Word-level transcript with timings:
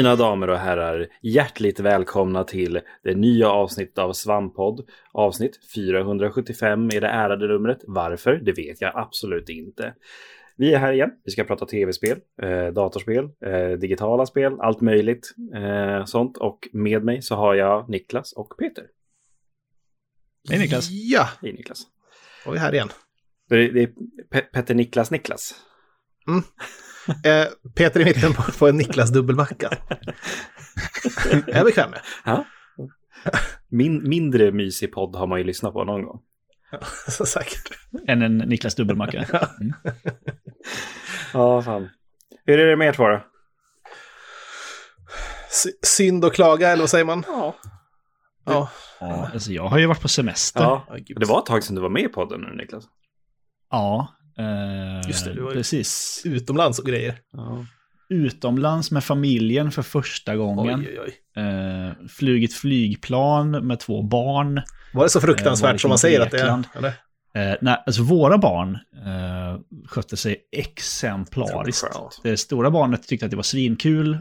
Mina 0.00 0.16
damer 0.16 0.50
och 0.50 0.58
herrar, 0.58 1.06
hjärtligt 1.22 1.80
välkomna 1.80 2.44
till 2.44 2.80
det 3.02 3.14
nya 3.14 3.48
avsnittet 3.50 3.98
av 3.98 4.12
Svamppodd. 4.12 4.88
Avsnitt 5.12 5.60
475 5.74 6.86
är 6.86 7.00
det 7.00 7.08
ärade 7.08 7.48
numret. 7.48 7.78
Varför? 7.86 8.32
Det 8.34 8.52
vet 8.52 8.80
jag 8.80 8.92
absolut 8.94 9.48
inte. 9.48 9.94
Vi 10.56 10.74
är 10.74 10.78
här 10.78 10.92
igen. 10.92 11.10
Vi 11.24 11.30
ska 11.30 11.44
prata 11.44 11.66
tv-spel, 11.66 12.18
eh, 12.42 12.66
datorspel, 12.66 13.24
eh, 13.46 13.68
digitala 13.78 14.26
spel, 14.26 14.60
allt 14.60 14.80
möjligt 14.80 15.34
eh, 15.54 16.04
sånt. 16.04 16.36
Och 16.36 16.68
med 16.72 17.04
mig 17.04 17.22
så 17.22 17.34
har 17.34 17.54
jag 17.54 17.88
Niklas 17.90 18.32
och 18.32 18.54
Peter. 18.58 18.84
Hej 20.50 20.58
Niklas. 20.58 20.88
Ja, 20.90 21.28
Hej 21.42 21.52
Niklas. 21.52 21.82
och 22.46 22.54
vi 22.54 22.56
är 22.58 22.62
här 22.62 22.72
igen. 22.74 22.88
Det 23.48 23.56
är, 23.56 23.72
det 23.72 23.82
är 23.82 23.86
Pe- 24.32 24.50
Petter 24.52 24.74
Niklas 24.74 25.10
Niklas. 25.10 25.54
Eh, 27.24 27.46
Peter 27.76 28.00
i 28.00 28.04
mitten 28.04 28.32
på, 28.34 28.42
på 28.52 28.68
en 28.68 28.76
Niklas 28.76 29.10
dubbelmacka. 29.10 29.70
Jag 31.26 31.48
är 31.56 31.64
bekväm 31.64 31.90
med. 31.90 32.00
Ja. 32.24 32.44
Min, 33.68 34.08
mindre 34.08 34.52
mysig 34.52 34.92
podd 34.92 35.16
har 35.16 35.26
man 35.26 35.38
ju 35.38 35.44
lyssnat 35.44 35.72
på 35.72 35.84
någon 35.84 36.02
gång. 36.02 36.20
Så 37.08 37.26
säkert. 37.26 37.70
Än 38.08 38.22
en 38.22 38.38
Niklas 38.38 38.74
dubbelmacka. 38.74 39.26
Mm. 39.60 39.72
Ja, 41.32 41.62
fan. 41.62 41.88
Hur 42.46 42.58
är 42.58 42.66
det 42.66 42.76
med 42.76 42.88
er 42.88 42.92
två 42.92 43.08
då? 43.08 43.24
Sy- 45.50 45.72
Synd 45.82 46.24
och 46.24 46.34
klaga, 46.34 46.68
eller 46.68 46.82
vad 46.82 46.90
säger 46.90 47.04
man? 47.04 47.24
Ja. 47.26 47.56
Ja. 48.44 48.70
Ja, 49.00 49.30
alltså 49.32 49.52
jag 49.52 49.68
har 49.68 49.78
ju 49.78 49.86
varit 49.86 50.00
på 50.00 50.08
semester. 50.08 50.60
ja. 50.62 50.86
Ja. 50.88 50.96
Det 51.16 51.26
var 51.26 51.38
ett 51.38 51.46
tag 51.46 51.62
sedan 51.64 51.74
du 51.76 51.82
var 51.82 51.88
med 51.88 52.02
i 52.02 52.08
podden 52.08 52.40
nu 52.40 52.56
Niklas. 52.56 52.84
Ja, 53.70 54.08
eh, 54.40 55.08
Just 55.08 55.24
det, 55.24 55.34
du 55.34 55.40
var 55.40 55.52
precis. 55.52 56.22
Utomlands 56.24 56.78
och 56.78 56.86
grejer. 56.86 57.14
Ja. 57.32 57.64
Utomlands 58.08 58.90
med 58.90 59.04
familjen 59.04 59.70
för 59.70 59.82
första 59.82 60.36
gången. 60.36 60.80
Oj, 60.80 60.98
oj, 61.04 61.12
oj. 61.36 61.42
Eh, 61.44 62.08
flugit 62.08 62.54
flygplan 62.54 63.50
med 63.50 63.80
två 63.80 64.02
barn. 64.02 64.62
Var 64.94 65.04
det 65.04 65.10
så 65.10 65.18
Eh, 65.18 65.22
fruktansvärt 65.22 65.72
det 65.72 65.78
som 65.78 65.88
man 65.88 65.98
säger 65.98 66.20
att 66.20 66.30
det 66.30 66.40
är? 66.40 66.62
Eller? 66.74 66.92
Eh, 67.34 67.56
nej, 67.60 67.82
alltså 67.86 68.02
våra 68.02 68.38
barn 68.38 68.74
eh, 69.06 69.60
skötte 69.86 70.16
sig 70.16 70.36
exemplariskt. 70.52 71.86
Det 72.22 72.36
stora 72.36 72.70
barnet 72.70 73.08
tyckte 73.08 73.26
att 73.26 73.30
det 73.30 73.36
var 73.36 73.42
svinkul 73.42 74.14
eh, 74.14 74.18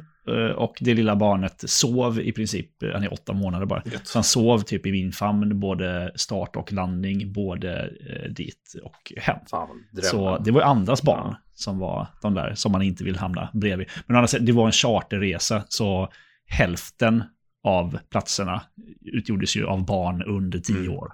och 0.51 0.77
det 0.79 0.93
lilla 0.93 1.15
barnet 1.15 1.69
sov 1.69 2.19
i 2.19 2.31
princip, 2.31 2.83
eh, 2.83 2.89
han 2.93 3.03
är 3.03 3.13
åtta 3.13 3.33
månader 3.33 3.65
bara. 3.65 3.83
Gött. 3.85 4.07
Så 4.07 4.17
han 4.17 4.23
sov 4.23 4.59
typ 4.59 4.85
i 4.85 4.91
min 4.91 5.11
famn, 5.11 5.59
både 5.59 6.11
start 6.15 6.55
och 6.55 6.73
landning, 6.73 7.33
både 7.33 7.79
eh, 7.81 8.31
dit 8.31 8.75
och 8.83 9.13
hem. 9.17 9.39
Fan, 9.49 9.69
Så 10.01 10.37
det 10.37 10.51
var 10.51 10.61
andras 10.61 11.03
barn 11.03 11.35
som 11.53 11.79
var 11.79 12.07
de 12.21 12.33
där 12.33 12.53
som 12.55 12.71
man 12.71 12.81
inte 12.81 13.03
vill 13.03 13.15
hamna 13.15 13.49
bredvid. 13.53 13.87
Men 14.05 14.27
sidan, 14.27 14.45
det 14.45 14.51
var 14.51 14.65
en 14.65 14.71
charterresa, 14.71 15.63
så 15.69 16.09
hälften 16.45 17.23
av 17.63 17.99
platserna 18.09 18.61
utgjordes 19.01 19.55
ju 19.57 19.65
av 19.65 19.85
barn 19.85 20.23
under 20.23 20.59
tio 20.59 20.77
Mm. 20.79 20.93
år. 20.93 21.11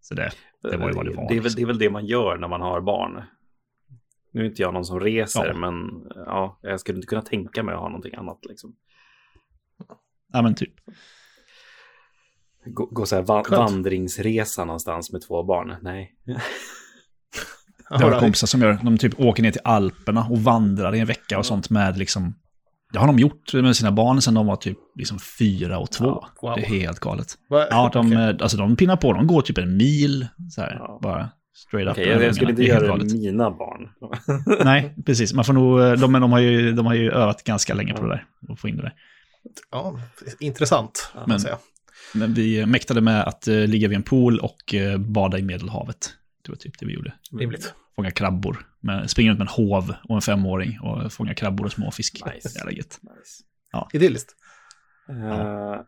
Så 0.00 0.14
det, 0.14 0.30
det 0.62 0.76
var 0.76 0.88
ju 0.88 0.94
vad 0.94 1.04
det 1.04 1.10
var, 1.16 1.28
Det 1.28 1.36
är, 1.36 1.40
väl, 1.40 1.52
det 1.52 1.62
är 1.62 1.66
väl 1.66 1.78
det 1.78 1.90
man 1.90 2.06
gör 2.06 2.36
när 2.36 2.48
man 2.48 2.60
har 2.60 2.80
barn. 2.80 3.22
Nu 4.36 4.42
är 4.42 4.46
inte 4.46 4.62
jag 4.62 4.74
någon 4.74 4.84
som 4.84 5.00
reser, 5.00 5.46
Ja. 5.46 5.54
men 5.54 5.74
ja, 6.14 6.58
jag 6.62 6.80
skulle 6.80 6.96
inte 6.98 7.06
kunna 7.06 7.22
tänka 7.22 7.62
mig 7.62 7.74
att 7.74 7.80
ha 7.80 7.88
någonting 7.88 8.14
annat. 8.14 8.38
Liksom. 8.48 8.74
ja 10.32 10.42
men 10.42 10.54
typ. 10.54 10.74
Gå, 12.64 12.86
gå 12.86 13.06
så 13.06 13.14
här 13.16 13.22
va- 13.22 13.44
Skönt. 13.44 13.70
vandringsresa 13.70 14.64
någonstans 14.64 15.12
med 15.12 15.22
två 15.22 15.42
barn. 15.42 15.76
Nej. 15.82 16.14
Det 17.90 18.04
har 18.04 18.10
jag 18.10 18.20
kompisar 18.20 18.46
som 18.46 18.60
gör. 18.60 18.78
De 18.82 18.98
typ 18.98 19.20
åker 19.20 19.42
ner 19.42 19.50
till 19.52 19.60
Alperna 19.64 20.26
och 20.30 20.38
vandrar 20.38 20.94
i 20.94 20.98
en 21.00 21.06
vecka 21.06 21.38
och 21.38 21.46
sånt 21.46 21.70
med 21.70 21.98
liksom... 21.98 22.34
Det 22.92 22.98
har 22.98 23.06
de 23.06 23.18
gjort 23.18 23.54
med 23.54 23.76
sina 23.76 23.92
barn 23.92 24.22
sedan 24.22 24.34
de 24.34 24.46
var 24.46 24.56
typ 24.56 24.78
liksom 24.94 25.18
fyra 25.38 25.78
och 25.78 25.90
två. 25.90 26.04
Ja, 26.04 26.28
wow. 26.42 26.54
Det 26.56 26.60
är 26.62 26.66
helt 26.66 27.00
galet. 27.00 27.26
Va- 27.48 27.66
Ja, 27.70 27.90
de, 27.92 28.06
okej. 28.06 28.18
eh, 28.22 28.28
alltså, 28.40 28.56
de 28.56 28.76
pinnar 28.76 28.96
på. 28.96 29.12
De 29.12 29.26
går 29.26 29.42
typ 29.42 29.58
en 29.58 29.76
mil 29.76 30.26
så 30.50 30.60
här, 30.60 30.74
Ja. 30.78 30.98
bara 31.02 31.30
straight 31.56 31.88
up. 31.88 31.92
Okej, 31.92 32.08
jag, 32.08 32.22
jag 32.22 32.34
skulle 32.34 32.50
inte 32.50 32.62
göra 32.62 32.80
det 32.80 32.86
galet. 32.86 33.12
mina 33.12 33.50
barn. 33.50 33.88
Nej, 34.64 34.94
precis. 35.06 35.32
Man 35.32 35.44
får 35.44 35.52
nog, 35.52 35.80
eh, 35.80 35.92
de, 35.92 36.12
men 36.12 36.20
de, 36.20 36.32
har 36.32 36.40
ju, 36.40 36.72
de 36.72 36.86
har 36.86 36.94
ju 36.94 37.10
övat 37.10 37.44
ganska 37.44 37.74
länge 37.74 37.94
på 37.94 38.02
det 38.02 38.08
där. 38.08 38.24
Och 38.48 38.58
få 38.58 38.68
in 38.68 38.76
det 38.76 38.82
där. 38.82 38.94
Ja, 39.70 40.00
intressant, 40.40 41.10
kan 41.12 41.20
Men- 41.20 41.30
man 41.30 41.40
säga. 41.40 41.58
Men 42.14 42.34
vi 42.34 42.66
mäktade 42.66 43.00
med 43.00 43.24
att 43.24 43.48
uh, 43.48 43.66
ligga 43.66 43.88
vid 43.88 43.96
en 43.96 44.02
pool 44.02 44.38
och 44.38 44.74
uh, 44.74 44.96
bada 44.98 45.38
i 45.38 45.42
Medelhavet. 45.42 46.14
Det 46.44 46.50
var 46.52 46.56
typ 46.56 46.78
det 46.78 46.86
vi 46.86 46.92
gjorde. 46.92 47.14
Rimligt. 47.38 47.74
Fånga 47.96 48.10
krabbor. 48.10 48.66
Men, 48.80 49.08
springa 49.08 49.30
runt 49.30 49.38
med 49.38 49.48
en 49.48 49.54
hov 49.54 49.94
och 50.04 50.14
en 50.14 50.20
femåring 50.22 50.80
och 50.80 51.12
fånga 51.12 51.34
krabbor 51.34 51.64
och 51.64 51.72
småfisk. 51.72 52.22
Nice. 52.34 52.58
Jävla 52.58 52.72
gött. 52.72 52.98
Nice. 53.02 53.42
Idylliskt. 53.92 54.32
Eh, 55.08 55.80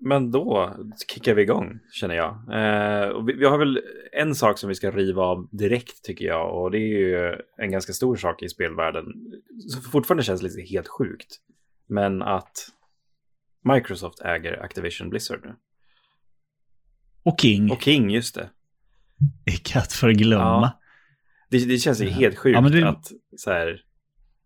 men 0.00 0.30
då 0.30 0.76
kickar 1.08 1.34
vi 1.34 1.42
igång, 1.42 1.78
känner 1.92 2.14
jag. 2.14 2.28
Eh, 2.28 3.24
vi, 3.24 3.32
vi 3.32 3.44
har 3.44 3.58
väl 3.58 3.80
en 4.12 4.34
sak 4.34 4.58
som 4.58 4.68
vi 4.68 4.74
ska 4.74 4.90
riva 4.90 5.22
av 5.22 5.48
direkt, 5.52 6.04
tycker 6.04 6.24
jag. 6.24 6.62
Och 6.62 6.70
det 6.70 6.78
är 6.78 6.98
ju 6.98 7.36
en 7.56 7.70
ganska 7.70 7.92
stor 7.92 8.16
sak 8.16 8.42
i 8.42 8.48
spelvärlden. 8.48 9.04
Som 9.68 9.82
fortfarande 9.82 10.22
känns 10.24 10.42
lite 10.42 10.60
helt 10.62 10.88
sjukt. 10.88 11.36
Men 11.88 12.22
att 12.22 12.68
Microsoft 13.64 14.20
äger 14.20 14.62
Activision 14.62 15.10
Blizzard 15.10 15.40
nu. 15.44 15.54
Och 17.22 17.40
King, 17.40 17.70
Och 17.70 17.80
King, 17.82 18.10
just 18.10 18.34
det. 18.34 18.50
icke 19.46 19.78
att 19.78 19.92
förglömma. 19.92 20.42
Ja. 20.44 20.80
Det, 21.50 21.64
det 21.68 21.78
känns 21.78 22.00
ju 22.00 22.06
helt 22.08 22.38
sjukt 22.38 22.58
Ja, 22.62 22.68
det- 22.68 22.88
att 22.88 23.12
så 23.36 23.50
här... 23.50 23.82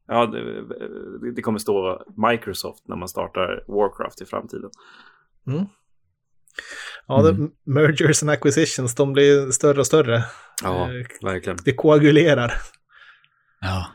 Ja, 0.07 0.27
det, 0.27 1.33
det 1.33 1.43
kommer 1.43 1.59
stå 1.59 2.05
Microsoft 2.31 2.89
när 2.89 2.97
man 2.97 3.09
startar 3.09 3.65
Warcraft 3.69 4.21
i 4.23 4.25
framtiden. 4.25 4.71
Ja, 7.07 7.29
Mm. 7.29 7.51
mergers 7.67 8.23
and 8.23 8.31
acquisitions, 8.31 8.95
de 8.95 9.13
blir 9.13 9.51
större 9.51 9.81
och 9.81 9.87
större. 9.87 10.25
Ja, 10.63 10.85
Eh, 10.85 11.07
verkligen. 11.27 11.59
Det 11.65 11.73
koagulerar. 11.73 12.53
Ja. 13.61 13.87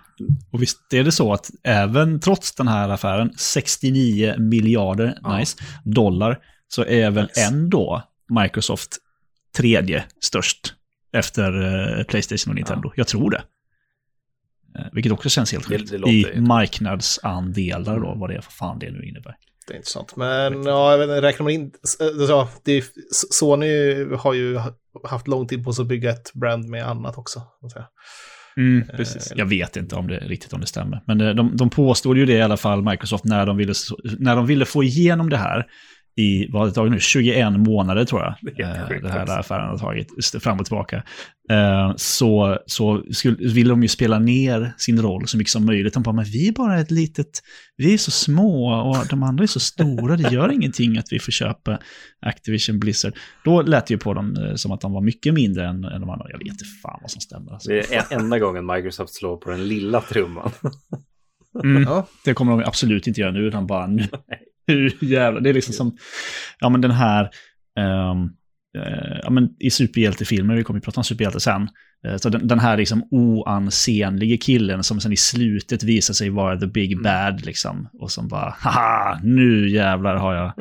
Och 0.52 0.62
visst 0.62 0.94
är 0.94 1.04
det 1.04 1.12
så 1.12 1.34
att 1.34 1.50
även 1.64 2.20
trots 2.20 2.56
den 2.56 2.68
här 2.68 2.90
affären, 2.90 3.34
69 3.38 4.36
miljarder 4.38 5.18
Ja. 5.22 5.38
nice, 5.38 5.58
dollar, 5.84 6.40
så 6.68 6.86
är 6.86 7.12
väl 7.12 7.26
Nice. 7.26 7.42
ändå 7.42 8.04
Microsoft 8.42 8.98
tredje 9.58 10.06
störst 10.22 10.74
efter 11.14 11.62
eh, 12.00 12.04
Playstation 12.04 12.52
och 12.52 12.56
Nintendo. 12.56 12.92
Jag 12.96 13.08
tror 13.08 13.30
det. 13.32 13.44
Eh, 14.80 14.86
vilket 14.94 15.12
också 15.12 15.30
känns 15.30 15.52
helt 15.52 15.66
sjukt. 15.66 15.92
I 15.94 16.42
marknadsandelar 16.42 18.00
då, 18.00 18.16
vad 18.18 18.30
det 18.30 18.36
är 18.36 18.42
för 18.42 18.52
fan 18.52 18.80
det 18.80 18.92
nu 18.92 19.04
innebär. 19.04 19.36
Det 19.68 19.74
är 19.74 19.78
intressant. 19.78 20.16
Men 20.16 20.64
ja, 20.64 20.92
jag 20.92 20.98
vet 20.98 21.10
inte, 21.10 21.22
räknar 21.22 21.44
man 21.44 21.54
in... 21.54 21.72
Ja, 22.28 22.50
det 22.64 22.72
är, 22.72 22.84
Sony 23.32 24.04
har 24.16 24.34
ju 24.34 24.60
haft 25.04 25.28
lång 25.28 25.48
tid 25.48 25.64
på 25.64 25.74
sig 25.74 25.82
att 25.82 25.88
bygga 25.88 26.10
ett 26.10 26.34
brand 26.34 26.70
med 26.70 26.88
annat 26.88 27.18
också. 27.18 27.42
Mm, 28.58 28.88
precis. 28.88 29.34
Jag 29.36 29.46
vet 29.46 29.78
inte 29.78 29.96
om 29.96 30.08
det 30.08 30.18
riktigt 30.18 30.54
om 30.54 30.62
det 30.62 30.68
stämmer. 30.68 31.04
Men 31.08 31.22
eh, 31.22 31.30
de, 31.30 31.58
de 31.58 31.70
påstod 31.70 32.18
ju 32.18 32.26
det 32.26 32.34
i 32.34 32.42
alla 32.42 32.58
fall, 32.58 32.84
Microsoft, 32.84 33.24
när 33.24 33.46
de 33.46 33.58
ville, 33.58 33.74
när 34.20 34.36
de 34.36 34.46
ville 34.46 34.66
få 34.66 34.84
igenom 34.84 35.30
det 35.30 35.38
här 35.38 35.66
i, 36.18 36.48
vad 36.52 36.62
har 36.62 36.68
det 36.68 36.74
tagit 36.74 36.92
nu, 36.94 37.00
21 37.00 37.60
månader 37.60 38.06
tror 38.06 38.22
jag. 38.22 38.36
Det 38.42 38.62
eh, 38.64 39.02
det 39.02 39.10
här 39.10 39.40
affären 39.40 39.70
har 39.70 39.78
tagit 39.78 40.44
fram 40.44 40.60
och 40.60 40.66
tillbaka. 40.66 41.04
Eh, 41.52 41.94
så 41.96 42.58
så 42.66 43.04
skulle, 43.12 43.36
ville 43.54 43.70
de 43.70 43.82
ju 43.82 43.88
spela 43.88 44.20
ner 44.20 44.74
sin 44.78 45.02
roll 45.02 45.28
så 45.28 45.38
mycket 45.38 45.52
som 45.52 45.66
möjligt. 45.66 45.94
De 45.94 46.04
bara, 46.04 46.16
men 46.16 46.26
vi 46.26 46.48
är 46.48 46.52
bara 46.52 46.80
ett 46.80 46.92
litet, 46.92 47.28
vi 47.78 47.94
är 47.94 47.98
så 47.98 48.12
små 48.12 48.74
och 48.90 49.08
de 49.10 49.24
andra 49.24 49.44
är 49.44 49.48
så 49.48 49.60
stora, 49.60 50.16
det 50.16 50.32
gör 50.34 50.52
ingenting 50.52 50.98
att 50.98 51.08
vi 51.12 51.20
får 51.20 51.32
köpa 51.32 51.80
Activision 52.26 52.80
Blizzard. 52.80 53.14
Då 53.44 53.62
lät 53.62 53.88
det 53.88 53.94
ju 53.94 53.98
på 53.98 54.14
dem 54.14 54.36
eh, 54.38 54.56
som 54.56 54.72
att 54.72 54.82
de 54.82 54.94
var 54.94 55.02
mycket 55.02 55.34
mindre 55.34 55.68
än, 55.68 55.84
än 55.84 56.02
de 56.02 56.10
andra. 56.10 56.26
Jag 56.30 56.38
vet 56.38 56.48
inte 56.48 56.66
fan 56.84 57.00
vad 57.02 57.12
som 57.12 57.22
stämmer. 57.22 57.52
Alltså. 57.54 57.70
Det 57.70 57.94
är 57.96 58.04
en- 58.14 58.22
enda 58.22 58.40
gången 58.40 58.66
Microsoft 58.66 59.14
slår 59.16 59.38
på 59.38 59.50
den 59.50 59.68
lilla 59.68 60.02
trumman. 60.02 60.52
Mm. 61.64 61.84
Ja. 61.84 62.08
Det 62.26 62.34
kommer 62.34 62.52
de 62.52 62.64
absolut 62.66 63.08
inte 63.08 63.22
göra 63.22 63.32
nu, 63.32 63.40
utan 63.40 63.68
bara 63.68 63.88
nu. 63.88 64.04
Hur 64.74 64.98
jävla, 65.04 65.40
det 65.40 65.50
är 65.50 65.54
liksom 65.54 65.74
som, 65.74 65.98
ja 66.60 66.70
men 66.70 66.82
den 66.82 66.92
här, 66.92 67.30
ehm, 67.80 68.24
eh, 68.78 69.20
ja 69.24 69.30
men 69.30 69.50
i 69.60 69.70
superhjältefilmer, 69.72 70.56
vi 70.56 70.64
kommer 70.64 70.78
ju 70.80 70.82
prata 70.84 71.00
om 71.00 71.04
superhjälte 71.04 71.40
sen, 71.40 71.68
eh, 72.08 72.18
så 72.18 72.30
den, 72.30 72.48
den 72.48 72.60
här 72.60 72.78
liksom 72.78 73.08
oansenlige 73.12 74.38
killen 74.38 74.84
som 74.84 75.00
sen 75.00 75.12
i 75.12 75.18
slutet 75.18 75.84
visar 75.84 76.14
sig 76.14 76.30
vara 76.30 76.60
the 76.60 76.68
big 76.68 77.02
bad 77.04 77.46
liksom, 77.46 77.90
och 77.94 78.12
som 78.12 78.28
bara, 78.28 78.56
haha, 78.60 79.20
nu 79.24 79.70
jävlar 79.70 80.16
har 80.16 80.36
jag 80.36 80.54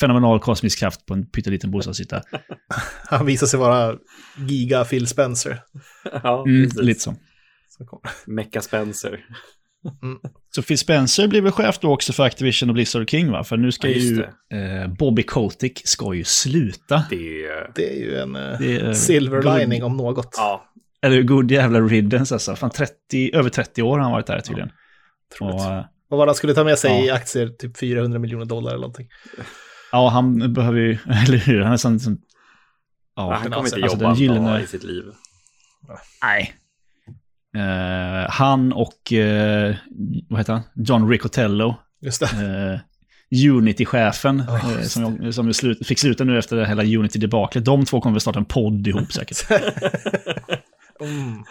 fenomenal 0.00 0.40
kosmisk 0.40 0.78
kraft 0.78 1.06
på 1.06 1.14
en 1.14 1.26
pytteliten 1.30 1.70
bostadsyta. 1.70 2.22
Han 3.08 3.26
visar 3.26 3.46
sig 3.46 3.60
vara 3.60 3.96
giga 4.36 4.84
Phil 4.84 5.06
Spencer. 5.06 5.60
ja, 6.22 6.44
Mm, 6.46 6.70
lite 6.76 7.00
så. 7.00 7.14
Så 7.78 7.84
kom- 7.84 8.00
Spencer. 9.90 10.30
Så 10.54 10.62
Phil 10.62 10.78
Spencer 10.78 11.28
blir 11.28 11.40
väl 11.42 11.52
chef 11.52 11.78
då 11.78 11.92
också 11.92 12.12
för 12.12 12.22
Activision 12.24 12.68
och 12.68 12.74
Blizzard 12.74 13.10
King 13.10 13.30
va? 13.30 13.44
För 13.44 13.56
nu 13.56 13.72
ska 13.72 13.88
Ja, 13.88 13.94
just 13.94 14.10
ju 14.50 14.58
eh, 14.58 14.88
Bobby 14.88 15.22
Kotick 15.22 15.82
ska 15.88 16.14
ju 16.14 16.24
sluta. 16.24 17.04
Det 17.10 17.16
är 17.16 17.20
ju... 17.20 17.72
Det 17.74 17.90
är 17.92 18.00
ju 18.04 18.16
en 18.18 18.36
eh, 18.36 18.58
Det 18.58 18.76
är, 18.76 18.92
silver 18.92 19.42
good- 19.42 19.58
lining 19.58 19.84
om 19.84 19.96
något. 19.96 20.34
Ja, 20.36 20.64
Eller 21.02 21.22
good 21.22 21.50
jävla 21.50 21.80
riddance 21.80 22.34
alltså. 22.34 22.56
Fan 22.56 22.70
30, 22.70 23.30
över 23.34 23.50
30 23.50 23.82
år 23.82 23.96
har 23.98 24.02
han 24.02 24.12
varit 24.12 24.26
där 24.26 24.40
tydligen. 24.40 24.70
Och, 25.40 25.46
Otroligt. 25.48 25.60
eh, 25.66 25.84
Vad 26.08 26.18
var 26.18 26.26
det 26.26 26.30
han 26.30 26.34
skulle 26.34 26.54
ta 26.54 26.64
med 26.64 26.78
sig 26.78 26.90
Ja. 26.90 27.04
i 27.04 27.10
aktier? 27.10 27.48
Typ 27.48 27.78
400 27.78 28.18
miljoner 28.18 28.44
dollar 28.44 28.70
eller 28.70 28.80
någonting. 28.80 29.08
Ja, 29.92 30.08
han 30.08 30.52
behöver 30.52 30.78
ju, 30.80 30.98
eller 31.26 31.38
hur, 31.38 31.60
han 31.60 31.72
är 31.72 31.76
sån, 31.76 32.00
sån 32.00 32.18
Ja, 33.16 33.22
ja, 33.30 33.34
han 33.34 33.42
kommer 33.52 33.66
inte 33.66 33.76
alltså, 33.76 33.96
jobba 33.96 34.06
den 34.06 34.14
gyllene- 34.16 34.62
i 34.62 34.66
sitt 34.66 34.84
liv. 34.84 35.04
nej. 36.22 36.52
Eh, 37.56 38.30
han 38.30 38.72
och, 38.72 39.12
eh, 39.12 39.74
vad 40.28 40.40
heter 40.40 40.52
han, 40.52 40.62
John 40.74 41.08
Riccatello, 41.10 41.74
Just 42.00 42.20
det. 42.20 42.26
eh, 42.26 42.80
Unity-chefen, 43.54 44.40
eh, 44.40 44.72
just 44.78 44.90
som, 44.92 45.18
jag- 45.22 45.34
som 45.34 45.54
slut, 45.54 45.86
fick 45.86 45.98
sluta 45.98 46.24
nu 46.24 46.38
efter 46.38 46.56
det 46.56 46.66
hela 46.66 46.82
Unity-debaclet. 46.82 47.64
De 47.64 47.84
två 47.84 48.00
kommer 48.00 48.14
väl 48.14 48.20
starta 48.20 48.38
en 48.38 48.44
podd 48.44 48.86
ihop 48.86 49.12
säkert. 49.12 49.36
Mm. 51.00 51.44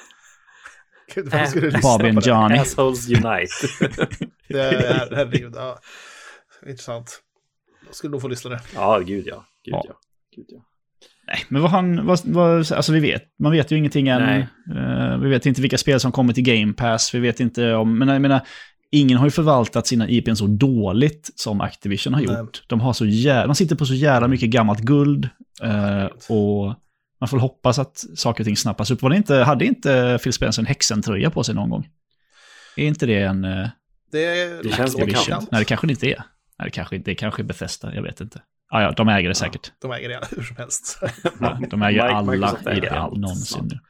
Gud, 1.15 1.29
varför 1.31 1.45
skulle 1.45 1.67
du 1.67 1.71
lyssna 1.71 1.89
Bobby 1.97 2.09
and 2.09 2.21
det? 2.23 2.29
Johnny. 2.29 2.57
Assholes 2.57 3.07
Unite. 3.09 3.53
Det 4.47 4.61
är, 4.61 5.15
herregud, 5.15 5.53
ja. 5.55 5.79
Intressant. 6.67 7.21
Då 7.87 7.93
skulle 7.93 8.11
nog 8.11 8.21
få 8.21 8.27
lyssna 8.27 8.49
det. 8.49 8.59
ja, 8.75 8.99
gud 8.99 9.27
ja. 9.27 9.45
Gud 9.65 9.73
Ja. 9.73 9.83
ja. 9.87 9.93
Gud, 10.35 10.45
ja. 10.49 10.59
Nej, 11.27 11.45
men 11.49 11.61
vad 11.61 11.71
han, 11.71 12.05
vad, 12.05 12.19
vad, 12.25 12.71
alltså 12.71 12.91
vi 12.93 12.99
vet, 12.99 13.23
man 13.39 13.51
vet 13.51 13.71
ju 13.71 13.77
ingenting 13.77 14.07
än. 14.07 14.21
Eh, 14.21 15.17
vi 15.17 15.29
vet 15.29 15.45
inte 15.45 15.61
vilka 15.61 15.77
spel 15.77 15.99
som 15.99 16.11
kommer 16.11 16.33
till 16.33 16.43
Game 16.43 16.73
Pass, 16.73 17.13
vi 17.13 17.19
vet 17.19 17.39
inte 17.39 17.73
om, 17.73 17.99
men 17.99 18.07
jag 18.07 18.21
menar, 18.21 18.41
ingen 18.91 19.17
har 19.17 19.25
ju 19.25 19.31
förvaltat 19.31 19.87
sina 19.87 20.09
IPn 20.09 20.35
så 20.35 20.47
dåligt 20.47 21.29
som 21.35 21.61
Activision 21.61 22.13
har 22.13 22.21
Nej. 22.21 22.37
gjort. 22.37 22.63
De, 22.67 22.81
har 22.81 22.93
så 22.93 23.05
jävla, 23.05 23.47
de 23.47 23.55
sitter 23.55 23.75
på 23.75 23.85
så 23.85 23.93
jävla 23.93 24.27
mycket 24.27 24.49
gammalt 24.49 24.79
guld 24.79 25.29
eh, 25.63 26.05
och 26.29 26.75
man 27.19 27.27
får 27.27 27.37
hoppas 27.37 27.79
att 27.79 27.97
saker 28.15 28.43
och 28.43 28.45
ting 28.45 28.57
snappas 28.57 28.91
upp. 28.91 29.01
Var 29.01 29.09
det 29.09 29.15
inte, 29.15 29.35
hade 29.35 29.65
inte 29.65 30.19
Phil 30.23 30.33
Spencer 30.33 30.61
en 30.61 30.65
häxentröja 30.65 31.29
på 31.29 31.43
sig 31.43 31.55
någon 31.55 31.69
gång? 31.69 31.87
Är 32.75 32.85
inte 32.85 33.05
det 33.05 33.21
en 33.21 33.45
uh, 33.45 33.67
Det, 34.11 34.63
Det 34.63 34.75
känns 34.75 34.97
bekant. 34.97 35.51
Nej, 35.51 35.61
det 35.61 35.65
kanske 35.65 35.87
det 35.87 35.91
inte 35.91 36.07
är. 36.07 36.23
Nej, 36.59 36.65
det 36.65 36.69
kanske, 36.69 36.97
det 36.97 37.15
kanske 37.15 37.41
är 37.41 37.43
Bethesda, 37.43 37.95
jag 37.95 38.03
vet 38.03 38.21
inte. 38.21 38.41
Ah, 38.71 38.81
ja, 38.81 38.91
de 38.91 39.07
äger 39.09 39.29
det 39.29 39.35
säkert. 39.35 39.71
De 39.81 39.91
äger 39.91 40.09
det 40.09 40.19
hur 40.35 40.43
som 40.43 40.55
helst. 40.55 40.99
Ja, 41.39 41.59
de 41.69 41.81
äger 41.81 42.01
Mike- 42.09 42.11
alla 42.11 42.75
IP 42.77 42.91
allt 42.91 43.17
någonsin 43.17 43.69
nu. 43.71 43.75
Eh, 43.75 43.81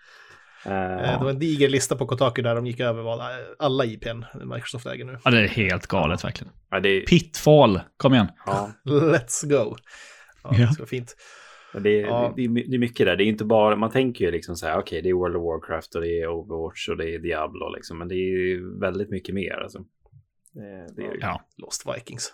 Eh, 0.65 1.19
Det 1.19 1.23
var 1.23 1.29
en 1.29 1.39
diger 1.39 1.69
lista 1.69 1.95
på 1.95 2.05
Kotaku 2.07 2.41
där 2.41 2.55
de 2.55 2.65
gick 2.65 2.79
över 2.79 3.03
vad 3.03 3.19
alla 3.59 3.85
IPn 3.85 4.23
Microsoft 4.53 4.85
äger 4.85 5.05
nu. 5.05 5.17
Ja, 5.23 5.31
det 5.31 5.39
är 5.43 5.47
helt 5.47 5.87
galet 5.87 6.23
verkligen. 6.23 6.53
ja, 6.69 6.79
det, 6.79 6.99
Pitfall, 7.01 7.79
kom 7.97 8.13
igen. 8.13 8.27
ja, 8.45 8.71
Let's 8.85 9.47
go. 9.49 9.75
Ja, 10.43 10.49
Ja. 10.53 10.57
det 10.57 10.67
ska 10.73 10.81
vara 10.81 10.87
fint. 10.89 11.15
Det, 11.73 11.89
Ja. 11.99 12.33
det, 12.35 12.47
det, 12.47 12.61
är 12.61 12.69
det 12.69 12.75
är 12.75 12.79
mycket 12.79 13.05
där. 13.05 13.15
Det 13.15 13.23
är 13.23 13.25
inte 13.25 13.45
bara, 13.45 13.75
man 13.75 13.91
tänker 13.91 14.25
ju 14.25 14.31
liksom 14.31 14.55
så 14.55 14.67
här, 14.67 14.77
okej, 14.79 15.01
det 15.01 15.09
är 15.09 15.13
World 15.13 15.35
of 15.35 15.43
Warcraft 15.43 15.95
och 15.95 16.01
det 16.01 16.21
är 16.21 16.27
Overwatch 16.27 16.89
och 16.89 16.97
det 16.97 17.15
är 17.15 17.19
Diablo 17.19 17.69
liksom, 17.75 17.97
men 17.97 18.07
det 18.07 18.15
är 18.15 18.37
ju 18.47 18.79
väldigt 18.79 19.09
mycket 19.09 19.35
mer 19.35 19.53
alltså. 19.63 19.79
Det, 20.53 20.87
det 20.95 21.01
är, 21.01 21.17
Ja. 21.21 21.41
Lost 21.57 21.83
Vikings. 21.95 22.33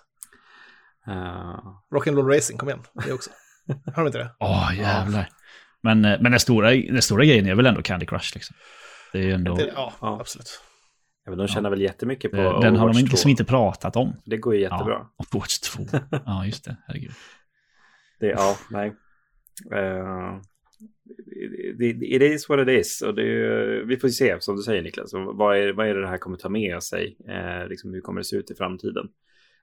Eh, 1.08 1.60
Rock'n'Roll 1.96 2.36
Racing, 2.36 2.58
kom 2.60 2.70
igen. 2.70 2.84
Det 3.06 3.14
också. 3.14 3.30
Har 3.96 4.04
de 4.04 4.08
inte 4.08 4.18
det? 4.18 4.32
Åh, 4.40 4.72
jävlar. 4.78 5.30
Men, 5.84 6.06
eh, 6.06 6.22
men 6.22 6.32
den, 6.32 6.40
stora, 6.40 6.70
den 6.72 7.02
stora 7.02 7.26
grejen 7.26 7.46
är 7.48 7.56
väl 7.56 7.66
ändå 7.66 7.82
Candy 7.82 8.06
Crush 8.06 8.32
liksom. 8.36 8.56
Det 9.14 9.20
är 9.20 9.24
ju 9.24 9.32
ändå... 9.32 9.56
det 9.56 9.72
ja, 9.76 9.94
Ja. 10.02 10.18
absolut. 10.22 10.62
ja, 11.26 11.32
men 11.32 11.38
de 11.38 11.48
tjänar 11.48 11.70
väl 11.70 11.82
jättemycket 11.82 12.32
på 12.32 12.38
eh, 12.38 12.44
den 12.44 12.54
har 12.54 12.62
de 12.62 12.76
Overwatch 12.78 13.00
inte, 13.00 13.10
2. 13.10 13.14
liksom 13.14 13.30
inte 13.30 13.46
pratat 13.46 13.96
om. 13.96 14.16
Det 14.26 14.38
går 14.38 14.56
ju 14.56 14.62
jättebra. 14.62 15.08
Ja, 15.18 15.26
Overwatch 15.32 15.60
2. 15.60 15.84
Ja, 16.26 16.46
just 16.46 16.66
det. 16.66 16.78
Herregud. 16.88 17.12
Det, 18.20 18.28
ja, 18.28 18.58
nej. 18.70 18.94
Uh, 19.74 20.42
det, 21.78 21.86
it 21.86 22.22
is 22.22 22.50
what 22.50 22.60
it 22.60 22.80
is. 22.80 23.02
Och 23.02 23.16
det, 23.16 23.24
vi 23.86 23.98
får 23.98 24.08
ju 24.10 24.14
se, 24.14 24.38
som 24.40 24.56
du 24.56 24.62
säger 24.62 24.82
Niklas, 24.82 25.14
vad 25.14 25.58
är, 25.58 25.74
vad 25.74 25.88
är 25.88 25.94
det 25.96 26.02
det 26.02 26.08
här 26.08 26.18
kommer 26.18 26.38
ta 26.38 26.50
med 26.50 26.84
sig? 26.84 27.18
Eh, 27.30 27.68
liksom, 27.68 27.94
hur 27.94 28.02
kommer 28.02 28.20
det 28.20 28.26
se 28.26 28.36
ut 28.36 28.52
i 28.52 28.56
framtiden? 28.56 29.08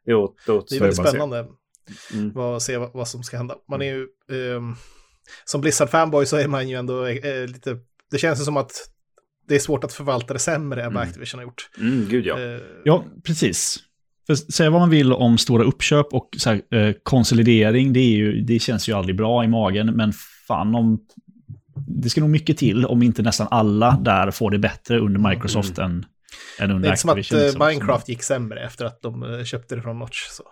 Det, 0.04 0.14
åt, 0.14 0.36
det, 0.46 0.52
är 0.52 0.80
väldigt 0.80 0.98
att 0.98 1.08
spännande 1.08 1.46
Mm. 2.14 2.32
vad, 2.32 2.62
se 2.62 2.76
vad, 2.76 2.90
vad 2.92 3.08
som 3.08 3.22
ska 3.22 3.36
hända. 3.36 3.54
Man 3.68 3.82
är 3.82 3.86
ju... 3.86 4.06
ehm, 4.56 4.74
som 5.44 5.60
Blizzard-fanboy 5.60 6.24
så 6.24 6.36
är 6.36 6.48
man 6.48 6.68
ju 6.68 6.76
ändå 6.76 7.06
eh, 7.06 7.46
lite... 7.46 7.76
Det 8.10 8.18
känns 8.18 8.40
ju 8.40 8.44
som 8.44 8.56
att 8.56 8.72
det 9.48 9.54
är 9.54 9.58
svårt 9.58 9.84
att 9.84 9.92
förvalta 9.92 10.32
det 10.32 10.38
sämre 10.38 10.82
än 10.82 10.94
vad 10.94 11.02
Mm. 11.02 11.08
Activision 11.08 11.38
har 11.38 11.44
gjort. 11.44 11.70
Mm, 11.78 12.08
gud 12.08 12.26
ja. 12.26 12.40
Eh, 12.40 12.60
Ja, 12.84 13.04
precis. 13.24 13.78
För 14.26 14.34
säga 14.34 14.70
vad 14.70 14.80
man 14.80 14.90
vill 14.90 15.12
om 15.12 15.38
stora 15.38 15.64
uppköp 15.64 16.06
och 16.12 16.28
så 16.38 16.50
här, 16.50 16.62
eh, 16.70 16.94
konsolidering, 17.02 17.92
det, 17.92 18.00
är 18.00 18.16
ju, 18.16 18.40
det 18.40 18.58
känns 18.58 18.88
ju 18.88 18.92
aldrig 18.92 19.16
bra 19.16 19.44
i 19.44 19.48
magen, 19.48 19.86
men 19.96 20.12
fan 20.48 20.74
om... 20.74 20.98
Det 21.86 22.10
ska 22.10 22.20
nog 22.20 22.30
mycket 22.30 22.58
till 22.58 22.86
om 22.86 23.02
inte 23.02 23.22
nästan 23.22 23.48
alla 23.50 23.98
där 24.00 24.30
får 24.30 24.50
det 24.50 24.58
bättre 24.58 24.98
under 24.98 25.30
Microsoft 25.30 25.78
än, 25.78 26.06
än 26.58 26.64
Mm. 26.64 26.68
det 26.68 26.74
under 26.76 26.88
är 26.88 26.92
inte 26.92 27.00
som 27.00 27.10
att 27.10 27.16
liksom. 27.16 27.66
Minecraft 27.68 28.08
gick 28.08 28.22
sämre 28.22 28.64
efter 28.64 28.84
att 28.84 29.02
de 29.02 29.22
eh, 29.22 29.44
köpte 29.44 29.76
det 29.76 29.82
från 29.82 29.98
Notch. 29.98 30.26
Så. 30.30 30.44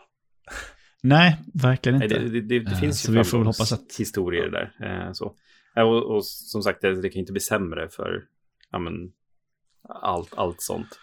Nej, 1.02 1.38
verkligen 1.54 1.98
Nej, 1.98 2.08
inte. 2.08 2.18
det, 2.18 2.28
det, 2.28 2.40
det, 2.40 2.58
det 2.58 2.70
Eh, 2.72 2.78
finns 2.80 3.02
så 3.02 3.12
ju 3.12 3.18
vi 3.18 3.24
får 3.24 3.38
väl 3.38 3.46
hoppas 3.46 3.72
att- 3.72 3.96
historier 3.98 4.48
där. 4.48 5.12
Så. 5.12 5.34
Och, 5.76 6.16
och 6.16 6.24
som 6.26 6.62
sagt, 6.62 6.80
det, 6.80 7.02
det 7.02 7.08
kan 7.08 7.14
ju 7.14 7.20
inte 7.20 7.32
bli 7.32 7.40
sämre 7.40 7.88
för 7.88 8.22
ja, 8.70 8.78
men, 8.78 8.92
allt, 9.88 10.34
allt 10.36 10.62
sånt. 10.62 10.98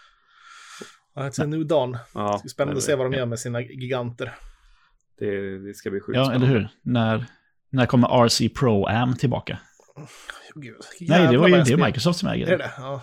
Ja, 1.15 1.21
It's 1.21 1.43
a 1.43 1.45
new 1.45 1.67
dawn. 1.67 1.97
Ja, 2.13 2.39
Det 2.43 2.47
är 2.47 2.49
spännande 2.49 2.77
att 2.77 2.83
se 2.83 2.95
vad 2.95 3.05
de 3.11 3.17
gör 3.17 3.25
med 3.25 3.39
sina 3.39 3.61
giganter. 3.61 4.35
Det, 5.19 5.57
det 5.67 5.73
ska 5.73 5.89
bli 5.89 5.99
sjukt 5.99 6.15
Ja, 6.17 6.25
spännande. 6.25 6.47
eller 6.47 6.59
hur? 6.59 6.69
När, 6.81 7.25
när 7.69 7.85
kommer 7.85 8.25
RC 8.27 8.49
Pro 8.49 8.85
Am 8.85 9.15
tillbaka? 9.15 9.59
Oh, 9.95 10.05
Gud, 10.55 10.75
Nej, 11.01 11.27
det 11.27 11.37
var 11.37 11.47
ju 11.47 11.63
det 11.63 11.71
är. 11.73 11.85
Microsoft 11.85 12.19
som 12.19 12.29
äger 12.29 12.45
Är 12.47 12.51
det 12.51 12.57
det. 12.57 12.63
det? 12.63 12.71
Ja. 12.77 13.01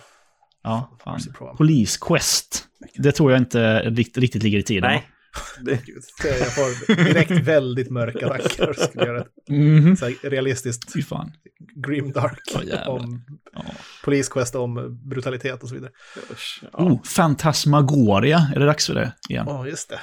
Ja, 0.67 0.97
fan. 1.03 1.19
Police 1.57 1.97
Quest. 2.01 2.63
Det 2.95 3.11
tror 3.11 3.31
jag 3.31 3.41
inte 3.41 3.79
riktigt, 3.79 4.17
riktigt 4.17 4.43
ligger 4.43 4.59
i 4.59 4.63
tiden. 4.63 4.89
Nej. 4.89 5.07
Det, 5.61 5.79
jag 6.23 6.55
får 6.55 6.95
direkt 7.03 7.31
väldigt 7.31 7.89
mörka 7.89 8.27
tankar. 8.27 8.73
Skulle 8.73 9.05
göra 9.05 9.19
ett 9.21 9.99
så 9.99 10.05
här 10.05 10.29
realistiskt 10.29 10.93
Fy 10.93 11.01
fan. 11.03 11.31
grimdark 11.75 12.39
jävlar. 12.55 12.87
om 12.87 13.25
Ja. 13.53 13.63
Police 14.03 14.31
Quest 14.31 14.55
om 14.55 14.99
brutalitet 15.09 15.63
och 15.63 15.69
så 15.69 15.75
vidare. 15.75 15.91
usch, 16.31 16.63
ja. 16.63 16.69
Oh, 16.83 17.03
Fantasmagoria. 17.03 18.51
Är 18.55 18.59
det 18.59 18.65
dags 18.65 18.87
för 18.87 18.93
det 18.93 19.11
igen? 19.29 19.45
Ja, 19.47 19.67
just 19.67 19.89
det. 19.89 19.99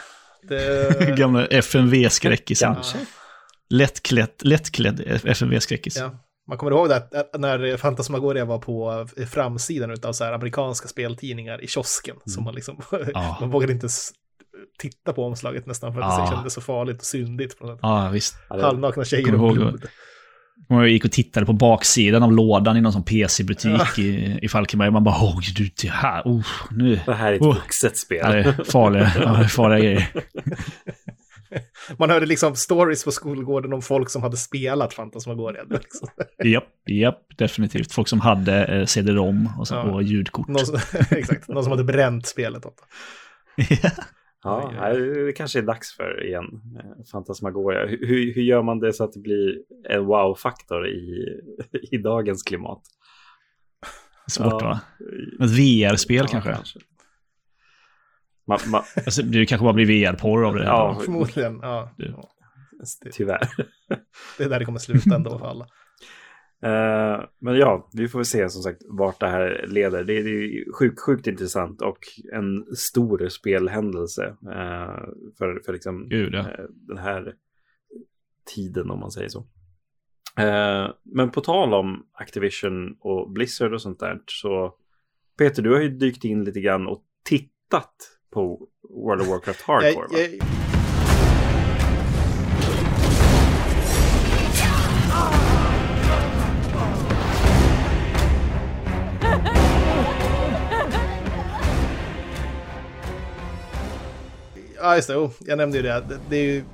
det 0.49 1.17
Gamla 1.19 1.47
FMV-skräckisen. 1.47 2.77
Lättklädd, 3.71 4.31
lättklädd 4.43 5.01
FMV-skräckis. 5.25 5.97
ja. 5.99 6.21
Man 6.49 6.59
kommer 6.59 6.73
ihåg 6.73 6.89
det 6.89 7.09
när 7.39 7.77
Fantasmagoria 7.77 8.45
var 8.45 8.59
på 8.59 9.07
framsidan 9.31 9.97
av 10.05 10.13
så 10.13 10.25
här 10.25 10.33
amerikanska 10.33 10.89
speltidningar 10.89 11.65
i 11.65 11.67
kiosken. 11.67 12.17
Som 12.27 12.45
man 12.45 12.55
liksom, 12.55 12.81
Ja. 13.15 13.37
man 13.41 13.51
vågade 13.51 13.73
inte 13.73 13.89
titta 14.79 15.13
på 15.13 15.25
omslaget 15.25 15.67
nästan 15.67 15.95
för 15.95 16.01
att 16.01 16.19
Ja. 16.19 16.25
det 16.25 16.37
kändes 16.37 16.53
så 16.55 16.61
farligt 16.61 16.99
och 16.99 17.05
syndigt. 17.07 17.59
På 17.59 17.67
något. 17.67 17.79
Ja, 17.83 18.09
visst. 18.13 18.35
Ja, 18.49 18.63
Halvnakna 18.63 19.05
tjejer 19.05 19.43
och 19.43 19.53
blod. 19.53 19.85
Jag 20.69 20.89
gick 20.89 21.05
och 21.05 21.13
tittade 21.13 21.47
på 21.47 21.53
baksidan 21.53 22.23
av 22.23 22.33
lådan 22.33 22.77
i 22.77 22.81
någon 22.81 22.93
sån 22.93 23.05
PC-butik 23.05 23.99
i, 23.99 24.39
i 24.43 24.49
Falkenberg. 24.49 24.91
Man 24.91 25.05
bara, 25.05 25.15
åh, 25.23 25.39
du, 25.57 25.71
det 25.83 25.89
här, 25.91 26.23
oh, 26.25 26.47
nu. 26.71 27.01
Det 27.07 27.15
här 27.15 27.33
är 27.33 27.37
ett 27.37 27.43
Oh. 27.43 27.55
vuxet 27.55 27.97
spel. 27.99 28.19
Ja, 28.23 28.29
det 28.33 28.39
är 28.39 28.65
farliga, 28.65 29.13
ja, 29.21 29.33
det 29.33 29.45
är 29.45 29.49
farliga 29.49 29.79
grejer. 29.79 30.09
Man 31.99 32.11
hörde 32.11 32.27
liksom 32.27 32.57
stories 32.57 33.05
på 33.05 33.11
skolgården 33.11 33.73
om 33.73 33.83
folk 33.83 34.11
som 34.11 34.23
hade 34.23 34.37
spelat 34.37 34.95
Fantasmagoria. 34.95 35.65
Det 35.65 35.71
var 35.75 35.81
Liksom. 35.81 36.09
Japp, 36.53 36.89
japp, 36.91 37.39
definitivt. 37.39 37.93
Folk 37.93 38.09
som 38.09 38.21
hade 38.21 38.65
eh, 38.65 38.87
CD-ROM 38.87 39.49
och, 39.59 39.69
så, 39.69 39.75
Ja. 39.75 39.83
och 39.83 40.03
ljudkort. 40.03 40.49
Någon, 40.49 40.67
som, 40.67 40.79
exakt, 41.11 41.49
någon 41.49 41.63
som 41.63 41.71
hade 41.71 41.85
bränt 41.85 42.27
spelet. 42.27 42.67
Också. 42.67 42.85
Ja, 44.43 44.73
nej, 44.81 45.01
det 45.01 45.33
kanske 45.33 45.59
är 45.59 45.63
dags 45.63 45.97
för 45.97 46.27
igen. 46.27 46.45
eh, 46.79 47.05
Fantasmagoria. 47.13 47.87
Hur, 47.87 48.07
hur- 48.35 48.43
gör 48.43 48.63
man 48.63 48.81
det 48.81 48.93
så 48.93 49.05
att 49.05 49.13
det 49.13 49.21
blir 49.21 49.55
en 49.91 50.05
wow-faktor 50.05 50.89
i, 50.89 51.25
i 51.93 51.97
dagens 51.99 52.43
klimat? 52.43 52.83
Svårt 54.31 54.63
Ja. 54.63 54.69
va? 54.69 54.81
Ett 55.45 55.51
VR-spel 55.51 56.27
Ja, 56.33 56.41
kanske? 56.41 56.79
Man, 58.47 58.59
man, 58.67 58.83
Alltså, 58.97 59.23
det 59.23 59.47
kanske 59.47 59.65
bara 59.65 59.73
blir 59.73 59.87
VR-porr 59.87 60.45
av 60.45 60.55
det. 60.55 60.65
Ja. 60.65 61.01
Förmodligen, 61.05 61.59
ja. 61.63 61.91
Tyvärr. 63.13 63.49
det 64.39 64.45
är 64.45 64.49
där 64.49 64.59
det 64.59 64.65
kommer 64.65 64.79
sluta 64.79 65.15
ändå 65.15 65.39
för 65.39 65.47
alla. 65.47 65.67
Eh, 66.65 67.25
men 67.39 67.57
ja, 67.57 67.89
vi 67.93 68.09
får 68.09 68.23
se 68.23 68.49
som 68.51 68.63
sagt 68.63 68.83
vart 68.89 69.21
det 69.21 69.27
här 69.27 69.65
leder. 69.69 70.05
Det 70.05 70.19
är, 70.19 70.25
det 70.25 70.31
är 70.31 70.73
sjukt, 70.79 71.01
sjukt 71.01 71.27
intressant 71.27 71.83
och 71.83 71.99
en 72.33 72.77
stor 72.77 73.29
spelhändelse 73.29 74.25
eh, 74.27 75.05
för, 75.39 75.63
för 75.65 75.73
liksom, 75.73 76.09
Gud, 76.09 76.35
ja. 76.35 76.41
eh, 76.41 76.65
den 76.71 76.99
här 76.99 77.35
tiden 78.55 78.91
om 78.91 79.01
man 79.01 79.11
säger 79.11 79.29
så. 79.29 79.47
Men 81.03 81.31
på 81.31 81.41
tal 81.41 81.75
om 81.75 82.07
Activision 82.13 82.97
och 83.01 83.33
Blizzard 83.33 83.73
och 83.73 83.83
sånt 83.83 84.01
där 84.01 84.21
så 84.27 84.75
Peter, 85.39 85.63
du 85.63 85.73
har 85.73 85.81
ju 85.81 85.89
dykt 85.89 86.25
in 86.25 86.45
lite 86.45 86.61
grann 86.61 86.87
och 86.87 87.05
tittat 87.25 88.14
på 88.35 88.69
World 88.91 89.23
of 89.23 89.29
Warcraft 89.29 89.63
Hardcore. 89.67 90.07
Jag, 90.11 90.21
jag, 90.21 90.41
Ja, 104.85 104.97
just 104.97 105.09
det. 105.09 105.17
Oh, 105.17 105.31
jag 105.41 105.59
nämnde 105.59 105.77
ju. 105.77 105.83
Det, 105.83 106.19
det 106.29 106.37
är 106.37 106.43
ju 106.43 106.65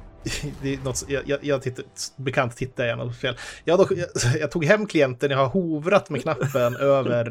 det 0.63 0.75
är 0.75 0.79
något, 0.85 1.05
jag, 1.09 1.39
jag, 1.43 1.63
tittar, 1.63 1.85
bekant 2.17 2.57
tittar 2.57 2.85
jag 2.85 2.99
något 2.99 3.17
fel. 3.17 3.37
Jag, 3.65 3.79
dock, 3.79 3.93
jag, 3.93 4.09
jag, 4.41 4.51
tog 4.51 4.65
hem 4.65 4.87
klienten, 4.87 5.31
jag 5.31 5.39
har 5.39 5.47
hovrat 5.47 6.11
med 6.11 6.23
knappen 6.23 6.77
över, 6.81 7.25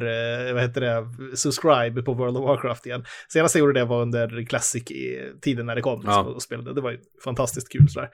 eh, 0.47 0.53
vad 0.53 0.61
heter 0.61 0.81
det, 0.81 1.07
subscribe 1.37 2.01
på 2.01 2.13
World 2.13 2.37
of 2.37 2.43
Warcraft 2.43 2.85
igen. 2.85 3.05
Senast 3.27 3.55
jag 3.55 3.59
gjorde 3.59 3.79
det 3.79 3.85
var 3.85 4.01
under 4.01 4.45
Classic-tiden 4.45 5.65
när 5.65 5.75
det 5.75 5.81
kom 5.81 6.03
ja. 6.05 6.21
och 6.21 6.41
spelade. 6.41 6.73
Det 6.73 6.81
var 6.81 6.91
ju 6.91 6.99
fantastiskt 7.23 7.71
kul 7.71 7.89
sådär. 7.89 8.09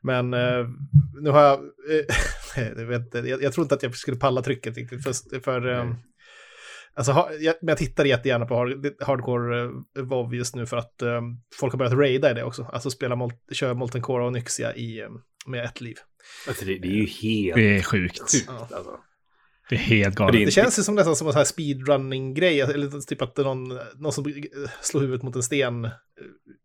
Men 0.00 0.34
eh, 0.34 0.66
nu 1.20 1.30
har 1.30 1.42
jag, 1.42 1.58
eh, 1.58 2.66
jag, 2.76 2.86
vet 2.86 3.00
inte, 3.00 3.18
jag, 3.18 3.42
jag 3.42 3.52
tror 3.52 3.64
inte 3.64 3.74
att 3.74 3.82
jag 3.82 3.94
skulle 3.94 4.16
palla 4.16 4.42
trycket 4.42 4.76
riktigt 4.76 5.02
för, 5.02 5.40
för 5.40 5.96
Alltså, 6.96 7.28
jag, 7.40 7.54
men 7.60 7.68
jag 7.68 7.78
tittar 7.78 8.04
jättegärna 8.04 8.46
på 8.46 8.54
hard, 8.54 8.86
hardcore 9.00 9.62
uh, 9.64 10.04
WoW 10.04 10.34
just 10.34 10.54
nu 10.56 10.66
för 10.66 10.76
att 10.76 11.02
um, 11.02 11.40
folk 11.60 11.72
har 11.72 11.78
börjat 11.78 11.94
raida 11.94 12.30
i 12.30 12.34
det 12.34 12.44
också. 12.44 12.70
Alltså 12.72 12.90
spela 12.90 13.16
mol 13.16 13.32
köra 13.52 13.74
Molten 13.74 14.02
Core 14.02 14.24
och 14.24 14.32
Nyxia 14.32 14.74
i, 14.76 15.02
um, 15.02 15.22
med 15.46 15.64
ett 15.64 15.80
liv. 15.80 15.96
Alltså 16.48 16.64
det, 16.64 16.78
det, 16.78 16.88
är 16.88 16.92
ju 16.92 17.06
helt... 17.06 17.56
Det 17.56 17.76
är 17.76 17.82
sjukt. 17.82 18.18
sjukt 18.18 18.44
ja. 18.48 18.68
alltså. 18.76 18.98
Det 19.68 19.74
är 19.74 19.78
helt 19.78 20.14
galet. 20.14 20.32
Det, 20.32 20.44
det 20.44 20.50
känns 20.50 20.78
ju 20.78 20.82
som 20.82 20.94
nästan 20.94 21.16
som 21.16 21.26
en 21.26 21.32
sån 21.32 21.38
här 21.38 21.44
speedrunning-grej, 21.44 22.60
eller 22.60 23.00
typ 23.00 23.22
att 23.22 23.34
det 23.34 23.42
är 23.42 23.44
någon, 23.44 23.78
någon 23.96 24.12
som 24.12 24.34
slår 24.82 25.00
huvudet 25.00 25.22
mot 25.22 25.36
en 25.36 25.42
sten 25.42 25.84
eh, 25.84 25.90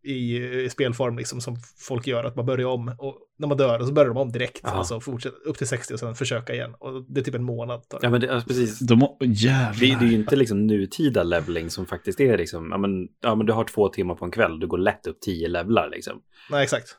i, 0.04 0.36
i, 0.64 0.70
spelform, 0.70 1.18
liksom, 1.18 1.40
som 1.40 1.56
folk 1.78 2.06
gör, 2.06 2.24
att 2.24 2.36
man 2.36 2.46
börjar 2.46 2.66
om, 2.66 2.94
och 2.98 3.18
när 3.38 3.48
man 3.48 3.56
dör, 3.56 3.80
och 3.80 3.86
så 3.86 3.92
börjar 3.92 4.08
de 4.08 4.16
om 4.16 4.32
direkt, 4.32 4.64
Aha. 4.64 4.78
alltså 4.78 5.00
fortsätter 5.00 5.46
upp 5.46 5.58
till 5.58 5.68
60 5.68 5.94
och 5.94 6.00
sen 6.00 6.14
försöka 6.14 6.54
igen. 6.54 6.74
Och 6.78 7.04
det 7.08 7.20
är 7.20 7.24
typ 7.24 7.34
en 7.34 7.44
månad. 7.44 7.82
Ja, 8.02 8.10
men 8.10 8.20
det, 8.20 8.34
alltså, 8.34 8.48
precis. 8.48 8.78
De, 8.78 9.08
jävlar. 9.20 9.80
Det, 9.80 9.86
det 10.00 10.04
är 10.04 10.08
ju 10.08 10.14
inte 10.14 10.36
liksom 10.36 10.66
nutida 10.66 11.22
leveling 11.22 11.70
som 11.70 11.86
faktiskt 11.86 12.20
är 12.20 12.38
liksom, 12.38 12.68
ja 12.70 12.78
men, 12.78 13.08
ja 13.20 13.34
men 13.34 13.46
du 13.46 13.52
har 13.52 13.64
två 13.64 13.88
timmar 13.88 14.14
på 14.14 14.24
en 14.24 14.30
kväll, 14.30 14.60
du 14.60 14.66
går 14.66 14.78
lätt 14.78 15.06
upp 15.06 15.20
tio 15.20 15.48
levlar 15.48 15.90
liksom. 15.90 16.22
Nej, 16.50 16.62
exakt. 16.62 16.96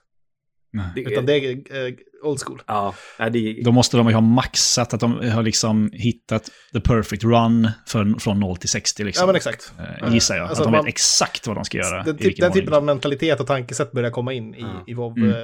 Det, 0.95 1.01
Utan 1.01 1.25
det 1.25 1.33
är 1.33 1.87
äh, 1.87 1.93
old 2.23 2.39
school. 2.39 2.61
Ja, 2.67 2.93
det... 3.29 3.61
Då 3.63 3.71
måste 3.71 3.97
de 3.97 4.07
ju 4.07 4.13
ha 4.13 4.21
maxat, 4.21 4.93
att 4.93 4.99
de 4.99 5.29
har 5.29 5.43
liksom 5.43 5.89
hittat 5.93 6.49
the 6.73 6.79
perfect 6.79 7.23
run 7.23 7.69
för, 7.87 8.19
från 8.19 8.39
0 8.39 8.57
till 8.57 8.69
60. 8.69 9.03
Liksom. 9.03 9.21
Ja, 9.21 9.27
men 9.27 9.35
exakt. 9.35 9.73
Äh, 10.01 10.13
gissar 10.13 10.35
jag. 10.35 10.47
Alltså 10.47 10.63
att 10.63 10.67
de 10.67 10.71
man, 10.71 10.85
vet 10.85 10.93
exakt 10.93 11.47
vad 11.47 11.57
de 11.57 11.65
ska 11.65 11.77
göra. 11.77 12.03
Den, 12.03 12.17
typ, 12.17 12.37
den 12.37 12.51
typen 12.51 12.73
av 12.73 12.83
mentalitet 12.83 13.39
och 13.39 13.47
tankesätt 13.47 13.91
börjar 13.91 14.11
komma 14.11 14.33
in 14.33 14.55
i, 14.55 14.61
mm. 14.61 14.75
i 14.87 14.93
WoW 14.93 15.17
mm. 15.17 15.35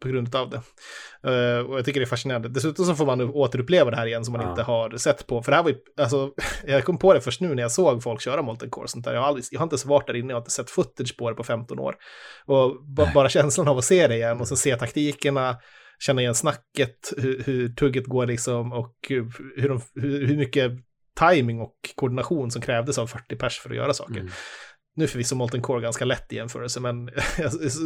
På 0.00 0.08
grund 0.08 0.34
av 0.34 0.50
det. 0.50 0.56
Uh, 1.30 1.66
och 1.66 1.78
jag 1.78 1.84
tycker 1.84 2.00
det 2.00 2.04
är 2.04 2.08
fascinerande. 2.08 2.48
Dessutom 2.48 2.84
så 2.84 2.94
får 2.94 3.06
man 3.06 3.20
återuppleva 3.20 3.90
det 3.90 3.96
här 3.96 4.06
igen 4.06 4.24
som 4.24 4.32
man 4.32 4.42
ja. 4.42 4.50
inte 4.50 4.62
har 4.62 4.96
sett 4.96 5.26
på. 5.26 5.42
För 5.42 5.52
det 5.52 5.56
här 5.56 5.62
var 5.62 5.70
ju, 5.70 5.76
alltså, 6.00 6.30
jag 6.66 6.84
kom 6.84 6.98
på 6.98 7.14
det 7.14 7.20
först 7.20 7.40
nu 7.40 7.54
när 7.54 7.62
jag 7.62 7.72
såg 7.72 8.02
folk 8.02 8.20
köra 8.20 8.42
Molten 8.42 8.70
Core. 8.70 8.88
Sånt 8.88 9.04
där. 9.04 9.14
Jag, 9.14 9.20
har 9.20 9.28
aldrig, 9.28 9.44
jag 9.50 9.60
har 9.60 9.64
inte 9.64 9.74
ens 9.74 9.86
varit 9.86 10.06
där 10.06 10.16
inne, 10.16 10.28
jag 10.28 10.36
har 10.36 10.40
inte 10.40 10.50
sett 10.50 10.70
footage 10.70 11.16
på 11.16 11.30
det 11.30 11.36
på 11.36 11.44
15 11.44 11.78
år. 11.78 11.94
Och 12.46 12.84
bara 13.14 13.28
känslan 13.28 13.68
av 13.68 13.78
att 13.78 13.84
se 13.84 14.06
det 14.06 14.14
igen 14.14 14.40
och 14.40 14.48
så 14.48 14.56
se 14.56 14.76
taktikerna, 14.76 15.56
känna 15.98 16.20
igen 16.20 16.34
snacket, 16.34 17.12
hur, 17.16 17.42
hur 17.46 17.68
tugget 17.68 18.06
går 18.06 18.26
liksom 18.26 18.72
och 18.72 18.94
hur, 19.08 19.32
hur, 19.56 20.26
hur 20.26 20.36
mycket 20.36 20.72
timing 21.20 21.60
och 21.60 21.74
koordination 21.94 22.50
som 22.50 22.62
krävdes 22.62 22.98
av 22.98 23.06
40 23.06 23.36
pers 23.36 23.58
för 23.58 23.70
att 23.70 23.76
göra 23.76 23.94
saker. 23.94 24.20
Mm 24.20 24.32
nu 24.96 25.04
är 25.04 25.08
förvisso 25.08 25.36
Molten 25.36 25.62
Core 25.62 25.80
ganska 25.80 26.04
lätt 26.04 26.32
i 26.32 26.36
jämförelse, 26.36 26.80
men 26.80 27.06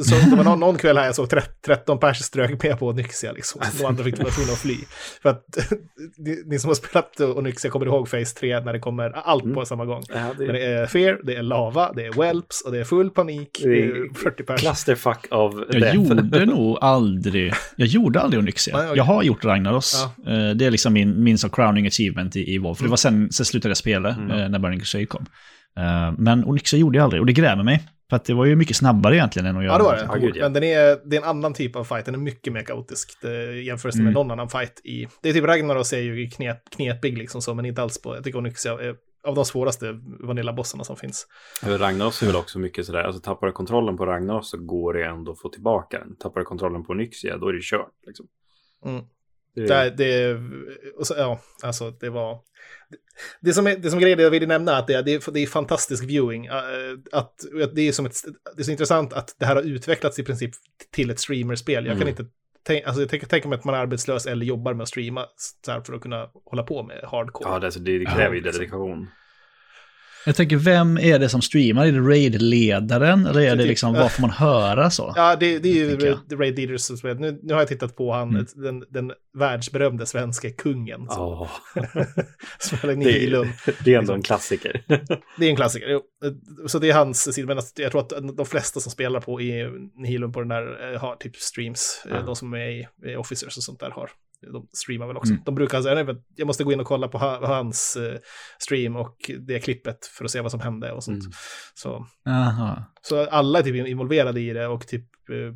så, 0.04 0.14
det 0.30 0.36
var 0.36 0.44
någon, 0.44 0.60
någon 0.60 0.78
kväll 0.78 0.98
här 0.98 1.06
jag 1.06 1.14
såg 1.14 1.28
13 1.64 1.98
pers 1.98 2.18
strök 2.18 2.62
med 2.62 2.78
på 2.78 2.88
Onyxia, 2.88 3.32
liksom. 3.32 3.62
De 3.78 3.84
andra 3.84 4.04
fick 4.04 4.18
vara 4.18 4.30
tvungna 4.30 4.52
att 4.52 4.58
fly. 4.58 4.76
För 5.22 5.28
att 5.28 5.58
ni, 6.16 6.42
ni, 6.46 6.58
som 6.58 6.68
har 6.68 6.74
spelat 6.74 7.20
Onyxia 7.20 7.70
kommer 7.70 7.86
ihåg 7.86 8.10
Phase 8.10 8.38
3 8.38 8.60
när 8.60 8.72
det 8.72 8.78
kommer 8.78 9.10
allt 9.10 9.44
mm. 9.44 9.54
på 9.54 9.64
samma 9.64 9.84
gång. 9.84 10.02
Ja, 10.08 10.34
det... 10.38 10.52
det... 10.52 10.64
är 10.64 10.86
Fear, 10.86 11.20
det 11.24 11.34
är 11.34 11.42
lava, 11.42 11.92
det 11.92 12.06
är 12.06 12.12
Whelps 12.12 12.62
och 12.62 12.72
det 12.72 12.78
är 12.80 12.84
full 12.84 13.10
panik. 13.10 13.60
Det 13.62 13.82
är 13.82 14.14
40 14.14 14.42
pers. 14.42 14.60
Clusterfuck 14.60 15.26
av 15.30 15.64
Jag 15.70 15.82
death. 15.82 15.96
gjorde 15.96 16.44
nog 16.46 16.78
aldrig, 16.80 17.52
jag 17.76 17.88
gjorde 17.88 18.20
aldrig 18.20 18.42
Onyxia. 18.42 18.76
Nej, 18.76 18.86
okay. 18.86 18.96
Jag 18.96 19.04
har 19.04 19.22
gjort 19.22 19.44
Ragnaros. 19.44 20.06
Ja. 20.24 20.32
Eh, 20.32 20.54
det 20.54 20.66
är 20.66 20.70
liksom 20.70 20.92
min, 20.92 21.24
min 21.24 21.38
så 21.38 21.48
crowning 21.48 21.86
achievement 21.86 22.36
i, 22.36 22.54
i 22.54 22.58
WoW. 22.58 22.74
För 22.74 22.84
det 22.84 22.90
var 22.90 22.96
sen, 22.96 23.32
sen 23.32 23.46
slutade 23.46 23.70
jag 23.70 23.76
spela 23.76 24.08
mm. 24.10 24.30
Eh, 24.30 24.48
när 24.48 24.58
Burning 24.58 24.80
Crusade 24.80 25.06
kom. 25.06 25.26
Eh, 25.80 26.14
men 26.18 26.44
Onyxa 26.44 26.76
gjorde 26.76 26.98
jag 26.98 27.04
aldrig 27.04 27.20
och 27.20 27.26
det 27.26 27.32
grämer 27.32 27.64
mig. 27.64 27.82
För 28.10 28.16
att 28.16 28.24
det 28.24 28.34
var 28.34 28.44
ju 28.44 28.56
mycket 28.56 28.76
snabbare 28.76 29.16
egentligen 29.16 29.46
än 29.46 29.56
att 29.56 29.64
göra 29.64 29.72
Ja, 29.72 29.78
det 29.78 29.84
var 29.84 30.18
det. 30.20 30.26
Gud, 30.26 30.36
ja. 30.36 30.42
Men 30.42 30.52
den 30.52 30.64
är, 30.64 31.08
det 31.10 31.16
är 31.16 31.20
en 31.20 31.28
annan 31.28 31.54
typ 31.54 31.76
av 31.76 31.84
fight. 31.84 32.04
Den 32.04 32.14
är 32.14 32.18
mycket 32.18 32.52
mer 32.52 32.62
kaotisk 32.62 33.24
jämfört 33.64 33.94
med 33.94 34.00
mm. 34.00 34.12
någon 34.12 34.30
annan 34.30 34.48
fight 34.48 34.80
i... 34.84 35.08
Det 35.22 35.28
är 35.28 35.32
typ 35.32 35.44
Ragnaros 35.44 35.92
är 35.92 35.98
ju 35.98 36.30
knep, 36.30 36.70
knepig 36.70 37.18
liksom 37.18 37.42
så, 37.42 37.54
men 37.54 37.64
inte 37.64 37.82
alls 37.82 38.02
på... 38.02 38.14
Jag 38.14 38.24
tycker 38.24 38.38
Onyxa 38.38 38.70
är 38.70 38.94
av 39.24 39.34
de 39.34 39.44
svåraste 39.44 40.00
Vanilla-bossarna 40.20 40.84
som 40.84 40.96
finns. 40.96 41.26
Ragnaros 41.62 42.22
är 42.22 42.26
väl 42.26 42.36
också 42.36 42.58
mycket 42.58 42.86
sådär, 42.86 43.02
alltså 43.02 43.20
tappar 43.22 43.46
du 43.46 43.52
kontrollen 43.52 43.96
på 43.96 44.06
Ragnaros 44.06 44.50
så 44.50 44.58
går 44.58 44.94
det 44.94 45.04
ändå 45.04 45.32
att 45.32 45.40
få 45.40 45.48
tillbaka 45.48 45.98
den. 45.98 46.16
Tappar 46.16 46.40
du 46.40 46.46
kontrollen 46.46 46.84
på 46.84 46.92
Onyxia 46.92 47.36
då 47.36 47.48
är 47.48 47.52
det 47.52 47.62
kört. 47.62 47.92
Liksom. 48.06 48.26
Mm. 48.84 49.04
Det, 49.54 49.90
det, 49.96 50.40
så, 51.02 51.14
ja, 51.18 51.40
alltså 51.62 51.90
det 51.90 52.10
var... 52.10 52.38
Det 53.40 53.52
som, 53.52 53.66
är, 53.66 53.76
det 53.76 53.90
som 53.90 54.00
grejen 54.00 54.18
jag 54.18 54.30
ville 54.30 54.46
nämna 54.46 54.76
att 54.76 54.86
det 54.86 54.94
är, 54.94 55.02
det 55.02 55.12
är, 55.12 55.32
det 55.32 55.40
är 55.40 55.46
fantastisk 55.46 56.04
viewing. 56.04 56.46
Äh, 56.46 56.52
att, 57.12 57.34
det, 57.74 57.88
är 57.88 57.92
som 57.92 58.06
ett, 58.06 58.16
det 58.56 58.62
är 58.62 58.64
så 58.64 58.70
intressant 58.70 59.12
att 59.12 59.36
det 59.38 59.46
här 59.46 59.54
har 59.54 59.62
utvecklats 59.62 60.18
i 60.18 60.24
princip 60.24 60.50
till 60.90 61.10
ett 61.10 61.20
streamerspel. 61.20 61.86
Jag 61.86 61.94
kan 61.94 62.02
mm. 62.02 62.08
inte 62.08 62.24
tänka, 62.62 62.86
alltså 62.86 63.02
jag 63.02 63.28
tänker 63.28 63.48
mig 63.48 63.58
att 63.58 63.64
man 63.64 63.74
är 63.74 63.78
arbetslös 63.78 64.26
eller 64.26 64.46
jobbar 64.46 64.74
med 64.74 64.82
att 64.82 64.88
streama 64.88 65.26
för 65.86 65.94
att 65.94 66.00
kunna 66.00 66.30
hålla 66.44 66.62
på 66.62 66.82
med 66.82 67.04
hardcore. 67.04 67.50
Ja, 67.50 67.58
det, 67.58 67.66
alltså, 67.66 67.80
det 67.80 68.04
kräver 68.04 68.34
ju 68.34 68.40
dedikation. 68.40 69.08
Jag 70.26 70.36
tänker, 70.36 70.56
vem 70.56 70.98
är 70.98 71.18
det 71.18 71.28
som 71.28 71.42
streamar? 71.42 71.86
Är 71.86 71.92
det 71.92 72.00
Raid-ledaren 72.00 73.26
eller 73.26 73.40
är 73.40 73.56
det 73.56 73.64
liksom, 73.64 73.92
vad 73.92 74.12
får 74.12 74.20
man 74.20 74.30
höra 74.30 74.90
så? 74.90 75.12
Ja, 75.16 75.36
det, 75.36 75.58
det 75.58 75.68
är 75.68 75.74
ju 75.74 76.16
Raid 76.36 76.58
Leaders 76.58 76.80
som 76.80 76.96
spelar. 76.96 77.14
Nu, 77.14 77.38
nu 77.42 77.52
har 77.52 77.60
jag 77.60 77.68
tittat 77.68 77.96
på 77.96 78.12
han, 78.12 78.28
mm. 78.28 78.46
den, 78.54 78.84
den 78.90 79.12
världsberömde 79.38 80.06
svenska 80.06 80.50
kungen. 80.50 81.06
Som 81.10 81.22
oh. 81.22 81.48
spelar 82.60 82.94
Nihilum. 82.94 83.48
Det, 83.66 83.74
det 83.84 83.94
är 83.94 83.98
ändå 83.98 84.12
en 84.12 84.22
klassiker. 84.22 84.84
det 85.38 85.46
är 85.46 85.50
en 85.50 85.56
klassiker, 85.56 85.88
jo. 85.88 86.02
Så 86.66 86.78
det 86.78 86.90
är 86.90 86.94
hans 86.94 87.34
sida, 87.34 87.54
men 87.54 87.64
jag 87.76 87.92
tror 87.92 88.00
att 88.00 88.36
de 88.36 88.46
flesta 88.46 88.80
som 88.80 88.92
spelar 88.92 89.20
på 89.20 89.40
i 89.40 89.68
Nihilum 89.96 90.32
på 90.32 90.40
den 90.40 90.48
där 90.48 90.92
eh, 90.92 91.00
har 91.00 91.16
typ 91.16 91.36
streams. 91.36 92.04
Mm. 92.10 92.26
De 92.26 92.36
som 92.36 92.52
är 92.52 92.68
i, 92.68 92.86
i 93.06 93.16
Officers 93.16 93.56
och 93.56 93.62
sånt 93.62 93.80
där 93.80 93.90
har 93.90 94.10
de 94.52 94.68
streamar 94.72 95.06
väl 95.06 95.16
också. 95.16 95.32
Mm. 95.32 95.42
De 95.46 95.54
brukar 95.54 95.82
säga, 95.82 96.16
jag 96.36 96.46
måste 96.46 96.64
gå 96.64 96.72
in 96.72 96.80
och 96.80 96.86
kolla 96.86 97.08
på 97.08 97.18
hans 97.18 97.96
uh, 98.00 98.18
stream 98.58 98.96
och 98.96 99.30
det 99.46 99.60
klippet 99.60 100.06
för 100.06 100.24
att 100.24 100.30
se 100.30 100.40
vad 100.40 100.50
som 100.50 100.60
hände 100.60 100.92
och 100.92 101.04
sånt. 101.04 101.24
Mm. 101.24 101.32
Så, 101.74 102.06
så 103.02 103.26
alla 103.26 103.58
är 103.58 103.62
typ 103.62 103.86
involverade 103.86 104.40
i 104.40 104.52
det 104.52 104.66
och 104.66 104.86
typ 104.86 105.06
uh, 105.30 105.54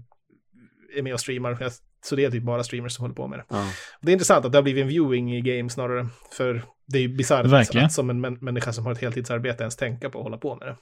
är 0.99 1.03
med 1.03 1.15
och 1.15 1.21
streamar. 1.21 1.71
Så 2.05 2.17
det 2.17 2.25
är 2.25 2.31
typ 2.31 2.45
bara 2.45 2.65
streamers 2.65 2.93
som 2.93 3.03
håller 3.03 3.15
på 3.15 3.29
med 3.29 3.39
det. 3.39 3.45
Ja. 3.49 3.71
Det 4.01 4.11
är 4.11 4.13
intressant 4.13 4.45
att 4.45 4.53
det 4.53 4.59
har 4.59 4.63
blivit 4.63 4.83
en 4.83 4.89
viewing 4.89 5.37
i 5.37 5.41
game 5.41 5.71
snarare. 5.71 6.09
För 6.37 6.63
det 6.87 6.99
är 6.99 7.03
ju 7.03 7.09
bisarrt 7.09 7.77
att 7.77 7.93
som 7.93 8.11
en 8.11 8.21
människa 8.21 8.73
som 8.73 8.85
har 8.85 8.93
ett 8.93 9.01
heltidsarbete 9.01 9.63
ens 9.63 9.77
tänka 9.77 10.11
på 10.11 10.19
att 10.19 10.25
hålla 10.25 10.39
på 10.39 10.57
med 10.57 10.69
det. 10.69 10.77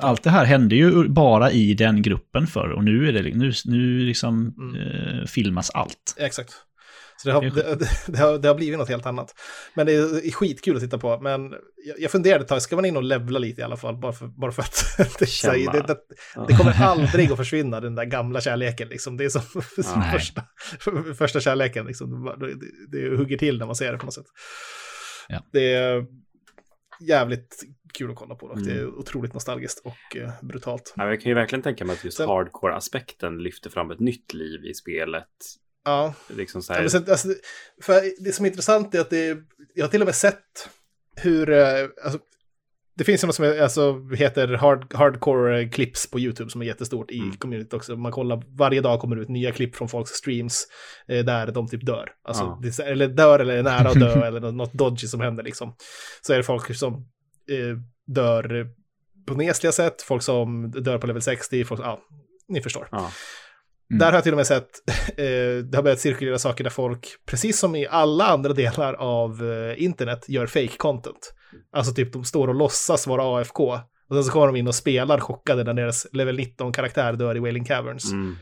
Allt 0.00 0.22
det 0.22 0.30
här 0.30 0.44
hände 0.44 0.74
ju 0.74 1.08
bara 1.08 1.50
i 1.50 1.74
den 1.74 2.02
gruppen 2.02 2.46
förr 2.46 2.70
och 2.70 2.84
nu 2.84 3.08
är 3.08 3.12
det 3.12 3.22
nu, 3.22 3.52
nu 3.64 3.98
liksom 3.98 4.54
mm. 4.58 4.76
eh, 4.76 5.26
filmas 5.26 5.70
allt. 5.70 6.16
Exakt. 6.18 6.52
Så 7.22 7.28
det 7.28 7.34
har, 7.34 7.42
det, 7.42 7.78
det, 8.06 8.18
har, 8.18 8.38
det 8.38 8.48
har 8.48 8.54
blivit 8.54 8.78
något 8.78 8.88
helt 8.88 9.06
annat. 9.06 9.34
Men 9.74 9.86
det 9.86 9.92
är 9.92 10.30
skitkul 10.30 10.76
att 10.76 10.82
titta 10.82 10.98
på. 10.98 11.20
Men 11.20 11.52
jag, 11.86 12.00
jag 12.00 12.10
funderade 12.10 12.42
ett 12.42 12.48
tag, 12.48 12.62
ska 12.62 12.76
man 12.76 12.84
in 12.84 12.96
och 12.96 13.02
levla 13.02 13.38
lite 13.38 13.60
i 13.60 13.64
alla 13.64 13.76
fall? 13.76 13.96
Bara 13.96 14.12
för, 14.12 14.26
bara 14.26 14.52
för 14.52 14.62
att 14.62 14.84
det, 15.18 15.72
det, 15.72 15.82
det, 15.86 15.98
det, 16.48 16.54
kommer 16.54 16.82
aldrig 16.82 17.30
att 17.30 17.36
försvinna, 17.36 17.80
den 17.80 17.94
där 17.94 18.04
gamla 18.04 18.40
kärleken. 18.40 18.88
Liksom. 18.88 19.16
Det 19.16 19.24
är 19.24 19.28
som 19.28 19.42
första, 20.12 20.44
första 21.18 21.40
kärleken. 21.40 21.86
Liksom. 21.86 22.24
Det, 22.40 22.54
det 22.98 23.16
hugger 23.16 23.38
till 23.38 23.58
när 23.58 23.66
man 23.66 23.76
ser 23.76 23.92
det 23.92 23.98
på 23.98 24.04
något 24.04 24.14
sätt. 24.14 24.26
Ja. 25.28 25.42
Det 25.52 25.74
är 25.74 26.06
jävligt 27.00 27.62
kul 27.94 28.10
att 28.10 28.16
kolla 28.16 28.34
på. 28.34 28.52
Mm. 28.52 28.64
Det 28.64 28.72
är 28.72 28.86
otroligt 28.86 29.34
nostalgiskt 29.34 29.82
och 29.84 30.16
eh, 30.16 30.30
brutalt. 30.42 30.94
Ja, 30.96 31.08
jag 31.08 31.20
kan 31.20 31.28
ju 31.28 31.34
verkligen 31.34 31.62
tänka 31.62 31.84
mig 31.84 31.92
att 31.92 32.04
just 32.04 32.18
hardcore-aspekten 32.18 33.42
lyfter 33.42 33.70
fram 33.70 33.90
ett 33.90 34.00
nytt 34.00 34.34
liv 34.34 34.64
i 34.64 34.74
spelet 34.74 35.26
Ja. 35.84 36.14
Liksom 36.28 36.62
så 36.62 36.72
här... 36.72 36.88
ja, 36.92 37.00
alltså, 37.10 37.28
för 37.82 38.24
det 38.24 38.32
som 38.32 38.44
är 38.44 38.50
intressant 38.50 38.94
är 38.94 39.00
att 39.00 39.10
det, 39.10 39.38
jag 39.74 39.84
har 39.84 39.90
till 39.90 40.02
och 40.02 40.06
med 40.06 40.14
sett 40.14 40.68
hur, 41.16 41.50
eh, 41.50 41.88
alltså, 42.04 42.18
det 42.96 43.04
finns 43.04 43.24
ju 43.24 43.26
något 43.26 43.34
som 43.34 43.44
är, 43.44 43.62
alltså, 43.62 44.08
heter 44.14 44.48
hard, 44.48 44.94
hardcore 44.94 45.68
clips 45.68 46.10
på 46.10 46.20
YouTube 46.20 46.50
som 46.50 46.62
är 46.62 46.66
jättestort 46.66 47.10
i 47.10 47.18
mm. 47.18 47.36
communityt 47.36 47.72
också. 47.72 47.96
Man 47.96 48.12
kollar, 48.12 48.42
varje 48.48 48.80
dag 48.80 49.00
kommer 49.00 49.16
det 49.16 49.22
ut 49.22 49.28
nya 49.28 49.52
klipp 49.52 49.76
från 49.76 49.88
folks 49.88 50.10
streams 50.10 50.66
eh, 51.08 51.24
där 51.24 51.46
de 51.46 51.68
typ 51.68 51.86
dör. 51.86 52.12
Alltså, 52.22 52.42
ja. 52.42 52.60
det, 52.62 52.78
eller 52.78 53.08
dör 53.08 53.38
eller 53.38 53.56
är 53.56 53.62
nära 53.62 53.88
att 53.88 54.00
dö 54.00 54.26
eller 54.26 54.40
något 54.40 54.72
dodgy 54.72 55.06
som 55.06 55.20
händer 55.20 55.42
liksom. 55.42 55.76
Så 56.20 56.32
är 56.32 56.36
det 56.36 56.42
folk 56.42 56.76
som 56.76 56.94
eh, 57.50 57.76
dör 58.06 58.66
på 59.26 59.34
nesliga 59.34 59.72
sätt, 59.72 60.02
folk 60.02 60.22
som 60.22 60.70
dör 60.70 60.98
på 60.98 61.06
level 61.06 61.22
60, 61.22 61.64
folk, 61.64 61.80
ja, 61.80 62.00
ni 62.48 62.62
förstår. 62.62 62.88
Ja. 62.90 63.10
Mm. 63.90 63.98
Där 63.98 64.06
har 64.06 64.12
jag 64.12 64.22
till 64.22 64.32
och 64.32 64.36
med 64.36 64.46
sett, 64.46 64.70
eh, 65.08 65.64
det 65.64 65.74
har 65.74 65.82
börjat 65.82 66.00
cirkulera 66.00 66.38
saker 66.38 66.64
där 66.64 66.70
folk, 66.70 67.08
precis 67.26 67.58
som 67.58 67.76
i 67.76 67.86
alla 67.86 68.26
andra 68.26 68.52
delar 68.52 68.94
av 68.94 69.52
eh, 69.52 69.82
internet, 69.82 70.24
gör 70.28 70.46
fake 70.46 70.76
content. 70.76 71.34
Alltså 71.72 71.92
typ 71.94 72.12
de 72.12 72.24
står 72.24 72.48
och 72.48 72.54
låtsas 72.54 73.06
vara 73.06 73.40
AFK 73.40 73.72
Och 74.08 74.14
sen 74.14 74.24
så 74.24 74.32
kommer 74.32 74.46
de 74.46 74.56
in 74.56 74.68
och 74.68 74.74
spelar 74.74 75.20
chockade 75.20 75.64
när 75.64 75.74
deras 75.74 76.06
level 76.12 76.38
19-karaktär 76.38 77.12
dör 77.12 77.36
i 77.36 77.38
Wailing 77.38 77.64
Caverns. 77.64 78.12
Mm. 78.12 78.36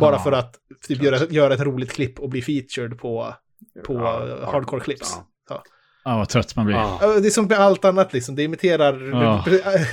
Bara 0.00 0.18
för 0.18 0.32
att 0.32 0.54
typ, 0.88 1.02
göra, 1.02 1.26
göra 1.26 1.54
ett 1.54 1.60
roligt 1.60 1.92
klipp 1.92 2.20
och 2.20 2.28
bli 2.28 2.42
featured 2.42 2.98
på, 2.98 3.34
på 3.86 3.94
Ja, 3.94 4.50
hardcore 4.52 4.80
clips. 4.80 5.16
Ja. 5.48 5.62
Ja, 6.04 6.16
vad 6.16 6.28
trött 6.28 6.56
man 6.56 6.66
blir. 6.66 7.20
Det 7.20 7.28
är 7.28 7.30
som 7.30 7.46
med 7.46 7.58
allt 7.58 7.84
annat, 7.84 8.12
liksom. 8.12 8.34
det 8.34 8.42
imiterar, 8.42 9.10
Ja. 9.10 9.44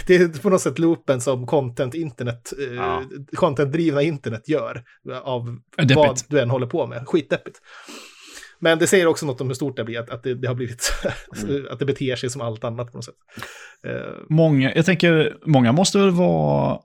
det 0.08 0.16
är 0.16 0.42
på 0.42 0.50
något 0.50 0.62
sätt 0.62 0.80
loopen 0.80 1.22
som 1.22 1.46
content 1.48 1.94
internet, 1.96 2.54
Ja. 2.75 3.04
content-drivna 3.36 4.01
internet 4.01 4.50
gör 4.50 4.84
av 5.24 5.58
Deppigt. 5.78 5.96
vad 5.98 6.18
du 6.28 6.39
än 6.39 6.50
håller 6.50 6.68
på 6.68 6.88
med. 6.88 7.08
Skitdeppigt. 7.08 7.58
Men 8.62 8.80
det 8.80 8.88
säger 8.88 9.08
också 9.08 9.25
något 9.25 9.42
om 9.42 9.48
hur 9.48 9.54
stort 9.54 9.75
det 9.78 9.84
blir, 9.84 10.00
att, 10.00 10.10
att 10.10 10.24
det, 10.24 10.36
det 10.36 10.48
har 10.48 10.56
blivit, 10.56 10.94
Mm. 11.50 11.68
att 11.72 11.80
det 11.80 11.86
beter 11.86 12.16
sig 12.16 12.30
som 12.30 12.42
allt 12.42 12.63
annat 12.63 12.92
på 12.92 12.98
något 12.98 13.06
sätt. 13.06 13.16
Eh, 13.86 14.13
Många, 14.30 14.75
jag 14.75 14.86
tänker, 14.86 15.38
många 15.46 15.72
måste 15.72 15.98
väl 15.98 16.12
vara... 16.12 16.80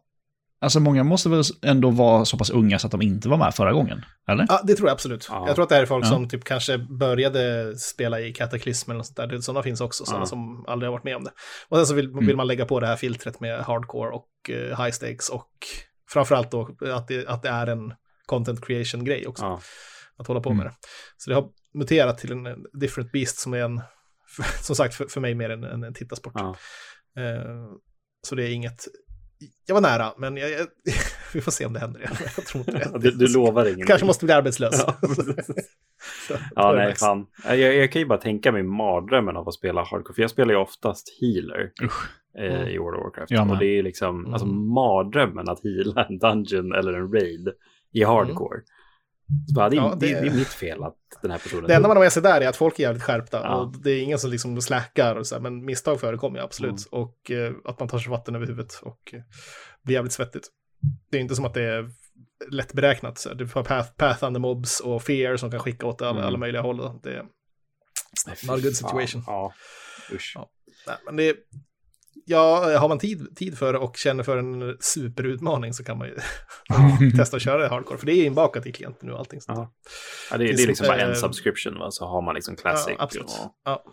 Alltså 0.65 0.81
många 0.81 1.05
måste 1.05 1.29
väl 1.29 1.43
ändå 1.63 1.91
vara 1.91 2.25
så 2.25 2.39
pass 2.39 2.51
unga 2.51 2.79
så 2.79 2.87
att 2.87 2.91
de 2.91 3.03
inte 3.03 3.29
var 3.29 3.37
med 3.37 3.55
förra 3.55 3.73
gången? 3.73 4.05
Eller? 4.29 4.47
Ja, 4.49 4.61
det 4.65 4.75
tror 4.75 4.89
jag 4.89 4.93
absolut. 4.95 5.27
Ja. 5.31 5.45
Jag 5.47 5.55
tror 5.55 5.63
att 5.63 5.69
det 5.69 5.75
här 5.75 5.83
är 5.83 5.87
folk 5.87 6.05
Ja. 6.05 6.09
som 6.09 6.29
typ 6.29 6.45
kanske 6.45 6.79
började 6.79 7.75
spela 7.79 8.21
i 8.21 8.33
Cataclysm 8.33 8.91
eller 8.91 8.99
något 8.99 9.07
sånt 9.07 9.17
där. 9.17 9.41
Sådana 9.41 9.63
finns 9.63 9.81
också, 9.81 10.05
sådana 10.05 10.23
Ja. 10.23 10.27
som 10.27 10.65
aldrig 10.69 10.87
har 10.89 10.93
varit 10.93 11.05
med 11.05 11.17
om 11.17 11.25
det. 11.25 11.31
Och 11.69 11.77
sen 11.77 11.87
så 11.87 11.95
vill, 11.95 12.07
Mm. 12.11 12.27
vill 12.27 12.37
man 12.37 12.47
lägga 12.47 12.65
på 12.67 12.81
det 12.81 12.87
här 12.87 12.97
filtret 12.97 13.41
med 13.41 13.61
hardcore 13.61 14.11
och 14.11 14.29
eh, 14.51 14.83
high 14.85 14.91
stakes 14.93 15.29
och 15.29 15.51
framförallt 16.11 16.51
då 16.51 16.77
att 16.95 17.09
det, 17.09 17.27
att 17.29 17.43
det 17.43 17.49
är 17.49 17.67
en 17.67 17.93
content 18.27 18.67
creation-grej 18.67 19.27
också. 19.27 19.45
Ja. 19.45 19.61
Att 20.19 20.27
hålla 20.27 20.41
på 20.41 20.51
Mm. 20.51 20.57
med 20.59 20.67
det. 20.67 20.75
Så 21.17 21.31
det 21.31 21.37
har 21.37 21.49
muterat 21.75 22.19
till 22.19 22.33
en 22.33 22.47
en 22.47 22.65
different 22.81 23.13
beast 23.13 23.39
som 23.39 23.55
är 23.55 23.59
en, 23.61 23.81
som 24.63 24.77
sagt 24.77 24.95
för, 24.95 25.07
för 25.07 25.21
mig 25.21 25.35
mer 25.35 25.51
en, 25.51 25.65
en, 25.65 25.83
en 25.85 25.95
tittarsport. 25.95 26.33
Ja. 26.35 26.57
Eh, 27.23 27.65
så 28.27 28.35
det 28.35 28.43
är 28.49 28.51
inget, 28.51 28.85
jag 29.67 29.75
var 29.75 29.81
nära, 29.83 30.13
men 30.19 30.37
jag, 30.37 30.51
jag, 30.51 30.67
vi 31.35 31.41
får 31.41 31.53
se 31.53 31.67
om 31.67 31.73
det 31.73 31.79
händer 31.81 32.01
igen. 32.01 32.13
Jag 32.37 32.47
tror 32.47 32.61
inte 32.69 32.89
det. 32.93 32.99
Du, 32.99 33.11
du 33.11 33.33
lovar 33.35 33.65
ingenting. 33.65 33.87
Kanske 33.87 34.07
måste 34.07 34.25
bli 34.25 34.35
arbetslös. 34.35 34.85
Ja, 34.87 34.97
Så, 36.29 36.35
Ja, 36.55 36.73
nej, 36.73 36.95
fan. 36.95 37.27
Jag, 37.45 37.59
jag 37.59 37.93
kan 37.93 38.03
ju 38.03 38.07
bara 38.07 38.19
tänka 38.21 38.53
mig 38.53 38.63
mardrömmen 38.63 39.37
av 39.37 39.49
att 39.49 39.55
spela 39.55 39.81
hardcore. 39.85 40.15
För 40.15 40.23
jag 40.23 40.31
spelar 40.31 40.51
ju 40.55 40.61
oftast 40.61 41.09
healer 41.21 41.71
eh, 42.39 42.55
Mm. 42.55 42.69
i 42.69 42.79
World 42.79 42.99
of 42.99 43.05
Warcraft. 43.05 43.31
Jag 43.31 43.51
och 43.51 43.59
det 43.59 43.67
är 43.67 43.83
liksom 43.83 44.21
Mm. 44.21 44.33
alltså, 44.33 44.47
mardrömmen 44.49 45.49
att 45.49 45.61
heala 45.63 46.05
en 46.05 46.19
dungeon 46.19 46.73
eller 46.75 46.93
en 46.93 47.13
raid 47.13 47.49
i 47.93 48.05
hardcore. 48.05 48.61
Så 48.61 48.73
bara, 49.55 49.69
det, 49.71 49.77
är- 49.77 49.81
Ja, 49.81 49.97
det... 50.01 50.07
det- 50.07 50.27
är 50.29 50.31
mitt 50.35 50.49
fel 50.49 50.83
att 50.85 50.97
den 51.23 51.31
här 51.31 51.39
personen 51.39 51.65
Det 51.67 51.75
enda 51.75 51.89
man 51.89 51.97
har 51.97 52.05
med 52.05 52.13
sig 52.13 52.23
där 52.23 52.41
är 52.41 52.49
att 52.49 52.57
folk 52.57 52.79
är 52.79 52.83
jävligt 52.83 53.03
skärpta 53.03 53.41
Ja. 53.43 53.55
och 53.57 53.83
det 53.83 53.91
är 53.91 54.03
ingen 54.03 54.19
som 54.19 54.31
liksom 54.31 54.61
släckar 54.63 55.17
och 55.17 55.27
så 55.27 55.35
här, 55.35 55.43
men 55.43 55.65
misstag 55.65 56.01
förekommer 56.01 56.39
ju 56.39 56.45
absolut. 56.45 56.71
Mm. 56.93 57.03
Och 57.03 57.31
eh, 57.31 57.53
att 57.65 57.79
man 57.81 57.89
tar 57.89 57.99
sig 57.99 58.11
vatten 58.11 58.35
över 58.35 58.47
huvudet 58.47 58.81
och 58.83 59.15
eh, 59.15 59.21
blir 59.83 59.95
jävligt 59.95 60.13
svettigt. 60.13 60.49
Det 61.11 61.17
är 61.17 61.21
inte 61.21 61.37
som 61.37 61.45
att 61.45 61.55
det 61.55 61.63
är 61.63 61.91
lätt 62.51 62.73
beräknat. 62.73 63.19
Så 63.19 63.29
här. 63.29 63.37
Du 63.37 63.49
får 63.49 63.63
path, 63.65 63.91
path 63.97 64.25
under 64.25 64.41
mobs 64.41 64.81
och 64.81 65.03
fear 65.03 65.37
som 65.37 65.51
kan 65.51 65.61
skicka 65.61 65.87
åt 65.87 66.03
alla, 66.03 66.11
Mm. 66.11 66.25
alla 66.27 66.39
möjliga 66.39 66.63
håll. 66.63 66.77
då. 66.77 67.01
Det 67.03 67.11
är, 67.11 67.23
Nej, 68.27 68.37
not 68.45 68.59
a 68.59 68.61
good 68.63 68.77
situation. 68.77 69.23
Ja, 69.27 69.53
usch. 70.13 70.33
Ja. 70.35 70.51
nej, 70.87 70.97
men 71.07 71.17
det, 71.17 71.37
ja, 72.25 72.79
har 72.79 72.89
man 72.89 72.99
tid, 72.99 73.37
tid 73.37 73.59
för 73.59 73.75
och 73.75 73.97
känner 73.97 74.23
för 74.23 74.37
en 74.39 74.77
superutmaning 74.81 75.73
så 75.75 75.85
kan 75.85 75.99
man 75.99 76.09
ju 76.09 76.17
testa 77.17 77.37
att 77.37 77.43
köra 77.43 77.59
det 77.63 77.69
hardcore. 77.69 77.99
För 77.99 78.07
det 78.07 78.13
är 78.13 78.25
inbakat 78.27 78.67
i 78.67 78.73
klienten 78.73 79.07
nu 79.09 79.13
och 79.13 79.19
allting. 79.19 79.41
sånt. 79.41 79.59
Ja. 79.59 79.73
Ja, 80.31 80.37
det, 80.39 80.45
är 80.45 80.47
det 80.49 80.53
är 80.55 80.57
som, 80.57 80.69
liksom 80.69 80.87
bara 80.87 80.99
en 80.99 81.09
eh, 81.11 81.15
subscription, 81.17 81.79
va? 81.79 81.91
så 81.91 82.07
har 82.07 82.23
man 82.23 82.35
liksom 82.35 82.57
classic. 82.57 82.95
Ja, 82.99 83.05
och- 83.05 83.55
Ja. 83.65 83.85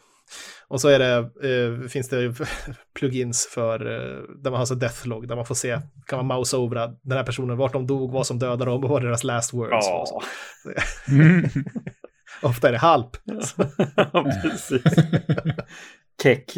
Och 0.68 0.82
så 0.82 0.88
är 0.88 1.00
det, 1.00 1.16
eh, 1.50 1.88
finns 1.88 2.10
det 2.10 2.36
plugins 2.96 3.48
för, 3.52 3.86
eh, 3.86 4.24
där 4.44 4.52
man 4.52 4.60
har 4.60 4.66
så 4.66 4.76
deathlog, 4.76 5.28
där 5.28 5.36
man 5.36 5.46
får 5.46 5.56
se, 5.56 5.80
kan 6.08 6.26
man 6.26 6.38
mouse 6.38 6.58
overa 6.58 6.88
den 6.88 7.18
här 7.18 7.24
personen, 7.24 7.58
vart 7.58 7.74
de 7.74 7.88
dog, 7.88 8.12
vad 8.12 8.28
som 8.28 8.40
dödade 8.40 8.66
dem 8.66 8.84
och 8.84 8.90
vad 8.90 9.02
deras 9.04 9.24
last 9.24 9.54
words 9.54 9.72
var. 9.72 9.80
Ja, 9.82 10.06
Så 10.06 10.22
Ofta 12.48 12.68
är 12.68 12.72
det 12.72 12.78
halp. 12.78 13.18
precis. 14.42 14.82
Keck. 16.24 16.58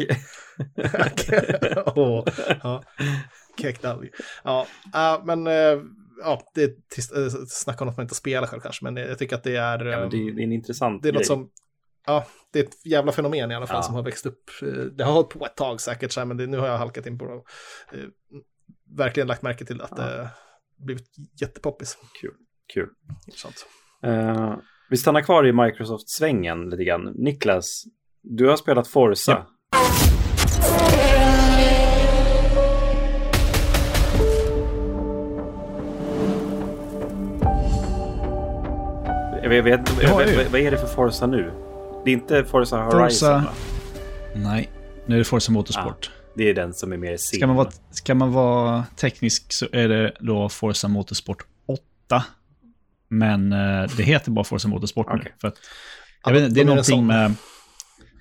oh, 1.96 2.24
ja. 2.62 2.82
Keck 3.60 3.82
W. 3.82 4.10
Ja, 4.44 4.66
ja, 4.92 5.22
men 5.24 5.46
eh, 5.46 5.80
ja, 6.22 6.42
det 6.54 6.62
är 6.62 6.68
eh, 7.24 7.28
snacka 7.48 7.84
om 7.84 7.90
att 7.90 7.96
man 7.96 8.04
inte 8.04 8.14
spelar 8.14 8.46
själv 8.46 8.60
kanske, 8.60 8.84
men 8.84 8.96
jag 8.96 9.18
tycker 9.18 9.36
att 9.36 9.44
det 9.44 9.56
är, 9.56 9.84
Ja, 9.84 10.00
men 10.00 10.10
det, 10.10 10.16
är, 10.16 10.40
en 10.40 10.52
intressant 10.52 11.02
det 11.02 11.08
är 11.08 11.12
något 11.12 11.18
grej. 11.20 11.26
som, 11.26 11.50
ja, 12.06 12.26
det 12.52 12.58
är 12.58 12.64
ett 12.64 12.86
jävla 12.86 13.12
fenomen 13.12 13.50
i 13.50 13.54
alla 13.54 13.66
fall 13.66 13.76
Ja. 13.76 13.82
som 13.82 13.94
har 13.94 14.02
växt 14.02 14.26
upp. 14.26 14.50
Det 14.92 15.04
har 15.04 15.12
hållit 15.12 15.28
på 15.28 15.46
ett 15.46 15.56
tag 15.56 15.80
säkert, 15.80 16.12
så 16.12 16.20
här, 16.20 16.24
men 16.26 16.36
det, 16.36 16.46
nu 16.46 16.58
har 16.58 16.66
jag 16.66 16.78
halkat 16.78 17.06
in 17.06 17.18
på 17.18 17.26
det. 17.26 17.42
verkligen 18.96 19.26
lagt 19.26 19.42
märke 19.42 19.64
till 19.64 19.80
att 19.80 19.92
Ja. 19.96 20.02
det 20.04 20.30
blivit 20.78 21.06
jättepoppis. 21.40 21.98
Kul. 22.74 22.88
Intressant. 23.26 23.66
Eh, 24.02 24.54
vi 24.90 24.96
stannar 24.96 25.20
kvar 25.20 25.46
i 25.46 25.52
Microsoft-svängen 25.52 26.70
lite 26.70 26.84
grann. 26.84 27.12
Niklas, 27.14 27.84
du 28.22 28.48
har 28.48 28.56
spelat 28.56 28.88
Forza. 28.88 29.32
Ja. 29.32 29.46
Jag 39.42 39.48
vet, 39.50 39.64
jag 39.64 39.64
vet, 39.64 40.36
vad- 40.36 40.46
vad 40.52 40.60
är 40.60 40.70
det 40.70 40.78
för 40.78 40.86
Forza 40.86 41.26
nu? 41.26 41.52
Det 42.04 42.10
är 42.10 42.14
inte 42.14 42.44
Forza 42.44 42.76
Horizon, 42.76 43.28
Forza- 43.28 43.44
va? 43.44 43.52
Nej, 44.34 44.70
nu 45.06 45.14
är 45.14 45.18
det 45.18 45.24
Forza 45.24 45.52
Motorsport. 45.52 46.10
Det 46.36 46.50
är 46.50 46.54
den 46.54 46.74
som 46.74 46.92
är 46.92 46.96
mer 46.96 47.16
sim. 47.16 47.38
Ska 47.38 47.46
man, 47.46 47.56
vara, 47.56 47.70
ska 47.90 48.14
man 48.14 48.32
vara 48.32 48.84
teknisk 48.96 49.52
så 49.52 49.66
är 49.72 49.88
det 49.88 50.12
då 50.20 50.48
Forza 50.48 50.88
Motorsport 50.88 51.44
8. 51.66 52.24
Men 53.08 53.52
eh, 53.52 53.90
det 53.96 54.02
heter 54.02 54.30
bara 54.30 54.44
Forza 54.44 54.68
Motorsport 54.68 55.06
nu. 55.12 55.18
Okej. 55.20 55.34
För 55.40 55.48
att, 55.48 55.54
Ja, 56.24 56.32
jag 56.34 56.40
vet, 56.40 56.54
det 56.54 56.60
är 56.60 56.64
någonting 56.64 57.06
med... 57.06 57.34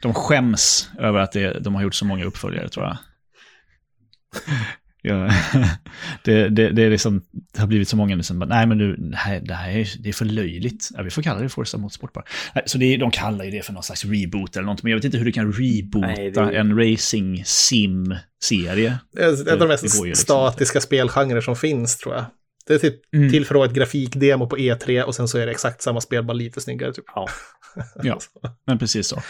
De 0.03 0.13
skäms 0.13 0.89
över 0.99 1.19
att 1.19 1.31
det, 1.31 1.59
de 1.59 1.75
har 1.75 1.81
gjort 1.81 1.95
så 1.95 2.05
många 2.05 2.25
uppföljare, 2.25 2.69
tror 2.69 2.85
jag. 2.85 2.97
Ja, 5.05 5.29
det, 6.23 6.49
det, 6.49 6.69
det, 6.69 6.83
är 6.83 6.89
liksom, 6.89 7.21
det 7.53 7.59
har 7.59 7.67
blivit 7.67 7.89
så 7.89 7.97
många 7.97 8.15
nu 8.15 8.23
som 8.23 8.39
bara, 8.39 8.45
nej 8.49 8.67
men 8.67 8.77
nu, 8.77 8.95
det 8.95 9.17
här, 9.17 9.39
det 9.39 9.53
här 9.53 9.69
är, 9.69 9.89
det 10.03 10.09
är 10.09 10.13
för 10.13 10.25
löjligt. 10.25 10.89
Ja, 10.93 11.03
vi 11.03 11.09
får 11.09 11.21
kalla 11.21 11.41
det 11.41 11.49
Forza 11.49 11.77
Motorsport 11.77 12.13
bara. 12.13 12.25
Så 12.65 12.77
det, 12.77 12.97
de 12.97 13.11
kallar 13.11 13.45
ju 13.45 13.51
det 13.51 13.65
för 13.65 13.73
någon 13.73 13.83
slags 13.83 14.05
reboot 14.05 14.55
eller 14.55 14.65
något, 14.65 14.83
men 14.83 14.89
jag 14.89 14.97
vet 14.97 15.05
inte 15.05 15.17
hur 15.17 15.25
du 15.25 15.31
kan 15.31 15.53
reboota 15.53 16.07
Nej, 16.07 16.31
det 16.31 16.57
en 16.57 16.77
racing 16.77 17.43
sim-serie. 17.45 18.97
Det 19.13 19.21
är 19.21 19.47
en 19.47 19.53
av 19.53 19.59
de 19.59 19.67
mest 19.67 19.83
liksom 19.83 20.11
statiska 20.15 20.81
spelgenrer 20.81 21.41
som 21.41 21.55
finns 21.55 21.97
tror 21.97 22.15
jag. 22.15 22.25
Det 22.67 22.73
är 22.73 22.79
typ 22.79 23.13
Mm. 23.15 23.31
till 23.31 23.45
för 23.45 23.55
att 23.55 23.59
ha 23.59 23.65
ett 23.65 23.73
grafikdemo 23.73 24.47
på 24.47 24.57
E3 24.57 25.01
och 25.01 25.15
sen 25.15 25.27
så 25.27 25.37
är 25.37 25.45
det 25.45 25.51
exakt 25.51 25.81
samma 25.81 26.01
spel, 26.01 26.23
bara 26.23 26.33
lite 26.33 26.61
snyggare 26.61 26.93
typ. 26.93 27.05
Ja. 27.15 27.27
Ja, 28.03 28.19
men 28.67 28.79
precis 28.79 29.07
så. 29.07 29.21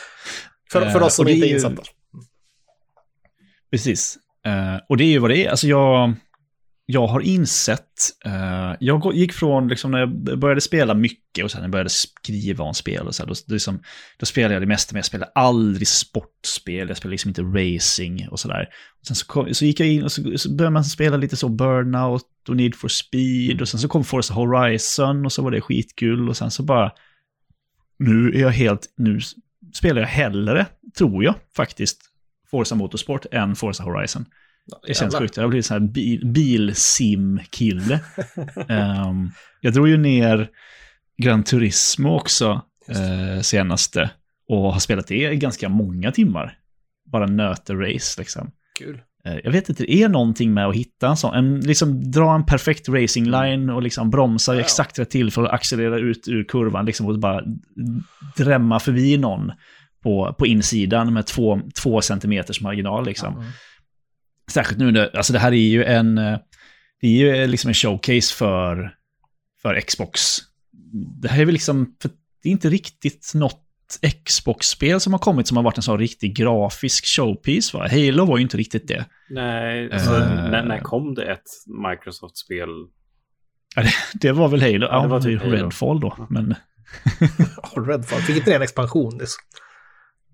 För, 0.73 0.89
för 0.89 0.99
Eh, 0.99 1.05
oss 1.05 1.15
som 1.15 1.27
inte 1.27 1.45
är 1.45 1.49
ju- 1.49 1.53
insatta. 1.55 1.81
Precis. 3.71 4.17
Eh, 4.45 4.75
och 4.89 4.97
det 4.97 5.03
är 5.03 5.07
ju 5.09 5.19
vad 5.19 5.29
det 5.29 5.45
är. 5.45 5.49
Alltså 5.49 5.67
jag, 5.67 6.13
jag 6.85 7.07
har 7.07 7.21
insett, 7.21 7.87
eh, 8.25 8.75
jag 8.79 9.15
gick 9.15 9.33
från 9.33 9.67
liksom 9.67 9.91
när 9.91 9.99
jag 9.99 10.39
började 10.39 10.61
spela 10.61 10.93
mycket 10.93 11.43
och 11.45 11.51
sen 11.51 11.59
när 11.59 11.63
jag 11.65 11.71
började 11.71 11.89
skriva 11.89 12.63
om 12.63 12.73
spel 12.73 13.07
och 13.07 13.15
så 13.15 13.23
här, 13.23 13.27
då, 13.27 13.33
då, 13.47 13.53
liksom, 13.53 13.79
då 14.17 14.25
spelade 14.25 14.53
jag 14.53 14.61
det 14.61 14.67
mesta, 14.67 14.93
men 14.93 14.97
jag 14.97 15.05
spelade 15.05 15.31
aldrig 15.35 15.87
sportspel, 15.87 16.87
jag 16.87 16.97
spelade 16.97 17.11
liksom 17.11 17.29
inte 17.29 17.41
racing 17.41 18.27
och 18.31 18.39
sådär. 18.39 18.67
Sen 19.07 19.15
så, 19.15 19.25
kom, 19.25 19.53
så 19.53 19.65
gick 19.65 19.79
jag 19.79 19.89
in 19.89 20.03
och 20.03 20.11
så, 20.11 20.37
så 20.37 20.55
började 20.55 20.73
man 20.73 20.83
spela 20.85 21.17
lite 21.17 21.35
så 21.37 21.49
Burnout 21.49 22.23
och 22.49 22.55
Need 22.55 22.75
for 22.75 22.87
Speed 22.87 23.61
och 23.61 23.67
sen 23.69 23.79
så 23.79 23.87
kom 23.87 24.03
Forza 24.03 24.33
Horizon 24.33 25.25
och 25.25 25.31
så 25.31 25.41
var 25.43 25.51
det 25.51 25.61
skitkul 25.61 26.29
och 26.29 26.37
sen 26.37 26.51
så 26.51 26.63
bara, 26.63 26.91
nu 27.99 28.31
är 28.35 28.39
jag 28.41 28.49
helt, 28.49 28.93
nu 28.97 29.19
spelar 29.73 30.01
jag 30.01 30.07
hellre, 30.07 30.65
tror 30.97 31.23
jag 31.23 31.35
faktiskt, 31.55 32.01
Forza 32.51 32.75
Motorsport 32.75 33.25
än 33.31 33.55
Forza 33.55 33.83
Horizon. 33.83 34.25
Det 34.87 34.93
känns 34.93 35.15
sjukt. 35.15 35.37
Jag 35.37 35.43
har 35.43 35.49
blivit 35.49 35.65
en 35.65 35.67
sån 35.67 35.81
här 35.81 35.91
bil, 35.91 36.25
bilsim-kille. 36.25 37.99
Ehm, 38.69 39.31
jag 39.61 39.73
drog 39.73 39.87
ju 39.87 39.97
ner 39.97 40.49
Gran 41.17 41.43
Turismo 41.43 42.15
också 42.15 42.61
eh, 42.89 43.41
senaste 43.41 44.11
och 44.47 44.73
har 44.73 44.79
spelat 44.79 45.07
det 45.07 45.31
i 45.31 45.35
ganska 45.35 45.69
många 45.69 46.11
timmar. 46.11 46.57
Bara 47.05 47.25
nöter 47.25 47.75
race 47.75 48.21
liksom. 48.21 48.51
Kul. 48.79 49.01
Eh, 49.27 49.35
Jag 49.43 49.51
vet 49.51 49.69
inte, 49.69 49.83
det 49.83 49.93
är 50.03 50.09
någonting 50.09 50.53
med 50.53 50.67
att 50.67 50.75
hitta 50.75 51.07
en 51.07 51.17
sån, 51.17 51.33
en, 51.35 51.59
liksom 51.59 52.11
dra 52.11 52.35
en 52.35 52.45
perfekt 52.45 52.89
racing 52.89 53.31
line 53.31 53.69
och 53.69 53.83
liksom 53.83 54.09
bromsa 54.09 54.53
Ja. 54.55 54.59
exakt 54.61 54.99
rätt 54.99 55.09
till 55.09 55.31
för 55.31 55.43
att 55.43 55.51
accelerera 55.53 55.97
ut 55.99 56.27
ur 56.27 56.43
kurvan 56.43 56.85
liksom 56.85 57.05
och 57.07 57.19
bara 57.19 57.41
drämma 58.37 58.79
förbi 58.79 59.17
någon 59.17 59.51
på, 60.03 60.35
på 60.39 60.47
insidan 60.47 61.13
med 61.13 61.25
två, 61.25 61.61
två 61.83 62.01
centimeters 62.01 62.61
marginal 62.61 63.05
liksom. 63.05 63.33
Mm. 63.33 63.45
Särskilt 64.51 64.79
nu, 64.79 64.91
när- 64.91 65.15
alltså 65.17 65.33
det 65.33 65.39
här 65.39 65.51
är 65.51 65.55
ju 65.57 65.83
en, 65.83 66.17
eh, 66.17 66.37
det 67.01 67.07
är 67.07 67.11
ju 67.41 67.47
liksom 67.47 67.67
en 67.67 67.73
showcase 67.73 68.33
för, 68.35 68.95
för 69.61 69.79
Xbox. 69.81 70.37
Det 71.21 71.27
här 71.29 71.41
är 71.41 71.45
väl 71.45 71.53
liksom, 71.53 71.95
för 72.01 72.11
det 72.43 72.49
är 72.49 72.51
inte 72.51 72.69
riktigt 72.69 73.31
något 73.35 73.62
Xbox-spel 74.25 74.99
som 74.99 75.13
har 75.13 75.19
kommit 75.19 75.47
som 75.47 75.57
har 75.57 75.63
varit 75.63 75.77
en 75.77 75.83
sån 75.83 75.99
riktig 75.99 76.35
grafisk 76.35 77.05
showpiece. 77.05 77.73
Va? 77.73 77.87
Halo 77.91 78.25
var 78.25 78.37
ju 78.37 78.43
inte 78.43 78.57
riktigt 78.57 78.87
det. 78.87 79.05
Nej, 79.29 79.91
alltså, 79.91 80.11
uh, 80.11 80.49
när, 80.49 80.63
när 80.63 80.79
kom 80.79 81.13
det 81.15 81.31
ett 81.31 81.49
Microsoft-spel? 81.89 82.69
Ja, 83.75 83.81
det, 83.81 83.93
det, 84.21 84.31
var 84.31 84.47
väl 84.47 84.61
Halo. 84.61 84.87
Ja, 84.91 85.01
det 85.01 85.07
var 85.07 85.21
typ 85.21 85.43
Redfall 85.43 85.99
då. 85.99 86.27
Men... 86.29 86.55
Redfall, 87.87 88.21
fick 88.21 88.37
inte 88.37 88.49
det 88.49 88.55
en 88.55 88.61
expansion? 88.61 89.19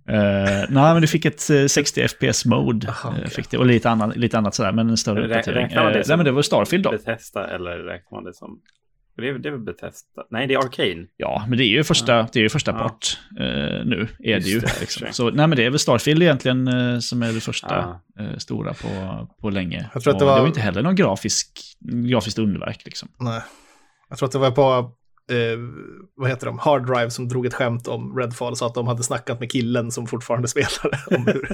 Uh, 0.09 0.65
nej, 0.69 0.93
men 0.93 1.01
du 1.01 1.07
fick 1.07 1.25
ett 1.25 1.41
60 1.71 2.07
FPS-mode. 2.07 2.87
Uh, 2.87 3.59
och 3.59 3.65
lite, 3.65 3.89
annan, 3.89 4.09
lite 4.09 4.37
annat 4.37 4.55
sådär, 4.55 4.71
men 4.71 4.89
en 4.89 4.97
större 4.97 5.25
uppdatering. 5.25 5.77
Uh, 5.77 5.83
nej, 5.83 6.17
men 6.17 6.25
det 6.25 6.31
var 6.31 6.41
Starfield 6.41 6.83
då. 6.83 6.91
Bethesda 6.91 7.47
eller 7.47 7.77
räknar 7.77 8.17
man 8.17 8.23
det 8.23 8.33
som... 8.33 8.59
Det 9.19 9.29
är, 9.29 9.33
det 9.33 9.49
är 9.49 9.51
väl 9.51 9.61
Bethesda? 9.61 10.23
Nej, 10.29 10.47
det 10.47 10.53
är 10.53 10.57
Arcane. 10.57 11.05
Ja, 11.17 11.45
men 11.47 11.57
det 11.57 11.63
är 11.63 11.67
ju 11.67 11.83
första, 11.83 12.17
ja. 12.17 12.27
det 12.33 12.39
är 12.39 12.43
ju 12.43 12.49
första 12.49 12.71
ja. 12.71 12.77
part 12.77 13.19
uh, 13.31 13.85
nu. 13.85 14.07
Är 14.19 14.35
Just 14.35 14.45
det 14.45 14.51
ju. 14.51 14.59
Det, 14.59 14.79
liksom. 14.79 15.07
Så 15.11 15.29
nej, 15.29 15.47
men 15.47 15.57
det 15.57 15.65
är 15.65 15.69
väl 15.69 15.79
Starfield 15.79 16.23
egentligen 16.23 16.67
uh, 16.67 16.99
som 16.99 17.23
är 17.23 17.33
det 17.33 17.39
första 17.39 18.01
ja. 18.15 18.23
uh, 18.23 18.37
stora 18.37 18.73
på, 18.73 19.27
på 19.41 19.49
länge. 19.49 19.89
Jag 19.93 20.03
tror 20.03 20.13
att 20.13 20.19
det, 20.19 20.25
var... 20.25 20.35
det 20.35 20.41
var 20.41 20.47
inte 20.47 20.61
heller 20.61 20.81
någon 20.81 20.95
grafisk, 20.95 21.59
grafiskt 21.79 22.39
underverk. 22.39 22.85
Liksom. 22.85 23.09
Nej. 23.19 23.41
Jag 24.09 24.17
tror 24.17 24.27
att 24.27 24.31
det 24.31 24.39
var 24.39 24.51
på 24.51 24.91
eh, 25.29 25.59
vad 26.15 26.29
heter 26.29 26.45
de, 26.45 26.59
Hard 26.59 26.85
Drive 26.85 27.09
som 27.09 27.27
drog 27.27 27.45
ett 27.45 27.53
skämt 27.53 27.87
om 27.87 28.17
Redfall 28.17 28.55
så 28.55 28.65
att 28.65 28.73
de 28.73 28.87
hade 28.87 29.03
snackat 29.03 29.39
med 29.39 29.51
killen 29.51 29.91
som 29.91 30.07
fortfarande 30.07 30.47
spelade 30.57 30.97
om 31.11 31.27
hur 31.27 31.49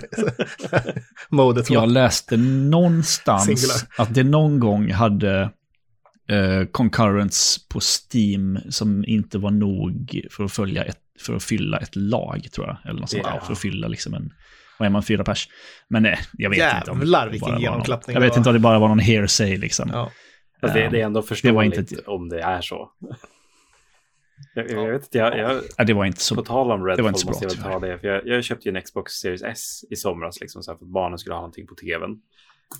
modet 1.29 1.69
var. 1.69 1.75
Jag 1.75 1.89
läste 1.89 2.37
någonstans 2.37 3.45
Singular. 3.45 3.77
att 3.97 4.13
det 4.13 4.23
någon 4.23 4.59
gång 4.59 4.91
hade 4.91 5.49
eh, 6.29 6.65
concurrents 6.71 7.67
på 7.67 7.79
Steam 7.79 8.59
som 8.69 9.05
inte 9.07 9.37
var 9.37 9.51
nog 9.51 10.21
för 10.31 10.43
att, 10.43 10.51
följa 10.51 10.83
ett, 10.83 10.99
för 11.19 11.35
att 11.35 11.43
fylla 11.43 11.77
ett 11.77 11.95
lag, 11.95 12.47
tror 12.51 12.67
jag. 12.67 12.77
Eller 12.85 12.99
något 12.99 13.09
sånt 13.09 13.23
där, 13.23 13.39
för 13.39 13.53
att 13.53 13.59
fylla 13.59 13.87
liksom 13.87 14.13
en... 14.13 14.33
Vad 14.79 14.85
är 14.85 14.89
man, 14.89 15.03
fyra 15.03 15.23
pers? 15.23 15.49
Men 15.87 16.03
nej, 16.03 16.19
jag 16.33 16.49
vet 16.49 16.59
Jävlar, 16.59 16.79
inte. 16.79 16.91
Om 16.91 16.99
Jävlar 16.99 17.29
vilken 17.29 17.59
genomklappning 17.59 18.13
Jag 18.13 18.21
vet 18.21 18.37
inte 18.37 18.49
om 18.49 18.53
det 18.53 18.59
bara 18.59 18.79
var 18.79 18.87
någon 18.87 18.99
hearsay 18.99 19.57
liksom. 19.57 19.89
Ja. 19.93 20.11
Det, 20.61 20.89
det 20.89 21.01
är 21.01 21.05
ändå 21.05 21.21
förståeligt 21.21 21.91
inte... 21.91 22.03
om 22.05 22.29
det 22.29 22.41
är 22.41 22.61
så. 22.61 22.91
Jag, 24.55 24.71
jag 24.71 24.91
vet 24.91 25.03
inte, 25.03 25.17
jag, 25.17 25.37
jag, 25.37 25.61
ja, 25.77 25.83
det 25.83 25.93
var 25.93 26.05
inte 26.05 26.21
så 26.21 26.35
På 26.35 26.41
tal 26.41 26.71
om 26.71 26.85
Redfall 26.85 27.11
måste 27.11 27.25
bra, 27.25 27.37
jag 27.41 27.49
väl 27.49 27.57
ta 27.57 27.79
det. 27.79 27.99
För 27.99 28.07
jag, 28.07 28.27
jag 28.27 28.43
köpte 28.43 28.69
ju 28.69 28.75
en 28.75 28.81
Xbox 28.81 29.13
Series 29.13 29.43
S 29.43 29.81
i 29.89 29.95
somras 29.95 30.41
liksom, 30.41 30.63
så 30.63 30.71
här, 30.71 30.77
för 30.77 30.85
att 30.85 30.91
barnen 30.91 31.19
skulle 31.19 31.33
ha 31.33 31.41
någonting 31.41 31.67
på 31.67 31.75
tvn. 31.75 32.21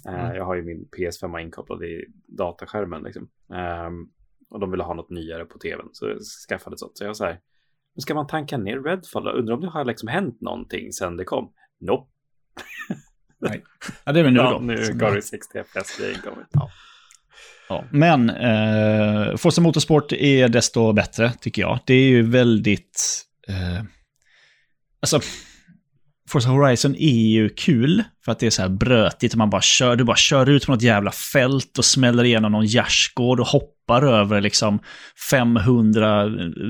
Eh, 0.08 0.26
mm. 0.26 0.36
Jag 0.36 0.46
har 0.46 0.56
ju 0.56 0.64
min 0.64 0.90
PS5 0.98 1.40
inkopplad 1.42 1.84
i 1.84 2.06
dataskärmen. 2.28 3.04
Liksom. 3.04 3.30
Um, 3.88 4.12
och 4.50 4.60
de 4.60 4.72
ville 4.72 4.84
ha 4.84 4.94
något 4.94 5.10
nyare 5.10 5.46
på 5.46 5.60
tvn, 5.60 5.90
så 5.94 6.08
jag 6.08 6.18
skaffade 6.50 6.78
sånt. 6.78 6.98
Så 6.98 7.04
jag 7.04 7.10
var 7.10 7.14
så 7.14 7.26
här, 7.26 7.40
ska 8.02 8.14
man 8.14 8.28
tanka 8.28 8.58
ner 8.58 8.80
Redfall? 8.80 9.28
Undrar 9.28 9.56
om 9.56 9.62
det 9.62 9.68
har 9.68 9.86
liksom 9.86 10.08
hänt 10.08 10.42
någonting 10.42 10.92
sen 10.92 11.18
det 11.18 11.24
kom? 11.24 11.54
Nope. 11.80 12.12
Nej. 13.40 13.64
Ja, 14.06 14.12
det 14.12 14.20
är 14.20 14.24
väl 14.24 14.34
nu 14.34 14.40
ja, 14.40 14.52
då. 14.52 14.60
Nu 14.60 14.76
går 14.76 15.16
det 15.16 15.22
60 15.22 15.64
FPS-grejen 15.64 16.22
kommit. 16.22 16.48
Ja. 16.52 16.70
Ja. 17.70 17.84
Men 17.92 18.30
eh, 18.30 19.36
Forza 19.38 19.62
Motorsport 19.62 20.12
är 20.12 20.50
desto 20.50 20.94
bättre, 20.94 21.34
tycker 21.34 21.62
jag. 21.62 21.80
Det 21.86 21.94
är 21.94 22.08
ju 22.08 22.22
väldigt... 22.22 23.26
Eh, 23.48 23.84
alltså, 25.00 25.20
Forza 26.30 26.50
Horizon 26.50 26.96
är 26.96 27.28
ju 27.28 27.50
kul 27.50 28.04
för 28.26 28.32
att 28.32 28.40
det 28.40 28.46
är 28.46 28.50
så 28.50 28.62
här 28.62 28.70
brötigt 28.70 29.34
och 29.34 29.38
man 29.38 29.50
bara 29.50 29.62
kör, 29.62 29.96
du 29.96 30.04
bara 30.04 30.16
kör 30.16 30.50
ut 30.50 30.66
på 30.66 30.72
något 30.72 30.82
jävla 30.82 31.12
fält 31.12 31.78
och 31.78 31.86
smäller 31.86 32.24
igenom 32.24 32.52
någon 32.52 32.66
gärdsgård 32.66 33.40
och 33.40 33.48
hoppar 33.48 34.02
över 34.02 34.42
liksom 34.42 34.80
500, 35.30 36.30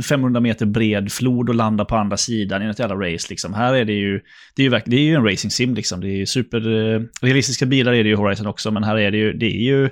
500 0.10 0.40
meter 0.40 0.66
bred 0.66 1.12
flod 1.12 1.50
och 1.50 1.56
landar 1.56 1.86
på 1.86 1.96
andra 1.96 2.18
sidan 2.18 2.62
i 2.64 2.68
något 2.68 2.80
jävla 2.80 2.96
race 2.96 3.28
liksom. 3.30 3.54
Här 3.54 3.74
är 3.74 3.86
det 3.86 3.94
ju, 3.94 4.22
det 4.56 4.66
är 4.66 4.70
ju, 4.70 4.82
det 4.86 4.96
är 4.96 5.02
ju 5.02 5.16
en 5.16 5.30
racing 5.30 5.52
sim 5.52 5.76
liksom. 5.76 6.02
Det 6.02 6.08
är 6.08 6.18
ju 6.18 6.26
super, 6.26 6.94
eh, 6.96 7.02
realistiska 7.22 7.66
bilar 7.66 7.94
är 7.94 8.04
det 8.04 8.10
ju 8.10 8.16
Horizon 8.16 8.48
också, 8.48 8.72
men 8.72 8.84
här 8.84 8.98
är 8.98 9.12
det 9.12 9.18
ju, 9.18 9.34
det 9.34 9.46
är 9.46 9.62
ju 9.62 9.86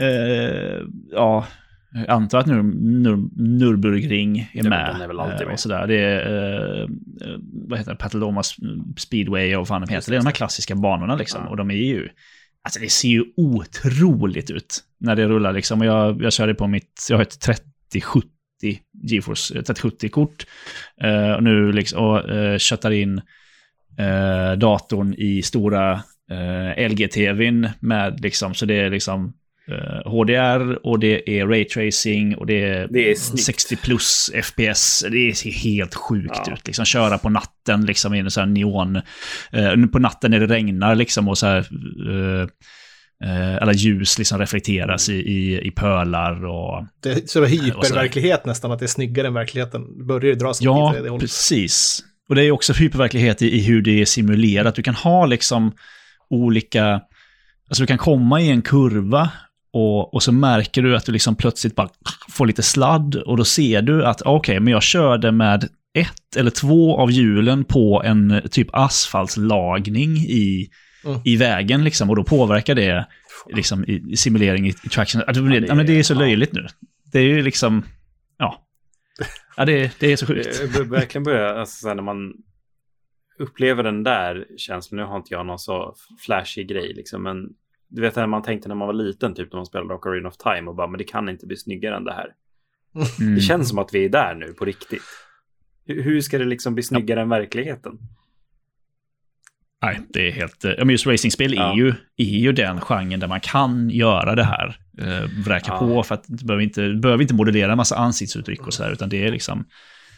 eh, 0.00 0.82
ja, 1.12 1.46
jag 1.92 2.10
antar 2.10 2.38
att 2.38 2.46
Nur, 2.46 2.62
Nur, 2.62 3.16
Nürburgring 3.36 4.50
är 4.52 4.68
med. 4.68 4.94
Den 4.94 5.02
är 5.02 5.06
väl 5.06 5.20
alltid 5.20 5.46
med. 5.46 5.52
Och 5.52 5.60
sådär. 5.60 5.86
Det 5.86 6.00
är, 6.00 6.82
eh, 6.82 6.88
vad 7.68 7.78
heter 7.78 7.92
det, 7.92 7.96
Pataloma 7.96 8.42
Speedway 8.96 9.54
och 9.54 9.60
vad 9.60 9.68
fan 9.68 9.82
de 9.86 9.94
heter. 9.94 10.10
Det 10.10 10.16
är 10.16 10.20
de 10.20 10.26
här 10.26 10.32
klassiska 10.32 10.74
banorna 10.74 11.16
liksom. 11.16 11.42
Ja. 11.44 11.50
Och 11.50 11.56
de 11.56 11.70
är 11.70 11.74
ju, 11.74 12.08
alltså 12.64 12.80
det 12.80 12.90
ser 12.90 13.08
ju 13.08 13.24
otroligt 13.36 14.50
ut 14.50 14.84
när 14.98 15.16
det 15.16 15.28
rullar 15.28 15.52
liksom. 15.52 15.80
Och 15.80 15.86
jag, 15.86 16.22
jag 16.22 16.32
körde 16.32 16.54
på 16.54 16.66
mitt, 16.66 17.06
jag 17.10 17.16
har 17.16 17.22
ett 17.22 17.40
3070 17.40 18.30
GeForce 19.02 19.54
3070-kort. 19.54 20.46
Eh, 21.00 21.32
och 21.32 21.42
nu 21.42 21.72
liksom, 21.72 22.04
och 22.04 22.30
eh, 22.30 22.58
köttar 22.58 22.90
in 22.90 23.20
eh, 23.98 24.52
datorn 24.58 25.14
i 25.18 25.42
stora 25.42 25.92
eh, 26.30 26.88
LG-TVn 26.88 27.68
med 27.80 28.20
liksom, 28.20 28.54
så 28.54 28.66
det 28.66 28.74
är 28.74 28.90
liksom 28.90 29.32
HDR 30.04 30.70
eh, 30.70 30.76
och 30.76 30.98
det 30.98 31.40
är 31.40 31.46
raytracing 31.46 32.36
och 32.36 32.46
det 32.46 32.64
är, 32.64 32.88
det 32.90 33.10
är 33.10 33.14
60 33.14 33.76
plus 33.76 34.30
FPS. 34.42 35.04
Det 35.10 35.36
ser 35.36 35.50
helt 35.50 35.94
sjukt 35.94 36.40
ja. 36.46 36.52
ut. 36.52 36.66
Liksom, 36.66 36.84
köra 36.84 37.18
på 37.18 37.28
natten 37.28 37.86
liksom, 37.86 38.14
i 38.14 38.18
en 38.18 38.30
sån 38.30 38.40
här 38.40 38.50
neon... 38.50 38.96
Uh, 39.56 39.86
på 39.86 39.98
natten 39.98 40.30
när 40.30 40.40
det 40.40 40.46
regnar 40.46 40.94
liksom 40.94 41.28
och 41.28 41.38
så 41.38 41.46
här... 41.46 41.66
Uh, 42.08 42.46
alla 43.60 43.72
ljus 43.72 44.18
liksom 44.18 44.38
reflekteras 44.38 45.08
i, 45.08 45.14
i, 45.14 45.66
i 45.66 45.70
pölar 45.70 46.44
och... 46.44 46.86
Det 47.02 47.10
är 47.10 47.26
så 47.26 47.44
hyperverklighet 47.44 48.44
nästan, 48.44 48.72
att 48.72 48.78
det 48.78 48.84
är 48.84 48.86
snyggare 48.86 49.26
än 49.26 49.34
verkligheten. 49.34 49.98
Det 49.98 50.04
börjar 50.04 50.26
ju 50.26 50.34
dras 50.34 50.62
Ja, 50.62 50.94
det 51.02 51.18
precis. 51.18 52.04
Och 52.28 52.34
det 52.34 52.44
är 52.44 52.50
också 52.50 52.72
hyperverklighet 52.72 53.42
i, 53.42 53.56
i 53.56 53.60
hur 53.60 53.82
det 53.82 54.00
är 54.00 54.04
simulerat. 54.04 54.74
Du 54.74 54.82
kan 54.82 54.94
ha 54.94 55.26
liksom 55.26 55.72
olika... 56.30 57.00
Alltså 57.68 57.82
du 57.82 57.86
kan 57.86 57.98
komma 57.98 58.40
i 58.40 58.50
en 58.50 58.62
kurva 58.62 59.30
och, 59.72 60.14
och 60.14 60.22
så 60.22 60.32
märker 60.32 60.82
du 60.82 60.96
att 60.96 61.06
du 61.06 61.12
liksom 61.12 61.36
plötsligt 61.36 61.74
bara 61.74 61.88
får 62.30 62.46
lite 62.46 62.62
sladd 62.62 63.14
och 63.14 63.36
då 63.36 63.44
ser 63.44 63.82
du 63.82 64.04
att 64.04 64.22
okej, 64.22 64.36
okay, 64.36 64.60
men 64.60 64.72
jag 64.72 64.82
körde 64.82 65.32
med 65.32 65.68
ett 65.94 66.36
eller 66.36 66.50
två 66.50 66.98
av 66.98 67.10
hjulen 67.10 67.64
på 67.64 68.02
en 68.04 68.42
typ 68.50 68.68
asfaltslagning 68.72 70.16
i, 70.16 70.68
mm. 71.04 71.20
i 71.24 71.36
vägen 71.36 71.84
liksom 71.84 72.10
och 72.10 72.16
då 72.16 72.24
påverkar 72.24 72.74
det 72.74 73.06
liksom 73.48 73.84
i, 73.84 74.16
simulering 74.16 74.66
i, 74.66 74.74
i 74.84 74.88
traction. 74.88 75.22
Ja, 75.26 75.32
det, 75.32 75.66
ja, 75.66 75.74
men 75.74 75.86
det 75.86 75.98
är 75.98 76.02
så 76.02 76.14
löjligt 76.14 76.52
nu. 76.52 76.66
Det 77.12 77.18
är 77.18 77.24
ju 77.24 77.42
liksom, 77.42 77.84
ja. 78.38 78.66
Ja, 79.56 79.64
det, 79.64 79.92
det 80.00 80.12
är 80.12 80.16
så 80.16 80.26
sjukt. 80.26 80.74
Det 80.74 80.84
verkligen 80.84 81.24
börjar, 81.24 81.54
alltså 81.54 81.94
när 81.94 82.02
man 82.02 82.32
upplever 83.38 83.82
den 83.82 84.02
där 84.02 84.46
känslan, 84.56 85.00
nu 85.00 85.06
har 85.06 85.16
inte 85.16 85.34
jag 85.34 85.46
någon 85.46 85.58
så 85.58 85.94
flashig 86.26 86.68
grej 86.68 86.92
liksom, 86.94 87.22
men 87.22 87.36
du 87.90 88.02
vet 88.02 88.16
när 88.16 88.26
man 88.26 88.42
tänkte 88.42 88.68
när 88.68 88.74
man 88.74 88.86
var 88.86 88.94
liten, 88.94 89.34
typ 89.34 89.52
när 89.52 89.58
man 89.58 89.66
spelade 89.66 89.94
Ocarina 89.94 90.28
of 90.28 90.36
Time 90.36 90.68
och 90.68 90.74
bara, 90.74 90.86
men 90.86 90.98
det 90.98 91.04
kan 91.04 91.28
inte 91.28 91.46
bli 91.46 91.56
snyggare 91.56 91.96
än 91.96 92.04
det 92.04 92.12
här. 92.12 92.34
Mm. 93.20 93.34
Det 93.34 93.40
känns 93.40 93.68
som 93.68 93.78
att 93.78 93.94
vi 93.94 94.04
är 94.04 94.08
där 94.08 94.34
nu 94.34 94.52
på 94.52 94.64
riktigt. 94.64 95.02
Hur 95.86 96.20
ska 96.20 96.38
det 96.38 96.44
liksom 96.44 96.74
bli 96.74 96.82
snyggare 96.82 97.18
ja. 97.18 97.22
än 97.22 97.28
verkligheten? 97.28 97.98
Nej, 99.82 100.00
det 100.08 100.28
är 100.28 100.32
helt... 100.32 100.64
Ja, 100.64 100.74
men 100.78 100.90
just 100.90 101.06
racingspel 101.06 101.54
ja. 101.54 101.72
är, 101.72 101.76
ju, 101.76 101.94
är 102.16 102.24
ju 102.38 102.52
den 102.52 102.80
genren 102.80 103.20
där 103.20 103.28
man 103.28 103.40
kan 103.40 103.90
göra 103.90 104.34
det 104.34 104.44
här. 104.44 104.76
Eh, 104.98 105.44
vräka 105.44 105.72
ja. 105.72 105.78
på, 105.78 106.02
för 106.02 106.14
att 106.14 106.24
du 106.26 106.44
behöver 106.44 106.64
inte, 106.64 106.94
behöver 106.94 107.22
inte 107.22 107.34
modellera 107.34 107.70
en 107.70 107.76
massa 107.76 107.96
ansiktsuttryck 107.96 108.66
och 108.66 108.74
så 108.74 108.82
här, 108.82 108.92
utan 108.92 109.08
det 109.08 109.26
är 109.26 109.32
liksom 109.32 109.64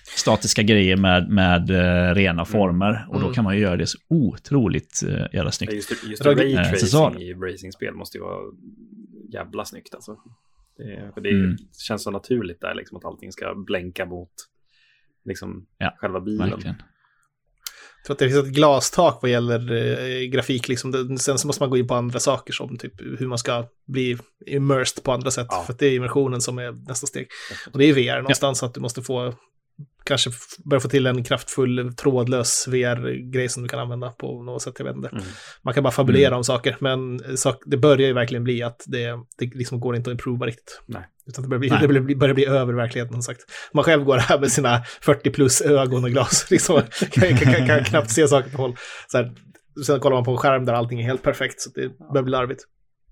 statiska 0.05 0.63
grejer 0.63 0.97
med, 0.97 1.29
med 1.29 1.71
uh, 1.71 2.15
rena 2.15 2.33
mm. 2.33 2.47
former. 2.47 3.07
Och 3.09 3.15
då 3.15 3.27
mm. 3.27 3.35
kan 3.35 3.45
man 3.45 3.57
ju 3.57 3.61
göra 3.63 3.77
det 3.77 3.87
så 3.87 3.99
otroligt 4.09 5.01
uh, 5.07 5.27
jävla 5.33 5.51
snyggt. 5.51 5.73
Just, 5.73 6.05
just 6.05 6.27
raytracing 6.27 7.17
uh, 7.17 7.23
i 7.23 7.35
racingspel 7.35 7.95
måste 7.95 8.19
ju 8.19 8.25
vara 8.25 8.41
jävla 9.33 9.65
snyggt 9.65 9.95
alltså. 9.95 10.17
Det, 10.77 11.11
för 11.15 11.21
det 11.21 11.31
mm. 11.31 11.57
känns 11.79 12.03
så 12.03 12.11
naturligt 12.11 12.61
där 12.61 12.75
liksom 12.75 12.97
att 12.97 13.05
allting 13.05 13.33
ska 13.33 13.55
blänka 13.55 14.07
mot 14.07 14.33
liksom 15.25 15.67
ja, 15.79 15.95
själva 15.97 16.21
bilen. 16.21 16.51
Verkligen. 16.51 16.77
Jag 17.97 18.07
tror 18.07 18.15
att 18.15 18.19
det 18.19 18.29
finns 18.29 18.47
ett 18.47 18.55
glastak 18.55 19.19
vad 19.23 19.31
gäller 19.31 19.73
eh, 19.73 20.29
grafik. 20.29 20.69
Liksom. 20.69 21.19
Sen 21.19 21.39
så 21.39 21.47
måste 21.47 21.63
man 21.63 21.71
gå 21.71 21.77
in 21.77 21.87
på 21.87 21.95
andra 21.95 22.21
saker 22.21 22.53
som 22.53 22.79
typ 22.79 23.01
hur 23.01 23.27
man 23.27 23.39
ska 23.39 23.67
bli 23.87 24.19
immersed 24.47 25.05
på 25.05 25.13
andra 25.13 25.31
sätt. 25.31 25.47
Ja. 25.51 25.65
För 25.67 25.75
det 25.79 25.87
är 25.87 25.95
immersionen 25.95 26.41
som 26.41 26.59
är 26.59 26.73
nästa 26.73 27.07
steg. 27.07 27.29
Och 27.73 27.79
det 27.79 27.85
är 27.85 27.93
VR 27.93 28.23
någonstans 28.23 28.63
ja. 28.63 28.69
att 28.69 28.75
du 28.75 28.81
måste 28.81 29.03
få 29.03 29.35
kanske 30.13 30.31
börja 30.65 30.81
få 30.81 30.89
till 30.89 31.07
en 31.07 31.25
kraftfull 31.25 31.95
trådlös 31.97 32.69
VR-grej 32.69 33.49
som 33.49 33.63
du 33.63 33.69
kan 33.69 33.79
använda 33.79 34.11
på 34.11 34.43
något 34.43 34.63
sätt. 34.63 34.75
Jag 34.79 34.85
vet 34.85 34.97
inte. 34.97 35.09
Mm. 35.09 35.25
Man 35.63 35.75
kan 35.75 35.83
bara 35.83 35.91
fabulera 35.91 36.27
mm. 36.27 36.37
om 36.37 36.45
saker, 36.45 36.77
men 36.81 37.21
sak, 37.37 37.63
det 37.67 37.77
börjar 37.77 38.07
ju 38.07 38.13
verkligen 38.13 38.45
bli 38.45 38.63
att 38.63 38.85
det, 38.87 39.11
det 39.39 39.55
liksom 39.55 39.81
går 39.81 39.97
inte 39.97 40.11
att 40.11 40.15
improva 40.15 40.47
riktigt. 40.47 40.83
Nej. 40.87 41.03
Utan 41.27 41.43
det 41.43 41.49
börjar 41.49 41.59
bli, 41.59 41.71
Nej. 41.71 41.79
det 41.83 41.89
börjar, 41.89 42.17
börjar 42.17 42.35
bli 42.35 42.47
över 42.47 42.73
verkligheten, 42.73 43.23
sagt. 43.23 43.41
Man 43.73 43.85
själv 43.85 44.05
går 44.05 44.19
här 44.19 44.39
med 44.39 44.53
sina 44.53 44.83
40 45.01 45.31
plus 45.31 45.61
ögon 45.61 46.05
och 46.05 46.11
glas, 46.11 46.47
liksom, 46.51 46.83
kan, 47.11 47.37
kan, 47.37 47.55
kan, 47.55 47.67
kan 47.67 47.85
knappt 47.85 48.11
se 48.11 48.29
saker 48.29 48.51
på 48.51 48.57
håll. 48.57 48.77
Så 49.09 49.19
här, 49.19 49.33
sen 49.87 50.01
kollar 50.01 50.17
man 50.17 50.25
på 50.25 50.31
en 50.31 50.37
skärm 50.37 50.65
där 50.65 50.73
allting 50.73 51.01
är 51.01 51.05
helt 51.05 51.23
perfekt, 51.23 51.61
så 51.61 51.71
det 51.75 51.89
börjar 52.13 52.23
bli 52.23 52.31
larvigt. 52.31 52.63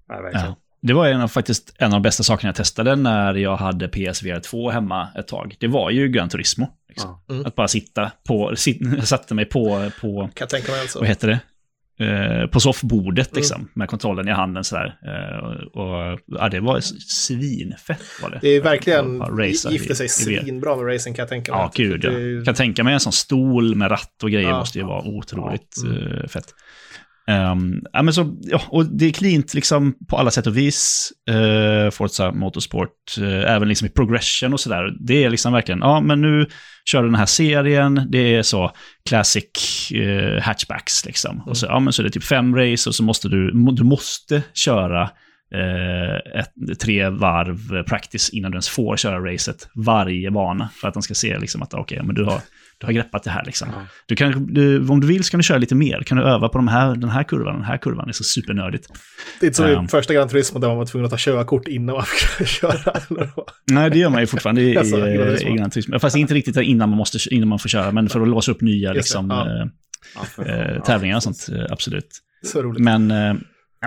Ja, 0.09 0.23
verkligen. 0.23 0.47
Ja. 0.47 0.57
Det 0.83 0.93
var 0.93 1.07
en 1.09 1.21
av, 1.21 1.29
faktiskt 1.29 1.75
en 1.79 1.87
av 1.87 1.91
de 1.93 2.03
bästa 2.03 2.23
sakerna 2.23 2.49
jag 2.49 2.55
testade 2.57 2.97
när 2.97 3.35
jag 3.35 3.57
hade 3.57 3.89
PSVR 3.89 4.41
2 4.41 4.71
hemma 4.71 5.09
ett 5.19 5.29
tag. 5.29 5.57
Det 5.61 5.67
var 5.69 5.91
ju 5.91 6.09
Gran 6.09 6.29
Turismo. 6.29 6.69
Liksom. 6.89 7.23
Mm. 7.31 7.47
Att 7.47 7.55
bara 7.55 7.69
sitta 7.69 8.13
på, 8.29 8.57
sit, 8.57 8.79
jag 8.97 9.09
satte 9.09 9.35
mig 9.35 9.45
på, 9.45 9.91
på 10.01 10.31
Kan 10.35 10.49
tänka 10.49 10.73
mig 10.73 10.81
alltså. 10.81 10.99
vad 10.99 11.09
heter 11.09 11.29
det? 11.29 11.41
Eh, 12.05 12.47
på 12.47 12.61
soffbordet 12.61 13.29
Mm. 13.31 13.37
liksom, 13.41 13.69
med 13.75 13.89
kontrollen 13.89 14.29
i 14.29 14.31
handen 14.31 14.65
sådär. 14.65 14.95
Eh, 15.07 15.67
och, 15.81 16.21
ja, 16.27 16.49
det 16.49 16.61
var 16.61 16.81
svinfett 16.81 18.01
var 18.23 18.31
det. 18.31 18.39
Det 18.43 18.49
är 18.49 18.61
verkligen, 18.63 19.21
racea 19.21 19.73
gifter 19.73 19.95
sig 19.95 20.07
i- 20.07 20.09
svinbra 20.09 20.77
med 20.77 20.95
racing 20.95 21.17
kan 21.17 21.23
jag 21.23 21.29
tänka 21.29 21.53
mig. 21.53 21.61
Ja, 21.61 21.71
gud 21.75 22.05
ja. 22.05 22.11
Det 22.11 22.17
är- 22.17 22.45
Kan 22.45 22.55
tänka 22.55 22.85
mig 22.85 22.95
en 22.95 23.01
sån 23.01 23.13
stol 23.13 23.75
med 23.75 23.91
ratt 23.91 24.23
och 24.23 24.31
grejer 24.31 24.49
Ja. 24.49 24.59
måste 24.59 24.79
ju 24.79 24.85
vara 24.85 25.03
otroligt 25.09 25.75
Ja, 25.85 25.91
mm. 25.91 26.13
eh, 26.19 26.27
fett. 26.29 26.55
Ehm, 27.31 27.83
ja, 27.93 28.03
men 28.03 28.15
så, 28.15 28.37
ja, 28.41 28.63
och 28.69 28.87
det 28.87 29.07
är 29.07 29.11
cleant 29.11 29.55
liksom 29.55 29.95
på 30.09 30.17
alla 30.17 30.31
sätt 30.31 30.47
och 30.47 30.57
vis. 30.57 31.13
Uh, 31.31 31.91
Forza 31.91 32.33
Motorsport, 32.33 33.19
eh, 33.19 33.53
även 33.55 33.69
liksom 33.69 33.87
i 33.87 33.91
progression 33.91 34.53
och 34.53 34.61
sådär. 34.61 34.97
Det 35.01 35.25
är 35.25 35.31
liksom 35.31 35.53
verkligen, 35.53 35.81
ja 35.81 36.01
men 36.01 36.21
nu 36.21 36.47
kör 36.85 37.03
du 37.03 37.09
den 37.09 37.19
här 37.19 37.27
serien, 37.27 38.07
det 38.09 38.35
är 38.35 38.43
så 38.43 38.71
classic 39.09 39.45
eh, 39.93 40.43
hatchbacks 40.43 41.07
liksom. 41.07 41.43
Och 41.47 41.57
så, 41.57 41.67
ja 41.67 41.81
men 41.81 41.93
så 41.93 42.03
är 42.03 42.05
det 42.05 42.11
typ 42.11 42.25
fem 42.25 42.57
race 42.57 42.89
och 42.91 42.95
så 42.95 43.03
måste 43.03 43.29
du, 43.29 43.51
du 43.73 43.85
måste 43.85 44.43
köra 44.55 45.11
ett, 46.35 46.79
tre 46.81 47.09
varv 47.09 47.83
practice 47.83 48.31
innan 48.31 48.51
du 48.51 48.55
ens 48.55 48.69
får 48.69 48.97
köra 48.97 49.33
racet 49.33 49.69
varje 49.75 50.31
bana. 50.31 50.69
För 50.81 50.89
att 50.89 50.95
de 50.95 51.03
ska 51.03 51.15
se 51.15 51.39
liksom 51.39 51.63
att 51.63 51.75
okej, 51.75 52.03
men 52.03 52.15
du 52.15 52.25
har, 52.25 52.41
du 52.81 52.87
har 52.87 52.93
greppat 52.93 53.23
det 53.23 53.31
här 53.31 53.45
liksom. 53.45 53.69
Ja. 53.73 53.83
Du 54.07 54.17
kan, 54.17 54.47
du, 54.55 54.89
om 54.89 55.01
du 55.01 55.07
vill 55.07 55.25
så 55.25 55.31
kan 55.31 55.39
du 55.39 55.45
köra 55.45 55.59
lite 55.59 55.75
mer. 55.75 56.03
Kan 56.03 56.19
du 56.19 56.25
öva 56.25 56.49
på 56.49 56.59
de 56.59 56.69
här, 56.69 56.95
den 56.95 57.11
här 57.11 57.23
kurvan, 57.23 57.55
den 57.55 57.65
här 57.65 57.79
kurvan. 57.79 58.05
Det 58.07 58.11
är 58.11 58.13
så 58.13 58.25
supernördigt. 58.25 58.89
Det 59.41 59.47
är 59.47 59.49
inte 59.49 59.57
som 59.57 59.67
i 59.67 59.75
Um. 59.75 59.89
första 59.89 60.15
Gran 60.15 60.29
Turismo 60.29 60.59
där 60.59 60.69
man 60.69 60.77
var 60.77 60.87
tvungen 60.87 61.05
att 61.05 61.11
ta 61.11 61.17
körkort 61.19 61.69
innan 61.69 61.95
man 61.95 62.05
fick 62.39 62.47
köra. 62.47 62.93
Eller 63.11 63.31
vad? 63.37 63.47
Nej, 63.71 63.91
det 63.91 63.99
gör 63.99 64.11
man 64.11 64.21
ju 64.21 64.27
fortfarande 64.27 64.63
i, 64.63 64.77
Alltså, 64.77 64.97
i, 65.09 65.17
Turismo. 65.17 65.49
i 65.49 65.57
Gran 65.57 65.71
Turismo. 65.71 65.99
Fast 65.99 66.17
inte 66.17 66.35
riktigt 66.35 66.57
innan 66.57 66.89
man, 66.89 66.97
måste, 66.99 67.35
innan 67.35 67.49
man 67.49 67.59
får 67.59 67.69
köra, 67.69 67.93
men 67.93 68.09
för 68.09 68.21
att 68.21 68.29
låsa 68.29 68.53
upp 68.53 68.61
nya 68.61 68.93
liksom, 68.93 69.31
ja. 69.31 69.47
eh, 69.47 70.57
eh, 70.57 70.75
ja, 70.77 70.83
tävlingar 70.85 71.17
och 71.17 71.23
sånt, 71.23 71.49
eh, 71.53 71.65
absolut. 71.71 72.09
Så 72.43 72.63
roligt. 72.63 72.83
Men, 72.83 73.11
eh, 73.11 73.17
ja, 73.19 73.35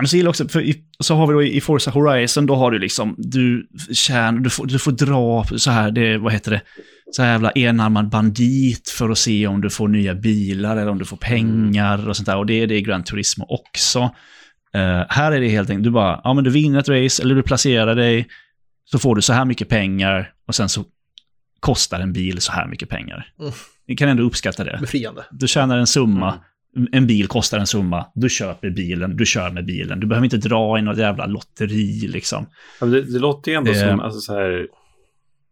men 0.00 0.08
så 0.08 0.16
gillar 0.16 0.30
också, 0.30 0.48
för 0.48 0.60
i, 0.60 0.84
så 1.00 1.14
har 1.14 1.26
vi 1.26 1.32
då 1.32 1.42
i 1.42 1.60
Forza 1.60 1.90
Horizon, 1.90 2.46
då 2.46 2.54
har 2.54 2.70
du 2.70 2.78
liksom, 2.78 3.14
du 3.18 3.68
tjänar, 3.92 4.40
du 4.40 4.50
får, 4.50 4.66
du 4.66 4.78
får 4.78 4.92
dra 4.92 5.44
så 5.58 5.70
här, 5.70 5.90
det, 5.90 6.18
vad 6.18 6.32
heter 6.32 6.50
det, 6.50 6.62
så 7.10 7.22
här 7.22 7.32
jävla 7.32 7.50
enarmad 7.50 8.08
bandit 8.08 8.88
för 8.88 9.10
att 9.10 9.18
se 9.18 9.46
om 9.46 9.60
du 9.60 9.70
får 9.70 9.88
nya 9.88 10.14
bilar 10.14 10.76
eller 10.76 10.90
om 10.90 10.98
du 10.98 11.04
får 11.04 11.16
pengar 11.16 12.08
och 12.08 12.16
sånt 12.16 12.26
där. 12.26 12.36
Och 12.36 12.46
det 12.46 12.54
är 12.54 12.66
det 12.66 12.76
i 12.76 12.82
Gran 12.82 13.04
Turismo 13.04 13.46
också. 13.48 13.98
Eh, 14.74 15.02
här 15.08 15.32
är 15.32 15.40
det 15.40 15.48
helt 15.48 15.70
enkelt, 15.70 15.84
du 15.84 15.90
bara, 15.90 16.20
ja 16.24 16.34
men 16.34 16.44
du 16.44 16.50
vinner 16.50 16.78
ett 16.78 16.88
race 16.88 17.22
eller 17.22 17.34
du 17.34 17.42
placerar 17.42 17.94
dig, 17.94 18.26
så 18.84 18.98
får 18.98 19.16
du 19.16 19.22
så 19.22 19.32
här 19.32 19.44
mycket 19.44 19.68
pengar 19.68 20.32
och 20.48 20.54
sen 20.54 20.68
så 20.68 20.84
kostar 21.60 22.00
en 22.00 22.12
bil 22.12 22.40
så 22.40 22.52
här 22.52 22.66
mycket 22.66 22.88
pengar. 22.88 23.32
Mm. 23.40 23.52
Ni 23.88 23.96
kan 23.96 24.08
ändå 24.08 24.22
uppskatta 24.22 24.64
det. 24.64 24.78
Befriande. 24.80 25.24
Du 25.30 25.48
tjänar 25.48 25.78
en 25.78 25.86
summa, 25.86 26.28
Mm. 26.28 26.44
En 26.92 27.06
bil 27.06 27.26
kostar 27.26 27.58
en 27.58 27.66
summa, 27.66 28.06
du 28.14 28.28
köper 28.28 28.70
bilen, 28.70 29.16
du 29.16 29.26
kör 29.26 29.50
med 29.50 29.66
bilen. 29.66 30.00
Du 30.00 30.06
behöver 30.06 30.24
inte 30.24 30.48
dra 30.48 30.78
i 30.78 30.82
något 30.82 30.98
jävla 30.98 31.26
lotteri 31.26 32.08
liksom. 32.12 32.46
Ja, 32.80 32.86
det, 32.86 33.12
det 33.12 33.18
låter 33.18 33.50
ju 33.50 33.56
ändå 33.56 33.70
Det- 33.72 33.78
som, 33.78 34.00
alltså 34.00 34.20
så 34.20 34.32
här, 34.34 34.68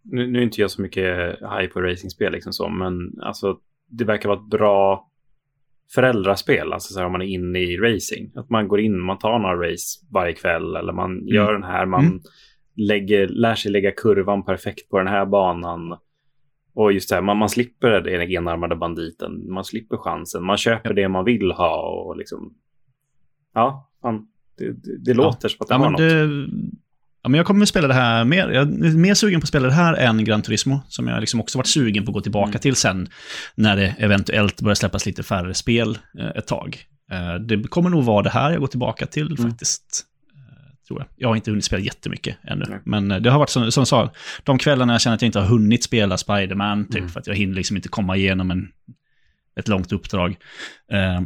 nu, 0.04 0.26
nu 0.26 0.38
är 0.38 0.42
inte 0.42 0.60
jag 0.60 0.70
så 0.70 0.82
mycket 0.82 1.16
high 1.40 1.66
på 1.72 1.80
racingspel 1.80 2.32
liksom 2.32 2.52
så, 2.52 2.68
men 2.68 2.94
alltså 3.22 3.56
det 3.90 4.04
verkar 4.04 4.28
vara 4.28 4.38
ett 4.38 4.50
bra 4.50 5.08
föräldraspel, 5.94 6.72
alltså 6.72 6.92
så 6.94 6.98
här, 6.98 7.06
om 7.06 7.12
man 7.12 7.22
är 7.22 7.26
inne 7.26 7.58
i 7.58 7.76
racing. 7.76 8.30
Att 8.36 8.50
man 8.50 8.68
går 8.68 8.80
in, 8.80 9.00
man 9.00 9.18
tar 9.18 9.38
några 9.38 9.70
race 9.72 9.98
varje 10.10 10.32
kväll 10.32 10.76
eller 10.76 10.92
man 10.92 11.26
gör 11.26 11.52
den 11.52 11.62
här, 11.62 11.86
man 11.86 12.04
Mm. 12.06 12.20
lägger, 12.76 13.28
lär 13.28 13.54
sig 13.54 13.70
lägga 13.72 13.90
kurvan 13.90 14.44
perfekt 14.44 14.88
på 14.88 14.98
den 14.98 15.06
här 15.06 15.26
banan. 15.26 15.96
Och 16.74 16.92
just 16.92 17.08
det 17.08 17.14
här, 17.14 17.22
man, 17.22 17.36
man 17.36 17.48
slipper 17.48 18.00
den 18.00 18.30
enarmade 18.30 18.76
banditen, 18.76 19.52
man 19.52 19.64
slipper 19.64 19.96
chansen, 19.96 20.44
man 20.44 20.56
köper 20.56 20.94
det 20.94 21.08
man 21.08 21.24
vill 21.24 21.52
ha 21.52 22.04
och 22.06 22.16
liksom... 22.16 22.54
Ja, 23.54 23.90
fan, 24.02 24.26
det, 24.58 24.72
det, 24.72 24.98
det 25.04 25.14
låter 25.14 25.48
som 25.48 25.56
att 25.60 25.68
det 25.68 25.74
Ja, 25.74 25.78
har 25.78 25.90
något. 25.90 25.98
det, 25.98 26.48
ja, 27.22 27.28
men 27.28 27.34
jag 27.38 27.46
kommer 27.46 27.62
att 27.62 27.68
spela 27.68 27.88
det 27.88 27.94
här 27.94 28.24
mer. 28.24 28.48
Jag 28.48 28.62
är 28.68 28.96
mer 28.98 29.14
sugen 29.14 29.40
på 29.40 29.44
att 29.44 29.48
spela 29.48 29.66
det 29.66 29.72
här 29.74 29.94
än 29.94 30.24
Gran 30.24 30.42
Turismo, 30.42 30.80
som 30.88 31.08
jag 31.08 31.20
liksom 31.20 31.40
också 31.40 31.58
varit 31.58 31.66
sugen 31.66 32.04
på 32.04 32.10
att 32.10 32.14
gå 32.14 32.20
tillbaka 32.20 32.48
Mm. 32.48 32.60
till 32.60 32.74
sen, 32.76 33.08
när 33.54 33.76
det 33.76 33.94
eventuellt 33.98 34.60
börjar 34.60 34.74
släppas 34.74 35.06
lite 35.06 35.22
färre 35.22 35.54
spel 35.54 35.98
eh, 36.18 36.26
ett 36.26 36.46
tag. 36.46 36.78
Eh, 37.12 37.34
det 37.34 37.62
kommer 37.68 37.90
nog 37.90 38.04
vara 38.04 38.22
det 38.22 38.30
här 38.30 38.50
jag 38.50 38.60
går 38.60 38.66
tillbaka 38.66 39.06
till 39.06 39.26
Mm. 39.38 39.50
faktiskt. 39.50 40.06
Tror 40.88 41.00
jag. 41.00 41.08
jag 41.16 41.28
har 41.28 41.36
inte 41.36 41.50
hunnit 41.50 41.64
spela 41.64 41.82
jättemycket 41.82 42.36
ännu. 42.42 42.64
Nej. 42.68 42.78
Men 42.84 43.10
eh, 43.10 43.18
det 43.20 43.30
har 43.30 43.38
varit 43.38 43.50
som, 43.50 43.72
som 43.72 43.80
jag 43.80 43.88
sa, 43.88 44.10
de 44.42 44.58
kvällarna 44.58 44.92
jag 44.94 45.00
känner 45.00 45.14
att 45.14 45.22
jag 45.22 45.28
inte 45.28 45.38
har 45.38 45.46
hunnit 45.46 45.84
spela 45.84 46.16
Spider-Man, 46.16 46.84
typ, 46.86 46.96
Mm. 46.96 47.08
för 47.08 47.20
att 47.20 47.26
jag 47.26 47.34
hinner 47.34 47.54
liksom 47.54 47.76
inte 47.76 47.88
komma 47.88 48.16
igenom 48.16 48.50
en, 48.50 48.68
ett 49.56 49.68
långt 49.68 49.92
uppdrag. 49.92 50.36
Eh, 50.92 51.22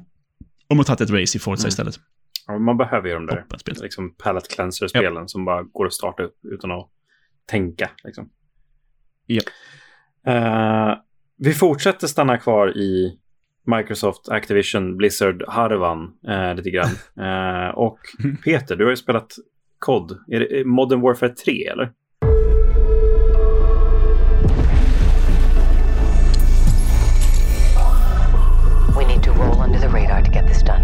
om 0.69 0.81
att 0.81 0.87
tagit 0.87 1.01
ett 1.01 1.11
race 1.11 1.38
i 1.38 1.40
Forza 1.40 1.62
Mm. 1.62 1.69
istället. 1.69 2.01
Ja, 2.47 2.59
man 2.59 2.77
behöver 2.77 3.09
ju 3.09 3.14
de 3.14 3.27
där 3.27 3.45
liksom 3.83 4.14
palette 4.14 4.55
cleanser-spelen 4.55 5.29
som 5.29 5.45
bara 5.45 5.62
går 5.62 5.87
att 5.87 5.92
starta 5.92 6.23
upp 6.23 6.37
utan 6.53 6.71
att 6.71 6.88
tänka. 7.47 7.90
Liksom. 8.05 8.29
Ja. 9.27 9.42
Eh, 10.27 10.95
vi 11.38 11.53
fortsätter 11.55 12.07
stanna 12.07 12.38
kvar 12.38 12.77
i 12.79 13.19
Microsoft, 13.66 14.29
Activision, 14.29 14.96
Blizzard-harvan 14.96 16.12
eh, 16.29 16.55
lite 16.55 16.70
grann. 16.70 16.90
Eh, 17.26 17.68
och 17.68 17.98
Peter, 18.44 18.76
du 18.76 18.85
har 18.85 18.90
ju 18.90 18.96
spelat 18.96 19.35
COD. 19.79 20.18
Är 20.29 20.40
det 20.40 20.64
Modern 20.64 21.00
Warfare 21.00 21.31
3 21.31 21.66
eller? 21.66 21.92
We 28.98 29.07
need 29.07 29.22
to 29.22 29.31
roll 29.31 29.66
under 29.66 29.79
the 29.79 29.88
radar 29.88 30.22
to 30.24 30.33
get 30.33 30.46
this 30.46 30.62
done. 30.62 30.83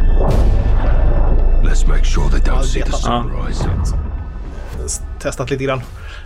Let's 1.64 1.88
make 1.88 2.04
sure 2.04 2.30
they 2.30 2.40
don't 2.40 2.62
see 2.62 2.82
the 2.82 2.92
sunrise. 2.92 3.64
testat 5.20 5.50
lite 5.50 5.64
grann. 5.64 5.80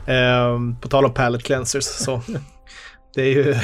Ehm, 0.07 0.77
på 0.81 0.89
tal 0.89 1.05
om 1.05 1.15
palette 1.15 1.45
cleansers 1.45 1.85
så. 1.85 2.23
Det 3.15 3.23
är 3.23 3.33
ju, 3.33 3.55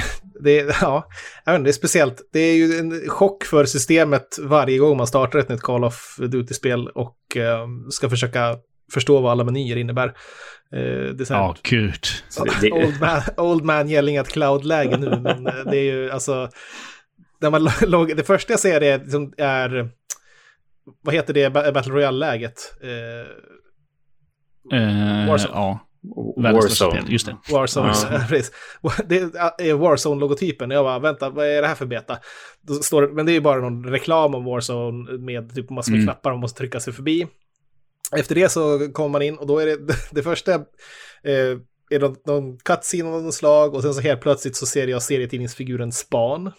det 0.45 0.61
är, 0.61 0.67
ja, 0.81 1.09
jag 1.45 1.53
vet 1.53 1.59
inte, 1.59 1.67
det 1.69 1.71
är 1.71 1.73
speciellt. 1.73 2.21
Det 2.33 2.41
är 2.41 2.55
ju 2.55 2.79
en 2.79 3.09
chock 3.09 3.45
för 3.45 3.65
systemet 3.65 4.39
varje 4.41 4.79
gång 4.79 4.97
man 4.97 5.07
startar 5.07 5.39
ett 5.39 5.49
nytt 5.49 5.61
Call 5.63 5.85
of 5.85 6.17
Duty-spel 6.19 6.89
och 6.89 7.17
ehm, 7.37 7.91
ska 7.91 8.11
försöka 8.11 8.57
förstå 8.93 9.21
vad 9.21 9.33
alla 9.33 9.45
menyer 9.45 9.77
innebär. 9.77 10.07
Eh, 10.73 11.15
det 11.15 11.31
är 11.31 11.35
Ja, 11.35 11.57
gud. 11.63 12.05
Det- 12.45 12.61
det- 12.61 12.73
old, 12.73 13.01
man, 13.01 13.21
old 13.37 13.65
man 13.65 13.89
yelling 13.91 14.19
at 14.19 14.29
cloud-läge 14.29 14.97
nu, 14.97 15.09
men 15.21 15.47
eh, 15.47 15.55
det 15.71 15.77
är 15.79 15.83
ju 15.93 16.11
alltså... 16.11 16.49
När 17.41 17.51
man 17.51 17.69
loggar, 17.83 18.15
det 18.17 18.25
första 18.25 18.53
jag 18.53 18.61
ser 18.61 18.81
är, 18.83 18.99
liksom, 18.99 19.33
är 19.39 19.91
vad 21.03 21.15
heter 21.15 21.35
det, 21.35 21.51
Ba- 21.51 21.73
Battle 21.73 21.93
Royale-läget? 21.93 22.55
Eh, 22.83 23.29
Warzone. 25.29 25.55
ja, 25.55 25.79
Warzone. 26.37 26.91
spel. 27.01 27.13
Just 27.13 27.27
det. 27.27 27.37
Warzone, 27.53 27.93
Ja. 28.11 28.21
precis. 28.29 28.53
Det 29.07 29.17
är 29.17 29.75
Warzone-logotypen. 29.75 30.71
Jag 30.75 30.85
bara, 30.85 30.99
vänta, 30.99 31.31
vad 31.31 31.47
är 31.47 31.63
det 31.63 31.69
här 31.69 31.75
för 31.75 31.87
beta? 31.87 32.19
Då 32.63 32.75
står 32.75 33.03
det, 33.03 33.09
men 33.09 33.27
det 33.27 33.33
är 33.33 33.35
ju 33.35 33.41
bara 33.41 33.61
någon 33.61 33.85
reklam 33.87 34.35
om 34.35 34.45
Warzone 34.45 35.19
med 35.19 35.55
typ 35.55 35.71
massor 35.71 35.93
med 35.93 35.99
Mm. 35.99 36.07
knappar 36.07 36.31
man 36.31 36.41
måste 36.41 36.59
trycka 36.59 36.81
sig 36.81 36.93
förbi. 36.93 37.27
Efter 38.17 38.35
det 38.35 38.49
så 38.49 38.89
kommer 38.93 39.09
man 39.09 39.23
in 39.23 39.37
och 39.39 39.47
då 39.47 39.59
är 39.59 39.67
det 39.67 39.79
det 40.11 40.23
första 40.23 40.55
eh, 40.55 40.61
är 41.91 41.99
någon, 42.01 42.17
någon 42.27 42.59
cutscene 42.59 43.09
av 43.11 43.23
något 43.23 43.35
slag 43.35 43.75
och 43.75 43.83
sen 43.83 43.95
så 43.95 44.01
helt 44.01 44.21
plötsligt 44.21 44.57
så 44.57 44.67
ser 44.67 44.87
jag 44.89 45.03
serietidningsfiguren 45.03 45.93
Span. 45.93 46.53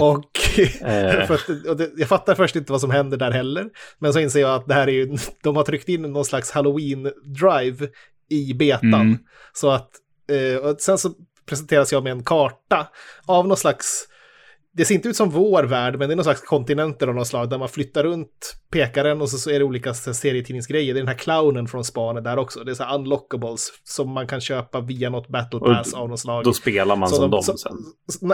Och, 0.00 0.24
Eh. 0.84 1.26
för 1.26 1.34
att, 1.34 1.66
och 1.68 1.76
det, 1.76 1.90
jag 1.96 2.08
fattar 2.08 2.34
först 2.34 2.56
inte 2.56 2.72
vad 2.72 2.80
som 2.80 2.90
händer 2.90 3.16
där 3.16 3.30
heller. 3.30 3.68
Men 3.98 4.12
så 4.12 4.18
inser 4.20 4.40
jag 4.40 4.54
att 4.54 4.66
det 4.66 4.74
här 4.74 4.88
är 4.88 4.92
ju, 4.92 5.16
de 5.42 5.56
har 5.56 5.62
tryckt 5.64 5.88
in 5.88 6.02
någon 6.02 6.24
slags 6.24 6.52
halloween-drive 6.52 7.88
i 8.28 8.54
betan. 8.54 8.94
Mm. 8.94 9.18
Så 9.52 9.70
att, 9.70 9.90
eh, 10.30 10.76
sen 10.76 10.98
så 10.98 11.10
presenteras 11.46 11.92
jag 11.92 12.02
med 12.02 12.12
en 12.12 12.24
karta 12.24 12.88
av 13.26 13.48
någon 13.48 13.56
slags, 13.56 14.08
det 14.76 14.84
ser 14.84 14.94
inte 14.94 15.08
ut 15.08 15.16
som 15.16 15.30
vår 15.30 15.62
värld, 15.64 15.98
men 15.98 16.08
det 16.08 16.14
är 16.14 16.16
någon 16.16 16.24
slags 16.24 16.40
kontinenter 16.40 17.08
av 17.08 17.14
något 17.14 17.26
slag 17.26 17.50
där 17.50 17.58
man 17.58 17.68
flyttar 17.68 18.04
runt 18.04 18.56
pekaren 18.72 19.20
och 19.22 19.28
så, 19.30 19.38
så 19.38 19.50
är 19.50 19.58
det 19.58 19.64
olika 19.64 19.94
så 19.94 20.10
här 20.10 20.14
serietidningsgrejer. 20.14 20.94
Det 20.94 20.98
är 21.00 21.02
den 21.02 21.08
här 21.08 21.14
clownen 21.18 21.66
från 21.68 21.84
spanet 21.84 22.24
där 22.24 22.36
också. 22.38 22.64
Det 22.64 22.70
är 22.70 22.74
så 22.74 22.82
här 22.84 22.94
unlockables 22.94 23.68
som 23.84 24.10
man 24.10 24.26
kan 24.26 24.40
köpa 24.40 24.80
via 24.80 25.10
något 25.10 25.28
battle 25.28 25.60
Och 25.60 25.66
pass 25.66 25.94
av 25.94 26.08
något 26.08 26.20
slag. 26.20 26.44
Då 26.44 26.52
spelar 26.52 26.96
man 26.96 27.08
Så 27.08 27.14
som 27.16 27.22
de- 27.22 27.30
dem 27.30 27.42
så- 27.42 27.56
sen. 27.56 27.76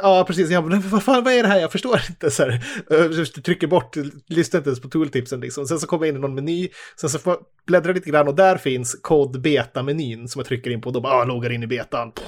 Ja, 0.02 0.24
precis. 0.26 0.50
Jag 0.50 0.68
bara, 0.68 0.80
vad 0.84 1.02
fan, 1.02 1.24
vad 1.24 1.32
är 1.32 1.42
det 1.42 1.48
här? 1.48 1.60
Jag 1.60 1.72
förstår 1.72 2.00
inte. 2.10 2.30
Så 2.30 2.42
här, 2.42 2.64
jag 2.88 3.44
trycker 3.44 3.66
bort, 3.66 3.96
lyssnar 4.28 4.58
inte 4.60 4.70
ens 4.70 4.80
på 4.80 4.88
tooltipsen 4.88 5.40
liksom. 5.40 5.66
Sen 5.66 5.78
så 5.80 5.86
kommer 5.86 6.06
jag 6.06 6.12
in 6.12 6.16
i 6.16 6.20
någon 6.20 6.34
meny, 6.34 6.68
sen 7.00 7.10
så 7.10 7.18
får 7.18 7.32
jag 7.32 7.40
bläddra 7.66 7.92
lite 7.92 8.10
grann 8.10 8.28
och 8.28 8.34
där 8.34 8.56
finns 8.56 8.98
kod 9.02 9.40
beta-menyn 9.40 10.28
som 10.28 10.38
jag 10.40 10.46
trycker 10.46 10.70
in 10.70 10.80
på. 10.80 10.90
Då 10.90 11.00
bara, 11.00 11.12
ah, 11.12 11.24
loggar 11.24 11.50
in 11.52 11.62
i 11.62 11.66
betan. 11.66 12.12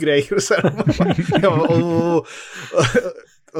Grejer 0.00 0.34
och 0.34 0.42
så 0.42 0.54
här. 0.54 1.40
Bara. 1.42 1.60
Och 2.16 2.26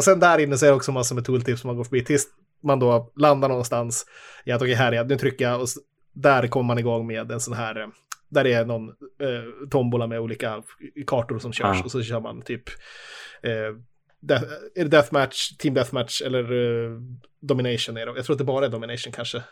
sen 0.00 0.20
där 0.20 0.38
inne 0.38 0.58
så 0.58 0.66
är 0.66 0.70
det 0.70 0.76
också 0.76 0.92
massor 0.92 1.14
med 1.14 1.24
tooltips 1.24 1.60
som 1.60 1.68
man 1.68 1.76
går 1.76 1.84
förbi 1.84 2.04
tills 2.04 2.26
man 2.62 2.78
då 2.78 3.12
landar 3.16 3.48
någonstans. 3.48 4.06
Ja, 4.44 4.56
okej, 4.56 4.74
här 4.74 4.92
är 4.92 4.96
jag. 4.96 5.08
Nu 5.08 5.18
trycker 5.18 5.44
jag 5.44 5.60
och 5.60 5.68
där 6.12 6.46
kommer 6.46 6.66
man 6.66 6.78
igång 6.78 7.06
med 7.06 7.32
en 7.32 7.40
sån 7.40 7.54
här, 7.54 7.88
där 8.28 8.44
det 8.44 8.52
är 8.52 8.64
någon 8.64 8.88
eh, 8.88 9.68
tombola 9.70 10.06
med 10.06 10.20
olika 10.20 10.62
kartor 11.06 11.38
som 11.38 11.52
körs 11.52 11.80
Ah. 11.80 11.84
och 11.84 11.90
så 11.90 12.02
kör 12.02 12.20
man 12.20 12.42
typ 12.42 12.62
eh, 13.42 13.76
death, 14.20 14.44
är 14.74 14.84
det 14.84 14.90
deathmatch, 14.90 15.56
team 15.56 15.74
deathmatch 15.74 16.22
eller 16.22 16.42
eh, 16.52 16.90
domination 17.40 17.96
är 17.96 18.06
det. 18.06 18.12
Jag 18.16 18.24
tror 18.24 18.34
att 18.34 18.38
det 18.38 18.44
bara 18.44 18.66
är 18.66 18.70
domination 18.70 19.12
kanske. 19.12 19.42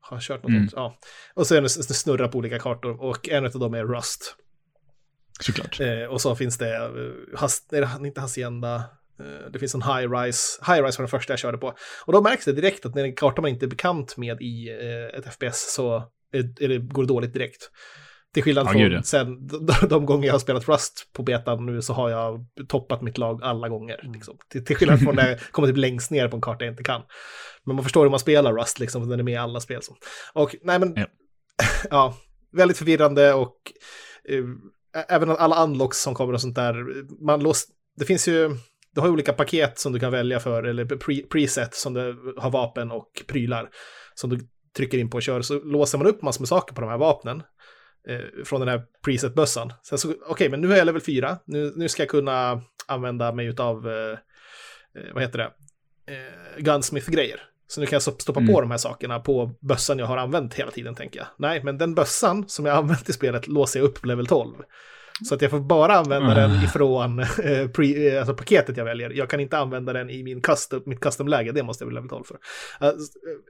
Har 0.00 0.20
kört 0.20 0.42
något 0.42 0.50
Mm. 0.50 0.68
Ja. 0.72 0.98
Och 1.34 1.46
så 1.46 1.54
är 1.54 1.60
det 1.60 1.68
snurra 1.68 2.28
på 2.28 2.38
olika 2.38 2.58
kartor 2.58 3.02
och 3.02 3.28
en 3.28 3.44
av 3.44 3.50
dem 3.50 3.74
är 3.74 3.84
Rust. 3.84 4.36
Såklart. 5.40 5.80
Eh, 5.80 6.04
och 6.04 6.20
så 6.20 6.36
finns 6.36 6.58
det, 6.58 6.76
eh, 6.76 7.38
has, 7.38 7.72
är 7.72 7.80
det 8.00 8.08
inte 8.08 8.20
Hacienda, 8.20 8.84
det 9.52 9.58
finns 9.58 9.74
en 9.74 9.82
High 9.82 10.12
Rise. 10.12 10.64
High 10.66 10.84
Rise 10.84 10.98
var 10.98 11.02
den 11.02 11.08
första 11.08 11.32
jag 11.32 11.40
körde 11.40 11.58
på. 11.58 11.74
Och 12.06 12.12
då 12.12 12.22
märks 12.22 12.44
det 12.44 12.52
direkt 12.52 12.86
att 12.86 12.94
när 12.94 13.04
en 13.04 13.14
karta 13.14 13.42
man 13.42 13.50
inte 13.50 13.66
är 13.66 13.68
bekant 13.68 14.16
med 14.16 14.40
i 14.40 14.68
eh, 14.68 15.18
ett 15.18 15.34
FPS 15.34 15.74
så 15.74 15.96
är, 16.32 16.62
är 16.64 16.68
det, 16.68 16.78
går 16.78 17.02
det 17.02 17.08
dåligt 17.08 17.32
direkt. 17.32 17.70
Till 18.34 18.42
skillnad 18.42 18.70
från 18.70 18.92
ja. 18.92 19.02
sen, 19.02 19.46
de, 19.46 19.88
de 19.88 20.06
gånger 20.06 20.26
jag 20.26 20.34
har 20.34 20.38
spelat 20.38 20.68
Rust 20.68 21.10
på 21.12 21.22
betan 21.22 21.66
nu 21.66 21.82
så 21.82 21.92
har 21.92 22.10
jag 22.10 22.46
toppat 22.68 23.02
mitt 23.02 23.18
lag 23.18 23.42
alla 23.42 23.68
gånger. 23.68 24.00
Liksom. 24.14 24.38
Till, 24.50 24.64
till 24.64 24.76
skillnad 24.76 25.00
från 25.00 25.16
när 25.16 25.28
jag 25.28 25.40
kommer 25.50 25.68
typ 25.68 25.76
längst 25.76 26.10
ner 26.10 26.28
på 26.28 26.36
en 26.36 26.42
karta 26.42 26.64
jag 26.64 26.72
inte 26.72 26.82
kan. 26.82 27.02
Men 27.64 27.76
man 27.76 27.84
förstår 27.84 28.02
hur 28.02 28.10
man 28.10 28.20
spelar 28.20 28.52
Rust, 28.52 28.78
liksom, 28.78 29.02
för 29.02 29.10
den 29.10 29.20
är 29.20 29.24
med 29.24 29.34
i 29.34 29.36
alla 29.36 29.60
spel. 29.60 29.82
Så. 29.82 29.96
Och 30.32 30.54
nej 30.62 30.78
men, 30.78 30.92
Ja. 30.96 31.06
ja, 31.90 32.16
väldigt 32.52 32.78
förvirrande 32.78 33.34
och 33.34 33.56
eh, 34.28 34.44
ä- 35.00 35.06
även 35.08 35.30
alla 35.30 35.64
unlocks 35.64 36.02
som 36.02 36.14
kommer 36.14 36.32
och 36.32 36.40
sånt 36.40 36.56
där. 36.56 36.74
Man 37.24 37.40
lås, 37.40 37.66
det 37.96 38.04
finns 38.04 38.28
ju, 38.28 38.50
du 38.94 39.00
har 39.00 39.08
olika 39.08 39.32
paket 39.32 39.78
som 39.78 39.92
du 39.92 40.00
kan 40.00 40.12
välja 40.12 40.40
för, 40.40 40.62
eller 40.62 40.84
pre, 40.84 41.22
preset 41.22 41.74
som 41.74 41.94
du 41.94 42.34
har 42.36 42.50
vapen 42.50 42.90
och 42.90 43.22
prylar 43.26 43.68
som 44.14 44.30
du 44.30 44.40
trycker 44.76 44.98
in 44.98 45.10
på 45.10 45.16
och 45.16 45.22
kör. 45.22 45.42
Så 45.42 45.54
låser 45.64 45.98
man 45.98 46.06
upp 46.06 46.22
massor 46.22 46.40
med 46.42 46.48
saker 46.48 46.74
på 46.74 46.80
de 46.80 46.90
här 46.90 46.98
vapnen 46.98 47.42
eh, 48.08 48.44
från 48.44 48.60
den 48.60 48.68
här 48.68 48.82
preset-bössan. 49.04 49.72
Sen 49.82 49.98
så, 49.98 50.14
okej, 50.26 50.48
men 50.48 50.60
nu 50.60 50.72
är 50.72 50.76
jag 50.76 50.84
level 50.86 51.00
4. 51.02 51.38
Nu, 51.46 51.72
nu 51.76 51.88
ska 51.88 52.02
jag 52.02 52.10
kunna 52.10 52.62
använda 52.86 53.32
mig 53.32 53.54
av, 53.58 53.88
eh, 53.88 54.10
eh, 55.02 55.14
vad 55.14 55.22
heter 55.22 55.38
det, 55.38 55.50
eh, 56.14 56.62
gunsmith-grejer. 56.62 57.40
Så 57.66 57.80
nu 57.80 57.86
kan 57.86 57.96
jag 57.96 58.02
stopp- 58.02 58.22
stoppa 58.22 58.40
på 58.40 58.44
Mm. 58.44 58.60
de 58.60 58.70
här 58.70 58.78
sakerna 58.78 59.20
på 59.20 59.50
bössan 59.60 59.98
jag 59.98 60.06
har 60.06 60.16
använt 60.16 60.54
hela 60.54 60.70
tiden, 60.70 60.94
tänker 60.94 61.18
jag. 61.18 61.26
Nej, 61.38 61.62
men 61.64 61.78
den 61.78 61.94
bössan 61.94 62.48
som 62.48 62.66
jag 62.66 62.72
har 62.72 62.78
använt 62.82 63.08
i 63.08 63.12
spelet 63.12 63.46
låser 63.48 63.80
jag 63.80 63.86
upp 63.86 64.00
på 64.00 64.06
level 64.06 64.26
12. 64.26 64.54
Så 65.28 65.34
att 65.34 65.42
jag 65.42 65.50
får 65.50 65.60
bara 65.60 65.94
använda 65.94 66.34
den 66.34 66.50
Ah. 66.50 66.64
ifrån 66.64 67.18
eh, 67.42 67.68
pre, 67.68 68.08
eh, 68.08 68.18
alltså 68.18 68.34
paketet 68.34 68.76
jag 68.76 68.84
väljer. 68.84 69.10
Jag 69.10 69.30
kan 69.30 69.40
inte 69.40 69.58
använda 69.58 69.92
den 69.92 70.10
i 70.10 70.22
min 70.22 70.40
custom, 70.42 70.82
mitt 70.86 71.00
custom-läge, 71.00 71.52
det 71.52 71.62
måste 71.62 71.82
jag 71.84 71.86
väl 71.86 71.94
level 71.94 72.08
12 72.10 72.24
för. 72.24 72.34
Uh, 72.34 72.92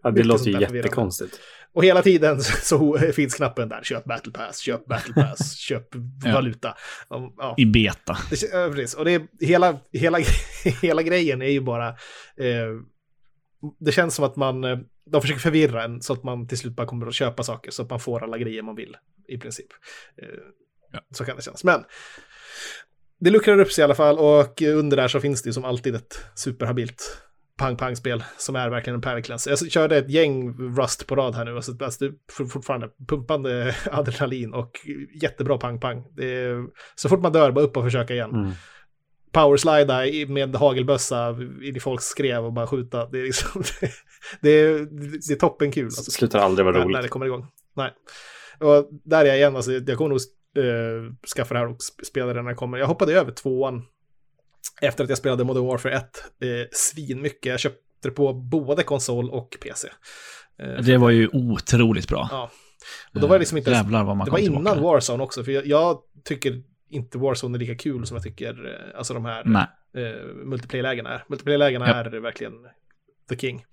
Ja, 0.03 0.11
det 0.11 0.23
låter 0.23 0.51
ju 0.51 0.61
jättekonstigt. 0.61 1.41
Och 1.73 1.85
hela 1.85 2.03
tiden 2.03 2.41
så 2.63 2.99
finns 2.99 3.35
knappen 3.35 3.69
där, 3.69 3.81
köp 3.83 4.05
battle 4.05 4.33
pass, 4.33 4.59
köp 4.59 4.87
battle 4.87 5.15
pass, 5.15 5.55
köp 5.59 5.89
Ja. 6.25 6.33
valuta. 6.33 6.69
Um, 7.09 7.33
Ja, 7.39 7.55
I 7.59 7.67
beta. 7.67 8.17
ja, 8.53 8.71
precis. 8.75 8.95
Och 8.95 9.05
det 9.05 9.15
är, 9.15 9.27
hela, 9.41 9.79
hela, 9.93 10.19
hela 10.83 11.03
grejen 11.03 11.43
är 11.43 11.51
ju 11.51 11.61
bara, 11.61 11.89
eh, 11.89 12.69
det 13.81 13.93
känns 13.93 14.15
som 14.15 14.25
att 14.25 14.37
man, 14.37 14.65
eh, 14.65 14.79
de 15.11 15.21
försöker 15.21 15.41
förvirra 15.41 15.85
en 15.85 16.01
så 16.03 16.13
att 16.13 16.25
man 16.25 16.49
till 16.49 16.59
slut 16.59 16.77
bara 16.77 16.87
kommer 16.87 17.07
att 17.07 17.15
köpa 17.15 17.43
saker 17.43 17.71
så 17.71 17.83
att 17.83 17.91
man 17.91 18.01
får 18.01 18.23
alla 18.25 18.39
grejer 18.39 18.63
man 18.63 18.75
vill 18.77 18.97
i 19.29 19.39
princip. 19.39 19.67
Ja. 20.95 21.01
Så 21.15 21.25
kan 21.25 21.37
det 21.37 21.43
kännas. 21.43 21.65
Men 21.65 21.85
det 23.21 23.31
luckrar 23.31 23.61
upp 23.61 23.73
sig 23.73 23.83
i 23.83 23.85
alla 23.85 23.95
fall 23.95 24.19
och 24.19 24.63
under 24.63 24.97
där 24.97 25.09
så 25.09 25.21
finns 25.21 25.43
det 25.43 25.49
ju 25.49 25.53
som 25.53 25.65
alltid 25.65 25.95
ett 25.95 26.25
superhabilt 26.35 27.21
pang-pang-spel 27.57 28.25
som 28.39 28.57
är 28.57 28.71
verkligen 28.71 28.95
en 28.95 29.01
pärlklans. 29.01 29.47
Jag 29.47 29.71
körde 29.73 29.97
ett 29.97 30.11
gäng 30.11 30.53
Rust 30.77 31.07
på 31.07 31.17
rad 31.17 31.35
här 31.35 31.45
nu, 31.45 31.57
alltså, 31.57 31.73
alltså 31.81 32.11
fortfarande 32.53 32.89
pumpande 33.09 33.75
adrenalin 33.91 34.55
och 34.55 34.71
jättebra 35.23 35.59
pang-pang. 35.59 36.05
Så 36.95 37.09
fort 37.09 37.21
man 37.21 37.33
dör, 37.33 37.51
bara 37.53 37.65
upp 37.65 37.77
och 37.77 37.85
försöka 37.85 38.15
igen. 38.15 38.31
Mm. 38.31 38.51
Powerslida 39.33 40.03
med 40.29 40.57
hagelbössa 40.57 41.31
in 41.63 41.77
i 41.77 41.81
folks 41.81 42.05
skrev 42.05 42.45
och 42.45 42.53
bara 42.53 42.67
skjuta. 42.67 43.07
Det 43.07 43.19
är, 43.19 43.23
liksom, 43.23 43.63
det 44.41 44.51
är, 44.51 44.79
det 45.29 45.35
är 45.35 45.39
toppen 45.39 45.73
kul. 45.73 45.85
Det 45.85 45.99
Alltså, 45.99 46.11
slutar 46.11 46.39
aldrig 46.39 46.65
vara 46.65 46.73
när, 46.79 46.81
när 46.85 46.87
roligt. 46.89 47.03
det 47.03 47.09
kommer 47.09 47.27
igång. 47.27 47.47
Nej. 47.77 47.91
Och 48.61 48.89
där 49.05 49.21
är 49.21 49.29
jag 49.29 49.37
igen, 49.37 49.57
alltså, 49.57 49.73
jag 49.73 49.99
kommer 49.99 50.11
nog 50.11 50.21
eh, 50.57 51.13
skaffa 51.37 51.55
det 51.55 51.61
här 51.61 51.67
och 51.67 51.77
sp- 51.77 52.05
spela 52.05 52.33
det 52.33 52.43
när 52.43 52.51
det 52.51 52.57
kommer. 52.57 52.79
Jag 52.79 52.87
hoppade 52.87 53.13
över 53.13 53.33
tvåan 53.33 53.83
efter 54.81 55.05
att 55.05 55.11
jag 55.11 55.19
spelade 55.19 55.45
Modern 55.45 55.67
Warfare 55.67 55.93
1 55.97 56.03
eh, 56.41 56.49
svinmycket. 56.73 57.47
Jag 57.47 57.61
köpte 57.61 57.81
det 58.03 58.11
på 58.11 58.33
både 58.33 58.83
konsol 58.83 59.31
och 59.31 59.57
PC. 59.61 59.89
Eh, 60.59 60.69
Det 60.85 60.97
var 60.97 61.11
ju 61.11 61.29
otroligt 61.33 62.09
bra. 62.09 62.29
Ja. 62.31 62.51
Och 63.15 63.21
då 63.21 63.27
var 63.27 63.35
det 63.35 63.39
liksom 63.39 63.59
inte 63.59 63.71
Jävlar 63.71 64.05
vad 64.05 64.17
man 64.17 64.25
det 64.25 64.31
var 64.31 64.39
innan 64.39 64.55
tillbaka. 64.65 64.81
Warzone 64.81 65.23
också, 65.23 65.45
för 65.45 65.53
jag, 65.53 65.67
jag 65.67 65.99
tycker 66.25 66.63
inte 66.91 67.19
Warzone 67.19 67.57
är 67.57 67.61
lika 67.61 67.75
kul 67.75 68.07
som 68.07 68.15
jag 68.17 68.25
tycker 68.25 68.67
eh, 68.67 68.99
alltså 68.99 69.15
de 69.15 69.25
här 69.25 69.43
Nej. 69.45 69.67
eh, 69.97 70.25
multiplayer-lägena 70.45 71.11
är. 71.11 71.25
Multiplayer-lägena 71.29 71.89
Ja. 71.89 71.95
är 71.95 72.21
verkligen 72.21 72.53
the 73.29 73.37
king. 73.37 73.65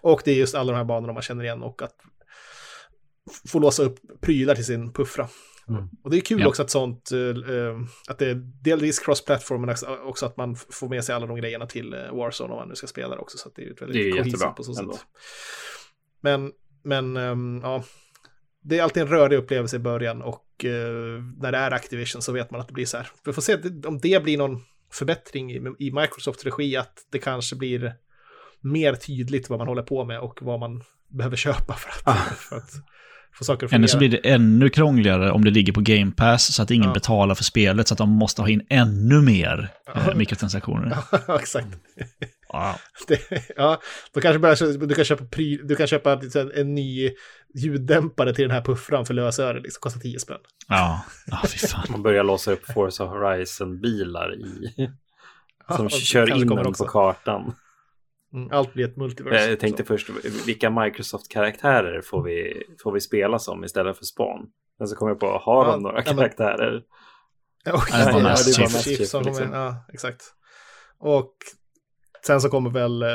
Och 0.00 0.22
det 0.24 0.30
är 0.30 0.36
just 0.36 0.54
alla 0.54 0.72
de 0.72 0.76
här 0.78 0.84
banorna 0.84 1.12
man 1.12 1.22
känner 1.22 1.44
igen 1.44 1.62
och 1.62 1.82
att 1.82 1.94
få 3.48 3.58
låsa 3.58 3.82
upp 3.82 3.98
prylar 4.20 4.54
till 4.54 4.64
sin 4.64 4.92
puffra. 4.92 5.28
Mm. 5.70 5.88
Och 6.04 6.10
det 6.10 6.16
är 6.16 6.20
kul 6.20 6.40
Ja. 6.40 6.48
också 6.48 6.62
att 6.62 6.70
sånt, 6.70 7.10
eh, 7.12 7.80
att 8.08 8.18
det 8.18 8.26
är 8.30 8.34
delvis 8.62 8.98
cross-platform, 8.98 9.60
men 9.60 9.74
också- 10.04 10.26
att 10.26 10.36
man 10.36 10.56
får 10.56 10.88
med 10.88 11.04
sig 11.04 11.14
alla 11.14 11.26
de 11.26 11.36
grejerna 11.36 11.66
till 11.66 11.94
eh, 11.94 11.98
Warzone 12.14 12.52
om 12.52 12.58
man 12.58 12.68
nu 12.68 12.74
ska 12.74 12.86
spela 12.86 13.14
det 13.14 13.20
också. 13.20 13.38
Så 13.38 13.50
det 13.56 13.62
är 13.62 13.66
ju 13.66 13.72
ett 13.72 13.82
väldigt 13.82 14.12
cohesive 14.16 14.46
på 14.56 14.62
så 14.62 14.74
sätt. 14.74 15.06
Men, 16.20 16.52
men 16.84 17.16
ehm, 17.16 17.60
ja, 17.62 17.84
det 18.62 18.78
är 18.78 18.82
alltid 18.82 19.02
en 19.02 19.08
rörig 19.08 19.36
upplevelse 19.38 19.76
i 19.76 19.78
början 19.78 20.22
och 20.22 20.64
eh, 20.64 21.22
när 21.38 21.52
det 21.52 21.58
är 21.58 21.70
Activision 21.70 22.22
så 22.22 22.32
vet 22.32 22.50
man 22.50 22.60
att 22.60 22.68
det 22.68 22.74
blir 22.74 22.86
så 22.86 22.96
här. 22.96 23.08
Vi 23.24 23.32
får 23.32 23.42
se 23.42 23.56
om 23.86 23.98
det 23.98 24.22
blir 24.22 24.38
någon 24.38 24.62
förbättring 24.92 25.52
i, 25.52 25.56
i 25.78 25.90
Microsofts 25.92 26.44
regi, 26.44 26.76
att 26.76 27.06
det 27.10 27.18
kanske 27.18 27.56
blir 27.56 27.94
mer 28.60 28.94
tydligt 28.94 29.50
vad 29.50 29.58
man 29.58 29.68
håller 29.68 29.82
på 29.82 30.04
med 30.04 30.20
och 30.20 30.38
vad 30.42 30.60
man 30.60 30.82
behöver 31.08 31.36
köpa 31.36 31.74
för 31.74 31.90
att, 31.90 32.02
Ah. 32.16 32.34
för 32.34 32.56
att 32.56 32.70
få 33.32 33.44
saker 33.44 33.66
att 33.66 33.72
Eller 33.72 33.86
så 33.86 33.98
fungera. 33.98 34.08
blir 34.10 34.20
det 34.22 34.28
ännu 34.34 34.68
krångligare 34.68 35.30
om 35.30 35.44
det 35.44 35.50
ligger 35.50 35.72
på 35.72 35.80
Game 35.80 36.12
Pass 36.12 36.54
så 36.54 36.62
att 36.62 36.70
ingen 36.70 36.88
Ja. 36.88 36.94
betalar 36.94 37.34
för 37.34 37.44
spelet 37.44 37.88
så 37.88 37.94
att 37.94 37.98
de 37.98 38.08
måste 38.10 38.42
ha 38.42 38.48
in 38.48 38.66
ännu 38.68 39.20
mer 39.22 39.68
eh, 39.94 40.14
mikrotransaktioner. 40.14 40.96
Ja, 41.28 41.38
exakt. 41.40 41.68
Wow. 42.52 42.74
Det, 43.08 43.18
ja, 43.56 43.80
då 44.14 44.20
kanske 44.20 44.38
bara, 44.38 44.54
du 44.86 44.94
kan 44.94 45.04
köpa, 45.04 45.24
pry, 45.24 45.56
du 45.64 45.76
kan 45.76 45.86
köpa 45.86 46.14
liksom 46.14 46.50
en 46.54 46.74
ny 46.74 47.10
ljuddämpare 47.54 48.34
till 48.34 48.42
den 48.42 48.50
här 48.50 48.60
puffran 48.62 49.06
för 49.06 49.14
lösöre, 49.14 49.60
liksom, 49.60 49.80
kostar 49.80 50.00
10 50.00 50.18
spänn. 50.18 50.38
Ja, 50.68 51.04
ja 51.26 51.42
fy 51.48 51.58
fan. 51.58 51.86
Man 51.90 52.02
börjar 52.02 52.24
låsa 52.24 52.52
upp 52.52 52.66
Forza 52.74 53.04
Horizon-bilar 53.04 54.34
i... 54.34 54.72
Som 55.76 55.84
och 55.86 55.90
kör 55.92 56.36
in 56.36 56.46
den 56.46 56.72
på 56.72 56.84
kartan. 56.84 57.54
Mm, 58.34 58.48
allt 58.52 58.72
blir 58.74 58.84
ett 58.88 58.96
multiverse. 58.96 59.50
Jag 59.50 59.60
tänkte 59.60 59.82
så. 59.82 59.86
först, 59.86 60.10
vilka 60.46 60.70
Microsoft-karaktärer 60.70 62.02
får 62.02 62.22
vi, 62.22 62.62
får 62.82 62.92
vi 62.92 63.00
spela 63.00 63.38
som 63.38 63.64
istället 63.64 63.98
för 63.98 64.04
Spawn? 64.04 64.46
Sen 64.78 64.86
så 64.88 64.96
kom 64.96 65.08
jag 65.08 65.20
på, 65.20 65.26
har 65.26 65.66
Ja, 65.66 65.72
de 65.72 65.82
några 65.82 65.96
ja, 65.98 66.02
men- 66.06 66.16
karaktärer? 66.16 66.82
Ja, 67.64 67.72
det 67.92 68.12
var 68.12 68.20
ja, 68.20 68.22
Mass 68.22 68.44
det 68.46 68.50
är 68.50 68.58
bara 68.58 68.68
Chief, 68.68 68.72
Mass 68.72 68.84
Chief 68.84 69.08
som 69.08 69.22
liksom. 69.22 69.44
kommer 69.44 69.58
in. 69.58 69.64
Ja, 69.64 69.84
exakt. 69.92 70.22
Och 70.98 71.32
sen 72.26 72.40
så 72.40 72.48
kommer 72.48 72.70
väl 72.70 73.02
eh, 73.02 73.08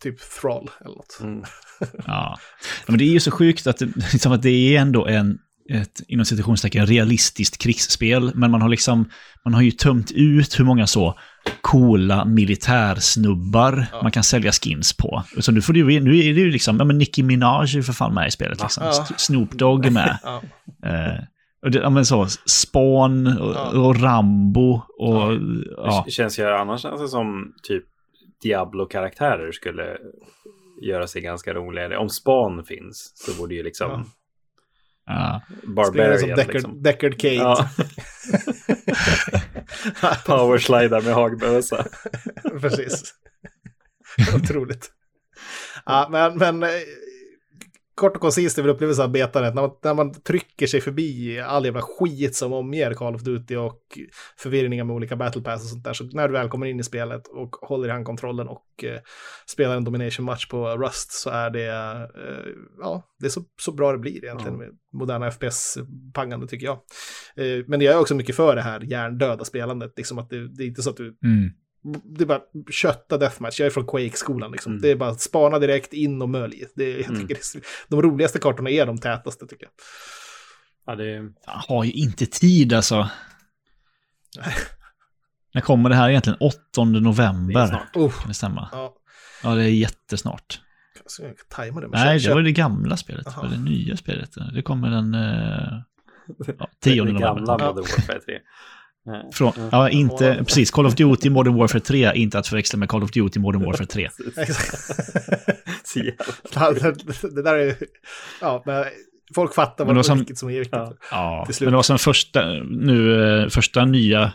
typ 0.00 0.20
Thrall 0.40 0.70
eller 0.80 0.94
något. 0.96 1.18
Mm. 1.22 1.44
Ja. 1.80 1.88
Ja, 2.06 2.38
Men 2.86 2.98
det 2.98 3.04
är 3.04 3.12
ju 3.12 3.20
så 3.20 3.30
sjukt 3.30 3.66
att 3.66 3.76
det, 3.78 3.86
liksom 4.12 4.32
att 4.32 4.42
det 4.42 4.76
är 4.76 4.80
ändå 4.80 5.06
en, 5.06 5.38
ett 5.70 6.00
inom 6.08 6.24
citationstecken 6.26 6.86
realistiskt 6.86 7.58
krigsspel. 7.58 8.32
Men 8.34 8.50
man 8.50 8.62
har 8.62 8.68
liksom, 8.68 9.10
man 9.44 9.54
har 9.54 9.62
ju 9.62 9.70
tömt 9.70 10.10
ut 10.14 10.60
hur 10.60 10.64
många 10.64 10.86
så 10.86 11.18
coola 11.60 12.24
militärsnubbar 12.24 13.86
Ja. 13.92 14.02
man 14.02 14.12
kan 14.12 14.22
sälja 14.22 14.52
skins 14.52 14.96
på. 14.96 15.22
Så 15.38 15.52
nu, 15.52 15.62
får 15.62 15.72
du, 15.72 15.84
nu 16.00 16.18
är 16.18 16.34
det 16.34 16.40
ju 16.40 16.50
liksom, 16.50 16.76
ja 16.76 16.84
men 16.84 16.98
Nicki 16.98 17.22
Minaj 17.22 17.62
är 17.62 17.76
ju 17.76 17.82
för 17.82 17.92
fan 17.92 18.14
med 18.14 18.28
i 18.28 18.30
spelet. 18.30 18.62
Liksom. 18.62 18.84
Ja. 18.84 19.06
Snoop 19.16 19.50
Dogg 19.52 19.86
är 19.86 19.90
med. 19.90 20.18
Ja, 20.24 20.42
Eh, 20.84 21.18
och 21.62 21.70
det, 21.70 21.78
ja, 21.78 21.90
men 21.90 22.06
så, 22.06 22.26
Spawn 22.46 23.26
och, 23.26 23.54
Ja. 23.54 23.78
och 23.80 24.00
Rambo 24.00 24.82
och... 24.98 25.32
Ja. 25.76 26.02
Det 26.06 26.10
känns 26.10 26.38
ju 26.38 26.44
annars 26.48 26.84
alltså 26.84 27.08
som 27.08 27.52
typ 27.62 27.84
Diablo-karaktärer 28.42 29.52
skulle 29.52 29.96
göra 30.82 31.06
sig 31.06 31.22
ganska 31.22 31.54
roligare. 31.54 31.96
Om 31.98 32.08
Spawn 32.08 32.64
finns 32.64 33.12
så 33.14 33.40
borde 33.40 33.54
ju 33.54 33.62
liksom 33.62 34.04
Ja. 35.06 35.42
Springer 35.46 35.64
som 35.64 35.74
Barbarian 35.74 36.36
Deckard, 36.36 36.54
liksom. 36.54 36.82
Deckard 36.82 37.20
Cade. 37.20 37.34
Ja. 37.34 37.68
Powerslida 40.26 41.00
med 41.00 41.14
hagbössa. 41.14 41.86
Precis. 42.60 43.14
Otroligt. 44.34 44.90
Ja, 45.84 46.08
men, 46.10 46.38
men 46.38 46.70
kort 47.94 48.14
och 48.14 48.20
koncist 48.20 48.58
är 48.58 48.62
väl 48.62 48.70
upplevelsen 48.70 49.04
av 49.04 49.10
betandet. 49.10 49.54
När 49.54 49.62
man, 49.62 49.70
när 49.82 49.94
man 49.94 50.14
trycker 50.22 50.66
sig 50.66 50.80
förbi 50.80 51.40
all 51.40 51.64
jävla 51.64 51.82
skit 51.82 52.36
som 52.36 52.52
omger 52.52 52.94
Call 52.94 53.14
of 53.14 53.22
Duty 53.22 53.56
och 53.56 53.98
förvirringar 54.36 54.84
med 54.84 54.96
olika 54.96 55.16
battle 55.16 55.42
pass 55.42 55.62
och 55.62 55.68
sånt 55.68 55.84
där. 55.84 55.92
Så 55.92 56.04
när 56.04 56.28
du 56.28 56.32
väl 56.32 56.48
kommer 56.48 56.66
in 56.66 56.80
i 56.80 56.82
spelet 56.82 57.26
och 57.26 57.50
håller 57.50 57.88
i 57.88 57.90
handkontrollen 57.90 58.48
och 58.48 58.84
eh, 58.84 59.00
spelar 59.46 59.76
en 59.76 59.84
domination 59.84 60.26
match 60.26 60.48
på 60.48 60.76
Rust 60.76 61.12
så 61.12 61.30
är 61.30 61.50
det, 61.50 61.66
eh, 61.66 62.52
ja, 62.80 63.02
det 63.18 63.26
är 63.26 63.30
så, 63.30 63.42
så 63.60 63.72
bra 63.72 63.92
det 63.92 63.98
blir 63.98 64.24
egentligen 64.24 64.58
med 64.58 64.68
moderna 64.92 65.30
FPS-pangande 65.30 66.46
tycker 66.46 66.66
jag. 66.66 66.78
Eh, 67.36 67.64
men 67.66 67.80
jag 67.80 67.94
är 67.94 68.00
också 68.00 68.14
mycket 68.14 68.36
för 68.36 68.56
det 68.56 68.62
här 68.62 68.80
hjärndöda 68.80 69.44
spelandet, 69.44 69.92
liksom 69.96 70.18
att 70.18 70.30
det, 70.30 70.48
det 70.48 70.62
är 70.64 70.66
inte 70.66 70.82
så 70.82 70.90
att 70.90 70.96
du 70.96 71.04
Mm. 71.04 71.50
Det 72.04 72.24
är 72.24 72.26
bara 72.26 72.40
kötta 72.70 73.18
deathmatch. 73.18 73.60
Jag 73.60 73.66
är 73.66 73.70
från 73.70 73.86
Quake-skolan 73.86 74.52
liksom. 74.52 74.72
Mm. 74.72 74.82
Det 74.82 74.90
är 74.90 74.96
bara 74.96 75.14
spana 75.14 75.58
direkt 75.58 75.92
in 75.92 76.22
och 76.22 76.28
mölj. 76.28 76.64
Det, 76.74 76.84
är- 76.84 76.96
jag 76.96 77.04
Mm. 77.08 77.20
tycker 77.20 77.34
det 77.34 77.58
är, 77.58 77.62
de 77.88 78.02
roligaste 78.02 78.38
kartorna 78.38 78.70
är 78.70 78.86
de 78.86 78.98
tätaste 78.98 79.46
tycker 79.46 79.64
jag. 79.66 79.72
Ja, 80.86 80.94
det. 80.96 81.10
Jag 81.46 81.52
har 81.68 81.84
ju 81.84 81.92
inte 81.92 82.26
tid 82.26 82.72
alltså. 82.72 83.08
När 85.54 85.60
kommer 85.60 85.88
det 85.90 85.96
här 85.96 86.10
egentligen? 86.10 86.36
8 86.40 86.56
Det 86.84 87.00
november? 87.00 87.60
är 87.60 87.66
snart. 87.66 87.96
Oh, 87.96 88.12
Kan 88.18 88.28
det 88.28 88.34
stämma? 88.34 88.68
ja, 88.72 88.94
Ja, 89.42 89.54
det 89.54 89.62
är 89.64 89.68
jättesnart. 89.68 90.60
tajma 91.48 91.80
det. 91.80 91.88
Nej, 91.88 92.18
köp- 92.18 92.28
det 92.28 92.34
var 92.34 92.42
det 92.42 92.52
gamla 92.52 92.96
spelet. 92.96 93.24
Det 93.24 93.36
var 93.36 93.48
det 93.48 93.58
nya 93.58 93.96
spelet. 93.96 94.30
Det 94.54 94.62
kommer 94.62 94.90
den 94.90 95.14
eh, 95.14 95.80
ja, 96.58 96.68
10 96.80 96.94
det 97.04 97.12
november. 97.12 97.20
gamla. 97.20 97.40
Modern 97.52 97.76
Warfare 97.76 98.20
3. 98.20 98.38
Från, 99.32 99.52
ja, 99.72 99.88
inte, 99.90 100.34
precis. 100.46 100.70
Call 100.70 100.86
of 100.86 100.94
Duty 100.94 101.30
Modern 101.30 101.54
Warfare 101.54 101.80
3, 101.80 102.12
inte 102.14 102.38
att 102.38 102.46
förväxla 102.48 102.78
med 102.78 102.88
Call 102.88 103.02
of 103.02 103.10
Duty 103.10 103.40
Modern 103.40 103.62
Warfare 103.66 103.86
3. 103.86 104.08
Så 105.84 105.98
jävla- 105.98 106.14
Ja, 106.54 106.70
det, 106.72 107.34
det 107.34 107.42
där 107.42 107.54
är... 107.54 107.74
Ja, 108.40 108.62
men 108.66 108.84
folk 109.34 109.54
fattar 109.54 109.84
vad 109.84 110.06
som- 110.06 110.18
vilket 110.18 110.38
som 110.38 110.48
är 110.48 110.52
viktigt. 110.58 110.72
Ja. 110.72 110.94
Ja, 111.10 111.46
men 111.60 111.70
det 111.70 111.76
var 111.76 111.82
som 111.82 111.98
första, 111.98 112.46
nu, 112.70 113.24
eh, 113.42 113.48
första 113.48 113.84
nya 113.84 114.32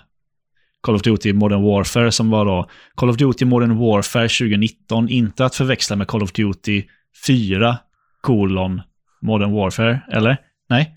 Call 0.82 0.96
of 0.96 1.02
Duty 1.02 1.34
Modern 1.34 1.64
Warfare 1.64 2.12
som 2.12 2.30
var 2.30 2.46
då 2.46 2.70
Call 2.96 3.10
of 3.10 3.18
Duty 3.18 3.46
Modern 3.46 3.78
Warfare 3.78 4.28
2019, 4.30 5.10
inte 5.10 5.46
att 5.46 5.56
förväxla 5.56 5.96
med 5.96 6.08
Call 6.08 6.24
of 6.24 6.32
Duty 6.32 6.84
4 7.28 7.78
kolon 8.22 8.82
Modern 9.22 9.52
Warfare, 9.52 10.02
eller? 10.12 10.38
Nej? 10.70 10.96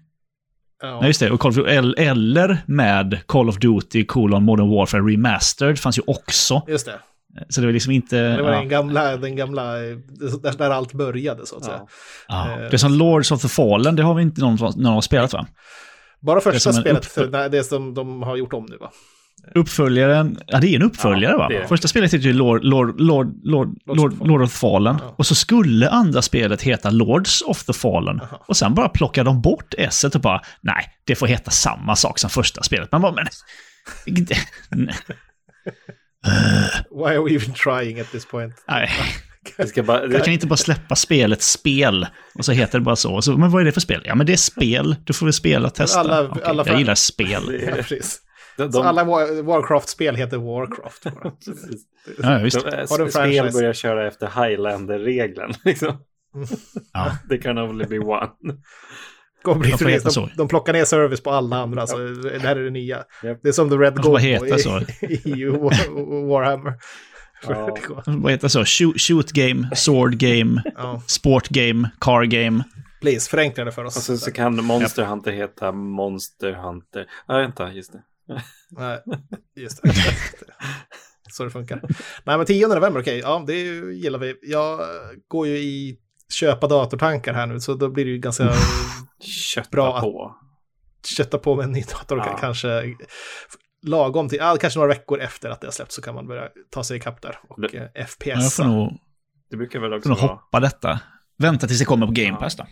Ja. 0.82 1.00
Nej, 1.00 1.08
just 1.08 1.20
det. 1.20 1.30
Och 1.30 1.40
Call 1.40 1.50
of 1.50 1.56
Duty, 1.56 1.70
el- 1.70 1.94
eller 1.98 2.58
med 2.66 3.20
Call 3.26 3.48
of 3.48 3.58
Duty 3.58 4.04
kolon 4.04 4.42
Modern 4.42 4.70
Warfare 4.70 5.00
Remastered 5.00 5.78
fanns 5.78 5.98
ju 5.98 6.02
också. 6.06 6.62
Just 6.68 6.86
det. 6.86 6.98
Så 7.48 7.60
det 7.60 7.66
var 7.66 7.72
liksom 7.72 7.92
inte... 7.92 8.16
Det 8.16 8.42
var 8.42 8.52
ja. 8.52 8.58
den 8.58 8.68
gamla, 8.68 9.16
den 9.16 9.36
gamla, 9.36 9.84
eh, 9.84 9.96
där, 10.42 10.58
där 10.58 10.70
allt 10.70 10.92
började 10.92 11.46
så 11.46 11.56
att 11.56 11.64
säga. 11.64 11.80
Ja. 12.28 12.50
Ja. 12.50 12.56
Det 12.58 12.72
är 12.72 12.76
som 12.76 12.92
Lords 12.92 13.32
of 13.32 13.42
the 13.42 13.48
Fallen, 13.48 13.96
det 13.96 14.02
har 14.02 14.14
vi 14.14 14.22
inte 14.22 14.40
någon, 14.40 14.56
någon 14.76 14.94
har 14.94 15.00
spelat 15.00 15.32
va? 15.32 15.46
Bara 16.20 16.40
första 16.40 16.70
en 16.70 16.74
spelet, 16.74 17.18
nej, 17.30 17.50
det 17.50 17.64
som 17.64 17.94
de 17.94 18.22
har 18.22 18.36
gjort 18.36 18.52
om 18.52 18.66
nu 18.70 18.76
va? 18.76 18.90
Uppföljaren, 19.54 20.38
ja 20.46 20.58
det 20.60 20.68
är 20.68 20.76
en 20.76 20.82
uppföljare 20.82 21.32
Ja, 21.32 21.38
va? 21.38 21.48
det. 21.48 21.68
Första 21.68 21.88
spelet 21.88 22.14
heter 22.14 22.26
ju 22.26 22.32
Lord, 22.32 22.64
Lord, 22.64 23.00
Lord, 23.00 23.34
Lord, 23.44 23.68
Lord. 23.86 24.26
Lord 24.28 24.42
of 24.42 24.50
the 24.52 24.56
Fallen. 24.58 24.96
Ja. 25.00 25.14
Och 25.18 25.26
så 25.26 25.34
skulle 25.34 25.88
andra 25.88 26.22
spelet 26.22 26.62
heta 26.62 26.90
Lords 26.90 27.42
of 27.42 27.64
the 27.64 27.72
Fallen. 27.72 28.20
Aha. 28.20 28.44
Och 28.48 28.56
sen 28.56 28.74
bara 28.74 28.88
plockade 28.88 29.30
de 29.30 29.40
bort 29.42 29.74
s 29.78 30.04
och 30.04 30.20
bara, 30.20 30.40
nej, 30.60 30.84
det 31.04 31.14
får 31.14 31.26
heta 31.26 31.50
samma 31.50 31.96
sak 31.96 32.18
som 32.18 32.30
första 32.30 32.62
spelet. 32.62 32.92
Man 32.92 33.00
bara, 33.02 33.12
men... 33.12 33.26
Why 36.90 37.04
are 37.16 37.22
we 37.24 37.34
even 37.34 37.52
trying 37.54 38.00
at 38.00 38.10
this 38.12 38.26
point? 38.26 38.54
nej. 38.68 38.90
Ska 39.66 39.82
bara, 39.82 40.06
Jag 40.06 40.24
kan 40.24 40.32
inte 40.34 40.46
bara 40.46 40.56
släppa 40.56 40.96
spelet 40.96 41.42
spel 41.42 42.06
och 42.34 42.44
så 42.44 42.52
heter 42.52 42.78
det 42.78 42.84
bara 42.84 42.96
så. 42.96 43.22
Så. 43.22 43.36
Men 43.38 43.50
vad 43.50 43.60
är 43.60 43.64
det 43.64 43.72
för 43.72 43.80
spel? 43.80 44.02
Ja, 44.04 44.14
men 44.14 44.26
det 44.26 44.32
är 44.32 44.36
spel. 44.36 44.96
Du 45.04 45.12
får 45.12 45.26
väl 45.26 45.32
spela 45.32 45.66
och 45.68 45.74
testa. 45.74 46.00
Alla- 46.00 46.22
Okej, 46.28 46.42
alla 46.44 46.64
jag 46.66 46.78
gillar 46.78 46.94
spel. 46.94 47.60
Ja, 47.66 47.96
precis. 48.56 48.72
de, 48.72 48.72
Så 48.72 48.78
de, 48.82 48.86
alla 48.88 49.04
War- 49.04 49.42
Warcraft-spel 49.42 50.16
heter 50.16 50.36
Warcraft. 50.36 51.02
bara. 51.04 51.30
Precis. 51.44 51.82
Ja, 52.22 52.38
visst. 52.38 52.64
de, 52.64 52.68
eh, 52.68 52.86
Har 52.90 52.98
du 52.98 53.04
en 53.04 53.10
spel 53.10 53.52
börjar 53.52 53.72
köra 53.72 54.06
efter 54.08 54.26
Highlander-regeln. 54.26 55.52
Liksom. 55.64 55.96
Ja. 56.92 57.12
Det 57.28 57.38
kan 57.38 57.58
only 57.58 57.84
be 57.84 57.98
one. 57.98 58.30
Kommer 59.42 59.64
De 60.04 60.10
så. 60.10 60.20
de, 60.20 60.30
de 60.36 60.48
plockar 60.48 60.72
ner 60.72 60.84
service 60.84 61.20
på 61.22 61.30
alla 61.30 61.56
andra, 61.56 61.86
så 61.86 61.98
det 61.98 62.38
här 62.42 62.56
är 62.56 62.64
det 62.64 62.70
nya. 62.70 63.04
Japp. 63.22 63.38
Det 63.42 63.48
är 63.48 63.52
som 63.52 63.70
The 63.70 63.76
Red 63.76 63.94
De 63.94 64.02
bara 64.02 64.22
Gold 64.22 64.24
i, 65.02 65.14
i 65.30 65.46
War- 65.48 66.28
Warhammer. 66.28 66.74
Ja. 67.48 67.76
Vad 68.06 68.32
heter 68.32 68.42
det 68.42 68.48
så? 68.50 68.64
Shoot, 68.64 69.00
shoot 69.00 69.32
game, 69.32 69.70
sword 69.76 70.18
game, 70.18 70.62
ja, 70.76 71.02
sport 71.06 71.48
game, 71.48 71.90
car 72.00 72.22
game. 72.24 72.64
please, 73.00 73.30
förenkla 73.30 73.64
det 73.64 73.72
för 73.72 73.84
oss. 73.84 73.96
Och 73.96 74.02
så, 74.02 74.16
så 74.16 74.32
kan 74.32 74.64
Monster 74.64 75.04
Hunter 75.04 75.32
heta 75.32 75.72
Monster 75.72 76.52
Hunter. 76.52 77.06
Ja, 77.28 77.36
vänta, 77.38 77.72
just 77.72 77.92
det. 77.92 77.98
Nej, 78.70 79.02
just 79.56 79.82
det. 79.82 79.92
så 81.32 81.44
det 81.44 81.50
funkar. 81.50 81.80
Nej, 82.24 82.36
men 82.36 82.46
10 82.46 82.66
november, 82.68 83.00
okej, 83.00 83.18
ja, 83.18 83.44
det 83.46 83.54
gillar 83.92 84.18
vi. 84.18 84.38
Jag 84.42 84.80
går 85.28 85.46
ju 85.46 85.56
i 85.58 85.98
köpa 86.32 86.66
datortankar 86.68 87.34
här 87.34 87.46
nu, 87.46 87.60
så 87.60 87.74
då 87.74 87.88
blir 87.88 88.04
det 88.04 88.10
ju 88.10 88.18
ganska 88.18 88.52
Kötta 89.20 89.68
Bra 89.70 89.96
att- 89.96 90.02
på. 90.02 90.36
kötta 91.16 91.38
på 91.38 91.56
med 91.56 91.64
en 91.64 91.72
ny 91.72 91.82
dator. 91.82 92.18
Ja. 92.18 92.36
Kanske 92.40 92.94
lagom 93.86 94.28
till, 94.28 94.38
ja, 94.38 94.56
kanske 94.60 94.78
några 94.78 94.88
veckor 94.94 95.20
efter 95.20 95.50
att 95.50 95.60
det 95.60 95.66
har 95.66 95.72
släppts 95.72 95.94
så 95.94 96.02
kan 96.02 96.14
man 96.14 96.26
börja 96.26 96.48
ta 96.70 96.84
sig 96.84 96.96
ikapp 96.96 97.22
där. 97.22 97.38
Och 97.48 97.60
Det- 97.60 97.76
eh, 97.76 97.82
Ja, 97.94 98.04
FPS. 98.06 98.26
jag 98.42 98.52
får 98.52 98.64
nog, 98.64 98.98
Det 99.50 99.56
brukar 99.56 99.80
väl 99.80 99.92
också 99.92 100.08
får 100.08 100.22
nog 100.22 100.30
hoppa 100.30 100.60
detta. 100.60 101.00
Vänta 101.38 101.66
tills 101.66 101.78
det 101.78 101.84
kommer 101.84 102.06
på 102.06 102.12
Game 102.12 102.28
Ja. 102.28 102.36
Pass 102.36 102.56
då. 102.56 102.66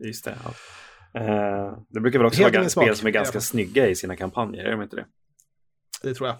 Just 0.00 0.24
det. 0.24 0.34
Ja. 0.44 0.50
Eh, 1.18 1.78
det 1.90 2.00
brukar 2.00 2.18
väl 2.18 2.26
också 2.26 2.42
Helt 2.42 2.56
vara 2.56 2.68
spel 2.68 2.96
som 2.96 3.06
är 3.06 3.10
ganska 3.10 3.32
fall. 3.32 3.42
snygga 3.42 3.88
i 3.88 3.94
sina 3.94 4.16
kampanjer, 4.16 4.64
är 4.64 4.70
de 4.70 4.82
inte 4.82 4.96
det? 4.96 5.04
Det 6.02 6.14
tror 6.14 6.28
jag. 6.28 6.36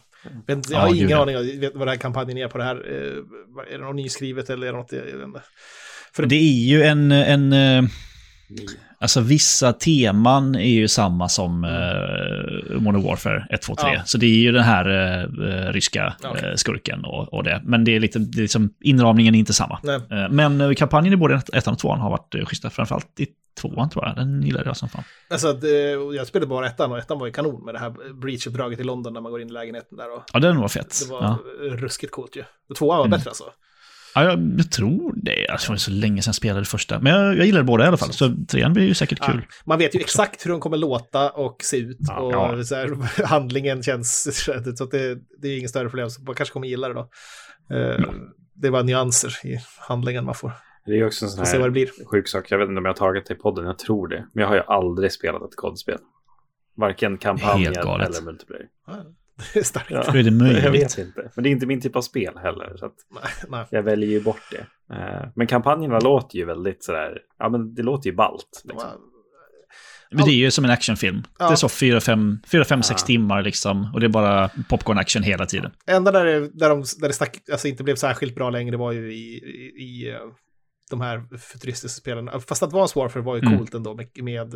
Vet, 0.47 0.57
inte- 0.57 0.73
Ja, 0.73 0.79
jag 0.79 0.81
har 0.83 0.89
gud, 0.89 0.97
ingen 0.99 1.11
ja. 1.11 1.23
aning 1.23 1.37
om 1.37 1.61
vet 1.61 1.73
vad 1.75 1.81
den 1.81 1.89
här 1.89 1.97
kampanjen 1.97 2.39
är 2.39 2.49
på 2.49 2.59
det 2.59 2.65
här. 2.65 2.77
Eh, 2.77 3.73
är 3.75 3.79
det 3.79 3.85
något 3.85 3.97
nyskrivet 3.97 4.51
eller 4.51 4.67
är 4.67 4.73
det 4.73 4.79
något? 4.79 4.93
Jag. 4.93 5.43
För 6.13 6.27
det 6.27 6.37
är 6.37 6.67
ju 6.69 6.83
en, 6.83 7.13
en 7.13 7.53
eh, 7.53 7.85
Alltså 9.05 9.21
vissa 9.21 9.73
teman 9.73 10.55
är 10.55 10.69
ju 10.75 10.89
samma 10.89 11.29
som 11.29 11.65
eh, 11.65 12.79
Modern 12.81 13.03
Warfare 13.03 13.47
1, 13.51 13.63
2, 13.63 13.75
3. 13.77 13.91
Ja. 13.95 14.03
Så 14.05 14.19
det 14.19 14.27
är 14.27 14.37
ju 14.37 14.53
den 14.53 14.63
här 14.63 14.89
eh, 14.89 15.73
ryska 15.73 16.15
eh, 16.25 16.55
skurken 16.55 17.05
och, 17.05 17.35
och 17.35 17.45
det. 17.45 17.61
Men 17.65 17.85
det 17.85 17.97
är 17.97 18.01
lite, 18.01 18.19
det 18.19 18.39
är 18.39 18.43
liksom, 18.43 18.71
inramningen 18.81 19.35
är 19.35 19.39
inte 19.39 19.53
samma. 19.53 19.81
Eh, 20.11 20.29
men 20.31 20.75
kampanjen 20.75 21.15
i 21.15 21.17
både 21.17 21.43
ettan 21.53 21.73
och 21.75 21.79
tvåan 21.81 22.01
har 22.01 22.11
varit 22.11 22.35
eh, 22.35 22.45
schyssta. 22.45 22.71
Framförallt 22.71 23.21
i 23.21 23.27
tvåan 23.61 23.91
tror 23.91 24.05
jag. 24.07 24.17
Den 24.17 24.43
gillade 24.43 24.67
jag 24.67 24.77
som 24.77 24.89
fan. 24.89 25.05
Alltså, 25.31 25.53
det, 25.53 25.91
jag 26.17 26.27
spelade 26.27 26.47
bara 26.49 26.67
ettan 26.67 26.93
och 26.93 26.99
ettan 26.99 27.19
var 27.19 27.27
ju 27.27 27.33
kanon 27.33 27.65
med 27.65 27.75
det 27.75 27.79
här 27.79 27.91
breach-uppdraget 28.23 28.81
i 28.81 28.85
London 28.85 29.13
när 29.13 29.21
man 29.21 29.33
går 29.33 29.41
in 29.41 29.49
i 29.49 29.53
lägenheten 29.53 29.99
där. 29.99 30.15
Och 30.17 30.23
Ja, 30.33 30.39
den 30.41 30.61
var 30.61 30.69
fett. 30.69 31.01
det 31.07 31.13
var 31.13 31.23
Ja. 31.23 31.39
ruskigt 31.77 32.13
coolt 32.13 32.37
ju. 32.37 32.43
Och 32.71 32.77
tvåan 32.77 32.99
var 32.99 33.05
Mm. 33.07 33.19
bättre 33.19 33.31
alltså. 33.31 33.45
Ja, 34.15 34.25
jag, 34.25 34.55
jag 34.59 34.71
tror 34.73 35.13
det. 35.17 35.49
Alltså, 35.49 35.67
det 35.69 35.73
var 35.73 35.77
så 35.77 35.91
länge 35.91 36.23
sedan 36.23 36.29
jag 36.29 36.35
spelade 36.35 36.65
första. 36.65 37.01
Men 37.01 37.13
jag, 37.13 37.37
jag 37.37 37.47
gillade 37.47 37.65
båda 37.65 37.85
i 37.85 37.87
alla 37.89 37.97
fall. 37.97 38.13
Så 38.13 38.35
trean 38.49 38.73
blir 38.73 38.85
ju 38.87 38.95
säkert 38.95 39.21
kul. 39.21 39.47
Ja, 39.49 39.55
man 39.65 39.79
vet 39.79 39.95
ju 39.95 40.01
exakt 40.01 40.47
hur 40.47 40.51
de 40.51 40.61
kommer 40.61 40.77
låta 40.77 41.31
och 41.31 41.57
se 41.63 41.77
ut. 41.77 41.97
Ja, 42.01 42.19
och 42.21 42.33
ja. 42.33 42.65
Så 42.65 42.75
här, 42.75 43.25
handlingen 43.27 43.83
känns... 43.83 44.45
Så 44.77 44.85
att 44.85 44.91
det, 44.91 45.19
det 45.43 45.49
är 45.49 45.57
ingen 45.59 45.69
större 45.69 45.89
problem. 45.89 46.11
Så 46.11 46.23
man 46.23 46.35
kanske 46.35 46.53
kommer 46.53 46.67
gilla 46.67 46.89
det 46.89 46.95
då. 46.95 47.01
Eh, 47.77 48.01
Det 48.55 48.67
är 48.67 48.71
bara 48.71 48.83
nyanser 48.83 49.47
i 49.47 49.59
handlingen 49.89 50.25
man 50.25 50.35
får. 50.35 50.53
Det 50.87 50.93
är 50.93 50.97
ju 50.97 51.07
också 51.07 51.25
en 51.25 51.31
sån 51.31 51.39
Får 51.39 51.45
se 51.45 51.59
vad 51.59 51.61
det 51.75 51.81
här 51.81 51.87
blir. 51.87 52.07
sjuk 52.11 52.29
sak. 52.29 52.47
Jag 52.51 52.59
vet 52.59 52.69
inte 52.69 52.79
om 52.79 52.85
jag 52.85 52.93
har 52.93 52.97
tagit 52.97 53.27
det 53.27 53.35
i 53.35 53.37
podden, 53.37 53.65
jag 53.67 53.79
tror 53.79 54.09
det. 54.09 54.27
Men 54.33 54.43
jag 54.43 54.49
har 54.49 54.55
ju 54.57 54.63
aldrig 54.67 55.13
spelat 55.13 55.43
ett 55.43 55.57
kodspel. 55.57 55.99
Varken 56.77 57.19
kampanjen 57.19 57.73
eller 57.77 58.25
multiplayer. 58.25 58.67
Ja, 58.87 58.93
Det 59.53 59.59
är 59.61 59.65
starkt. 59.65 59.91
Ja. 59.91 60.05
Hur 60.11 60.19
är 60.21 60.23
det 60.23 60.29
Jag 60.31 60.65
möjligt? 60.65 60.75
vet 60.85 60.99
inte. 60.99 61.31
Men 61.35 61.43
det 61.43 61.49
är 61.49 61.51
inte 61.51 61.67
min 61.67 61.81
typ 61.81 61.97
av 61.97 62.03
spel 62.03 62.37
heller. 62.43 62.77
Så 62.77 62.87
att 62.87 62.95
Nej, 63.11 63.23
nej. 63.49 63.67
jag 63.71 63.83
väljer 63.83 64.09
ju 64.11 64.21
bort 64.23 64.43
det. 64.51 64.67
Eh, 64.95 65.29
Men 65.37 65.47
kampanjerna 65.47 65.99
låter 66.01 66.39
ju 66.39 66.45
väldigt 66.45 66.85
sådär, 66.85 67.19
ja 67.39 67.49
men 67.49 67.75
det 67.75 67.83
låter 67.83 68.11
ju 68.11 68.17
ballt. 68.17 68.63
Liksom. 68.65 68.91
Men 70.11 70.25
det 70.25 70.31
är 70.31 70.37
ju 70.37 70.51
som 70.51 70.65
en 70.65 70.71
actionfilm. 70.71 71.23
Ja. 71.39 71.47
Det 71.47 71.53
är 71.53 71.57
så 71.57 71.69
4-5-6 71.69 72.85
Ja. 72.91 72.97
timmar 73.07 73.43
liksom. 73.43 73.91
Och 73.95 74.01
det 74.01 74.07
är 74.07 74.11
bara 74.11 74.49
popcorn-action 74.69 75.23
hela 75.23 75.47
tiden. 75.47 75.71
enda 75.87 76.13
där 76.13 76.25
det, 76.25 76.41
där, 76.49 76.69
de, 76.69 76.85
där 77.01 77.09
det 77.09 77.15
stack, 77.15 77.41
alltså 77.53 77.69
inte 77.69 77.85
blev 77.85 77.95
särskilt 77.97 78.35
bra 78.35 78.51
längre 78.51 78.77
var 78.77 78.93
ju 78.93 79.13
i, 79.15 79.35
i, 79.35 79.83
i 79.85 80.11
eh, 80.11 80.17
de 80.91 81.01
här 81.01 81.37
futuristiska 81.39 82.01
spelen. 82.01 82.41
Fast 82.41 82.63
Advanced 82.63 82.97
Warfare 83.03 83.23
var 83.23 83.37
ju 83.37 83.43
Mm. 83.43 83.59
coolt 83.59 83.75
ändå 83.75 83.95
med, 83.95 84.09
med 84.23 84.55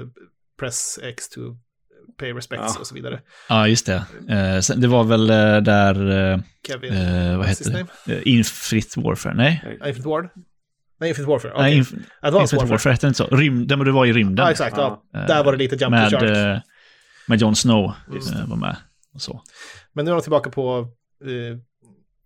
Press 0.58 0.98
X 1.02 1.28
to 1.28 1.40
pay 2.18 2.32
respects 2.32 2.72
Ja. 2.74 2.80
och 2.80 2.86
så 2.86 2.94
vidare. 2.94 3.20
Ja, 3.48 3.68
just 3.68 3.86
det. 3.86 4.04
Eh, 4.28 4.60
sen, 4.60 4.80
det 4.80 4.88
var 4.88 5.04
väl 5.04 5.30
eh, 5.30 5.56
där... 5.56 6.10
Eh, 6.32 6.38
Kevin, 6.66 6.92
eh, 6.92 7.38
vad 7.38 7.46
heter 7.46 7.86
det? 8.04 8.12
Eh, 8.14 8.22
Infinite 8.24 9.00
Warfare? 9.00 9.34
Nej, 9.34 9.62
Infinite 9.86 10.08
Ward? 10.08 10.28
Nej, 11.00 11.08
Infinite 11.08 11.30
Warfare. 11.30 11.52
Nej 11.52 11.60
okej. 11.62 11.76
Inf 11.78 11.88
Advanced 12.22 12.42
Infinite 12.42 12.56
Warfare. 12.56 12.70
Warfare 12.70 12.92
hette 12.92 13.06
det 13.06 13.08
inte 13.08 13.16
så. 13.18 13.26
Rymd, 13.36 13.68
det 13.68 13.92
var 13.92 14.06
i 14.06 14.12
rymden. 14.12 14.44
Ja, 14.44 14.50
exakt. 14.50 14.76
Ja. 14.76 15.02
Eh, 15.14 15.26
Där 15.26 15.44
var 15.44 15.52
det 15.52 15.58
lite 15.58 15.76
jump 15.76 15.90
med, 15.90 16.10
to 16.10 16.18
shark. 16.18 16.62
med 17.28 17.40
Jon 17.40 17.56
Snow 17.56 17.92
Just 18.14 18.34
var 18.46 18.56
med. 18.56 18.76
Och 19.14 19.22
så. 19.22 19.42
Men 19.92 20.04
nu 20.04 20.10
är 20.10 20.14
de 20.14 20.22
tillbaka 20.22 20.50
på 20.50 20.78
eh, 21.24 21.58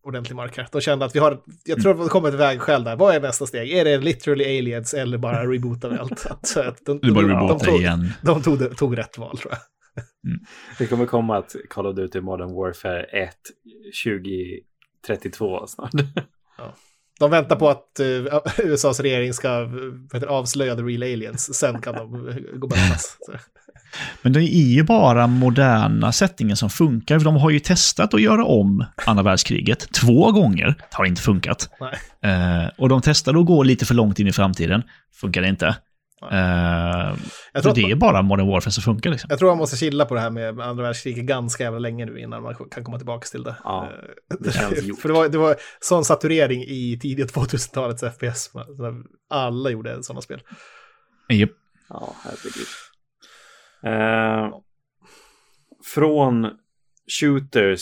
ordentlig 0.03 0.36
mark 0.36 0.57
här. 0.57 0.68
De 0.72 0.80
kände 0.80 1.05
att 1.05 1.14
vi 1.14 1.18
har, 1.18 1.42
jag 1.64 1.82
tror 1.82 1.94
att 1.94 2.07
det 2.07 2.11
kommer 2.11 2.28
ett 2.28 2.34
vägskäl 2.34 2.84
där. 2.84 2.96
Vad 2.96 3.14
är 3.14 3.20
nästa 3.20 3.46
steg? 3.46 3.70
Är 3.70 3.84
det 3.84 3.98
literally 3.98 4.59
aliens 4.59 4.94
eller 4.94 5.18
bara 5.18 5.46
rebootar 5.46 5.90
vi 5.90 5.98
allt? 5.98 6.26
Att, 6.30 6.57
att 6.57 6.86
de, 6.86 6.98
de, 7.00 7.28
reboota 7.28 7.59
tog, 7.59 7.80
igen. 7.80 8.12
de 8.22 8.42
tog, 8.42 8.76
tog 8.76 8.98
rätt 8.98 9.18
val 9.18 9.38
tror 9.38 9.53
jag. 9.53 9.61
Det 10.78 10.86
kommer 10.86 11.07
komma 11.07 11.38
att 11.38 11.57
Call 11.70 11.86
of 11.86 11.96
Duty 11.96 12.20
Modern 12.20 12.55
Warfare 12.55 13.03
1 13.03 13.34
2032 14.05 15.66
snart. 15.66 15.90
De 17.20 17.30
väntar 17.30 17.56
på 17.56 17.68
att 17.68 18.00
eh, 18.00 18.06
USAs 18.64 19.00
regering 19.00 19.32
ska 19.32 19.48
eh, 19.48 19.68
heter 20.12 20.26
avslöja 20.26 20.76
the 20.76 20.82
real 20.82 21.02
aliens. 21.02 21.54
Sen 21.54 21.80
kan 21.80 21.94
de 21.94 22.28
eh, 22.28 22.34
gå 22.58 22.66
bananas. 22.66 23.16
Men 24.22 24.32
det 24.32 24.40
är 24.40 24.74
ju 24.74 24.82
bara 24.82 25.26
moderna 25.26 26.12
settingen 26.12 26.56
som 26.56 26.70
funkar. 26.70 27.18
För 27.18 27.24
de 27.24 27.36
har 27.36 27.50
ju 27.50 27.58
testat 27.58 28.14
att 28.14 28.22
göra 28.22 28.44
om 28.44 28.84
andra 29.06 29.22
världskriget 29.22 29.92
två 29.92 30.32
gånger. 30.32 30.66
Det 30.66 30.96
har 30.96 31.04
inte 31.04 31.22
funkat. 31.22 31.70
Eh, 32.24 32.70
och 32.78 32.88
de 32.88 33.02
testade 33.02 33.40
att 33.40 33.46
gå 33.46 33.62
lite 33.62 33.86
för 33.86 33.94
långt 33.94 34.18
in 34.18 34.26
i 34.26 34.32
framtiden. 34.32 34.82
Funkar 35.14 35.42
det 35.42 35.48
inte. 35.48 35.76
Jag, 36.30 37.16
så 37.54 37.62
tror 37.62 37.70
att, 37.70 37.74
det 37.74 37.90
är 37.90 37.96
bara 37.96 38.22
Modern 38.22 38.46
Warfare 38.46 38.72
som 38.72 38.82
funkar 38.82 39.10
liksom. 39.10 39.26
jag 39.30 39.38
tror 39.38 39.48
man 39.48 39.58
måste 39.58 39.76
chilla 39.76 40.04
på 40.04 40.14
det 40.14 40.20
här 40.20 40.30
med 40.30 40.60
andra 40.60 40.84
världskriget 40.84 41.24
ganska 41.24 41.64
jävla 41.64 41.78
länge 41.78 42.06
nu 42.06 42.18
innan 42.18 42.42
man 42.42 42.54
kan 42.70 42.84
komma 42.84 42.98
tillbaka 42.98 43.26
till 43.26 43.42
det. 43.42 43.56
Ja, 43.64 43.88
Eh, 44.30 44.36
det. 44.40 44.52
För 45.00 45.08
det 45.08 45.14
var, 45.14 45.28
det 45.28 45.38
var 45.38 45.56
sån 45.80 46.04
saturering 46.04 46.62
i 46.62 46.98
tidiga 47.02 47.26
2000-talets 47.34 48.04
FPS. 48.16 48.50
Alla 49.30 49.70
gjorde 49.70 50.02
sådana 50.02 50.20
spel. 50.20 50.40
Japp. 51.28 51.50
Ja, 51.88 52.14
herregud. 52.24 52.66
Eh, 53.84 54.58
från 55.94 56.50
shooters, 57.20 57.80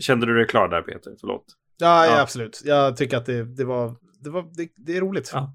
kände 0.00 0.26
du 0.26 0.34
dig 0.34 0.46
klar 0.46 0.68
där 0.68 0.82
Peter? 0.82 1.12
Förlåt. 1.20 1.44
Ja, 1.78 2.06
ja. 2.06 2.12
Ja. 2.12 2.20
absolut. 2.20 2.62
Jag 2.64 2.96
tycker 2.96 3.16
att 3.16 3.26
det, 3.26 3.56
det 3.56 3.64
var, 3.64 3.96
det, 4.20 4.30
var 4.30 4.42
det, 4.56 4.68
det 4.76 4.96
är 4.96 5.00
roligt. 5.00 5.30
Ja. 5.34 5.54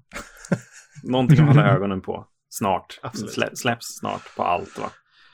Någonting 1.02 1.40
att 1.40 1.46
hålla 1.46 1.66
ögonen 1.70 2.00
på. 2.00 2.26
Snart. 2.48 3.00
Slä, 3.14 3.56
släpps 3.56 3.86
snart 3.98 4.36
på 4.36 4.42
allt 4.42 4.78
va? 4.78 4.90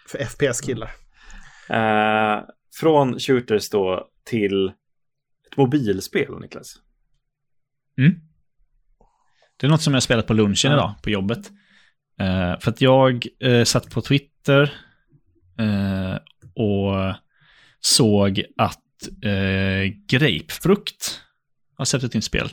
För 0.08 0.18
FPS-killar. 0.24 0.90
Eh, 1.70 2.42
från 2.80 3.18
shooters 3.18 3.70
då 3.70 4.08
till 4.24 4.68
ett 5.50 5.56
mobilspel, 5.56 6.38
Niklas. 6.40 6.74
Mm. 7.98 8.12
Det 9.56 9.66
är 9.66 9.70
något 9.70 9.82
som 9.82 9.94
jag 9.94 10.02
spelat 10.02 10.26
på 10.26 10.34
lunchen 10.34 10.70
Ja. 10.70 10.76
idag, 10.76 10.94
på 11.02 11.10
jobbet. 11.10 11.50
Eh, 12.20 12.58
för 12.60 12.70
att 12.70 12.80
jag 12.80 13.26
eh, 13.40 13.64
satt 13.64 13.90
på 13.90 14.00
Twitter 14.02 14.62
eh, 15.58 16.14
och 16.54 17.14
såg 17.80 18.42
att 18.56 18.82
eh, 19.24 19.92
Grapefrukt 20.08 21.20
har 21.76 21.84
släppt 21.84 22.04
ett 22.04 22.14
nytt 22.14 22.24
spel. 22.24 22.48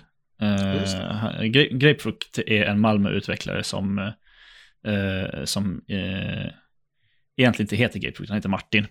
Gra- 1.41 1.77
Grapefrukt 1.77 2.39
är 2.47 2.63
en 2.63 2.79
Malmö-utvecklare 2.79 3.63
som, 3.63 3.97
eh, 4.87 5.43
som 5.43 5.81
eh, 5.89 6.51
egentligen 7.37 7.65
inte 7.65 7.75
heter 7.75 7.99
Grapefrukt, 7.99 8.29
han 8.29 8.37
heter 8.37 8.49
Martin. 8.49 8.87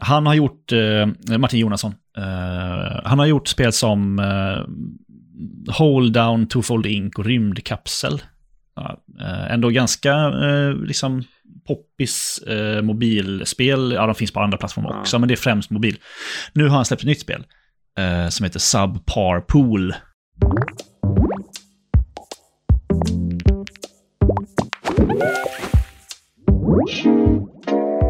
Han 0.00 0.26
har 0.26 0.34
gjort, 0.34 0.72
Martin 1.38 1.60
Jonasson, 1.60 1.94
han 3.04 3.18
har 3.18 3.26
gjort 3.26 3.48
spel 3.48 3.72
som 3.72 4.18
Hold 5.68 6.12
Down, 6.12 6.48
Twofold 6.48 6.86
Ink 6.86 7.18
och 7.18 7.24
Rymdkapsel. 7.24 8.22
Ändå 9.48 9.68
ganska 9.68 10.28
liksom 10.86 11.24
poppis 11.66 12.44
mobilspel. 12.82 13.92
Ja, 13.92 14.06
de 14.06 14.14
finns 14.14 14.32
på 14.32 14.40
andra 14.40 14.58
plattformar 14.58 15.00
också, 15.00 15.18
men 15.18 15.28
det 15.28 15.34
är 15.34 15.36
främst 15.36 15.70
mobil. 15.70 15.96
Nu 16.52 16.68
har 16.68 16.76
han 16.76 16.84
släppt 16.84 17.02
ett 17.02 17.08
nytt 17.08 17.20
spel 17.20 17.44
som 18.30 18.44
heter 18.44 18.58
Subpar 18.58 19.40
Pool. 19.40 19.94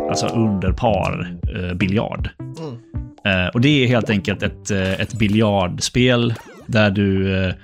Alltså 0.09 0.27
under 0.27 0.73
par 0.73 1.37
eh, 1.57 1.75
biljard. 1.75 2.29
Mm. 2.41 2.75
Eh, 3.25 3.49
och 3.49 3.61
det 3.61 3.69
är 3.69 3.89
helt 3.89 4.11
enkelt 4.11 4.43
ett, 4.43 4.71
eh, 4.71 5.01
ett 5.01 5.15
biljardspel 5.15 6.35
där 6.67 6.91
du 6.91 7.37
eh, 7.37 7.55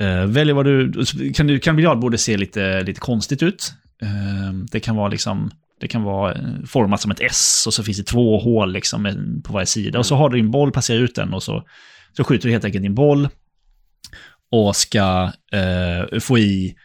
eh, 0.00 0.26
väljer 0.26 0.54
vad 0.54 0.66
du... 0.66 0.92
Kan, 1.34 1.46
du, 1.46 1.58
kan 1.58 1.76
biljardbordet 1.76 2.20
se 2.20 2.36
lite, 2.36 2.82
lite 2.82 3.00
konstigt 3.00 3.42
ut. 3.42 3.72
Eh, 4.02 4.52
det 4.72 4.80
kan 4.80 4.96
vara 4.96 5.08
liksom... 5.08 5.50
Det 5.80 5.88
kan 5.88 6.02
vara 6.02 6.36
format 6.66 7.00
som 7.00 7.10
ett 7.10 7.20
S 7.20 7.64
och 7.66 7.74
så 7.74 7.82
finns 7.82 7.98
det 7.98 8.04
två 8.04 8.38
hål 8.38 8.72
liksom 8.72 9.04
på 9.44 9.52
varje 9.52 9.66
sida. 9.66 9.98
Och 9.98 10.06
så 10.06 10.16
har 10.16 10.28
du 10.28 10.36
din 10.36 10.50
boll, 10.50 10.72
passerar 10.72 10.98
ut 10.98 11.14
den 11.14 11.34
och 11.34 11.42
så, 11.42 11.62
så 12.16 12.24
skjuter 12.24 12.48
du 12.48 12.52
helt 12.52 12.64
enkelt 12.64 12.82
din 12.82 12.94
boll. 12.94 13.28
Och 14.50 14.76
ska 14.76 15.32
eh, 15.52 16.18
få 16.20 16.38
i 16.38 16.76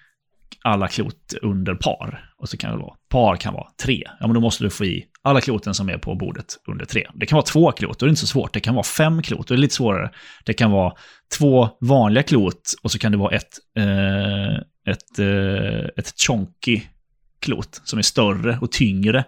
alla 0.64 0.88
klot 0.88 1.34
under 1.42 1.76
par. 1.76 2.32
Och 2.38 2.50
så 2.50 2.58
kan 2.58 2.72
det 2.72 2.78
vara, 2.78 2.96
par 3.10 3.36
kan 3.36 3.54
vara 3.54 3.68
tre. 3.84 4.04
Ja, 4.20 4.28
men 4.28 4.34
då 4.34 4.40
måste 4.40 4.64
du 4.64 4.70
få 4.70 4.86
i 4.86 5.06
alla 5.22 5.42
kloten 5.42 5.74
som 5.74 5.90
är 5.90 5.98
på 5.98 6.16
bordet 6.16 6.46
under 6.68 6.86
tre. 6.86 7.08
Det 7.14 7.26
kan 7.26 7.36
vara 7.36 7.46
två 7.46 7.72
klot, 7.72 8.00
då 8.00 8.06
är 8.06 8.08
det 8.08 8.12
inte 8.12 8.22
så 8.22 8.28
svårt. 8.28 8.54
Det 8.54 8.60
kan 8.60 8.76
vara 8.76 8.84
fem 8.84 9.22
klot, 9.22 9.48
då 9.48 9.54
är 9.54 9.56
det 9.56 9.62
lite 9.62 9.76
svårare. 9.76 10.12
Det 10.46 10.54
kan 10.54 10.72
vara 10.72 10.94
två 11.38 11.70
vanliga 11.82 12.24
klot 12.24 12.74
och 12.84 12.92
så 12.92 13.00
kan 13.00 13.12
det 13.12 13.18
vara 13.18 13.36
ett, 13.36 13.58
eh, 13.78 14.56
ett, 14.94 15.20
eh, 15.20 15.90
ett 15.98 16.14
chonky 16.28 16.82
klot 17.40 17.82
som 17.84 18.00
är 18.00 18.04
större 18.04 18.58
och 18.62 18.72
tyngre. 18.72 19.24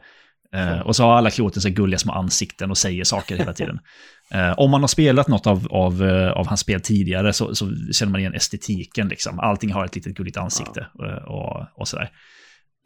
Eh, 0.55 0.79
och 0.79 0.95
så 0.95 1.03
har 1.03 1.13
alla 1.13 1.31
kloten 1.31 1.61
så 1.61 1.69
gulliga 1.69 1.99
små 1.99 2.13
ansikten 2.13 2.71
och 2.71 2.77
säger 2.77 3.03
saker 3.03 3.37
hela 3.37 3.53
tiden. 3.53 3.79
Eh, 4.33 4.51
om 4.57 4.71
man 4.71 4.81
har 4.81 4.87
spelat 4.87 5.27
något 5.27 5.47
av, 5.47 5.67
av, 5.71 6.03
eh, 6.03 6.31
av 6.31 6.47
hans 6.47 6.59
spel 6.59 6.81
tidigare 6.81 7.33
så, 7.33 7.55
så 7.55 7.71
känner 7.91 8.11
man 8.11 8.19
igen 8.19 8.33
estetiken. 8.33 9.07
Liksom. 9.07 9.39
Allting 9.39 9.71
har 9.71 9.85
ett 9.85 9.95
litet 9.95 10.15
gulligt 10.15 10.37
ansikte 10.37 10.87
eh, 11.03 11.23
och, 11.23 11.65
och 11.75 11.87
sådär. 11.87 12.09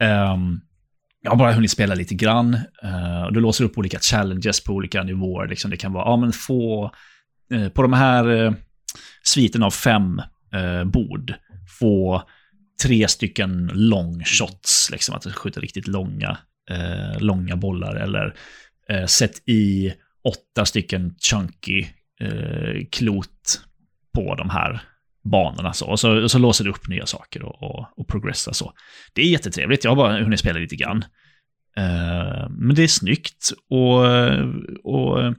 Ehm, 0.02 0.60
jag 1.22 1.30
har 1.30 1.36
bara 1.36 1.52
hunnit 1.52 1.70
spela 1.70 1.94
lite 1.94 2.14
grann. 2.14 2.54
eh, 2.82 3.22
och 3.22 3.32
du 3.32 3.40
låser 3.40 3.64
upp 3.64 3.78
olika 3.78 3.98
challenges 3.98 4.64
på 4.64 4.72
olika 4.72 5.02
nivåer. 5.02 5.48
Liksom. 5.48 5.70
Det 5.70 5.76
kan 5.76 5.92
vara, 5.92 6.04
ja 6.04 6.16
men 6.16 6.32
få, 6.32 6.90
eh, 7.52 7.68
på 7.68 7.82
de 7.82 7.92
här 7.92 8.44
eh, 8.44 8.52
sviten 9.22 9.62
av 9.62 9.70
fem 9.70 10.22
eh, 10.54 10.84
bord, 10.84 11.34
få 11.80 12.22
tre 12.82 13.08
stycken 13.08 13.70
long 13.74 14.24
shots, 14.24 14.90
liksom 14.90 15.14
att 15.14 15.22
du 15.22 15.32
skjuter 15.32 15.60
riktigt 15.60 15.86
långa, 15.86 16.38
långa 17.18 17.56
bollar. 17.56 17.94
Eller 17.94 18.34
sätt 19.06 19.48
i 19.48 19.92
åtta 20.24 20.64
stycken 20.64 21.14
chunky 21.18 21.86
eh, 22.20 22.86
klot 22.90 23.60
på 24.14 24.34
de 24.34 24.50
här 24.50 24.82
banorna. 25.24 25.72
Så. 25.72 25.86
Och, 25.86 26.00
så, 26.00 26.22
och 26.22 26.30
så 26.30 26.38
låser 26.38 26.64
du 26.64 26.70
upp 26.70 26.88
nya 26.88 27.06
saker 27.06 27.42
och, 27.42 27.62
och, 27.62 27.86
och 27.96 28.08
progressar 28.08 28.52
så. 28.52 28.72
Det 29.12 29.22
är 29.22 29.26
jättetrevligt, 29.26 29.84
jag 29.84 29.90
har 29.90 29.96
bara 29.96 30.22
hunnit 30.22 30.40
spela 30.40 30.58
lite 30.58 30.76
grann. 30.76 31.04
Eh, 31.76 32.48
men 32.50 32.74
det 32.74 32.82
är 32.82 32.88
snyggt 32.88 33.52
och, 33.70 34.04
och 34.94 35.34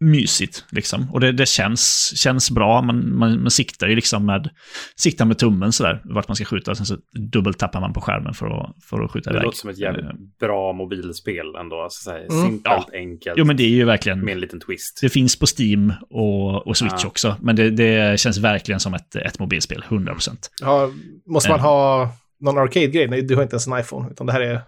mysigt 0.00 0.64
liksom. 0.70 1.10
Och 1.12 1.20
det, 1.20 1.32
det 1.32 1.46
känns, 1.48 2.12
känns 2.16 2.50
bra, 2.50 2.82
man, 2.82 3.16
man, 3.18 3.40
man 3.42 3.50
siktar 3.50 3.86
ju 3.88 3.94
liksom 3.94 4.26
med, 4.26 4.50
siktar 4.96 5.24
med 5.24 5.38
tummen 5.38 5.72
sådär, 5.72 6.00
vart 6.04 6.28
man 6.28 6.36
ska 6.36 6.44
skjuta. 6.44 6.74
Sen 6.74 6.86
så 6.86 6.96
dubbeltappar 7.32 7.80
man 7.80 7.92
på 7.92 8.00
skärmen 8.00 8.34
för 8.34 8.46
att, 8.46 8.84
för 8.84 9.04
att 9.04 9.10
skjuta 9.10 9.30
Det 9.30 9.34
iväg. 9.36 9.44
låter 9.44 9.58
som 9.58 9.70
ett 9.70 9.78
jävligt 9.78 10.04
Eh, 10.04 10.10
bra 10.40 10.72
mobilspel 10.72 11.54
ändå. 11.60 11.82
Alltså, 11.82 12.02
så 12.04 12.10
här, 12.10 12.26
Mm. 12.30 12.46
Simpelt, 12.46 12.86
enkelt, 12.94 13.34
Jo 13.38 13.44
men 13.44 13.56
det 13.56 13.62
är 13.62 13.68
ju 13.68 13.84
verkligen... 13.84 14.20
med 14.20 14.32
en 14.32 14.40
liten 14.40 14.60
twist. 14.60 14.98
Det 15.02 15.08
finns 15.08 15.38
på 15.38 15.46
Steam 15.58 15.92
och, 16.10 16.66
och 16.66 16.76
Switch 16.76 17.02
Ja. 17.02 17.06
också, 17.08 17.36
men 17.40 17.56
det, 17.56 17.70
det 17.70 18.20
känns 18.20 18.38
verkligen 18.38 18.80
som 18.80 18.94
ett, 18.94 19.16
ett 19.16 19.38
mobilspel, 19.38 19.84
100%. 19.88 20.30
Ja, 20.62 20.90
måste 21.26 21.50
man 21.50 21.58
Eh. 21.58 21.64
ha 21.64 22.08
någon 22.40 22.58
arcade-grej? 22.58 23.08
Nej, 23.08 23.22
du 23.22 23.34
har 23.36 23.42
inte 23.42 23.54
ens 23.54 23.66
en 23.66 23.78
iPhone, 23.80 24.10
utan 24.10 24.26
det 24.26 24.32
här 24.32 24.40
är... 24.40 24.60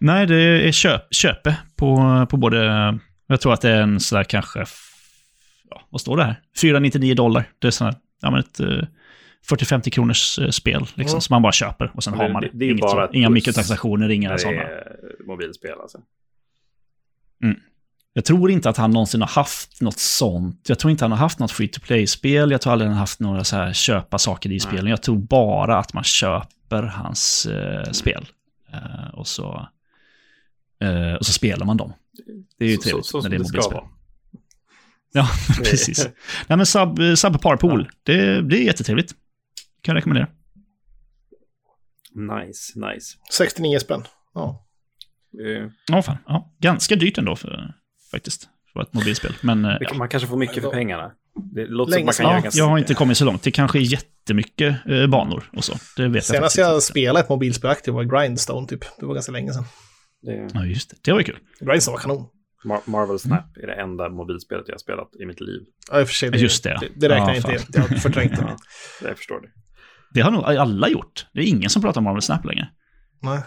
Nej, 0.00 0.26
det 0.26 0.34
är 0.68 0.72
köp, 0.72 1.02
köpe 1.14 1.56
på, 1.76 2.26
på 2.30 2.36
både... 2.36 2.98
Jag 3.30 3.40
tror 3.40 3.52
att 3.52 3.60
det 3.60 3.70
är 3.70 3.80
en 3.82 4.00
sådär 4.00 4.24
kanske... 4.24 4.64
Ja, 5.70 5.82
vad 5.90 6.00
står 6.00 6.16
det 6.16 6.24
här? 6.24 6.40
499 6.60 7.14
dollar. 7.14 7.50
Det 7.58 7.66
är 7.66 7.70
sådär, 7.70 7.94
ja 8.22 8.30
men 8.30 8.40
ett 8.40 8.60
eh, 8.60 8.66
40-50 9.50 9.90
kronors 9.90 10.38
eh, 10.38 10.50
spel 10.50 10.80
liksom, 10.94 11.14
Mm. 11.16 11.20
som 11.20 11.34
man 11.34 11.42
bara 11.42 11.52
köper 11.52 11.90
och 11.94 12.04
sen 12.04 12.10
Men 12.10 12.20
har 12.20 12.26
det- 12.26 12.32
man 12.32 12.42
det. 12.42 12.50
det 12.52 12.64
är 12.64 12.70
Inget 12.70 12.80
bara 12.80 13.08
inga 13.12 13.28
mikrotransaktioner, 13.30 14.08
inga 14.08 14.32
det 14.32 14.38
sådana. 14.38 14.62
mobilspel 15.26 15.74
alltså. 15.82 15.98
Jag 18.12 18.24
tror 18.24 18.50
inte 18.50 18.68
att 18.70 18.76
han 18.76 18.90
någonsin 18.90 19.20
har 19.20 19.28
haft 19.28 19.80
något 19.80 19.98
sånt. 19.98 20.64
Jag 20.68 20.78
tror 20.78 20.90
inte 20.90 21.04
han 21.04 21.12
har 21.12 21.18
haft 21.18 21.38
något 21.38 21.50
free 21.52 21.68
to 21.68 21.80
play-spel. 21.80 22.50
Jag 22.50 22.60
tror 22.60 22.72
aldrig 22.72 22.86
han 22.88 22.94
har 22.94 23.00
haft 23.00 23.20
några 23.20 23.44
så 23.44 23.56
här 23.56 23.72
köpa 23.72 24.18
saker 24.18 24.52
i 24.52 24.60
spelen. 24.60 24.86
Jag 24.86 25.02
tror 25.02 25.16
bara 25.18 25.78
att 25.78 25.92
man 25.92 26.04
köper 26.04 26.82
hans 26.82 27.46
eh, 27.46 27.90
spel. 27.92 28.26
Eh, 28.72 29.08
och, 29.14 29.26
så, 29.26 29.68
eh, 30.80 31.12
och 31.14 31.26
så 31.26 31.32
spelar 31.32 31.66
man 31.66 31.76
dem. 31.76 31.92
Det 32.58 32.64
är 32.64 32.68
ju 32.68 32.76
Så- 32.76 32.82
trevligt 32.82 33.06
så, 33.06 33.22
så 33.22 33.28
när 33.28 33.30
det 33.30 33.36
är 33.36 33.38
mobilspel. 33.38 33.74
vara. 33.74 33.84
Ja, 35.12 35.28
precis. 35.64 36.08
Nej 36.46 36.56
men 36.56 36.66
sub, 36.66 36.98
eh, 36.98 37.14
Subpar 37.14 37.56
Pool, 37.56 37.90
det, 38.02 38.42
det 38.42 38.56
är 38.58 38.62
jättetrevligt. 38.64 39.12
Kan 39.82 39.92
jag 39.94 39.96
rekommendera. 39.96 40.28
Nice, 42.14 42.72
nice. 42.94 43.16
69 43.32 43.78
spänn. 43.78 44.04
Ja. 44.34 44.66
Eh, 45.46 45.70
Ja, 45.88 46.02
fan. 46.02 46.16
Ja, 46.26 46.54
ganska 46.58 46.96
dyrt 46.96 47.18
ändå 47.18 47.36
för, 47.36 47.74
faktiskt. 48.10 48.48
För 48.72 48.82
ett 48.82 48.92
mobilspel. 48.94 49.34
Men 49.40 49.64
eh, 49.64 49.70
det 49.70 49.78
ja. 49.80 49.88
kan- 49.88 49.98
Man 49.98 50.08
kanske 50.08 50.28
får 50.28 50.36
mycket 50.36 50.62
för 50.62 50.70
pengarna. 50.70 51.12
Det 51.54 51.66
låter 51.66 51.90
Länge 51.92 52.12
som 52.12 52.24
man 52.24 52.42
kan 52.42 52.50
Ja, 52.54 52.58
jag 52.58 52.68
har 52.68 52.78
inte 52.78 52.94
kommit 52.94 53.16
så 53.18 53.24
långt. 53.24 53.42
Det 53.42 53.50
kanske 53.50 53.78
är 53.78 53.82
jättemycket 53.82 54.76
eh, 54.86 55.06
banor 55.06 55.50
och 55.56 55.64
så. 55.64 55.72
Det 55.96 56.08
vet 56.08 56.14
jag 56.14 56.24
Senast 56.24 56.58
jag 56.58 56.74
inte. 56.74 56.80
spelade 56.86 57.20
ett 57.20 57.28
mobilspel 57.28 57.70
aktivt 57.70 57.94
var 57.94 58.04
Grindstone 58.04 58.66
typ. 58.66 58.84
Det 59.00 59.06
var 59.06 59.14
ganska 59.14 59.32
länge 59.32 59.52
sedan. 59.52 59.64
Det, 60.22 60.48
Ja, 60.54 60.64
just 60.64 60.90
det. 60.90 60.96
Det 61.02 61.12
var 61.12 61.18
ju 61.18 61.24
kul. 61.24 61.38
Grindstone 61.60 61.94
var 61.96 62.02
kanon. 62.02 62.26
Mar- 62.64 62.90
Marvel 62.90 63.18
Snap 63.18 63.56
är 63.56 63.66
det 63.66 63.74
enda 63.74 64.08
mobilspelet 64.08 64.64
jag 64.66 64.74
har 64.74 64.78
spelat 64.78 65.08
i 65.20 65.26
mitt 65.26 65.40
liv. 65.40 65.60
Ja, 65.90 66.00
i 66.00 66.04
och 66.04 66.08
för 66.08 66.14
sig. 66.14 66.30
Det, 66.30 66.38
Just 66.38 66.64
det, 66.64 66.70
ja. 66.70 66.78
Det, 66.80 66.88
det 66.96 67.08
räknar 67.08 67.34
Ja, 67.34 67.40
jag 67.44 67.54
inte. 67.60 67.78
Jag 67.78 67.82
har 67.82 67.96
förträngt 67.96 68.36
det. 68.36 68.42
Ja, 69.02 69.08
jag 69.08 69.16
förstår 69.16 69.40
det. 69.40 69.48
Det 70.14 70.20
har 70.20 70.30
nog 70.30 70.44
alla 70.44 70.88
gjort. 70.88 71.26
Det 71.32 71.40
är 71.40 71.44
ingen 71.46 71.70
som 71.70 71.82
pratar 71.82 72.00
om 72.00 72.04
Marvel 72.04 72.22
Snap 72.22 72.44
längre. 72.44 72.68
Nej. 73.22 73.40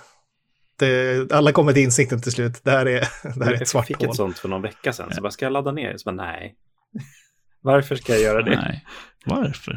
Det, 0.79 1.31
alla 1.31 1.51
kommer 1.51 1.73
till 1.73 1.83
insikten 1.83 2.21
till 2.21 2.31
slut. 2.31 2.61
Det 2.63 2.71
här 2.71 2.85
är, 2.85 2.99
det 3.39 3.45
här 3.45 3.51
är 3.51 3.53
ett 3.53 3.59
jag 3.61 3.67
svart 3.67 3.85
fick 3.87 3.97
hål. 3.97 4.09
ett 4.09 4.15
sånt 4.15 4.39
för 4.39 4.49
någon 4.49 4.61
vecka 4.61 4.93
sedan, 4.93 5.13
så 5.13 5.21
bara 5.21 5.31
ska 5.31 5.45
jag 5.45 5.53
ladda 5.53 5.71
ner 5.71 5.91
det? 5.91 5.99
Så 5.99 6.11
bara 6.11 6.25
nej. 6.25 6.55
Varför 7.61 7.95
ska 7.95 8.13
jag 8.13 8.21
göra 8.21 8.41
det? 8.43 8.55
Nej. 8.55 8.85
Varför? 9.25 9.71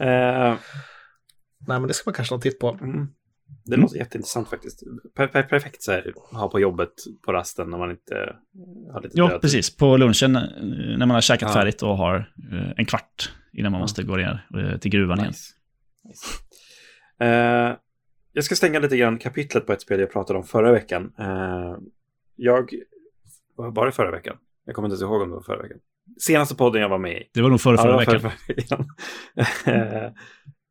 Eh, 0.00 0.54
Nej, 1.66 1.78
men 1.80 1.86
det 1.88 1.94
ska 1.94 2.08
man 2.10 2.14
kanske 2.14 2.34
ha 2.34 2.40
titt 2.40 2.58
på. 2.58 2.78
mm. 2.82 3.06
Det 3.64 3.76
låter 3.76 3.96
jätteintressant 3.96 4.48
faktiskt. 4.48 4.82
Per, 5.16 5.26
per, 5.26 5.42
perfekt 5.42 5.82
så 5.82 5.92
här, 5.92 6.12
ha 6.32 6.48
på 6.50 6.60
jobbet 6.60 6.92
på 7.26 7.32
rasten 7.32 7.70
när 7.70 7.78
man 7.78 7.90
inte 7.90 8.14
eh, 8.16 8.92
har 8.92 9.00
lite 9.02 9.18
Ja, 9.18 9.28
död. 9.28 9.40
precis. 9.40 9.76
På 9.76 9.96
lunchen 9.96 10.36
eh, 10.36 10.42
när 10.98 11.06
man 11.06 11.10
har 11.10 11.20
käkat 11.20 11.48
Ja. 11.48 11.52
färdigt 11.54 11.82
och 11.82 11.96
har 11.96 12.16
eh, 12.52 12.70
en 12.76 12.86
kvart 12.86 13.32
innan 13.52 13.72
man 13.72 13.78
Ja. 13.78 13.82
måste 13.84 14.02
gå 14.02 14.16
ner 14.16 14.78
till 14.80 14.90
gruvan 14.90 15.18
igen. 15.18 15.28
Nice. 15.30 15.52
nice. 16.08 16.26
Eh, 17.20 17.76
jag 18.32 18.44
ska 18.44 18.54
stänga 18.54 18.78
lite 18.78 18.96
grann 18.96 19.18
kapitlet 19.18 19.66
på 19.66 19.72
ett 19.72 19.82
spel 19.82 20.00
jag 20.00 20.12
pratade 20.12 20.38
om 20.38 20.44
förra 20.44 20.72
veckan. 20.72 21.12
Eh, 21.18 21.76
jag... 22.36 22.70
Var 23.56 23.86
det 23.86 23.92
förra 23.92 24.10
veckan? 24.10 24.36
Jag 24.64 24.74
kommer 24.74 24.88
inte 24.88 24.92
ens 24.94 25.02
ihåg 25.02 25.22
om 25.22 25.28
det 25.28 25.34
var 25.34 25.42
förra 25.42 25.62
veckan. 25.62 25.78
Senaste 26.20 26.54
podden 26.54 26.82
jag 26.82 26.88
var 26.88 26.98
med 26.98 27.12
i. 27.12 27.30
Det 27.34 27.42
var 27.42 27.50
nog 27.50 27.60
förra, 27.60 27.76
förra 27.76 27.90
Ja, 27.92 27.98
veckan. 27.98 28.20
förra 28.20 28.32
veckan. 28.56 28.86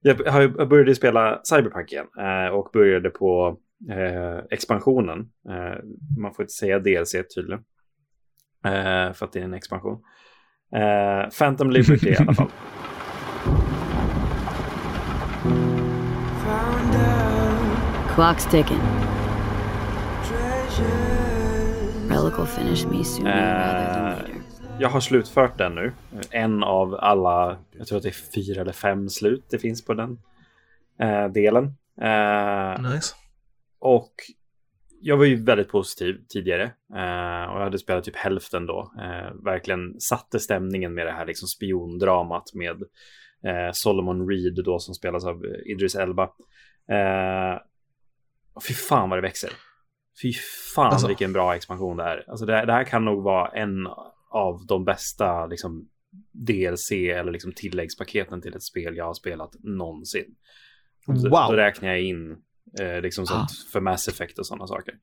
Jag, 0.02 0.16
har 0.32 0.42
ju- 0.42 0.54
jag 0.58 0.70
började 0.70 0.96
spela 0.96 1.40
Cyberpunk 1.44 1.92
igen 1.92 2.06
eh, 2.20 2.48
och 2.54 2.70
började 2.74 3.10
på 3.10 3.58
eh, 3.90 4.38
expansionen. 4.52 5.20
Eh, 5.50 5.84
man 6.22 6.34
får 6.34 6.44
inte 6.44 6.54
säga 6.54 6.80
DLC 6.80 7.12
tydligen. 7.36 7.64
För 9.14 9.24
att 9.26 9.32
det 9.34 9.40
är 9.40 9.44
en 9.44 9.54
expansion. 9.54 10.02
Phantom 11.40 11.72
Liberty 11.72 12.10
i 12.10 12.16
alla 12.18 12.34
fall. 12.34 12.50
Clock's 18.16 18.46
ticking. 18.52 18.82
Relic 22.10 22.38
will 22.38 22.46
finish 22.46 22.86
me 22.86 23.04
sooner 23.04 23.32
rather 23.32 23.94
than 23.94 24.06
later. 24.20 24.39
Jag 24.80 24.90
har 24.90 25.00
slutfört 25.00 25.58
den 25.58 25.76
nu. 25.76 25.92
En 26.32 26.64
av 26.64 26.96
alla, 26.96 27.58
jag 27.72 27.88
tror 27.88 27.98
att 27.98 28.04
det 28.04 28.10
är 28.10 28.32
fyra 28.36 28.62
eller 28.62 28.72
fem 28.72 29.10
slut 29.10 29.44
det 29.50 29.60
finns 29.60 29.86
på 29.86 29.94
den 29.94 30.20
eh, 31.00 31.28
delen. 31.28 31.66
Eh, 32.02 32.92
Nice. 32.92 33.16
Och 33.80 34.14
jag 35.02 35.18
var 35.18 35.26
ju 35.26 35.44
väldigt 35.44 35.70
positiv 35.70 36.22
tidigare. 36.30 36.64
Eh, 36.96 37.52
och 37.52 37.60
jag 37.60 37.64
hade 37.64 37.80
spelat 37.80 38.04
typ 38.04 38.16
hälften 38.16 38.66
då. 38.66 38.94
Eh, 39.02 39.44
verkligen 39.44 40.00
satte 40.00 40.40
stämningen 40.40 40.94
med 40.94 41.06
det 41.06 41.12
här 41.12 41.26
liksom 41.26 41.48
spiondramat 41.48 42.54
med 42.54 42.82
eh, 43.44 43.72
Solomon 43.74 44.30
Reed 44.30 44.64
då 44.66 44.80
som 44.80 44.94
spelas 44.96 45.26
av 45.26 45.46
eh, 45.46 45.72
Idris 45.72 45.96
Elba. 45.96 46.30
Och 48.54 48.64
fy 48.64 48.74
fan 48.74 49.10
vad 49.10 49.18
det 49.18 49.22
växer. 49.22 49.50
Fy 50.22 50.34
fan 50.76 50.86
Alltså. 50.92 51.08
vilken 51.08 51.34
bra 51.34 51.56
expansion 51.56 51.98
det 51.98 52.04
är. 52.04 52.24
Alltså 52.28 52.46
det, 52.46 52.66
det 52.66 52.74
här 52.74 52.84
kan 52.84 53.06
nog 53.06 53.24
vara 53.24 53.48
en 53.48 53.88
av 54.30 54.66
de 54.68 54.86
bästa 54.86 55.46
liksom, 55.46 55.88
DLC 56.32 56.92
eller 56.92 57.32
liksom, 57.32 57.52
tilläggspaketen 57.52 58.42
till 58.42 58.56
ett 58.56 58.64
spel 58.64 58.96
jag 58.96 59.06
har 59.06 59.14
spelat 59.14 59.56
någonsin. 59.60 60.36
Då, 61.08 61.14
Wow. 61.30 61.48
då 61.50 61.54
räknar 61.54 61.90
jag 61.90 62.02
in 62.02 62.32
eh, 62.80 63.02
liksom 63.02 63.26
sånt 63.26 63.52
för 63.72 63.82
Mass 63.82 64.08
Effect 64.08 64.40
och 64.40 64.46
sådana 64.48 64.68
saker. 64.68 64.94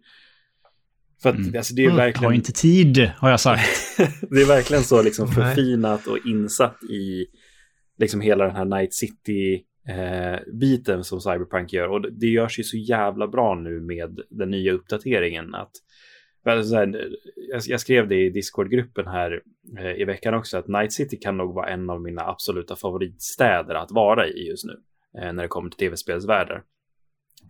För 1.22 1.29
att 1.31 1.37
Mm. 1.37 1.57
alltså, 1.57 1.74
det 1.74 1.83
är 1.85 1.89
Jag 1.89 1.97
verkligen... 1.97 2.24
har 2.24 2.33
inte 2.33 2.53
tid, 2.53 3.11
har 3.18 3.31
jag 3.31 3.41
sagt. 3.41 3.68
det 4.31 4.43
är 4.43 4.47
verkligen 4.49 4.83
så 4.83 5.03
liksom 5.03 5.29
förfinat 5.29 6.07
och 6.07 6.18
insatt 6.27 6.83
i 6.83 7.27
liksom 7.99 8.20
hela 8.20 8.45
den 8.47 8.57
här 8.57 8.64
Night 8.64 8.95
City 8.95 9.64
eh, 9.89 10.39
biten 10.61 11.05
som 11.05 11.20
Cyberpunk 11.20 11.72
gör. 11.72 11.89
Och 11.89 12.12
det- 12.12 12.27
görs 12.27 12.59
ju 12.59 12.62
så 12.64 12.77
jävla 12.77 13.29
bra 13.29 13.55
nu 13.55 13.81
med 13.81 14.20
den 14.31 14.51
nya 14.51 14.72
uppdateringen. 14.72 15.55
att 15.55 15.70
jag, 16.47 17.61
jag 17.66 17.80
skrev 17.80 18.09
det 18.09 18.24
i 18.24 18.30
Discord-gruppen 18.30 19.07
här 19.07 19.42
eh, 19.78 20.01
i 20.01 20.05
veckan 20.05 20.34
också, 20.34 20.59
att 20.59 20.68
Night 20.68 20.92
City 20.92 21.16
kan 21.16 21.36
nog 21.36 21.55
vara 21.55 21.68
en 21.68 21.90
av 21.90 22.03
mina 22.03 22.22
absoluta 22.22 22.76
favoritstäder 22.76 23.74
att 23.74 23.90
vara 23.90 24.28
i 24.28 24.49
just 24.49 24.64
nu. 24.64 24.80
Eh, 25.18 25.32
när 25.32 25.42
det 25.42 25.49
kommer 25.49 25.70
till 25.70 25.78
tv-spelsvärldar. 25.78 26.62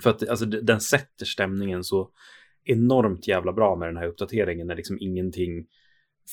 För 0.03 0.11
att 0.11 0.29
alltså, 0.29 0.47
den 0.47 0.81
sätter 0.81 1.27
stämningen 1.27 1.85
så 1.85 2.11
enormt 2.65 3.29
jävla 3.29 3.53
bra 3.53 3.77
med 3.77 3.89
den 3.89 3.97
här 3.97 4.07
uppdateringen 4.07 4.67
när 4.67 4.77
liksom 4.77 4.99
ingenting 5.01 5.67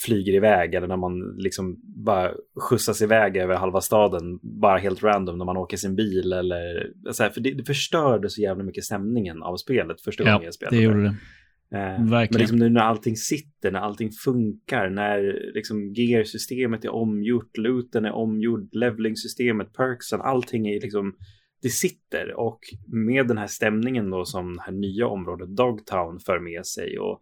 flyger 0.06 0.34
iväg 0.34 0.74
eller 0.74 0.88
när 0.88 0.98
man 0.98 1.36
liksom 1.38 1.82
bara 1.84 2.34
skjutsas 2.56 3.02
iväg 3.02 3.38
över 3.38 3.56
halva 3.56 3.82
staden 3.82 4.40
bara 4.42 4.78
helt 4.78 5.04
random 5.04 5.38
när 5.38 5.46
man 5.46 5.58
åker 5.58 5.78
sin 5.78 5.96
bil 5.96 6.34
eller 6.34 6.92
så 7.12 7.24
här, 7.24 7.30
för 7.30 7.42
det, 7.42 7.52
det 7.52 7.64
förstörde 7.64 8.30
så 8.30 8.42
jävla 8.42 8.64
mycket 8.64 8.84
stämningen 8.84 9.44
av 9.44 9.58
spelet 9.58 10.02
första 10.02 10.24
gången 10.24 10.40
Ja, 10.40 10.46
jag 10.46 10.54
spelade. 10.54 10.78
det 10.78 10.84
gjorde 10.84 11.04
det. 11.04 11.16
Eh, 11.74 11.80
Verkligen. 11.80 12.28
Men 12.32 12.40
liksom 12.40 12.58
nu 12.58 12.70
när 12.70 12.82
allting 12.82 13.16
sitter, 13.16 13.72
när 13.72 13.80
allting 13.80 14.12
funkar, 14.12 14.90
när 14.90 15.52
liksom 15.54 15.94
gear-systemet 15.94 16.86
är 16.86 16.90
omgjort, 16.90 17.58
looten 17.58 18.06
är 18.06 18.12
omgjord, 18.12 18.70
leveling-systemet, 18.72 19.74
perksen, 19.74 20.22
allting 20.22 20.68
är 20.68 20.82
liksom, 20.82 21.16
det 21.62 21.70
sitter. 21.70 22.34
Och 22.34 22.60
med 22.88 23.28
den 23.28 23.38
här 23.38 23.48
stämningen 23.48 24.10
då 24.10 24.26
som 24.26 24.54
det 24.54 24.62
här 24.62 24.72
nya 24.72 25.08
området 25.08 25.56
Dogtown 25.56 26.20
för 26.20 26.40
med 26.40 26.66
sig 26.66 27.00
och 27.00 27.22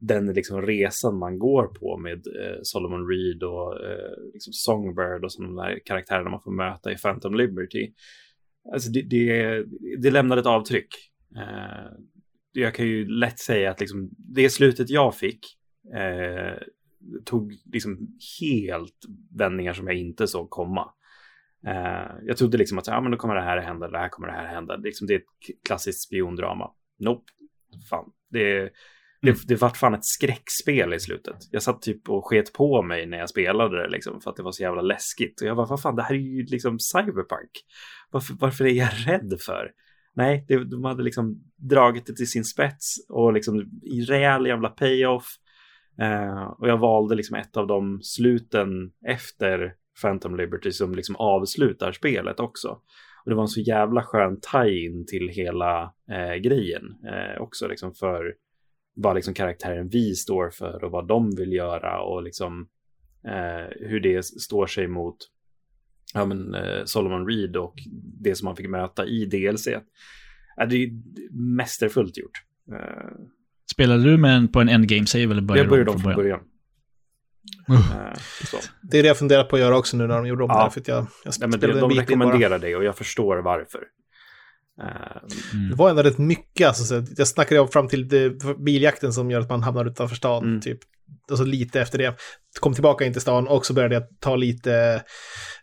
den 0.00 0.32
liksom 0.32 0.62
resan 0.62 1.18
man 1.18 1.38
går 1.38 1.66
på 1.66 1.98
med 1.98 2.26
eh, 2.26 2.58
Solomon 2.62 3.08
Reed 3.08 3.42
och 3.42 3.84
eh, 3.84 4.32
liksom 4.32 4.52
Songbird 4.52 5.24
och 5.24 5.32
sådana 5.32 5.62
där 5.62 5.78
karaktärerna 5.84 6.30
man 6.30 6.42
får 6.42 6.52
möta 6.52 6.92
i 6.92 6.96
Phantom 6.96 7.34
Liberty. 7.34 7.92
Alltså 8.72 8.90
det, 8.90 9.02
det, 9.02 9.64
det 9.98 10.10
lämnade 10.10 10.40
ett 10.40 10.46
avtryck. 10.46 10.88
Eh, 11.36 11.92
jag 12.52 12.74
kan 12.74 12.86
ju 12.86 13.08
lätt 13.08 13.38
säga 13.38 13.70
att 13.70 13.80
liksom, 13.80 14.10
det 14.18 14.50
slutet 14.50 14.90
jag 14.90 15.16
fick 15.16 15.40
eh, 15.94 16.62
tog 17.24 17.52
liksom 17.72 17.98
helt 18.40 19.04
vändningar 19.38 19.72
som 19.72 19.86
jag 19.86 19.96
inte 19.96 20.26
såg 20.26 20.50
komma. 20.50 20.90
Eh, 21.66 22.12
jag 22.22 22.36
trodde 22.36 22.58
liksom 22.58 22.78
att 22.78 22.86
ja, 22.86 23.00
men 23.00 23.10
då 23.10 23.18
kommer 23.18 23.34
det 23.34 23.42
här 23.42 23.58
hända, 23.58 23.88
det 23.88 23.98
här 23.98 24.08
kommer 24.08 24.28
det 24.28 24.34
här 24.34 24.46
hända. 24.46 24.76
Liksom, 24.76 25.06
det 25.06 25.14
är 25.14 25.18
ett 25.18 25.64
klassiskt 25.66 26.06
spiondrama. 26.06 26.70
Nope. 26.98 27.32
Fan. 27.90 28.12
Det, 28.30 28.72
det, 29.22 29.48
det 29.48 29.54
vart 29.54 29.76
fan 29.76 29.94
ett 29.94 30.04
skräckspel 30.04 30.94
i 30.94 31.00
slutet. 31.00 31.36
Jag 31.50 31.62
satt 31.62 31.82
typ 31.82 32.08
och 32.08 32.26
sket 32.26 32.52
på 32.52 32.82
mig 32.82 33.06
när 33.06 33.18
jag 33.18 33.30
spelade 33.30 33.82
det 33.82 33.88
liksom, 33.88 34.20
för 34.20 34.30
att 34.30 34.36
det 34.36 34.42
var 34.42 34.52
så 34.52 34.62
jävla 34.62 34.82
läskigt. 34.82 35.40
Och 35.40 35.46
jag 35.46 35.56
bara, 35.56 35.66
vad 35.66 35.82
fan, 35.82 35.96
det 35.96 36.02
här 36.02 36.14
är 36.14 36.18
ju 36.18 36.44
liksom 36.44 36.78
cyberpunk. 36.78 37.50
Varför, 38.10 38.34
varför 38.40 38.64
är 38.64 38.72
jag 38.72 38.90
rädd 39.06 39.40
för? 39.40 39.72
Nej, 40.18 40.44
det, 40.48 40.64
de 40.64 40.84
hade 40.84 41.02
liksom 41.02 41.44
dragit 41.56 42.06
det 42.06 42.12
till 42.12 42.30
sin 42.30 42.44
spets 42.44 42.94
och 43.08 43.32
liksom 43.32 43.60
i 43.82 44.00
rejäl 44.00 44.46
jävla 44.46 44.68
payoff. 44.68 45.26
Eh, 46.00 46.42
och 46.42 46.68
jag 46.68 46.78
valde 46.78 47.14
liksom 47.14 47.36
ett 47.36 47.56
av 47.56 47.66
de 47.66 48.00
sluten 48.02 48.92
efter 49.06 49.74
Phantom 50.02 50.36
Liberty 50.36 50.72
som 50.72 50.94
liksom 50.94 51.16
avslutar 51.16 51.92
spelet 51.92 52.40
också. 52.40 52.68
Och 53.24 53.30
det 53.30 53.34
var 53.34 53.42
en 53.42 53.48
så 53.48 53.60
jävla 53.60 54.02
skön 54.02 54.40
tie-in 54.52 55.06
till 55.06 55.28
hela 55.28 55.94
eh, 56.10 56.34
grejen 56.34 56.84
eh, 57.04 57.42
också 57.42 57.68
liksom 57.68 57.94
för 57.94 58.34
vad 58.94 59.14
liksom 59.14 59.34
karaktären 59.34 59.88
vi 59.88 60.14
står 60.14 60.50
för 60.50 60.84
och 60.84 60.90
vad 60.90 61.08
de 61.08 61.30
vill 61.36 61.52
göra 61.52 62.00
och 62.00 62.22
liksom 62.22 62.68
eh, 63.24 63.88
hur 63.88 64.00
det 64.00 64.24
står 64.24 64.66
sig 64.66 64.88
mot 64.88 65.16
ja, 66.14 66.24
men, 66.24 66.54
eh, 66.54 66.84
Solomon 66.84 67.26
Reed 67.26 67.56
och 67.56 67.74
det 68.20 68.34
som 68.34 68.44
man 68.46 68.56
fick 68.56 68.68
möta 68.68 69.06
i 69.06 69.24
DLC. 69.24 69.66
Ja, 70.56 70.66
det 70.66 70.76
är 70.84 70.90
mästerfullt 71.32 72.16
gjort. 72.18 72.42
Eh, 72.72 73.08
Spelade 73.72 74.02
du 74.02 74.16
med 74.16 74.36
en, 74.36 74.48
på 74.48 74.60
en 74.60 74.68
endgame 74.68 75.06
save 75.06 75.24
eller 75.24 75.40
började 75.42 75.64
jag 75.64 75.70
började 75.70 75.90
du 75.90 75.94
om 75.94 76.00
från 76.00 76.14
början? 76.14 76.40
början. 77.68 78.16
Så. 78.44 78.56
Det 78.82 78.98
är 78.98 79.02
det 79.02 79.08
jag 79.08 79.18
funderat 79.18 79.48
på 79.48 79.56
att 79.56 79.62
göra 79.62 79.78
också 79.78 79.96
nu 79.96 80.06
när 80.06 80.16
de 80.16 80.26
gjorde 80.26 80.44
om 80.44 80.50
Ja. 80.50 80.64
det. 80.64 80.70
För 80.70 80.80
att 80.80 80.88
jag, 80.88 80.96
jag 80.96 81.06
Ja, 81.24 81.46
men 81.46 81.52
spelade 81.52 81.80
de, 81.80 81.90
rekommenderar 81.90 82.58
det 82.58 82.76
och 82.76 82.84
jag 82.84 82.96
förstår 82.96 83.36
varför. 83.36 83.80
Mm. 85.52 85.70
Det 85.70 85.76
var 85.76 85.90
ändå 85.90 86.02
rätt 86.02 86.18
mycket. 86.18 86.68
Alltså, 86.68 86.84
så 86.84 87.12
jag 87.16 87.28
snackade 87.28 87.60
om 87.60 87.68
fram 87.68 87.88
till 87.88 88.08
det, 88.08 88.30
biljakten 88.58 89.12
som 89.12 89.30
gör 89.30 89.40
att 89.40 89.48
man 89.50 89.62
hamnar 89.62 89.84
utanför 89.86 90.16
stan. 90.16 90.44
Mm. 90.44 90.60
Typ. 90.60 90.78
Och 91.30 91.38
så 91.38 91.44
lite 91.44 91.80
efter 91.80 91.98
det. 91.98 92.16
Kom 92.60 92.74
tillbaka 92.74 93.04
in 93.04 93.12
till 93.12 93.22
stan 93.22 93.48
och 93.48 93.66
så 93.66 93.74
började 93.74 93.94
jag 93.94 94.04
ta 94.20 94.36
lite 94.36 95.02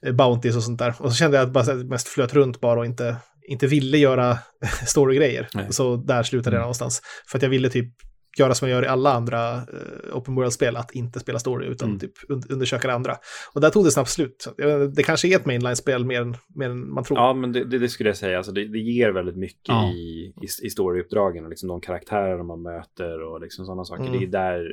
eh, 0.05 0.13
Bounties 0.13 0.55
och 0.55 0.63
sånt 0.63 0.79
där. 0.79 0.93
Och 0.99 1.11
så 1.11 1.15
kände 1.17 1.37
jag 1.37 1.49
att 1.57 1.67
jag 1.67 1.77
bara 1.77 1.83
mest 1.89 2.07
flöt 2.07 2.33
runt 2.33 2.61
bara 2.61 2.79
och 2.79 2.85
inte, 2.85 3.15
inte 3.47 3.67
ville 3.67 3.97
göra 3.97 4.37
story-grejer. 4.87 5.47
Så 5.69 5.95
där 5.95 6.23
slutade 6.23 6.55
jag 6.55 6.59
Mm. 6.59 6.61
någonstans. 6.63 7.01
För 7.27 7.37
att 7.37 7.41
jag 7.43 7.49
ville 7.49 7.69
typ 7.69 7.93
göra 8.37 8.53
som 8.53 8.65
man 8.65 8.71
gör 8.71 8.83
i 8.83 8.87
alla 8.87 9.13
andra 9.13 9.53
eh, 9.55 10.17
open 10.17 10.35
world-spel, 10.35 10.75
att 10.77 10.91
inte 10.91 11.19
spela 11.19 11.39
story 11.39 11.67
utan 11.67 11.87
Mm. 11.89 11.99
typ 11.99 12.11
un- 12.29 12.51
undersöka 12.53 12.87
det 12.87 12.93
andra. 12.93 13.17
Och 13.53 13.61
där 13.61 13.69
tog 13.69 13.85
det 13.85 13.91
snabbt 13.91 14.09
slut. 14.09 14.53
Jag 14.57 14.93
det 14.95 15.03
kanske 15.03 15.27
är 15.27 15.35
ett 15.35 15.45
mainline-spel 15.45 16.05
mer 16.05 16.21
än, 16.21 16.35
mer 16.55 16.69
än 16.69 16.93
man 16.93 17.03
tror. 17.03 17.19
Ja, 17.19 17.33
men 17.33 17.51
det, 17.51 17.63
det, 17.63 17.79
det 17.79 17.89
skulle 17.89 18.09
jag 18.09 18.17
säga. 18.17 18.37
Alltså 18.37 18.51
det, 18.51 18.67
det 18.67 18.79
ger 18.79 19.09
väldigt 19.11 19.37
mycket 19.37 19.67
Ja. 19.67 19.91
i, 19.91 20.33
i, 20.41 20.65
i 20.65 20.69
storyuppdragen 20.69 21.43
och 21.43 21.49
liksom 21.49 21.69
de 21.69 21.81
karaktärer 21.81 22.43
man 22.43 22.61
möter 22.61 23.23
och 23.23 23.41
liksom 23.41 23.65
sådana 23.65 23.83
saker. 23.85 24.03
Mm. 24.03 24.19
Det 24.19 24.25
är 24.25 24.27
där 24.27 24.71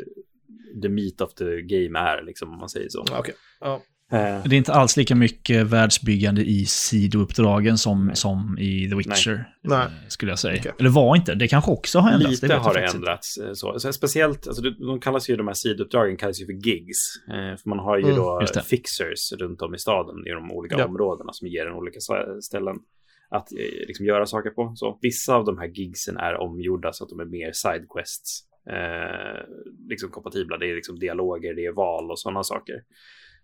the 0.83 0.89
meat 0.89 1.21
of 1.21 1.35
the 1.35 1.45
game 1.63 1.99
är, 1.99 2.23
liksom, 2.23 2.53
om 2.53 2.59
man 2.59 2.69
säger 2.69 2.89
så. 2.89 3.05
Okej. 3.19 3.35
Ja. 3.61 3.83
Eh, 4.13 4.43
Det 4.45 4.55
är 4.55 4.59
inte 4.59 4.73
alls 4.73 4.97
lika 4.97 5.15
mycket 5.15 5.67
världsbyggande 5.67 6.45
i 6.45 6.67
sidouppdragen 6.67 7.79
som, 7.79 8.07
Nej. 8.07 8.17
som 8.17 8.59
i 8.59 8.89
The 8.91 8.97
Witcher, 8.97 9.45
Nej. 9.63 9.79
eh, 9.79 9.91
skulle 10.09 10.33
jag 10.33 10.39
säga. 10.39 10.61
Okej. 10.61 10.73
Eller 10.79 10.91
var 10.91 11.17
inte, 11.17 11.35
det 11.35 11.49
kanske 11.49 11.71
också 11.71 11.99
har 11.99 12.13
ändrats. 12.13 12.43
Lite 12.43 12.55
jag 12.55 12.61
har 12.61 12.75
det 12.75 12.87
ändrats. 12.87 13.39
eh, 13.39 13.53
Så. 13.53 13.79
Så 13.81 13.93
speciellt, 13.93 14.47
alltså, 14.49 14.63
de, 14.63 15.01
kallas 15.01 15.31
ju, 15.31 15.37
de 15.37 15.47
här 15.47 15.55
sidouppdragen 15.55 16.17
kallas 16.17 16.41
ju 16.41 16.47
för 16.47 16.53
gigs. 16.53 16.99
För 17.63 17.69
man 17.69 17.79
har 17.79 17.97
ju 17.99 18.05
Mm, 18.05 18.17
då 18.17 18.41
det. 18.55 18.63
fixers 18.63 19.33
runt 19.33 19.63
om 19.63 19.75
i 19.75 19.79
staden 19.79 20.27
i 20.27 20.31
de 20.31 20.51
olika 20.53 20.79
Ja. 20.79 20.85
områdena 20.85 21.33
som 21.33 21.49
ger 21.49 21.67
en 21.67 21.73
olika 21.75 21.99
ställen 22.43 22.77
att 23.31 23.49
liksom 23.87 24.07
göra 24.07 24.27
saker 24.27 24.51
på. 24.51 24.73
Så 24.77 24.99
vissa 25.03 25.35
av 25.35 25.45
de 25.45 25.59
här 25.59 25.67
gigsen 25.69 26.17
är 26.17 26.35
omgjorda 26.41 26.93
så 26.93 27.05
att 27.05 27.11
de 27.11 27.21
är 27.21 27.25
mer 27.25 27.51
sidequests. 27.53 28.41
Eh, 28.71 29.45
liksom 29.89 30.11
kompatibla. 30.11 30.59
Det 30.59 30.71
är 30.71 30.75
liksom 30.75 30.99
dialoger, 30.99 31.55
det 31.55 31.67
är 31.67 31.73
val 31.73 32.11
och 32.11 32.19
sådana 32.19 32.43
saker. 32.43 32.83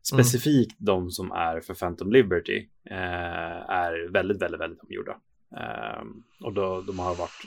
Specifikt 0.02 0.76
de 0.78 1.10
som 1.10 1.32
är 1.32 1.60
för 1.60 1.74
Phantom 1.74 2.12
Liberty 2.12 2.68
eh, 2.90 3.70
är 3.70 4.12
väldigt, 4.12 4.42
väldigt, 4.42 4.60
väldigt 4.60 4.80
omgjorda. 4.82 5.16
Eh, 5.56 6.02
och 6.44 6.52
då, 6.52 6.80
de 6.86 6.98
har 6.98 7.14
varit 7.14 7.42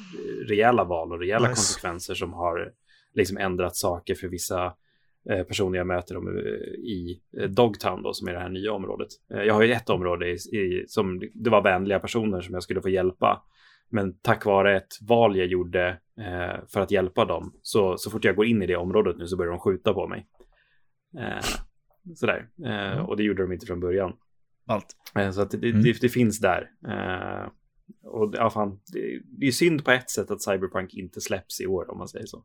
rejäla 0.49 0.83
val 0.83 1.11
och 1.11 1.19
rejäla 1.19 1.49
Nice. 1.49 1.59
konsekvenser 1.59 2.13
som 2.13 2.33
har 2.33 2.73
liksom 3.13 3.37
ändrat 3.37 3.75
saker 3.75 4.15
för 4.15 4.27
vissa 4.27 4.73
eh, 5.29 5.43
personer 5.43 5.77
jag 5.77 5.87
möter 5.87 6.15
dem 6.15 6.27
eh, 6.27 6.43
i 6.73 7.21
eh, 7.37 7.49
Dogtown 7.49 8.03
då, 8.03 8.13
som 8.13 8.27
är 8.27 8.33
det 8.33 8.39
här 8.39 8.49
nya 8.49 8.73
området. 8.73 9.07
Jag 9.27 9.53
har 9.53 9.63
ju 9.63 9.71
ett 9.71 9.89
område 9.89 10.29
i, 10.29 10.33
i, 10.33 10.85
som 10.87 11.21
det 11.33 11.49
var 11.49 11.61
vänliga 11.63 11.99
personer 11.99 12.41
som 12.41 12.53
jag 12.53 12.63
skulle 12.63 12.81
få 12.81 12.89
hjälpa. 12.89 13.43
Men 13.91 14.17
tack 14.21 14.45
vare 14.45 14.77
ett 14.77 15.01
val 15.01 15.37
jag 15.37 15.47
gjorde 15.47 15.87
eh, 16.19 16.65
för 16.73 16.79
att 16.79 16.91
hjälpa 16.91 17.25
dem, 17.25 17.53
så, 17.61 17.97
så 17.97 18.09
fort 18.11 18.23
jag 18.25 18.35
går 18.35 18.45
in 18.45 18.61
i 18.61 18.67
det 18.67 18.75
området 18.75 19.17
nu 19.17 19.27
så 19.27 19.37
börjar 19.37 19.51
de 19.51 19.59
skjuta 19.59 19.93
på 19.93 20.07
mig. 20.07 20.27
Eh, 21.19 21.45
sådär. 22.15 22.49
Eh, 22.65 22.99
och 22.99 23.17
det 23.17 23.23
gjorde 23.23 23.43
de 23.43 23.51
inte 23.51 23.65
från 23.65 23.79
början. 23.79 24.13
Allt. 24.67 24.85
Eh, 25.15 25.31
Så 25.31 25.41
att 25.41 25.51
det, 25.51 25.69
Mm. 25.69 25.83
det, 25.83 26.01
det 26.01 26.09
finns 26.09 26.39
där. 26.39 26.69
Eh, 26.87 27.49
och 28.03 28.33
ja, 28.37 28.49
fan, 28.49 28.79
det, 28.93 29.21
det 29.39 29.47
är 29.47 29.51
synd 29.51 29.85
på 29.85 29.91
ett 29.91 30.09
sätt 30.09 30.31
att 30.31 30.41
Cyberpunk 30.43 30.93
inte 30.93 31.21
släpps 31.21 31.61
i 31.61 31.67
år 31.67 31.91
om 31.91 31.97
man 31.97 32.07
säger 32.07 32.25
så. 32.25 32.37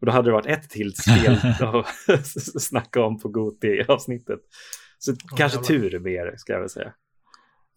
Och 0.00 0.06
då 0.06 0.12
hade 0.12 0.28
det 0.28 0.32
varit 0.32 0.46
ett 0.46 0.70
till 0.70 0.94
spel 0.94 1.32
att 1.60 2.26
snacka 2.62 3.02
om 3.02 3.18
på 3.18 3.28
Goti-avsnittet. 3.28 4.40
Så 4.98 5.14
kanske 5.36 5.58
jävlar. 5.74 5.90
tur 5.90 5.98
mer, 5.98 6.34
ska 6.36 6.52
jag 6.52 6.60
väl 6.60 6.68
säga. 6.68 6.94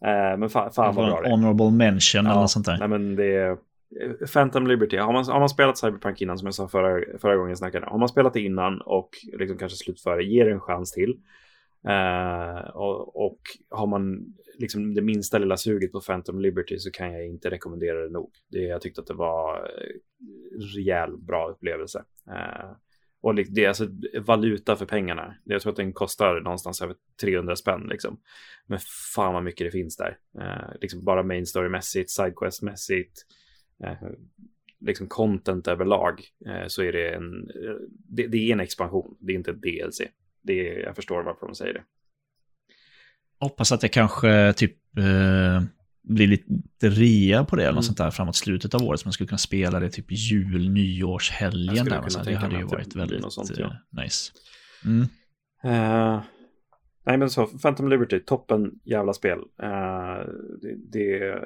Eh, 0.04 0.38
men 0.38 0.48
fan, 0.50 0.72
fan 0.72 0.94
vad 0.94 1.06
bra 1.06 1.16
en 1.16 1.22
det 1.22 1.28
är. 1.28 1.30
honorable 1.30 1.70
mention 1.70 2.26
eller 2.26 2.30
Ja, 2.34 2.40
något 2.40 2.50
sånt 2.50 2.66
där. 2.66 2.78
Nej, 2.78 2.88
men 2.88 3.16
det 3.16 3.36
är 3.36 3.50
eh, 3.50 3.56
Phantom 4.32 4.66
Liberty. 4.66 4.96
Har 4.96 5.12
man, 5.12 5.24
har 5.24 5.40
man 5.40 5.48
spelat 5.48 5.78
Cyberpunk 5.78 6.22
innan, 6.22 6.38
som 6.38 6.46
jag 6.46 6.54
sa 6.54 6.68
förra, 6.68 7.18
förra 7.18 7.36
gången 7.36 7.48
jag 7.48 7.58
snackade, 7.58 7.86
har 7.86 7.98
man 7.98 8.08
spelat 8.08 8.32
det 8.32 8.40
innan 8.40 8.80
och 8.80 9.08
liksom 9.38 9.58
kanske 9.58 9.78
slutför 9.78 10.16
det, 10.16 10.24
ger 10.24 10.44
det 10.44 10.52
en 10.52 10.60
chans 10.60 10.92
till. 10.92 11.16
Eh, 11.88 12.68
och, 12.70 13.24
och 13.26 13.38
har 13.70 13.86
man 13.86 14.24
liksom 14.58 14.94
det 14.94 15.02
minsta 15.02 15.38
lilla 15.38 15.56
suget 15.56 15.92
på 15.92 16.00
Phantom 16.00 16.40
Liberty 16.40 16.78
så 16.78 16.90
kan 16.90 17.12
jag 17.12 17.26
inte 17.26 17.50
rekommendera 17.50 17.98
det 18.00 18.12
nog. 18.12 18.30
Det, 18.50 18.58
jag 18.58 18.80
tyckte 18.80 19.00
att 19.00 19.06
det 19.06 19.14
var 19.14 19.56
eh, 19.56 19.96
rejäl 20.76 21.16
bra 21.18 21.48
upplevelse. 21.48 22.04
Eh, 22.30 22.70
och 23.24 23.34
det 23.34 23.64
är 23.64 23.68
alltså 23.68 23.88
valuta 24.20 24.76
för 24.76 24.86
pengarna. 24.86 25.34
Jag 25.44 25.62
tror 25.62 25.72
att 25.72 25.76
den 25.76 25.92
kostar 25.92 26.40
någonstans 26.40 26.82
över 26.82 26.94
300 27.20 27.56
spänn 27.56 27.86
liksom. 27.90 28.20
Men 28.66 28.78
fan 29.14 29.34
vad 29.34 29.44
mycket 29.44 29.66
det 29.66 29.70
finns 29.70 29.96
där. 29.96 30.18
Eh, 30.40 30.80
liksom 30.80 31.04
bara 31.04 31.22
main 31.22 31.46
story-mässigt, 31.46 32.10
sidequest-mässigt, 32.10 33.12
eh, 33.84 34.08
liksom 34.80 35.06
content 35.08 35.68
överlag. 35.68 36.20
Eh, 36.46 36.66
så 36.66 36.82
är 36.82 36.92
det 36.92 37.14
en, 37.14 37.50
eh, 37.50 37.76
det, 37.88 38.26
det 38.26 38.36
är 38.36 38.52
en 38.52 38.60
expansion, 38.60 39.16
det 39.20 39.32
är 39.32 39.36
inte 39.36 39.50
ett 39.50 39.62
DLC. 39.62 40.00
Det 40.42 40.68
är, 40.68 40.78
jag 40.78 40.96
förstår 40.96 41.22
varför 41.22 41.46
de 41.46 41.54
säger 41.54 41.74
det. 41.74 41.84
Hoppas 43.38 43.72
att 43.72 43.80
det 43.80 43.88
kanske 43.88 44.52
typ 44.52 44.98
eh, 44.98 45.62
blir 46.04 46.26
lite 46.26 46.88
rea 46.88 47.44
på 47.44 47.56
det 47.56 47.62
eller 47.62 47.70
Mm. 47.70 47.76
något 47.76 47.84
sånt 47.84 47.98
där 47.98 48.10
framåt 48.10 48.36
slutet 48.36 48.74
av 48.74 48.82
året. 48.82 49.00
Så 49.00 49.06
man 49.06 49.12
skulle 49.12 49.28
kunna 49.28 49.38
spela 49.38 49.80
det 49.80 49.90
typ 49.90 50.06
jul, 50.08 50.70
nyårshelgen. 50.70 51.84
Där, 51.86 52.08
så. 52.08 52.22
Det 52.22 52.34
hade 52.34 52.56
ju 52.56 52.64
varit 52.64 52.96
väldigt 52.96 53.32
sånt, 53.32 53.50
eh, 53.50 53.56
ja. 53.58 54.02
nice. 54.02 54.32
Mm. 54.84 55.02
Eh, 55.64 56.22
nej 57.06 57.18
men 57.18 57.30
så, 57.30 57.46
Phantom 57.46 57.88
Liberty, 57.88 58.20
toppen 58.20 58.72
jävla 58.84 59.12
spel. 59.12 59.38
Eh, 59.62 60.26
det, 60.62 60.76
det 60.92 61.44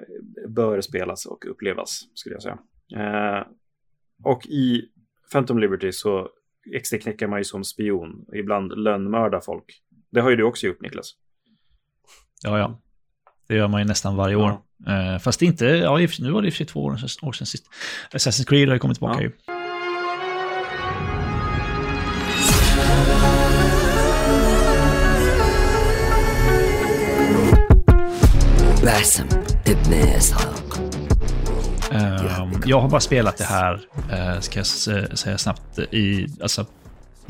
bör 0.48 0.80
spelas 0.80 1.26
och 1.26 1.44
upplevas, 1.50 2.00
skulle 2.14 2.34
jag 2.34 2.42
säga. 2.42 2.58
Eh, 2.96 3.46
och 4.24 4.46
i 4.46 4.82
Phantom 5.32 5.58
Liberty 5.58 5.92
så 5.92 6.28
extraknäcker 6.74 7.26
man 7.26 7.40
ju 7.40 7.44
som 7.44 7.64
spion 7.64 8.24
ibland 8.34 8.72
lönnmördar 8.78 9.40
folk. 9.40 9.82
Det 10.10 10.20
har 10.20 10.30
ju 10.30 10.36
du 10.36 10.42
också 10.42 10.66
gjort, 10.66 10.80
Niklas. 10.80 11.14
Ja, 12.44 12.58
ja. 12.58 12.80
Det 13.48 13.54
gör 13.54 13.68
man 13.68 13.80
ju 13.80 13.86
nästan 13.86 14.16
varje 14.16 14.36
år. 14.36 14.50
Uh, 14.88 15.18
fast 15.18 15.42
inte, 15.42 15.66
ja, 15.66 15.98
nu 16.18 16.30
var 16.30 16.42
det 16.42 16.48
i 16.48 16.50
och 16.50 16.54
för 16.54 16.56
sig 16.58 16.66
två 16.66 16.84
år 16.84 17.32
sedan, 17.32 17.46
sist. 17.46 17.64
Assassin's 18.12 18.46
Creed 18.46 18.68
har 18.68 18.74
ju 18.74 18.78
kommit 18.78 18.96
tillbaka 18.96 19.18
ja. 19.18 19.22
ju. 19.22 19.32
Uh, 31.92 32.60
jag 32.66 32.80
har 32.80 32.88
bara 32.88 33.00
spelat 33.00 33.36
det 33.36 33.44
här, 33.44 33.80
eh, 34.10 34.40
ska 34.40 34.58
jag 34.58 34.66
säga 35.18 35.38
snabbt, 35.38 35.78
i, 35.78 36.26
alltså 36.42 36.66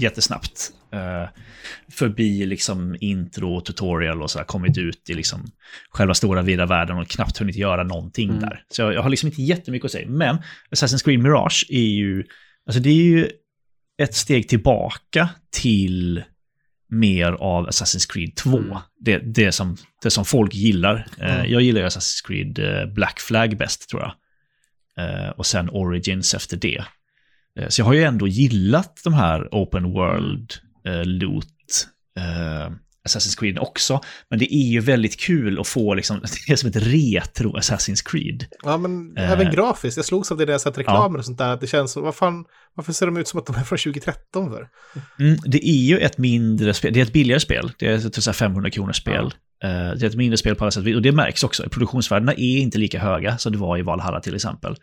jättesnabbt. 0.01 0.71
Eh, 0.93 1.29
förbi 1.93 2.47
liksom 2.47 2.97
intro 3.01 3.55
och 3.57 3.65
tutorial 3.65 4.23
och 4.23 4.31
så 4.31 4.39
här, 4.39 4.45
kommit 4.47 4.79
ut 4.79 5.11
i 5.11 5.15
liksom 5.15 5.45
själva 5.91 6.15
stora 6.15 6.43
vida 6.43 6.67
världen 6.67 6.99
och 6.99 7.09
knappt 7.09 7.39
hunnit 7.39 7.57
göra 7.57 7.83
någonting 7.85 8.29
Mm. 8.31 8.41
där. 8.41 8.63
Så 8.69 8.83
jag, 8.83 8.95
jag 8.95 9.03
har 9.03 9.11
liksom 9.11 9.27
inte 9.29 9.43
jättemycket 9.43 9.85
att 9.85 9.93
säga. 9.93 10.09
Men 10.09 10.39
Assassin's 10.71 11.05
Creed 11.05 11.19
Mirage 11.21 11.67
är 11.69 11.89
ju, 11.89 12.25
alltså 12.67 12.81
det 12.83 12.91
är 12.91 12.95
ju 13.05 13.29
ett 14.03 14.15
steg 14.15 14.49
tillbaka 14.49 15.29
till 15.51 16.23
mer 16.91 17.33
av 17.33 17.69
Assassin's 17.69 18.13
Creed 18.13 18.37
2. 18.37 18.59
Mm. 18.59 18.79
Det, 19.01 19.19
det, 19.19 19.53
som, 19.53 19.77
det 20.03 20.11
som 20.11 20.25
folk 20.25 20.55
gillar. 20.55 21.07
Eh, 21.19 21.35
Mm. 21.35 21.53
Jag 21.53 21.63
gillar 21.63 21.81
ju 21.81 21.87
Assassin's 21.87 22.27
Creed 22.27 22.59
eh, 22.59 22.87
Black 22.95 23.21
Flag 23.21 23.57
bäst 23.57 23.89
tror 23.91 24.03
jag. 24.03 24.13
Och 25.37 25.47
sen 25.47 25.71
Origins 25.71 26.35
efter 26.35 26.57
det. 26.57 26.85
Eh, 27.59 27.69
så 27.69 27.81
jag 27.81 27.87
har 27.87 27.93
ju 27.93 28.03
ändå 28.03 28.29
gillat 28.29 29.01
de 29.05 29.15
här 29.15 29.49
Open 29.53 29.93
World, 29.93 30.53
eh, 30.87 31.05
Loot, 31.05 31.47
eh, 32.19 32.73
Assassin's 33.09 33.39
Creed 33.39 33.59
också. 33.59 34.01
Men 34.31 34.39
det 34.39 34.55
är 34.55 34.69
ju 34.69 34.81
väldigt 34.81 35.21
kul 35.21 35.61
att 35.61 35.69
få 35.69 35.95
liksom, 35.95 36.21
det 36.47 36.53
är 36.53 36.57
som 36.57 36.69
ett 36.69 36.77
retro 36.77 37.57
Assassin's 37.57 38.03
Creed. 38.05 38.45
Ja, 38.63 38.77
men 38.79 39.17
Eh. 39.17 39.31
även 39.31 39.51
grafiskt. 39.55 39.97
Jag 39.97 40.07
slogs 40.07 40.31
av 40.31 40.39
det 40.39 40.45
när 40.45 40.53
jag 40.53 40.61
sett 40.61 40.79
reklamer 40.79 41.19
och 41.19 41.25
sånt 41.25 41.39
där. 41.39 41.53
Att 41.53 41.61
det 41.61 41.67
känns 41.67 41.93
som, 41.93 42.03
vad 42.03 42.15
fan, 42.15 42.45
varför 42.75 42.93
ser 42.93 43.07
de 43.07 43.17
ut 43.17 43.29
som 43.29 43.41
att 43.41 43.47
de 43.47 43.57
är 43.57 43.63
från 43.63 43.79
2013 43.79 44.51
för? 44.51 44.69
Mm, 45.19 45.39
det 45.45 45.69
är 45.69 45.83
ju 45.83 45.99
ett 45.99 46.19
mindre 46.19 46.75
spel, 46.75 46.93
det 46.93 47.01
är 47.01 47.05
ett 47.05 47.13
billigare 47.13 47.41
spel. 47.41 47.73
Det 47.79 47.87
är 47.87 47.95
ett 47.95 48.15
typ 48.15 48.25
så 48.25 48.31
här 48.31 48.35
500 48.35 48.71
kronor 48.71 48.93
spel. 48.93 49.35
Eh, 49.65 49.71
det 49.71 50.03
är 50.03 50.05
ett 50.05 50.15
mindre 50.15 50.37
spel 50.37 50.55
på 50.55 50.65
alla 50.65 50.71
sätt. 50.71 50.95
Och 50.95 51.03
det 51.03 51.13
märks 51.13 51.45
också. 51.45 51.69
Produktionsvärdena 51.69 52.33
är 52.33 52.59
inte 52.59 52.79
lika 52.79 52.99
höga 53.01 53.39
som 53.39 53.53
det 53.53 53.59
var 53.59 53.79
i 53.79 53.83
Valhalla 53.83 54.21
till 54.21 54.35
exempel. 54.35 54.77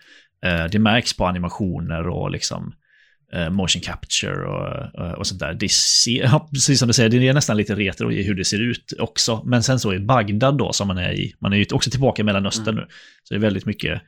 Eh, 0.46 0.66
det 0.72 0.80
märks 0.80 1.18
på 1.18 1.26
animationer 1.26 2.08
och 2.08 2.32
liksom 2.32 2.74
eh, 3.34 3.50
motion 3.50 3.82
capture 3.82 4.46
och, 4.46 5.02
och, 5.02 5.18
och 5.18 5.28
sånt 5.28 5.40
där. 5.40 5.54
Det 5.54 5.72
ser, 5.72 6.24
ja, 6.24 6.48
precis 6.54 6.80
som 6.80 6.88
du 6.88 6.94
säger, 6.94 7.10
det 7.10 7.28
är 7.28 7.34
nästan 7.34 7.58
lite 7.58 7.76
retro 7.76 8.12
i 8.12 8.24
hur 8.24 8.36
det 8.36 8.46
ser 8.46 8.62
ut 8.62 8.94
också. 9.00 9.42
Men 9.46 9.64
sen 9.64 9.80
så 9.80 9.94
i 9.94 10.00
Bagdad 10.00 10.58
då, 10.58 10.74
som 10.74 10.88
man 10.88 10.98
är 10.98 11.12
i, 11.14 11.34
man 11.40 11.54
är 11.54 11.58
ju 11.58 11.66
också 11.74 11.90
tillbaka 11.92 12.22
i 12.22 12.26
Mellanöstern 12.26 12.76
nu. 12.76 12.86
Så 13.24 13.34
det 13.34 13.38
är 13.38 13.42
väldigt 13.42 13.66
mycket 13.66 14.02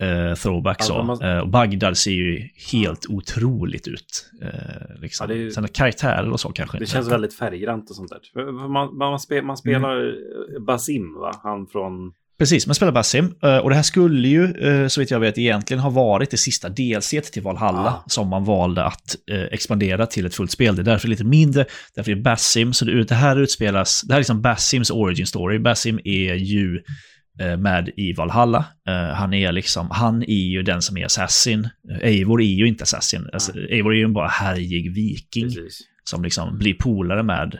eh, 0.00 0.34
throwback 0.34 0.82
så. 0.82 0.92
Ja, 0.92 1.02
man- 1.02 1.22
Eh, 1.22 1.38
och 1.38 1.48
Bagdad 1.48 1.96
ser 1.96 2.10
ju 2.10 2.48
helt 2.72 3.06
otroligt 3.08 3.88
ut. 3.88 4.30
Eh, 4.42 5.00
liksom. 5.00 5.26
Ja, 5.30 5.36
ju- 5.36 5.50
Sen 5.50 5.68
karaktärer 5.68 6.30
och 6.30 6.40
så 6.40 6.48
kanske 6.48 6.78
Det 6.78 6.82
inte. 6.82 6.92
känns 6.92 7.12
väldigt 7.12 7.34
färggrant 7.34 7.90
och 7.90 7.96
sånt 7.96 8.10
där. 8.34 8.52
Man, 8.68 8.96
man, 8.96 9.20
spe, 9.20 9.42
man 9.42 9.56
spelar 9.56 10.00
Mm. 10.00 10.64
Basim, 10.66 11.14
va? 11.14 11.40
Han 11.42 11.66
från... 11.66 12.12
Precis, 12.40 12.66
man 12.66 12.74
spelar 12.74 12.92
Basim. 12.92 13.34
eh, 13.42 13.56
Och 13.56 13.70
det 13.70 13.76
här 13.76 13.82
skulle 13.82 14.28
ju, 14.28 14.44
eh, 14.54 14.88
så 14.88 15.00
vitt 15.00 15.10
jag 15.10 15.20
vet, 15.20 15.38
egentligen 15.38 15.80
ha 15.80 15.90
varit 15.90 16.30
det 16.30 16.36
sista 16.36 16.68
DLC 16.68 17.10
till 17.32 17.42
Valhalla 17.42 17.82
Ja. 17.84 18.04
som 18.06 18.28
man 18.28 18.44
valde 18.44 18.84
att 18.84 19.16
eh, 19.30 19.42
expandera 19.42 20.06
till 20.06 20.26
ett 20.26 20.34
fullt 20.34 20.50
spel. 20.50 20.76
Det 20.76 20.82
är 20.82 20.84
därför 20.84 21.08
lite 21.08 21.24
mindre, 21.24 21.64
därför 21.94 22.10
är 22.12 22.16
det 22.16 22.22
Basim. 22.22 22.72
Så 22.72 22.84
det, 22.84 23.14
här 23.14 23.36
utspelas, 23.40 24.02
det 24.02 24.12
här 24.12 24.18
är 24.18 24.20
liksom 24.20 24.42
Basims 24.42 24.90
origin 24.90 25.26
story. 25.26 25.58
Basim 25.58 26.00
är 26.04 26.34
ju 26.34 26.80
med 27.58 27.90
i 27.96 28.12
Valhalla. 28.12 28.64
Han 29.14 29.34
är 29.34 29.52
liksom, 29.52 29.90
han 29.90 30.22
är 30.22 30.48
ju 30.50 30.62
den 30.62 30.82
som 30.82 30.96
är 30.96 31.04
assassin. 31.04 31.68
Eivor 32.02 32.42
är 32.42 32.46
ju 32.46 32.68
inte 32.68 32.82
assassin. 32.82 33.28
Alltså, 33.32 33.52
Eivor 33.58 33.92
är 33.92 33.98
ju 33.98 34.04
en 34.04 34.12
bara 34.12 34.28
härjig 34.28 34.94
viking 34.94 35.44
Precis. 35.44 35.80
som 36.04 36.22
liksom 36.24 36.58
blir 36.58 36.74
polare 36.74 37.22
med 37.22 37.58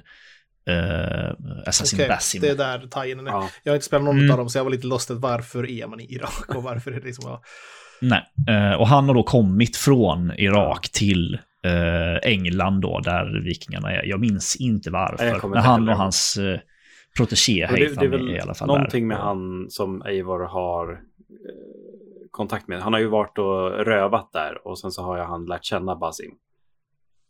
eh, 0.69 1.31
Assassin 1.67 1.97
Okej, 1.97 2.09
Basim. 2.09 2.41
det 2.43 2.49
är 2.49 2.57
där 2.57 2.79
tie-inen 2.79 3.27
är. 3.27 3.31
Ja. 3.31 3.49
Jag 3.63 3.73
har 3.73 3.77
inte 3.77 3.87
spelat 3.87 4.05
någon 4.05 4.19
Mm. 4.19 4.31
av 4.31 4.37
dem, 4.39 4.49
så 4.49 4.59
jag 4.59 4.65
var 4.65 4.71
lite 4.71 4.87
lost 4.87 5.11
att 5.11 5.19
varför 5.19 5.71
är 5.71 5.87
man 5.87 6.01
i 6.01 6.15
Irak 6.15 6.55
och 6.57 6.63
varför 6.63 6.91
är 6.93 7.01
det 7.01 7.07
liksom... 7.07 7.31
Ja. 7.31 7.43
Nej, 8.03 8.23
eh, 8.49 8.81
och 8.81 8.89
han 8.89 9.09
har 9.09 9.15
då 9.15 9.23
kommit 9.23 9.77
från 9.77 10.33
Irak 10.39 10.89
till 10.93 11.35
eh, 11.65 12.31
England 12.31 12.81
då, 12.81 13.01
där 13.01 13.43
vikingarna 13.45 13.93
är. 13.93 14.05
Jag 14.05 14.21
minns 14.21 14.57
inte 14.57 14.89
jag 14.89 14.93
varför. 14.93 15.49
Men 15.49 15.59
han 15.63 15.89
och 15.89 15.97
hans 15.97 16.37
eh, 16.37 16.59
protegé 17.17 17.67
Och 17.67 17.73
det, 17.73 17.77
det 17.79 17.85
är 17.85 17.87
Haytham 17.89 18.11
väl 18.11 18.29
är 18.29 18.37
i 18.37 18.41
alla 18.41 18.55
fall 18.55 18.69
någonting 18.69 19.09
där. 19.09 19.17
med 19.17 19.25
han 19.25 19.67
som 19.71 20.03
Eivor 20.03 20.41
har 20.49 20.93
eh, 20.93 20.99
kontakt 22.31 22.69
med. 22.69 22.81
Han 22.83 22.93
har 22.93 23.01
ju 23.01 23.07
varit 23.09 23.39
och 23.39 23.71
rövat 23.87 24.31
där 24.33 24.67
och 24.67 24.79
sen 24.79 24.91
så 24.91 25.03
har 25.03 25.17
ju 25.17 25.23
han 25.23 25.47
lärt 25.47 25.65
känna 25.65 25.97
Basim. 25.97 26.31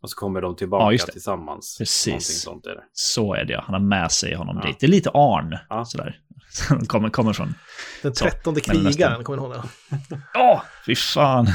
Och 0.02 0.10
så 0.10 0.16
kommer 0.16 0.40
de 0.40 0.52
Ja, 0.52 0.56
tillbaka 0.56 0.92
just 0.92 1.06
det. 1.06 1.12
tillsammans. 1.12 1.78
Precis. 1.78 2.46
Är 2.46 2.74
det. 2.74 2.80
Så 2.92 3.34
är 3.34 3.44
det, 3.44 3.52
ja. 3.52 3.62
han 3.66 3.74
har 3.74 3.80
med 3.80 4.12
sig 4.12 4.34
honom 4.34 4.60
Ja. 4.62 4.68
dit. 4.68 4.76
Det 4.80 4.86
är 4.86 4.90
lite 4.90 5.10
Arn, 5.10 5.58
Ja. 5.68 5.84
sådär. 5.84 6.18
Han 6.68 6.86
kommer, 6.86 7.08
kommer 7.10 7.32
från... 7.32 7.54
Den 8.02 8.12
trettonde 8.12 8.60
krigaren, 8.60 9.24
kommer 9.24 9.38
ni 9.38 9.44
ihåg 9.44 9.54
det? 10.10 10.20
Ja, 10.34 10.62
fy 10.86 10.94
fan. 10.94 11.46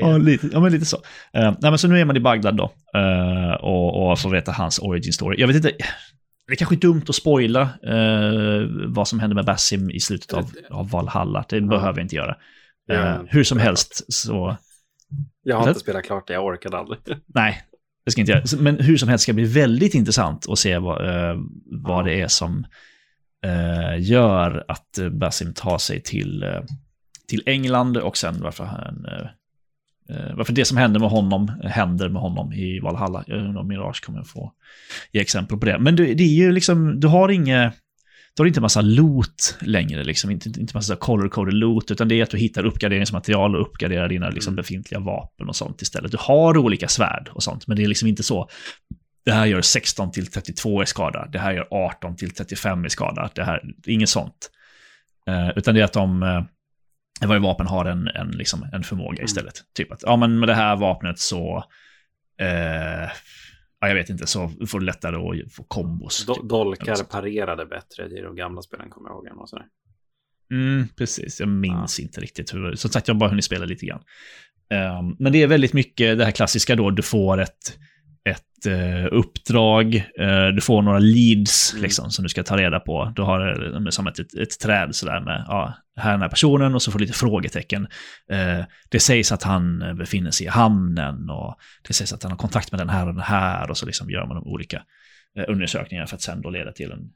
Ja, 0.00 0.16
lite, 0.16 0.48
ja, 0.52 0.60
men 0.60 0.72
lite 0.72 0.84
så. 0.86 0.96
Eh, 1.32 1.42
nej, 1.42 1.70
men 1.70 1.78
så 1.78 1.88
nu 1.88 2.00
är 2.00 2.04
man 2.04 2.16
i 2.16 2.20
Bagdad 2.20 2.56
då 2.56 2.64
eh, 2.94 3.54
och, 3.54 4.10
och 4.10 4.18
får 4.18 4.30
veta 4.30 4.52
hans 4.52 4.78
origin 4.78 5.12
story. 5.12 5.40
Jag 5.40 5.46
vet 5.46 5.56
inte, 5.56 5.72
det 6.46 6.52
är 6.52 6.56
kanske 6.56 6.76
dumt 6.76 7.02
att 7.08 7.14
spoila 7.14 7.60
eh, 7.62 8.68
vad 8.86 9.08
som 9.08 9.20
händer 9.20 9.34
med 9.34 9.44
Basim 9.44 9.90
i 9.90 10.00
slutet 10.00 10.32
av, 10.32 10.50
av 10.70 10.90
Valhalla. 10.90 11.44
Det 11.48 11.60
behöver 11.60 11.98
jag 11.98 12.04
inte 12.04 12.16
göra. 12.16 12.36
Ja. 12.88 13.18
hur 13.28 13.44
som 13.44 13.58
helst 13.58 14.12
så, 14.14 14.56
Jag 15.48 15.56
har 15.56 15.62
Eller? 15.62 15.70
inte 15.70 15.80
spelat 15.80 16.04
klart 16.04 16.26
det, 16.26 16.32
jag 16.34 16.44
orkade 16.44 16.78
aldrig. 16.78 17.00
nej, 17.26 17.62
det 18.04 18.10
ska 18.10 18.20
jag 18.20 18.22
inte 18.22 18.32
göra. 18.32 18.46
Så- 18.46 18.62
Men 18.62 18.80
hur 18.80 18.96
som 18.96 19.08
helst 19.08 19.22
ska 19.22 19.32
det 19.32 19.36
bli 19.36 19.44
väldigt 19.44 19.94
intressant 19.94 20.48
att 20.48 20.58
se 20.58 20.78
vad, 20.78 21.30
eh, 21.30 21.36
vad 21.66 22.04
det 22.04 22.20
är 22.20 22.28
som 22.28 22.66
eh, 23.44 24.00
gör 24.10 24.64
att 24.68 24.98
eh, 24.98 25.08
Basim 25.08 25.54
tar 25.54 25.78
sig 25.78 26.02
till, 26.02 26.42
eh, 26.42 26.60
till 27.28 27.42
England 27.46 27.96
och 27.96 28.16
sen 28.16 28.40
varför 28.42 28.64
han... 28.64 29.06
Varför 30.34 30.52
det 30.52 30.64
som 30.64 30.76
händer 30.76 31.00
med 31.00 31.10
honom 31.10 31.48
händer 31.64 32.08
med 32.08 32.22
honom 32.22 32.52
i 32.52 32.80
Valhalla. 32.80 33.24
Jag 33.26 33.38
undrar 33.38 33.60
om 33.60 33.68
Mirage 33.68 34.04
kommer 34.04 34.22
få 34.22 34.52
ge 35.12 35.20
exempel 35.20 35.58
på 35.58 35.66
det. 35.66 35.78
Men 35.78 35.96
det, 35.96 36.14
det 36.14 36.22
är 36.22 36.34
ju 36.34 36.52
liksom, 36.52 37.00
du 37.00 37.06
har 37.08 37.28
inget... 37.28 37.74
Du 38.36 38.42
har 38.42 38.46
inte 38.46 38.60
massa 38.60 38.80
loot 38.80 39.58
längre, 39.60 40.04
liksom. 40.04 40.30
inte, 40.30 40.48
inte 40.48 40.76
massa 40.76 40.94
color-coded 40.94 41.52
loot, 41.52 41.90
utan 41.90 42.08
det 42.08 42.14
är 42.14 42.22
att 42.22 42.30
du 42.30 42.38
hittar 42.38 42.66
uppgraderingsmaterial 42.66 43.56
och 43.56 43.62
uppgraderar 43.62 44.08
dina 44.08 44.30
liksom, 44.30 44.50
Mm. 44.52 44.56
befintliga 44.56 45.00
vapen 45.00 45.48
och 45.48 45.56
sånt 45.56 45.82
istället. 45.82 46.10
Du 46.10 46.16
har 46.20 46.56
olika 46.58 46.88
svärd 46.88 47.28
och 47.32 47.42
sånt, 47.42 47.66
men 47.66 47.76
det 47.76 47.84
är 47.84 47.88
liksom 47.88 48.08
inte 48.08 48.22
så. 48.22 48.48
Det 49.24 49.32
här 49.32 49.46
gör 49.46 49.62
16 49.62 50.10
till 50.10 50.26
32 50.26 50.82
i 50.82 50.86
skada, 50.86 51.28
det 51.32 51.38
här 51.38 51.52
gör 51.52 51.66
18 51.70 52.16
till 52.16 52.30
35 52.30 52.84
i 52.84 52.90
skada, 52.90 53.30
det 53.34 53.44
här, 53.44 53.62
inget 53.86 54.08
sånt. 54.08 54.50
Eh, 55.28 55.48
utan 55.56 55.74
det 55.74 55.80
är 55.80 55.84
att 55.84 55.92
de, 55.92 56.22
eh, 56.22 56.44
varje 57.28 57.40
vapen 57.40 57.66
har 57.66 57.84
en, 57.84 58.08
en, 58.08 58.28
liksom, 58.30 58.68
en 58.72 58.82
förmåga 58.82 59.22
istället. 59.24 59.54
Typ 59.74 59.92
att, 59.92 60.02
ja 60.02 60.16
men 60.16 60.38
med 60.38 60.48
det 60.48 60.54
här 60.54 60.76
vapnet 60.76 61.18
så, 61.18 61.64
eh, 62.40 63.10
ja 63.80 63.88
jag 63.88 63.94
vet 63.94 64.10
inte, 64.10 64.26
så 64.26 64.50
får 64.68 64.80
du 64.80 64.86
lättare 64.86 65.16
att 65.16 65.52
få 65.52 65.62
kombos. 65.64 66.28
Do- 66.28 66.34
typ. 66.34 66.48
Dolkar 66.48 67.04
parerade 67.04 67.66
bättre 67.66 68.18
i 68.18 68.20
de 68.20 68.36
gamla 68.36 68.62
spelen 68.62 68.90
kommer 68.90 69.08
jag 69.10 69.26
ihåg. 69.26 69.48
Sådär. 69.48 69.66
Mm, 70.50 70.88
precis, 70.96 71.40
jag 71.40 71.48
minns 71.48 72.00
inte 72.00 72.20
riktigt 72.20 72.54
hur, 72.54 72.74
som 72.74 72.90
sagt 72.90 73.08
jag 73.08 73.14
har 73.14 73.20
bara 73.20 73.30
hunnit 73.30 73.44
spela 73.44 73.64
lite 73.64 73.86
grann. 73.86 74.02
Ehm, 74.70 75.16
men 75.18 75.32
det 75.32 75.42
är 75.42 75.46
väldigt 75.46 75.72
mycket 75.72 76.18
det 76.18 76.24
här 76.24 76.32
klassiska 76.32 76.76
då, 76.76 76.90
du 76.90 77.02
får 77.02 77.40
ett, 77.40 77.78
ett 78.26 78.66
eh, 78.66 79.06
uppdrag, 79.12 79.94
eh, 79.94 80.46
du 80.54 80.60
får 80.60 80.82
några 80.82 80.98
leads 80.98 81.72
Mm. 81.72 81.82
liksom, 81.82 82.10
som 82.10 82.22
du 82.22 82.28
ska 82.28 82.42
ta 82.42 82.56
reda 82.56 82.80
på. 82.80 83.12
Du 83.16 83.22
har 83.22 83.74
eh, 83.74 83.88
som 83.88 84.06
ett, 84.06 84.18
ett, 84.18 84.34
ett 84.34 84.58
träd 84.60 84.94
sådär 84.94 85.20
med, 85.20 85.44
ja, 85.48 85.74
här 85.96 86.08
är 86.08 86.12
den 86.12 86.22
här 86.22 86.28
personen 86.28 86.74
och 86.74 86.82
så 86.82 86.90
får 86.92 86.98
du 86.98 87.04
lite 87.04 87.18
frågetecken. 87.18 87.86
Eh, 88.30 88.64
det 88.88 89.00
sägs 89.00 89.32
att 89.32 89.42
han 89.42 89.96
befinner 89.98 90.30
sig 90.30 90.46
i 90.46 90.50
hamnen 90.50 91.30
och 91.30 91.56
det 91.88 91.92
sägs 91.94 92.12
att 92.12 92.22
han 92.22 92.32
har 92.32 92.38
kontakt 92.38 92.72
med 92.72 92.80
den 92.80 92.88
här 92.88 93.06
och 93.06 93.14
den 93.14 93.22
här 93.22 93.70
och 93.70 93.76
så 93.76 93.86
liksom 93.86 94.10
gör 94.10 94.26
man 94.26 94.36
de 94.36 94.46
olika 94.46 94.82
eh, 95.38 95.44
undersökningar 95.48 96.06
för 96.06 96.16
att 96.16 96.22
sen 96.22 96.42
då 96.42 96.50
leda 96.50 96.72
till 96.72 96.92
en 96.92 97.10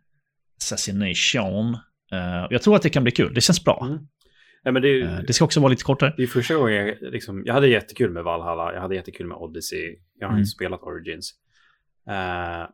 assassination. 0.61 1.75
Eh, 2.13 2.47
jag 2.51 2.63
tror 2.63 2.77
att 2.77 2.83
det 2.83 2.91
kan 2.91 3.03
bli 3.03 3.13
kul, 3.13 3.35
det 3.35 3.41
känns 3.41 3.65
bra. 3.65 3.87
Mm. 3.87 3.99
Nej, 4.65 4.73
men 4.73 4.83
det, 4.83 4.89
är, 4.89 5.03
Eh, 5.05 5.19
det 5.27 5.33
ska 5.33 5.45
också 5.45 5.61
vara 5.61 5.71
lite 5.71 5.85
kortare. 5.85 6.15
det 6.17 6.23
är 6.23 6.27
första 6.27 6.55
gången 6.55 6.75
jag, 6.87 6.97
liksom, 7.01 7.43
jag 7.47 7.55
hade 7.55 7.69
jättekul 7.69 8.11
med 8.11 8.25
Valhalla, 8.25 8.75
jag 8.75 8.81
hade 8.81 8.95
jättekul 8.95 9.27
med 9.27 9.37
Odyssey, 9.37 9.97
jag 10.19 10.27
har 10.27 10.33
Mm. 10.33 10.39
inte 10.41 10.51
spelat 10.51 10.83
Origins. 10.83 11.35
Eh, 12.09 12.69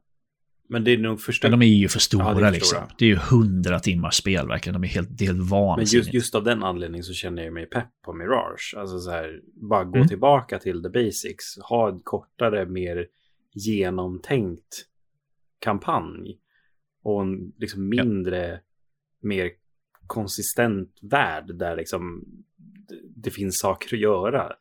men 0.68 0.84
det 0.84 0.90
är 0.90 0.98
nog 0.98 1.20
första 1.20 1.48
Men 1.50 1.58
de 1.60 1.66
är 1.66 1.70
ju 1.70 1.88
för 1.88 1.98
stora 1.98 2.24
Ja, 2.24 2.34
det 2.34 2.40
är 2.40 2.44
för 2.44 2.52
liksom. 2.52 2.76
stora. 2.76 2.88
Det 2.98 3.04
är 3.04 3.08
ju 3.08 3.16
hundra 3.16 3.80
timmars 3.80 4.14
spel 4.14 4.48
verkligen. 4.48 4.80
De 4.80 4.84
är 4.84 4.88
helt, 4.88 5.08
det 5.18 5.24
är 5.24 5.26
helt 5.26 5.38
Men 5.38 5.46
vansinnigt. 5.48 5.92
just, 5.94 6.14
just 6.14 6.34
av 6.34 6.44
den 6.44 6.62
anledningen 6.62 7.04
så 7.04 7.12
känner 7.12 7.44
jag 7.44 7.52
mig 7.52 7.66
pepp 7.66 7.88
på 8.04 8.12
Mirage. 8.12 8.74
Alltså 8.76 8.98
så 8.98 9.10
här, 9.10 9.40
bara 9.70 9.84
gå 9.84 9.96
Mm. 9.96 10.08
tillbaka 10.08 10.58
till 10.58 10.82
the 10.82 10.88
basics. 10.88 11.58
Ha 11.68 11.88
en 11.88 12.00
kortare, 12.00 12.66
mer 12.66 13.06
genomtänkt 13.54 14.84
kampanj. 15.58 16.38
Och 17.02 17.22
en 17.22 17.52
liksom 17.58 17.92
Ja. 17.92 18.04
mindre, 18.04 18.60
mer 19.22 19.50
konsistent 20.06 20.98
värld 21.02 21.54
där 21.54 21.76
liksom 21.76 22.24
det, 23.16 23.30
finns 23.30 23.58
saker 23.58 23.96
att 23.96 24.00
göra. 24.00 24.52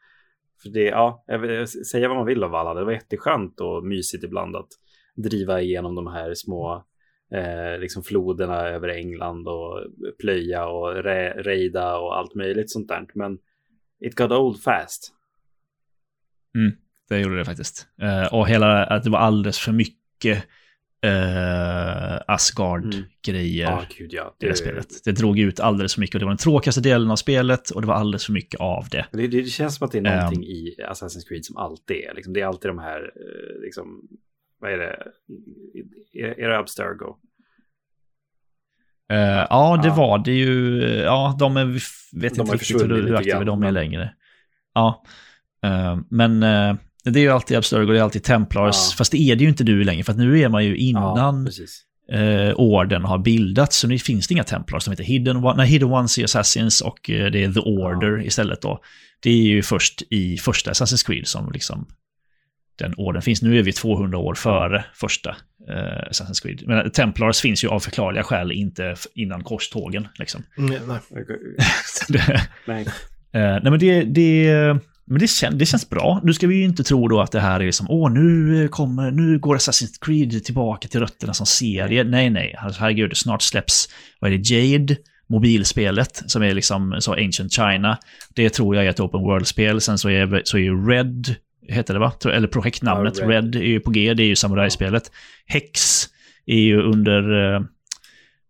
För 0.62 0.70
det, 0.70 0.84
ja, 0.84 1.26
säga 1.92 2.08
vad 2.08 2.18
man 2.18 2.26
vill 2.26 2.44
av 2.44 2.56
alla. 2.56 2.74
Det 2.74 2.86
var 2.86 2.92
jätteskönt 2.92 3.60
och 3.60 3.86
mysigt 3.86 4.24
ibland 4.24 4.56
att 4.56 4.70
driva 5.16 5.62
igenom 5.62 5.96
de 5.96 6.08
här 6.08 6.34
små 6.34 6.86
eh, 7.34 7.80
liksom 7.80 8.04
floderna 8.04 8.68
över 8.68 8.88
England 8.88 9.48
och 9.48 9.84
plöja 10.20 10.68
och 10.68 10.94
re- 10.94 11.44
rejda 11.44 11.98
och 11.98 12.18
allt 12.18 12.36
möjligt 12.36 12.72
sånt 12.72 12.88
där. 12.88 13.06
Men 13.14 13.38
it 14.00 14.16
got 14.16 14.32
old 14.32 14.62
fast. 14.64 15.14
Mm, 16.56 16.78
det 17.10 17.20
gjorde 17.20 17.38
det 17.38 17.46
faktiskt. 17.46 17.88
Eh, 18.02 18.34
och 18.34 18.48
hela, 18.48 18.86
att 18.86 19.04
det 19.04 19.10
var 19.10 19.20
alldeles 19.20 19.60
för 19.60 19.72
mycket 19.72 20.44
uh, 21.06 22.20
Asgard-grejer 22.28 23.66
Ja, 23.72 23.84
gud 23.98 24.14
ja. 24.14 24.36
i 24.42 24.46
det 24.46 24.56
spelet. 24.56 24.88
Det 25.06 25.12
drog 25.12 25.40
ut 25.40 25.60
alldeles 25.60 25.94
för 25.94 26.02
mycket 26.02 26.16
och 26.16 26.20
det 26.20 26.26
var 26.26 26.32
den 26.32 26.38
tråkigaste 26.38 26.82
delen 26.82 27.12
av 27.12 27.16
spelet 27.16 27.70
och 27.70 27.82
det 27.82 27.88
var 27.88 27.96
alldeles 27.96 28.26
för 28.26 28.34
mycket 28.34 28.60
av 28.60 28.88
det. 28.92 29.06
Det, 29.12 29.28
det 29.28 29.44
känns 29.46 29.76
som 29.76 29.86
att 29.86 29.92
det 29.92 29.98
är 29.98 30.06
Ehm. 30.06 30.20
någonting 30.20 30.44
i 30.44 30.76
Assassin's 30.90 31.28
Creed 31.28 31.46
som 31.46 31.58
alltid 31.58 31.98
är. 31.98 32.14
Liksom, 32.16 32.34
det 32.34 32.42
är 32.42 32.46
alltid 32.46 32.70
de 32.70 32.80
här, 32.80 33.00
eh, 33.02 33.62
liksom, 33.64 34.02
vad 34.60 34.72
är 34.72 34.78
det? 34.78 34.98
Är, 36.14 36.40
är 36.40 36.50
det 36.50 36.58
Abstergo? 36.58 37.16
Eh, 39.12 39.18
ja, 39.50 39.80
det 39.84 39.88
Ja. 39.88 39.96
var 39.96 40.18
det 40.20 40.32
ju. 40.34 40.84
eh, 40.84 41.04
Ja, 41.04 41.36
de 41.40 41.58
är, 41.58 41.66
vet 42.22 42.36
De 42.36 42.42
inte 42.42 42.54
riktigt 42.54 42.82
hur, 42.82 42.90
hur 43.08 43.16
aktiva 43.16 43.44
de 43.44 43.64
är 43.64 43.72
längre. 43.72 44.14
Ja, 44.74 45.04
Eh, 45.64 45.98
men 46.10 46.44
eh, 46.44 46.76
det 47.14 47.20
är 47.20 47.22
ju 47.24 47.30
alltid 47.30 47.58
Abstergo, 47.58 47.92
det 47.94 48.00
är 48.00 48.04
alltid 48.04 48.24
Templars. 48.24 48.76
Ja. 48.92 48.96
Fast 48.98 49.12
det 49.12 49.18
är 49.18 49.36
det 49.36 49.44
ju 49.44 49.50
inte 49.50 49.64
nu 49.64 49.84
längre, 49.84 50.04
för 50.04 50.12
att 50.12 50.18
nu 50.18 50.40
är 50.40 50.50
man 50.50 50.66
ju 50.66 50.70
Ja, 50.72 50.76
innan 50.78 51.46
precis. 51.46 51.82
eh, 52.12 52.54
orden 52.56 53.04
har 53.04 53.18
bildats, 53.18 53.78
så 53.78 53.88
nu 53.88 54.00
finns 54.00 54.28
det 54.28 54.34
inga 54.34 54.44
Templars 54.44 54.84
som 54.84 54.92
heter 54.92 55.04
Hidden, 55.04 55.38
One- 55.38 55.58
nej, 55.58 55.68
Hidden 55.68 55.90
Ones 55.92 56.18
är 56.18 56.24
Assassins 56.24 56.82
och 56.82 57.10
eh, 57.10 57.32
det 57.32 57.44
är 57.44 57.54
The 57.54 57.60
Order 57.60 58.26
istället 58.26 58.62
då. 58.62 58.80
Det 59.24 59.30
är 59.30 59.44
ju 59.44 59.62
först 59.64 60.02
i 60.10 60.38
första 60.38 60.72
Assassin's 60.72 61.06
Creed 61.06 61.28
som 61.28 61.52
liksom 61.52 61.88
den 62.80 62.94
orden 62.98 63.22
finns. 63.22 63.42
Nu 63.42 63.60
är 63.60 63.64
vi 63.64 63.74
200 63.74 64.18
år 64.18 64.34
före 64.36 64.86
första 64.94 65.30
eh, 65.70 66.10
Assassin's 66.12 66.42
Creed. 66.44 66.64
Men 66.68 66.92
Templars 66.92 67.40
finns 67.42 67.64
ju 67.64 67.68
av 67.68 67.80
förklarliga 67.80 68.24
skäl 68.24 68.52
inte 68.52 68.96
innan 69.16 69.44
korstågen. 69.44 70.08
Liksom. 70.20 70.44
Mm, 70.58 70.74
nej. 70.88 71.00
Nej. 72.68 72.82
Eh, 73.34 73.42
nej 73.64 73.72
men 73.72 73.80
det, 73.80 74.04
det, 74.04 74.50
men 75.08 75.20
det, 75.20 75.28
kän, 75.28 75.58
det 75.58 75.66
känns 75.66 75.90
bra. 75.90 76.22
Nu 76.24 76.34
ska 76.34 76.48
vi 76.48 76.56
ju 76.56 76.64
inte 76.64 76.84
tro 76.84 77.08
då 77.08 77.22
att 77.22 77.32
det 77.32 77.40
här 77.40 77.62
är 77.62 77.72
som, 77.72 77.86
åh 77.90 78.12
nu 78.12 78.68
kommer, 78.68 79.12
nu 79.12 79.40
går 79.40 79.56
Assassin's 79.58 79.98
Creed 80.02 80.44
tillbaka 80.44 80.88
till 80.88 81.00
rötterna 81.00 81.34
som 81.34 81.46
serie. 81.46 82.04
Nej, 82.04 82.30
nej, 82.30 82.56
Alltså, 82.60 82.82
herregud, 82.82 83.18
snart 83.18 83.42
släpps, 83.42 83.90
vad 84.20 84.34
är 84.34 84.38
det, 84.38 84.50
Jade, 84.50 84.96
mobilspelet, 85.30 86.24
som 86.28 86.44
är 86.44 86.54
liksom 86.54 86.96
så 87.00 87.14
Ancient 87.14 87.54
China. 87.54 87.98
Det 88.36 88.50
tror 88.50 88.76
jag 88.76 88.86
är 88.86 88.90
ett 88.90 89.00
open 89.00 89.22
world-spel. 89.22 89.82
Sen 89.82 89.98
så 89.98 90.10
är, 90.10 90.42
så 90.46 90.58
är 90.58 90.62
ju 90.62 90.88
Red, 90.90 91.36
heter 91.68 91.94
det 91.94 92.00
va? 92.00 92.14
Eller 92.26 92.48
projektnamnet, 92.48 93.14
Ja, 93.18 93.28
Red. 93.28 93.56
Red. 93.56 93.56
är 93.56 93.66
ju 93.68 93.80
på 93.80 93.92
G, 93.92 94.14
det 94.14 94.24
är 94.24 94.28
ju 94.28 94.36
samurajspelet. 94.36 95.12
Hex 95.46 96.04
är 96.46 96.60
ju 96.60 96.82
under, 96.82 97.54
eh, 97.56 97.62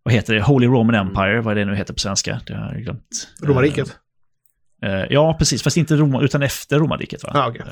vad 0.02 0.14
heter 0.14 0.34
det, 0.34 0.42
Holy 0.42 0.66
Roman 0.66 0.94
Empire, 0.94 1.40
vad 1.40 1.52
är 1.58 1.64
det 1.64 1.70
nu 1.70 1.76
heter 1.76 1.94
på 1.94 2.00
svenska? 2.00 2.40
Det 2.46 2.54
har 2.54 2.72
jag 2.72 2.82
glömt. 2.82 3.28
Romarriket? 3.42 3.96
Eh, 4.86 5.04
ja, 5.10 5.36
precis. 5.38 5.62
Fast 5.62 5.76
inte 5.76 5.96
Roma, 5.96 6.22
utan 6.22 6.42
efter 6.42 6.78
romarriket. 6.78 7.22
Va? 7.22 7.30
Ja, 7.34 7.48
okej. 7.48 7.62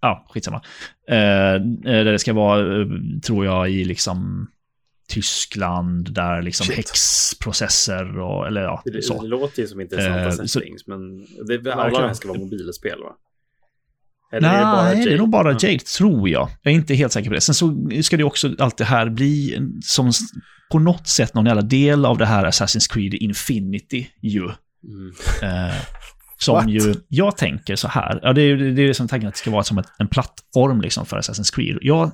Ja, 0.00 0.26
skitsamma. 0.30 0.62
Eh, 1.08 1.16
eh, 1.18 1.60
där 1.84 2.04
det 2.12 2.18
ska 2.18 2.32
vara, 2.32 2.80
eh, 2.80 2.86
tror 3.26 3.44
jag, 3.44 3.70
i 3.70 3.84
liksom 3.84 4.46
Tyskland 5.08 6.14
där 6.14 6.42
liksom 6.42 6.66
Shit. 6.66 6.76
häxprocesser 6.76 8.18
och, 8.18 8.46
eller 8.46 8.60
ja, 8.62 8.82
Det, 8.84 9.02
så. 9.02 9.22
det 9.22 9.28
låter 9.28 9.62
ju 9.62 9.68
som 9.68 9.80
intressanta 9.80 10.24
Eh, 10.24 10.30
så- 10.30 10.48
settings, 10.48 10.86
men 10.86 11.00
det, 11.46 11.74
alla 11.74 11.90
de 12.00 12.06
här 12.06 12.14
ska 12.14 12.28
vara 12.28 12.38
mobilspel 12.38 12.98
va? 13.02 13.12
Eller 14.32 14.48
Nej, 14.48 14.60
Jade? 14.60 15.04
det 15.10 15.14
är 15.14 15.18
nog 15.18 15.30
bara 15.30 15.52
Ja. 15.52 15.58
Jade, 15.62 15.78
tror 15.78 16.28
jag. 16.28 16.48
Jag 16.62 16.72
är 16.72 16.74
inte 16.76 16.94
helt 16.94 17.12
säker 17.12 17.28
på 17.30 17.34
det. 17.34 17.40
Sen 17.40 17.54
så 17.54 17.88
ska 18.02 18.16
det 18.16 18.24
också 18.24 18.54
allt 18.58 18.76
det 18.78 18.84
här 18.84 19.10
bli 19.10 19.58
som 19.84 20.12
på 20.70 20.78
något 20.78 21.08
sätt 21.08 21.34
någon 21.34 21.46
jävla 21.46 21.62
del 21.62 22.04
av 22.06 22.18
det 22.18 22.26
här 22.26 22.44
Assassin's 22.46 22.92
Creed 22.92 23.14
Infinity 23.14 24.06
ju. 24.22 24.42
Mm. 24.44 25.12
Eh, 25.42 25.74
som 26.42 26.54
What? 26.54 26.68
ju, 26.68 26.94
jag 27.08 27.36
tänker 27.36 27.76
så 27.76 27.88
här, 27.88 28.20
ja, 28.22 28.32
det 28.32 28.42
är 28.42 28.46
ju 28.46 28.74
det 28.74 28.82
är 28.82 28.92
som 28.92 29.08
tanken 29.08 29.28
att 29.28 29.34
det 29.34 29.38
ska 29.38 29.50
vara 29.50 29.64
som 29.64 29.78
ett, 29.78 29.86
en 29.98 30.08
plattform 30.08 30.80
liksom 30.80 31.06
för 31.06 31.16
Assassin's 31.16 31.54
Creed. 31.54 31.78
Jag, 31.80 32.12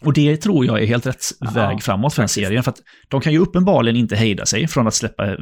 och 0.00 0.12
det 0.12 0.36
tror 0.36 0.66
jag 0.66 0.82
är 0.82 0.86
helt 0.86 1.06
rätt 1.06 1.24
väg 1.54 1.82
framåt 1.82 2.14
för 2.14 2.22
den 2.22 2.28
serien, 2.28 2.62
för 2.62 2.70
att 2.70 2.80
de 3.08 3.20
kan 3.20 3.32
ju 3.32 3.38
uppenbarligen 3.38 3.96
inte 3.96 4.16
hejda 4.16 4.46
sig 4.46 4.68
från 4.68 4.86
att 4.86 4.94
släppa 4.94 5.36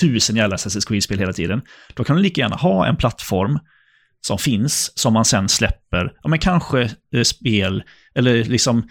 tusen 0.00 0.36
jävla 0.36 0.56
Assassin's 0.56 0.88
Creed-spel 0.88 1.18
hela 1.18 1.32
tiden. 1.32 1.62
Då 1.94 2.04
kan 2.04 2.16
de 2.16 2.22
lika 2.22 2.40
gärna 2.40 2.56
ha 2.56 2.86
en 2.86 2.96
plattform 2.96 3.58
som 4.20 4.38
finns, 4.38 4.92
som 4.98 5.12
man 5.12 5.24
sen 5.24 5.48
släpper, 5.48 6.12
ja 6.22 6.28
men 6.28 6.38
kanske 6.38 6.90
eh, 7.14 7.22
spel, 7.22 7.82
eller 8.14 8.44
liksom 8.44 8.88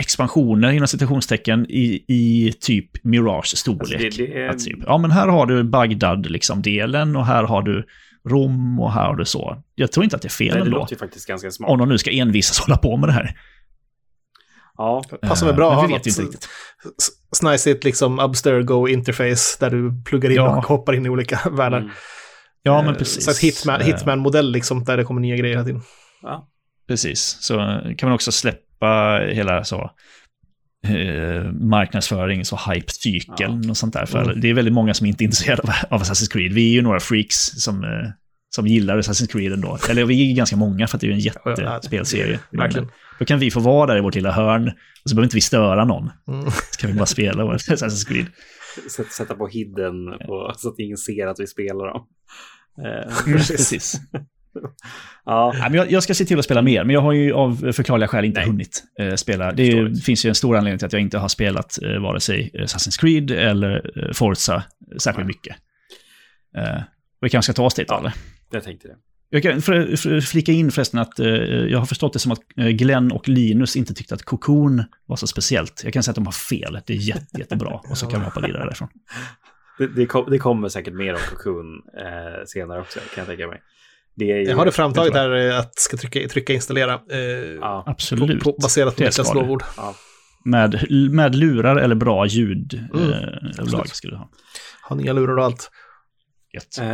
expansioner 0.00 0.70
inom 0.72 0.88
citationstecken 0.88 1.66
i, 1.68 2.04
i 2.08 2.52
typ 2.60 3.04
Mirage-storlek. 3.04 4.04
Alltså, 4.04 4.22
det- 4.22 4.26
det 4.26 4.38
är- 4.42 4.48
Att 4.48 4.58
typ, 4.64 4.78
ja 4.86 4.98
men 4.98 5.10
här 5.10 5.28
har 5.28 5.46
du 5.46 5.64
Bagdad 5.64 6.30
liksom 6.30 6.62
delen 6.62 7.16
och 7.16 7.26
här 7.26 7.44
har 7.44 7.62
du 7.62 7.86
Rom 8.28 8.80
och 8.80 8.92
här 8.92 9.04
har 9.06 9.16
du 9.16 9.24
så. 9.24 9.62
Jag 9.74 9.92
tror 9.92 10.04
inte 10.04 10.16
att 10.16 10.22
det 10.22 10.28
är 10.28 10.30
fel 10.30 10.46
Nej, 10.48 10.56
det 10.56 10.60
ändå. 10.64 10.78
låter 10.78 10.92
ju 10.94 10.98
faktiskt 10.98 11.28
ganska 11.28 11.50
smart. 11.50 11.70
Om 11.70 11.78
de 11.78 11.88
nu 11.88 11.98
ska 11.98 12.10
envisas 12.10 12.58
hålla 12.58 12.76
på 12.76 12.96
med 12.96 13.08
det 13.08 13.12
här. 13.12 13.34
Ja, 14.76 15.02
Passar 15.22 15.46
väl 15.46 15.52
Eh, 15.52 15.56
bra 15.56 15.66
att 15.66 15.72
men 15.72 15.80
ha 15.80 15.86
vi 15.86 15.92
något 15.92 16.06
vet 16.06 16.18
ju 16.18 16.22
inte 16.22 16.22
riktigt. 16.36 16.48
snajsigt 17.36 17.84
liksom 17.84 18.18
Abstergo-interface 18.20 19.56
där 19.60 19.70
du 19.70 20.02
pluggar 20.04 20.30
in 20.30 20.36
Ja. 20.36 20.56
och 20.58 20.64
hoppar 20.64 20.92
in 20.92 21.06
i 21.06 21.08
olika 21.08 21.40
världar. 21.50 21.78
Mm. 21.78 21.90
Ja, 22.62 22.78
Eh, 22.80 22.84
men 22.86 22.94
precis. 22.94 23.24
Så 23.38 23.46
hitman, 23.46 23.80
Eh, 23.80 23.86
hitman-modell 23.86 24.52
liksom, 24.52 24.84
där 24.84 24.96
det 24.96 25.04
kommer 25.04 25.20
nya 25.20 25.36
grejer 25.36 25.54
hela 25.56 25.66
tiden. 25.66 25.82
ja. 26.22 26.46
Precis. 26.88 27.36
Så 27.40 27.54
kan 27.98 28.08
man 28.08 28.12
också 28.12 28.32
släppa 28.32 28.58
hela 29.34 29.64
så 29.64 29.90
eh, 30.86 31.52
marknadsförings 31.52 32.52
och 32.52 32.58
hype-cykeln 32.72 33.70
och 33.70 33.76
sånt 33.76 33.92
där. 33.92 34.06
För 34.06 34.22
Mm. 34.22 34.40
det 34.40 34.48
är 34.50 34.54
väldigt 34.54 34.74
många 34.74 34.94
som 34.94 35.06
inte 35.06 35.22
är 35.22 35.24
intresserade 35.24 35.62
av, 35.62 35.68
av 35.94 36.02
Assassin's 36.02 36.32
Creed. 36.32 36.52
Vi 36.52 36.68
är 36.68 36.72
ju 36.72 36.82
några 36.82 37.00
freaks 37.00 37.36
som, 37.36 37.84
eh, 37.84 38.10
som 38.54 38.66
gillar 38.66 38.98
Assassin's 38.98 39.32
Creed 39.32 39.52
ändå. 39.52 39.78
Eller 39.90 40.04
vi 40.04 40.30
är 40.32 40.36
ganska 40.36 40.56
många 40.56 40.86
för 40.86 40.96
att 40.96 41.00
det 41.00 41.06
är 41.06 41.08
ju 41.08 41.14
en 41.14 41.20
Ja, 41.20 41.50
jättespelserie. 41.74 42.40
Verkligen. 42.50 42.88
Då 43.18 43.24
kan 43.24 43.38
vi 43.38 43.50
få 43.50 43.60
vara 43.60 43.86
där 43.86 43.96
i 43.96 44.00
vårt 44.00 44.14
lilla 44.14 44.32
hörn 44.32 44.68
och 45.04 45.10
så 45.10 45.14
behöver 45.14 45.26
inte 45.26 45.36
vi 45.36 45.40
störa 45.40 45.84
någon. 45.84 46.10
Mm. 46.28 46.50
Så 46.50 46.80
kan 46.80 46.90
vi 46.92 46.96
bara 46.96 47.06
spela 47.06 47.44
Assassin's 47.54 48.08
Creed. 48.08 48.26
Sätt- 48.96 49.12
Sätta 49.12 49.34
på 49.34 49.46
hidden 49.48 49.94
på, 50.26 50.52
så 50.56 50.68
att 50.68 50.78
ingen 50.78 50.96
ser 50.96 51.26
att 51.26 51.40
vi 51.40 51.46
spelar 51.46 51.86
dem. 51.88 52.06
Eh, 52.86 53.24
Precis. 53.36 54.00
Ja, 55.24 55.54
Nej, 55.58 55.70
men 55.70 55.90
jag, 55.90 56.02
ska 56.02 56.14
se 56.14 56.24
till 56.24 56.38
att 56.38 56.44
spela 56.44 56.62
mer, 56.62 56.84
men 56.84 56.94
jag 56.94 57.00
har 57.00 57.12
ju 57.12 57.32
av 57.32 57.72
förklarliga 57.72 58.08
skäl 58.08 58.24
inte 58.24 58.40
Nej. 58.40 58.48
hunnit 58.48 58.82
eh, 59.00 59.14
spela. 59.14 59.52
Det 59.52 59.66
Förståeligt. 59.66 60.04
finns 60.04 60.24
ju 60.24 60.28
en 60.28 60.34
stor 60.34 60.56
anledning 60.56 60.78
till 60.78 60.86
att 60.86 60.92
jag 60.92 61.02
inte 61.02 61.18
har 61.18 61.28
spelat 61.28 61.82
eh, 61.82 62.00
vare 62.00 62.20
sig 62.20 62.50
Assassin's 62.54 63.00
Creed 63.00 63.30
eller 63.30 63.90
eh, 64.06 64.12
Forza 64.12 64.62
särskilt 64.98 65.26
mycket. 65.26 65.56
Eh, 66.56 66.82
vi 67.20 67.28
kanske 67.28 67.52
ska 67.52 67.56
ta 67.62 67.66
oss 67.66 67.74
dit, 67.74 67.86
Ja. 67.88 67.98
eller? 67.98 68.12
jag 68.50 68.64
tänkte 68.64 68.88
det. 68.88 68.94
Jag 69.32 69.42
kan 69.42 69.62
för, 69.62 69.96
för, 69.96 70.20
flika 70.20 70.52
in 70.52 70.70
förresten 70.70 71.00
att 71.00 71.18
eh, 71.20 71.26
jag 71.26 71.78
har 71.78 71.86
förstått 71.86 72.12
det 72.12 72.18
som 72.18 72.32
att 72.32 72.46
Glenn 72.56 73.12
och 73.12 73.28
Linus 73.28 73.76
inte 73.76 73.94
tyckte 73.94 74.14
att 74.14 74.22
Cocoon 74.22 74.84
var 75.06 75.16
så 75.16 75.26
speciellt. 75.26 75.80
Jag 75.84 75.92
kan 75.92 76.02
säga 76.02 76.10
att 76.10 76.16
de 76.16 76.26
har 76.26 76.32
fel. 76.32 76.80
Det 76.86 76.92
är 76.92 76.96
jätte, 76.96 77.38
jättebra. 77.38 77.80
Och 77.90 77.98
så 77.98 78.06
kan 78.06 78.20
vi 78.20 78.24
hoppa 78.24 78.40
vidare 78.40 78.64
därifrån. 78.64 78.88
Det, 79.78 79.86
det, 79.86 80.06
kom, 80.06 80.30
det 80.30 80.38
kommer 80.38 80.68
säkert 80.68 80.94
mer 80.94 81.14
om 81.14 81.20
Cocoon 81.30 81.82
eh, 81.98 82.44
senare 82.46 82.80
också, 82.80 82.98
kan 82.98 83.08
jag 83.16 83.26
tänka 83.26 83.46
mig. 83.46 83.60
Det 84.14 84.30
är 84.32 84.36
ju, 84.36 84.42
Jag 84.42 84.56
har 84.56 84.64
det 84.64 84.72
framtaget 84.72 85.12
det 85.12 85.18
här 85.18 85.50
eh, 85.50 85.58
att 85.58 85.78
ska 85.78 85.96
trycka, 85.96 86.28
trycka 86.28 86.52
installera. 86.52 86.94
Eh, 87.10 87.18
Ja, 87.60 87.84
Absolut. 87.86 88.42
på, 88.44 88.52
baserat 88.62 88.96
på 88.96 89.02
Det 89.02 89.08
Niklas 89.08 89.28
det. 89.32 89.34
lovord. 89.34 89.62
ja. 89.76 89.94
Med, 90.44 90.86
med 91.10 91.34
lurar 91.34 91.76
eller 91.76 91.94
bra 91.94 92.26
ljud 92.26 92.88
Mm, 92.94 93.10
eh, 93.12 93.82
skulle 93.84 94.12
du 94.12 94.16
ha. 94.16 94.30
Har 94.82 94.96
nya 94.96 95.12
lurar 95.12 95.36
och 95.38 95.44
allt. 95.44 95.70
Eh, 96.80 96.84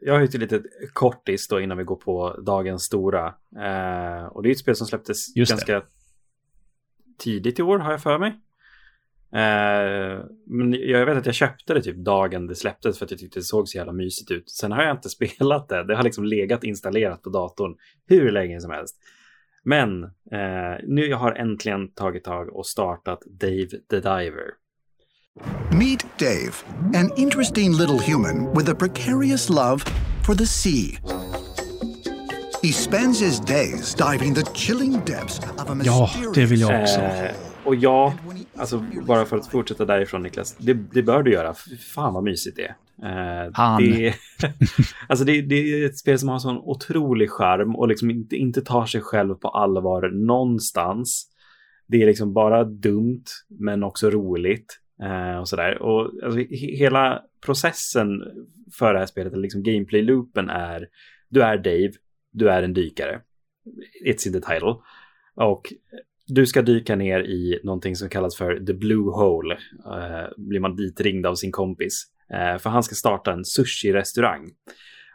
jag 0.00 0.12
har 0.12 0.18
ju 0.18 0.24
ett 0.24 0.34
litet 0.34 0.62
kortis 0.92 1.48
då 1.48 1.60
innan 1.60 1.78
vi 1.78 1.84
går 1.84 1.96
på 1.96 2.40
dagens 2.46 2.82
stora. 2.82 3.26
Eh, 3.62 4.24
och 4.26 4.42
det 4.42 4.48
är 4.48 4.50
ett 4.50 4.58
spel 4.58 4.76
som 4.76 4.86
släpptes 4.86 5.36
Just 5.36 5.50
ganska 5.52 5.82
tidigt 7.18 7.58
i 7.58 7.62
år 7.62 7.78
har 7.78 7.90
jag 7.90 8.02
för 8.02 8.18
mig. 8.18 8.34
Eh, 9.32 10.24
men 10.46 10.72
jag 10.72 11.06
vet 11.06 11.16
att 11.16 11.26
jag 11.26 11.34
köpte 11.34 11.74
det 11.74 11.82
typ 11.82 11.96
dagen 11.96 12.46
det 12.46 12.54
släpptes 12.54 12.98
för 12.98 13.04
att 13.04 13.10
jag 13.10 13.20
tyckte 13.20 13.38
det 13.38 13.44
såg 13.44 13.68
så 13.68 13.78
jävla 13.78 13.92
mysigt 13.92 14.30
ut. 14.30 14.50
Sen 14.50 14.72
har 14.72 14.82
jag 14.82 14.96
inte 14.96 15.08
spelat 15.18 15.68
det. 15.68 15.84
Det 15.84 15.96
har 15.96 16.02
liksom 16.02 16.24
legat 16.24 16.64
installerat 16.64 17.22
på 17.22 17.30
datorn 17.30 17.74
hur 18.06 18.30
länge 18.30 18.60
som 18.60 18.70
helst. 18.70 18.96
Men 19.64 20.04
eh, 20.04 20.78
nu 20.84 21.06
jag 21.06 21.16
har 21.16 21.32
äntligen 21.32 21.92
tagit 21.92 22.24
tag 22.24 22.56
och 22.56 22.66
startat 22.66 23.22
Dave 23.40 23.68
the 23.90 23.96
Diver. 23.96 24.50
Meet 25.78 26.18
Dave, 26.18 26.52
an 26.94 27.10
interesting 27.16 27.72
little 27.72 27.98
human 27.98 28.54
with 28.54 28.70
a 28.70 28.74
precarious 28.74 29.50
love 29.50 29.84
for 30.26 30.34
the 30.34 30.46
sea. 30.46 30.98
He 32.62 32.72
spends 32.72 33.20
his 33.20 33.40
days 33.40 33.94
diving 33.94 34.34
the 34.34 34.42
chilling 34.54 34.92
depths 34.92 35.38
of 35.38 35.70
a 35.70 35.76
Ja, 35.84 36.02
mysterious... 36.02 36.34
det 36.34 36.46
vill 36.46 36.60
jag 36.60 36.82
också. 36.82 37.00
Eh, 37.00 37.30
och 37.64 37.74
ja, 37.74 38.14
alltså 38.58 38.84
bara 39.06 39.24
för 39.24 39.36
att 39.36 39.46
fortsätta 39.46 39.84
därifrån 39.84 40.22
Niklas, 40.22 40.56
det, 40.56 40.74
det 40.74 41.02
bör 41.02 41.22
du 41.22 41.32
göra. 41.32 41.54
Fan 41.94 42.14
vad 42.14 42.24
mysigt 42.24 42.56
det 42.56 42.62
är. 42.62 42.76
Eh, 43.46 43.50
Han. 43.54 43.82
Det, 43.82 44.14
alltså 45.08 45.24
det, 45.24 45.42
det 45.42 45.54
är 45.54 45.86
ett 45.86 45.98
spel 45.98 46.18
som 46.18 46.28
har 46.28 46.38
sån 46.38 46.58
otrolig 46.58 47.30
charm 47.30 47.76
och 47.76 47.88
liksom 47.88 48.10
inte, 48.10 48.36
inte 48.36 48.62
tar 48.62 48.86
sig 48.86 49.00
själv 49.00 49.34
på 49.34 49.48
allvar 49.48 50.10
någonstans. 50.10 51.28
Det 51.86 52.02
är 52.02 52.06
liksom 52.06 52.32
bara 52.32 52.64
dumt 52.64 53.24
men 53.48 53.82
också 53.82 54.10
roligt. 54.10 54.80
Eh, 55.02 55.38
och 55.38 55.48
sådär. 55.48 55.82
Och 55.82 56.10
alltså, 56.24 56.38
he, 56.38 56.76
hela 56.76 57.22
processen 57.44 58.08
för 58.78 58.92
det 58.92 58.98
här 58.98 59.06
spelet, 59.06 59.32
eller 59.32 59.42
liksom 59.42 59.62
gameplay-loopen 59.62 60.50
är 60.50 60.88
du 61.28 61.42
är 61.42 61.56
Dave, 61.56 61.92
du 62.32 62.50
är 62.50 62.62
en 62.62 62.72
dykare. 62.72 63.20
It's 64.06 64.26
in 64.26 64.32
the 64.32 64.40
title. 64.40 64.74
Och 65.34 65.72
du 66.26 66.46
ska 66.46 66.62
dyka 66.62 66.96
ner 66.96 67.20
i 67.20 67.60
någonting 67.64 67.96
som 67.96 68.08
kallas 68.08 68.36
för 68.36 68.66
The 68.66 68.74
Blue 68.74 69.10
Hole. 69.10 69.54
Eh, 69.86 70.28
blir 70.36 70.60
man 70.60 70.76
ditringd 70.76 71.26
av 71.26 71.34
sin 71.34 71.52
kompis. 71.52 72.04
Eh, 72.30 72.58
för 72.58 72.70
han 72.70 72.82
ska 72.82 72.94
starta 72.94 73.32
en 73.32 73.44
sushi-restaurang. 73.44 74.50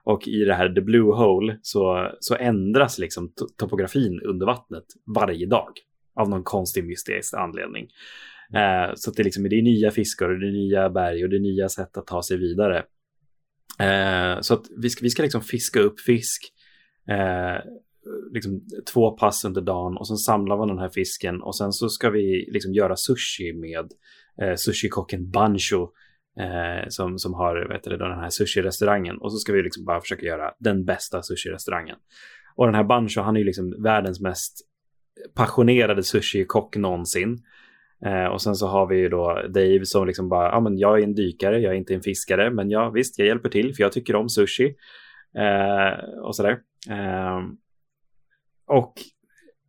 Och 0.03 0.27
i 0.27 0.43
det 0.45 0.53
här 0.53 0.69
The 0.69 0.81
Blue 0.81 1.15
Hole 1.15 1.59
så, 1.61 2.11
så 2.19 2.35
ändras 2.35 2.99
liksom 2.99 3.27
to- 3.27 3.47
topografin 3.57 4.21
under 4.21 4.45
vattnet 4.45 4.85
varje 5.15 5.45
dag. 5.45 5.69
Av 6.15 6.29
någon 6.29 6.43
konstig 6.43 6.85
mystisk 6.85 7.33
anledning. 7.33 7.87
Eh, 8.53 8.93
så 8.95 9.11
det, 9.11 9.23
liksom, 9.23 9.43
det 9.43 9.55
är 9.55 9.61
nya 9.61 9.91
fiskar 9.91 10.29
och 10.29 10.39
det 10.39 10.47
är 10.47 10.51
nya 10.51 10.89
berg 10.89 11.23
och 11.23 11.29
det 11.29 11.35
är 11.35 11.39
nya 11.39 11.69
sätt 11.69 11.97
att 11.97 12.07
ta 12.07 12.23
sig 12.23 12.37
vidare. 12.37 12.83
Eh, 13.79 14.41
så 14.41 14.53
att 14.53 14.65
vi 14.77 14.89
ska, 14.89 15.03
vi 15.03 15.09
ska 15.09 15.23
liksom 15.23 15.41
fiska 15.41 15.79
upp 15.79 15.99
fisk. 15.99 16.53
Eh, 17.09 17.61
liksom 18.31 18.61
två 18.93 19.11
pass 19.11 19.45
under 19.45 19.61
dagen 19.61 19.97
och 19.97 20.07
sen 20.07 20.17
samlar 20.17 20.57
man 20.57 20.67
den 20.67 20.79
här 20.79 20.89
fisken 20.89 21.41
och 21.41 21.55
sen 21.55 21.71
så 21.71 21.89
ska 21.89 22.09
vi 22.09 22.49
liksom 22.51 22.73
göra 22.73 22.95
sushi 22.95 23.53
med 23.53 23.91
eh, 24.41 24.55
sushikocken 24.55 25.31
Bancho 25.31 25.89
eh, 26.39 26.87
som, 26.89 27.19
som 27.19 27.33
har 27.33 27.67
vet 27.69 27.83
du, 27.83 27.97
den 27.97 28.19
här 28.19 28.29
sushi-restaurangen 28.29 29.17
och 29.17 29.31
så 29.31 29.37
ska 29.37 29.53
vi 29.53 29.63
liksom 29.63 29.85
bara 29.85 30.01
försöka 30.01 30.25
göra 30.25 30.53
den 30.59 30.85
bästa 30.85 31.21
sushi-restaurangen. 31.21 31.95
Och 32.55 32.65
den 32.65 32.75
här 32.75 32.83
Bancho, 32.83 33.21
han 33.21 33.35
är 33.35 33.39
ju 33.39 33.45
liksom 33.45 33.83
världens 33.83 34.21
mest 34.21 34.67
passionerade 35.35 36.03
sushikock 36.03 36.75
någonsin. 36.75 37.43
Eh, 38.05 38.25
och 38.25 38.41
sen 38.41 38.55
så 38.55 38.67
har 38.67 38.87
vi 38.87 38.97
ju 38.97 39.09
då 39.09 39.41
Dave 39.49 39.85
som 39.85 40.07
liksom 40.07 40.29
bara, 40.29 40.49
ja 40.49 40.59
men 40.59 40.77
jag 40.77 40.99
är 40.99 41.03
en 41.03 41.15
dykare, 41.15 41.59
jag 41.59 41.73
är 41.73 41.77
inte 41.77 41.93
en 41.93 42.01
fiskare, 42.01 42.51
men 42.51 42.69
ja 42.69 42.89
visst, 42.89 43.19
jag 43.19 43.27
hjälper 43.27 43.49
till 43.49 43.75
för 43.75 43.83
jag 43.83 43.91
tycker 43.91 44.15
om 44.15 44.29
sushi. 44.29 44.75
Eh, 45.37 46.19
och 46.23 46.35
sådär. 46.35 46.59
Eh, 46.89 47.41
och 48.71 48.93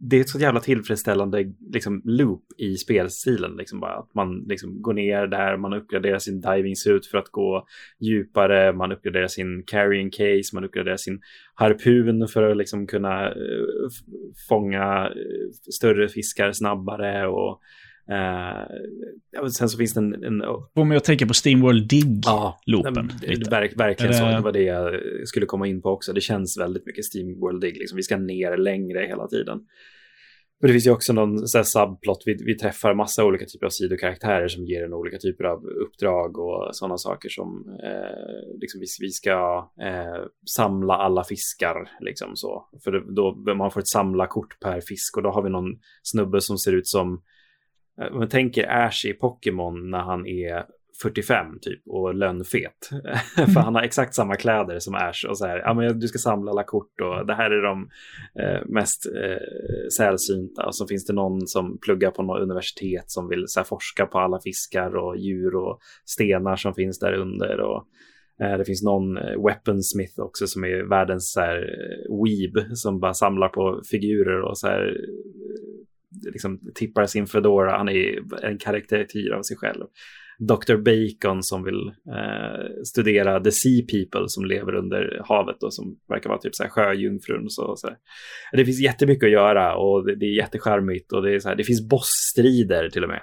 det 0.04 0.16
är 0.16 0.20
ett 0.20 0.28
så 0.28 0.38
jävla 0.38 0.60
tillfredsställande 0.60 1.52
liksom, 1.72 2.02
loop 2.04 2.44
i 2.58 2.76
spelstilen. 2.76 3.56
Liksom 3.56 3.80
bara, 3.80 3.94
att 3.94 4.14
man 4.14 4.44
liksom, 4.48 4.82
går 4.82 4.94
ner 4.94 5.26
där, 5.26 5.56
man 5.56 5.72
uppgraderar 5.72 6.18
sin 6.18 6.40
diving 6.40 6.76
suit 6.76 7.06
för 7.06 7.18
att 7.18 7.28
gå 7.28 7.66
djupare, 8.00 8.72
man 8.72 8.92
uppgraderar 8.92 9.26
sin 9.26 9.62
carrying 9.66 10.10
case, 10.10 10.54
man 10.54 10.64
uppgraderar 10.64 10.96
sin 10.96 11.20
harpun 11.54 12.28
för 12.28 12.50
att 12.50 12.56
liksom, 12.56 12.86
kunna 12.86 13.28
uh, 13.28 13.88
fånga 14.48 15.08
uh, 15.08 15.50
större 15.72 16.08
fiskar 16.08 16.52
snabbare. 16.52 17.26
Och, 17.26 17.60
eh, 18.10 19.48
sen 19.48 19.68
så 19.68 19.78
finns 19.78 19.94
det 19.94 20.00
en, 20.00 20.14
en 20.24 20.42
Får 20.74 20.84
mig 20.84 20.96
att 20.96 21.04
tänka 21.04 21.26
på 21.26 21.34
Steamworld 21.34 21.88
Dig. 21.88 22.02
Ja, 22.84 22.90
men. 22.94 23.10
Verk, 23.50 23.72
verkligen 23.80 24.12
Är 24.12 24.18
så. 24.18 24.24
det- 24.24 24.30
Det 24.36 24.40
var 24.40 24.52
det 24.52 24.62
jag 24.62 25.00
skulle 25.28 25.46
komma 25.46 25.66
in 25.66 25.82
på 25.82 25.88
också. 25.88 26.12
Det 26.12 26.20
känns 26.20 26.58
väldigt 26.60 26.86
mycket 26.86 27.04
Steam 27.14 27.40
World 27.40 27.60
Dig. 27.60 27.72
Liksom. 27.72 27.96
Vi 27.96 28.02
ska 28.02 28.16
ner 28.16 28.56
längre 28.56 29.06
hela 29.06 29.26
tiden. 29.28 29.58
Och 30.60 30.68
det 30.68 30.72
finns 30.74 30.86
ju 30.86 30.90
också 30.90 31.12
någon 31.12 31.48
så 31.48 31.64
subplot, 31.64 32.22
vi, 32.26 32.36
vi 32.44 32.54
träffar 32.58 32.94
massa 32.94 33.24
olika 33.24 33.44
typer 33.44 33.66
av 33.66 33.70
sidokaraktärer 33.70 34.48
som 34.48 34.64
ger 34.66 34.84
en 34.84 34.92
olika 34.92 35.18
typer 35.18 35.44
av 35.44 35.64
uppdrag 35.66 36.38
och 36.38 36.68
sådana 36.76 36.98
saker 36.98 37.28
som 37.28 37.64
eh, 37.84 38.58
liksom 38.60 38.80
vi, 38.80 38.86
vi 39.00 39.10
ska 39.10 39.70
eh, 39.82 40.24
samla 40.56 40.94
alla 40.94 41.24
fiskar, 41.24 41.90
liksom 42.00 42.30
så. 42.34 42.68
För 42.84 43.14
då, 43.16 43.54
man 43.54 43.70
får 43.70 43.80
ett 43.80 43.88
samlarkort 43.88 44.60
per 44.60 44.80
fisk 44.80 45.16
och 45.16 45.22
då 45.22 45.30
har 45.30 45.42
vi 45.42 45.50
någon 45.50 45.78
snubbe 46.02 46.40
som 46.40 46.58
ser 46.58 46.72
ut 46.72 46.86
som, 46.86 47.12
eh, 47.12 47.18
Eh, 48.02 48.12
man 48.12 48.28
tänker 48.28 48.68
Ash 48.70 49.06
i 49.06 49.12
Pokémon 49.12 49.90
när 49.90 50.00
han 50.00 50.26
är 50.26 50.64
45 51.02 51.58
typ 51.60 51.82
och 51.86 52.14
lönnfet. 52.14 52.88
För 53.36 53.60
han 53.60 53.74
har 53.74 53.82
exakt 53.82 54.14
samma 54.14 54.36
kläder 54.36 54.78
som 54.78 54.94
Ash 54.94 55.26
och 55.28 55.38
så 55.38 55.46
här, 55.46 55.58
ja 55.58 55.74
men 55.74 55.98
du 55.98 56.08
ska 56.08 56.18
samla 56.18 56.50
alla 56.50 56.64
kort 56.64 57.00
och 57.00 57.26
det 57.26 57.34
här 57.34 57.50
är 57.50 57.62
de 57.62 57.88
eh, 58.42 58.66
mest 58.66 59.06
eh, 59.06 59.88
sällsynta. 59.96 60.66
Och 60.66 60.76
så 60.76 60.86
finns 60.86 61.06
det 61.06 61.12
någon 61.12 61.46
som 61.46 61.78
pluggar 61.78 62.10
på 62.10 62.22
något 62.22 62.42
universitet 62.42 63.04
som 63.06 63.28
vill 63.28 63.44
så 63.46 63.60
här, 63.60 63.64
forska 63.64 64.06
på 64.06 64.18
alla 64.18 64.40
fiskar 64.40 64.96
och 64.96 65.16
djur 65.16 65.54
och 65.56 65.78
stenar 66.04 66.56
som 66.56 66.74
finns 66.74 66.98
där 66.98 67.12
under. 67.12 67.60
Och, 67.60 67.86
eh, 68.42 68.58
det 68.58 68.64
finns 68.64 68.82
någon 68.82 69.16
eh, 69.16 69.44
weaponsmith 69.46 70.20
också 70.20 70.46
som 70.46 70.64
är 70.64 70.88
världens 70.88 71.32
så 71.32 71.40
här, 71.40 71.56
eh, 71.56 72.24
weeb 72.24 72.76
som 72.76 73.00
bara 73.00 73.14
samlar 73.14 73.48
på 73.48 73.82
figurer 73.90 74.40
och 74.40 74.58
så 74.58 74.66
här 74.66 74.96
liksom 76.32 76.60
tippar 76.74 77.06
sin 77.06 77.26
Fedora. 77.26 77.76
Han 77.76 77.88
är 77.88 78.18
en 78.44 78.58
karaktär 78.58 79.06
av 79.36 79.42
sig 79.42 79.56
själv. 79.56 79.84
Dr. 80.38 80.76
Bacon 80.76 81.42
som 81.42 81.64
vill 81.64 81.88
eh, 81.88 82.84
studera 82.84 83.40
the 83.40 83.52
sea 83.52 83.82
people 83.90 84.28
som 84.28 84.44
lever 84.44 84.74
under 84.74 85.22
havet 85.28 85.62
och 85.62 85.74
som 85.74 85.96
verkar 86.08 86.30
vara 86.30 86.40
typ 86.40 86.54
så 86.54 86.62
här 86.62 86.70
sjöjungfrun. 86.70 87.50
Så, 87.50 87.76
så 87.76 87.88
Det 88.52 88.64
finns 88.64 88.80
jättemycket 88.80 89.26
att 89.26 89.32
göra 89.32 89.76
och 89.76 90.06
det, 90.06 90.16
det 90.16 90.26
är 90.26 90.36
jättecharmigt 90.36 91.12
och 91.12 91.22
det, 91.22 91.34
är 91.34 91.38
så 91.38 91.48
här, 91.48 91.56
det 91.56 91.64
finns 91.64 91.88
bossstrider 91.88 92.88
till 92.88 93.04
och 93.04 93.10
med. 93.10 93.22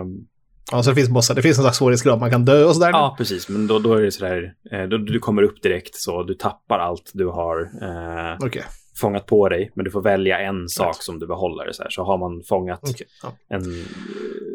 Um, 0.00 0.26
Ja, 0.72 0.82
så 0.82 0.90
det 0.90 0.96
finns 0.96 1.08
bossar. 1.08 1.34
Det 1.34 1.42
finns 1.42 1.58
en 1.58 1.62
slags 1.62 1.78
svårighetsgrad. 1.78 2.20
Man 2.20 2.30
kan 2.30 2.44
dö 2.44 2.64
och 2.64 2.74
sådär. 2.74 2.90
Ja, 2.90 3.14
precis. 3.18 3.48
Men 3.48 3.66
då, 3.66 3.78
då 3.78 3.94
är 3.94 4.02
det 4.02 4.10
sådär, 4.10 4.54
eh, 4.72 4.82
då, 4.82 4.98
du 4.98 5.18
kommer 5.18 5.42
upp 5.42 5.62
direkt 5.62 5.94
så 5.94 6.22
du 6.22 6.34
tappar 6.34 6.78
allt 6.78 7.10
du 7.14 7.26
har. 7.26 7.60
Eh, 7.82 8.46
okay 8.46 8.62
fångat 9.00 9.26
på 9.26 9.48
dig, 9.48 9.70
men 9.74 9.84
du 9.84 9.90
får 9.90 10.02
välja 10.02 10.38
en 10.38 10.68
sak 10.68 10.86
right. 10.86 11.02
som 11.02 11.18
du 11.18 11.26
behåller. 11.26 11.72
Så, 11.72 11.82
här. 11.82 11.90
så 11.90 12.04
har 12.04 12.18
man 12.18 12.42
fångat 12.48 12.82
okay. 12.82 13.06
ja. 13.22 13.36
en 13.48 13.62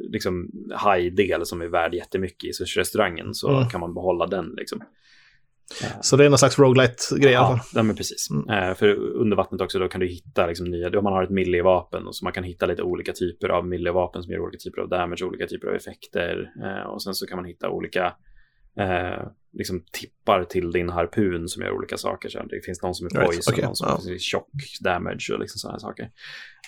liksom, 0.09 0.51
hajdel 0.73 1.45
som 1.45 1.61
är 1.61 1.67
värd 1.67 1.93
jättemycket 1.93 2.49
i 2.49 2.53
sushi-restaurangen 2.53 3.33
så 3.33 3.49
mm. 3.49 3.69
kan 3.69 3.79
man 3.79 3.93
behålla 3.93 4.27
den. 4.27 4.53
Liksom. 4.57 4.81
Så 6.01 6.17
det 6.17 6.25
är 6.25 6.29
någon 6.29 6.37
slags 6.37 6.59
roguelite-grej 6.59 7.31
i 7.31 7.35
alla 7.35 7.47
fall? 7.47 7.59
Ja, 7.73 7.83
men 7.83 7.95
precis. 7.95 8.29
Mm. 8.31 8.49
Eh, 8.49 8.75
för 8.75 8.95
under 8.95 9.37
vattnet 9.37 9.61
också 9.61 9.79
då 9.79 9.87
kan 9.87 10.01
du 10.01 10.07
hitta 10.07 10.47
liksom, 10.47 10.65
nya, 10.65 10.89
då 10.89 11.01
man 11.01 11.13
har 11.13 11.23
ett 11.23 11.29
millivapen 11.29 12.07
och 12.07 12.15
så 12.15 12.25
man 12.25 12.33
kan 12.33 12.43
hitta 12.43 12.65
lite 12.65 12.83
olika 12.83 13.13
typer 13.13 13.49
av 13.49 13.67
millivapen 13.67 14.23
som 14.23 14.31
ger 14.31 14.39
olika 14.39 14.57
typer 14.57 14.81
av 14.81 14.89
damage, 14.89 15.23
olika 15.23 15.47
typer 15.47 15.67
av 15.67 15.75
effekter. 15.75 16.51
Eh, 16.63 16.89
och 16.89 17.03
sen 17.03 17.13
så 17.13 17.27
kan 17.27 17.35
man 17.35 17.45
hitta 17.45 17.69
olika 17.69 18.13
eh, 18.79 19.27
liksom 19.55 19.83
tippar 19.91 20.43
till 20.43 20.71
din 20.71 20.89
harpun 20.89 21.47
som 21.47 21.63
gör 21.63 21.71
olika 21.71 21.97
saker. 21.97 22.29
Så 22.29 22.43
det 22.43 22.61
finns 22.65 22.81
någon 22.81 22.95
som 22.95 23.05
är 23.05 23.09
poison, 23.09 23.31
right. 23.31 23.49
okay. 23.49 23.65
någon 23.65 23.75
som 23.75 23.87
ja. 24.05 24.13
är 24.13 24.19
chock 24.19 24.49
damage 24.81 25.29
och 25.33 25.39
liksom 25.39 25.59
sådana 25.59 25.79
saker. 25.79 26.09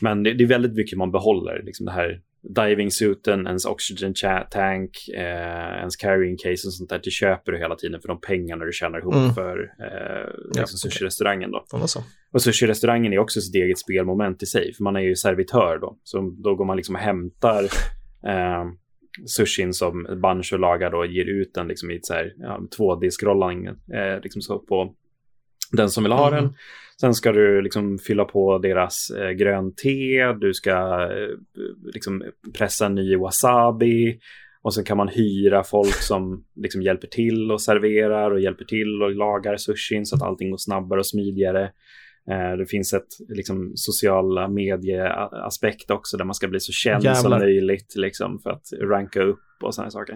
Men 0.01 0.23
det, 0.23 0.33
det, 0.33 0.43
är 0.43 0.47
väldigt 0.47 0.73
mycket 0.73 0.97
man 0.97 1.11
behåller, 1.11 1.63
liksom 1.63 1.85
det 1.85 1.91
här 1.91 2.21
diving 2.41 2.91
suiten, 2.91 3.47
ens 3.47 3.65
oxygen 3.65 4.13
tank, 4.51 4.89
eh, 5.15 5.77
ens 5.79 5.95
carrying 5.95 6.37
case 6.37 6.67
och 6.67 6.73
sånt 6.73 6.89
där. 6.89 7.01
Det 7.03 7.11
köper 7.11 7.51
du 7.51 7.57
hela 7.57 7.75
tiden 7.75 8.01
för 8.01 8.07
de 8.07 8.21
pengarna 8.21 8.65
du 8.65 8.71
tjänar 8.71 8.99
ihop 8.99 9.13
mm. 9.13 9.33
för 9.33 9.59
eh, 9.59 10.59
liksom 10.59 10.77
ja, 10.83 10.89
sushi-restaurangen. 10.89 11.51
Då. 11.51 11.65
Alltså. 11.77 12.03
Och 12.31 12.41
sushi-restaurangen 12.41 13.13
är 13.13 13.19
också 13.19 13.41
sitt 13.41 13.55
eget 13.55 13.79
spelmoment 13.79 14.43
i 14.43 14.45
sig, 14.45 14.73
för 14.73 14.83
man 14.83 14.95
är 14.95 15.01
ju 15.01 15.15
servitör 15.15 15.79
då. 15.81 15.97
Så 16.03 16.35
då 16.43 16.55
går 16.55 16.65
man 16.65 16.77
liksom 16.77 16.95
och 16.95 17.01
hämtar 17.01 17.63
eh, 18.27 18.65
sushin 19.25 19.73
som 19.73 20.07
Bancho 20.21 20.57
lagar 20.57 20.91
då 20.91 21.05
ger 21.05 21.25
ut 21.25 21.53
den 21.53 21.67
liksom 21.67 21.91
i 21.91 21.95
ett 21.95 22.05
så 22.05 22.13
här, 22.13 22.33
ja, 22.37 22.59
2D-scrolling 22.77 23.67
eh, 23.67 24.21
liksom 24.23 24.41
så 24.41 24.59
på 24.59 24.93
den 25.71 25.89
som 25.89 26.03
vill 26.03 26.13
ha 26.13 26.27
mm. 26.27 26.43
den. 26.43 26.53
Sen 27.01 27.13
ska 27.13 27.31
du 27.31 27.61
liksom 27.61 27.97
fylla 27.97 28.25
på 28.25 28.57
deras 28.57 29.09
eh, 29.09 29.29
grön 29.29 29.75
te, 29.75 30.33
du 30.33 30.53
ska 30.53 30.71
eh, 31.03 31.59
liksom 31.93 32.23
pressa 32.57 32.89
ny 32.89 33.15
wasabi 33.15 34.19
och 34.61 34.73
sen 34.73 34.83
kan 34.83 34.97
man 34.97 35.07
hyra 35.07 35.63
folk 35.63 35.95
som 35.95 36.45
liksom 36.55 36.81
hjälper 36.81 37.07
till 37.07 37.51
och 37.51 37.61
serverar 37.61 38.31
och 38.31 38.39
hjälper 38.39 38.65
till 38.65 39.03
och 39.03 39.15
lagar 39.15 39.57
sushin 39.57 40.05
så 40.05 40.15
att 40.15 40.21
allting 40.21 40.51
går 40.51 40.57
snabbare 40.57 40.99
och 40.99 41.07
smidigare. 41.07 41.71
Eh, 42.31 42.57
det 42.57 42.65
finns 42.65 42.93
ett 42.93 43.07
liksom, 43.29 43.71
sociala 43.75 44.47
medieaspekt 44.47 45.91
också 45.91 46.17
där 46.17 46.25
man 46.25 46.35
ska 46.35 46.47
bli 46.47 46.59
så 46.59 46.71
känd 46.71 47.03
Jävlar. 47.03 47.21
som 47.21 47.31
möjligt 47.31 47.95
liksom, 47.95 48.39
för 48.39 48.49
att 48.49 48.65
ranka 48.81 49.23
upp 49.23 49.39
och 49.63 49.75
sådana 49.75 49.91
saker. 49.91 50.15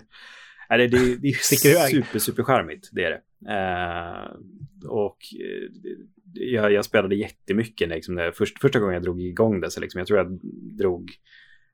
Äh, 0.72 0.78
det, 0.78 0.88
det, 0.88 1.16
det 1.16 1.28
är 1.28 1.88
super, 1.88 2.20
super 2.20 2.44
charmigt, 2.44 2.90
det 2.92 3.04
är 3.04 3.10
det. 3.10 3.22
Eh, 3.54 4.90
och 4.90 5.18
eh, 5.40 5.92
jag, 6.34 6.72
jag 6.72 6.86
spelade 6.86 7.16
jättemycket 7.16 7.90
liksom, 7.90 8.16
när, 8.16 8.32
först, 8.32 8.62
första 8.62 8.80
gången 8.80 8.94
jag 8.94 9.04
drog 9.04 9.22
igång 9.22 9.62
det. 9.62 9.72
Så 9.72 9.82
liksom, 9.82 10.00
jag 10.00 10.08
tror 10.08 10.20
jag 10.20 10.40
drog 10.78 11.12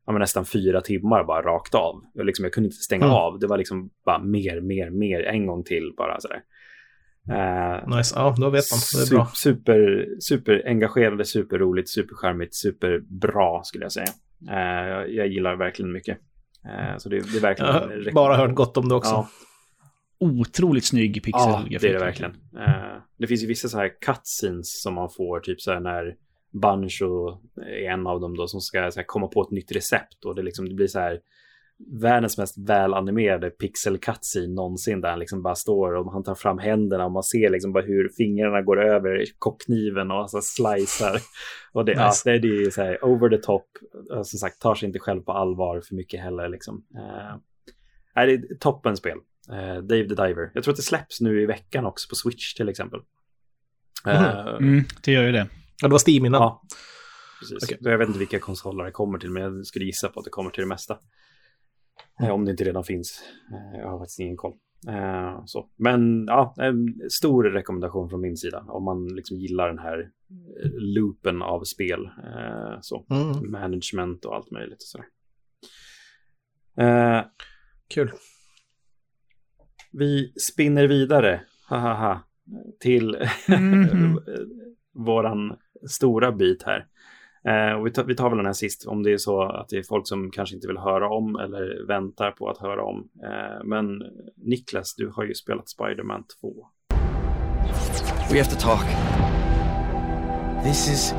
ja, 0.05 0.17
nästan 0.17 0.45
fyra 0.45 0.81
timmar 0.81 1.23
bara 1.23 1.41
rakt 1.41 1.75
av. 1.75 2.03
Jag, 2.13 2.25
liksom, 2.25 2.45
jag 2.45 2.53
kunde 2.53 2.67
inte 2.67 2.77
stänga 2.77 3.05
mm. 3.05 3.15
av. 3.15 3.39
Det 3.39 3.47
var 3.47 3.57
liksom 3.57 3.89
bara 4.05 4.19
mer, 4.19 4.61
mer, 4.61 4.89
mer, 4.89 5.23
en 5.23 5.47
gång 5.47 5.63
till 5.63 5.93
bara 5.97 6.19
sådär. 6.19 6.35
Uh, 6.35 6.41
nice, 7.97 8.15
ja 8.15 8.35
då 8.37 8.49
vet 8.49 8.65
man. 8.71 8.79
Det 8.95 9.11
är 9.11 9.15
bra. 9.15 9.31
Super, 9.33 10.07
super 10.19 10.63
engagerade, 10.65 11.25
superroligt, 11.25 11.89
supercharmigt, 11.89 12.55
superbra 12.55 13.63
skulle 13.63 13.85
jag 13.85 13.91
säga. 13.91 14.07
Uh, 14.49 14.89
jag, 14.89 15.13
jag, 15.13 15.27
gillar 15.27 15.55
verkligen 15.55 15.91
mycket. 15.91 16.17
Uh, 16.65 16.97
så 16.97 17.09
det, 17.09 17.19
det 17.19 17.37
är 17.37 17.41
verkligen... 17.41 17.73
Jag 17.73 17.81
har 17.81 18.11
bara 18.11 18.37
hört 18.37 18.55
gott 18.55 18.77
om 18.77 18.89
det 18.89 18.95
också. 18.95 19.11
Ja. 19.11 19.29
Otroligt 20.19 20.85
snygg 20.85 21.23
pixelgrafik. 21.23 21.71
Ja, 21.71 21.79
det 21.81 21.89
är 21.89 21.93
det 21.93 21.99
verkligen. 21.99 22.37
det 23.17 23.27
finns 23.27 23.43
ju 23.43 23.47
vissa 23.47 23.67
så 23.67 23.77
här 23.77 23.91
cutscenes 24.01 24.81
som 24.81 24.93
man 24.93 25.09
får, 25.09 25.39
typ 25.39 25.61
så 25.61 25.71
här 25.71 25.79
när 25.79 26.15
Bancho 26.61 27.37
är 27.57 27.91
en 27.91 28.07
av 28.07 28.19
dem 28.19 28.37
då 28.37 28.47
som 28.47 28.61
ska 28.61 28.81
här, 28.81 29.03
komma 29.03 29.27
på 29.27 29.41
ett 29.41 29.51
nytt 29.51 29.71
recept 29.71 30.25
och 30.25 30.35
det, 30.35 30.41
liksom, 30.41 30.69
det 30.69 30.75
blir 30.75 30.87
så 30.87 30.99
här 30.99 31.19
världens 31.79 32.37
mest 32.37 32.57
välanimerade 32.57 33.49
pixel 33.49 33.97
cutscene 33.97 34.47
någonsin 34.47 35.01
där 35.01 35.09
han 35.09 35.19
liksom 35.19 35.43
bara 35.43 35.55
står 35.55 35.93
och 35.93 36.11
han 36.11 36.23
tar 36.23 36.35
fram 36.35 36.57
händerna 36.57 37.05
och 37.05 37.11
man 37.11 37.23
ser 37.23 37.49
liksom 37.49 37.73
bara 37.73 37.83
hur 37.83 38.09
fingrarna 38.09 38.61
går 38.61 38.83
över 38.83 39.25
kockkniven 39.39 40.11
och 40.11 40.17
alltså 40.17 40.41
slicear. 40.41 41.21
Och 41.73 41.85
det, 41.85 41.91
nice. 41.91 42.31
ja, 42.31 42.39
det, 42.39 42.47
är 42.47 42.69
så 42.69 42.81
här 42.81 43.05
over 43.05 43.29
the 43.29 43.37
top, 43.37 43.65
som 44.09 44.39
sagt 44.39 44.61
tar 44.61 44.75
sig 44.75 44.87
inte 44.87 44.99
själv 44.99 45.21
på 45.21 45.31
allvar 45.31 45.81
för 45.81 45.95
mycket 45.95 46.19
heller 46.21 46.49
liksom. 46.49 46.85
Uh, 46.95 47.37
det 48.15 48.33
är 48.33 48.57
toppenspel. 48.59 49.17
Uh, 49.51 49.83
Dave 49.83 50.07
the 50.07 50.15
Diver. 50.15 50.51
Jag 50.53 50.63
tror 50.63 50.71
att 50.71 50.77
det 50.77 50.83
släpps 50.83 51.21
nu 51.21 51.41
i 51.41 51.45
veckan 51.45 51.85
också 51.85 52.09
på 52.09 52.15
Switch 52.15 52.53
till 52.53 52.69
exempel. 52.69 52.99
Uh, 54.07 54.47
mm, 54.47 54.83
det 55.03 55.11
gör 55.11 55.23
ju 55.23 55.31
det. 55.31 55.47
Ja, 55.81 55.87
det 55.87 55.91
var 55.91 56.09
Steam 56.09 56.25
innan. 56.25 56.41
Ja, 56.41 56.61
precis. 57.39 57.63
Okay. 57.63 57.91
Jag 57.91 57.97
vet 57.97 58.07
inte 58.07 58.19
vilka 58.19 58.39
konsoler 58.39 58.85
det 58.85 58.91
kommer 58.91 59.19
till, 59.19 59.31
men 59.31 59.43
jag 59.43 59.65
skulle 59.65 59.85
gissa 59.85 60.09
på 60.09 60.19
att 60.19 60.23
det 60.23 60.29
kommer 60.29 60.49
till 60.49 60.61
det 60.61 60.67
mesta. 60.67 60.97
Mm. 62.19 62.31
Om 62.31 62.45
det 62.45 62.51
inte 62.51 62.63
redan 62.63 62.83
finns. 62.83 63.23
Eh, 63.51 63.79
jag 63.79 63.89
har 63.89 63.99
faktiskt 63.99 64.19
ingen 64.19 64.37
koll. 64.37 64.53
Eh, 64.87 65.41
så. 65.45 65.69
Men 65.75 66.25
ja, 66.27 66.53
en 66.57 67.09
stor 67.09 67.43
rekommendation 67.43 68.09
från 68.09 68.21
min 68.21 68.37
sida 68.37 68.65
om 68.67 68.83
man 68.83 69.07
liksom 69.07 69.37
gillar 69.37 69.67
den 69.67 69.79
här 69.79 69.99
eh, 69.99 70.69
loopen 70.71 71.41
av 71.41 71.63
spel. 71.63 72.09
Så. 72.81 73.05
Mm. 73.09 73.51
Management 73.51 74.25
och 74.25 74.35
allt 74.35 74.51
möjligt. 74.51 74.77
Och 74.77 74.81
sådär. 74.81 75.07
Kul. 77.87 78.11
Vi 79.91 80.33
spinner 80.51 80.87
vidare, 80.87 81.41
till 82.79 83.17
mm. 83.47 84.19
våran 84.93 85.57
stora 85.89 86.31
bit 86.31 86.63
här. 86.63 86.87
Eh, 87.47 87.83
vi, 87.83 87.91
tar, 87.91 88.03
vi 88.03 88.15
tar 88.15 88.29
väl 88.29 88.37
den 88.37 88.45
här 88.45 88.53
sist 88.53 88.85
om 88.85 89.03
det 89.03 89.13
är 89.13 89.17
så 89.17 89.41
att 89.41 89.69
det 89.69 89.77
är 89.77 89.83
folk 89.83 90.07
som 90.07 90.31
kanske 90.31 90.55
inte 90.55 90.67
vill 90.67 90.77
höra 90.77 91.09
om 91.09 91.35
eller 91.35 91.87
väntar 91.87 92.31
på 92.31 92.49
att 92.49 92.57
höra 92.57 92.83
om. 92.83 93.09
Eh, 93.23 93.63
men 93.63 94.03
Niklas, 94.35 94.95
du 94.95 95.11
har 95.15 95.23
ju 95.23 95.33
spelat 95.33 95.69
Spiderman 95.69 96.23
2. 96.41 96.53
We 98.31 98.43
have 98.43 98.49
to 98.49 98.59
talk. 98.59 98.85
This 100.63 100.89
is 100.89 101.13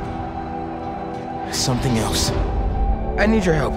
something 1.53 1.99
else. 1.99 2.35
I 3.25 3.27
need 3.27 3.47
your 3.47 3.57
help. 3.57 3.75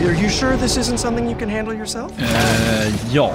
Are 0.00 0.22
you 0.22 0.28
sure 0.28 0.56
this 0.56 0.78
isn't 0.78 0.98
something 0.98 1.26
you 1.26 1.38
can 1.38 1.50
handle 1.50 1.74
yourself? 1.74 2.12
Uh, 2.18 3.14
ja, 3.14 3.32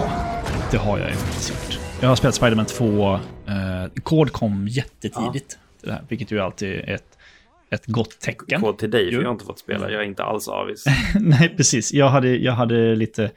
det 0.72 0.78
har 0.78 1.00
jag 1.00 1.10
ju 1.10 1.16
gjort. 1.16 1.80
Jag 2.02 2.10
har 2.10 2.16
spelat 2.16 2.36
Spiderman 2.36 2.66
2. 2.66 2.86
Uh, 2.86 3.20
kod 4.04 4.32
kom 4.32 4.68
jättetidigt, 4.68 5.60
ja. 5.82 5.88
det 5.88 5.92
här, 5.92 6.04
vilket 6.10 6.32
ju 6.32 6.40
alltid 6.40 6.70
är 6.70 6.90
ett 6.90 7.18
ett 7.72 7.86
gott 7.86 8.20
tecken. 8.20 8.62
Kod 8.62 8.78
till 8.78 8.92
dig, 8.92 9.12
för 9.12 9.22
jag 9.22 9.28
har 9.28 9.34
inte 9.34 9.46
fått 9.46 9.60
spela. 9.60 9.92
Jag 9.92 10.02
är 10.02 10.06
inte 10.06 10.24
alls 10.24 10.48
avis. 10.48 10.86
Nej, 11.20 11.54
precis. 11.58 11.94
Jag 11.94 12.10
hade, 12.10 12.38
jag 12.38 12.54
hade 12.54 12.96
lite... 12.96 13.32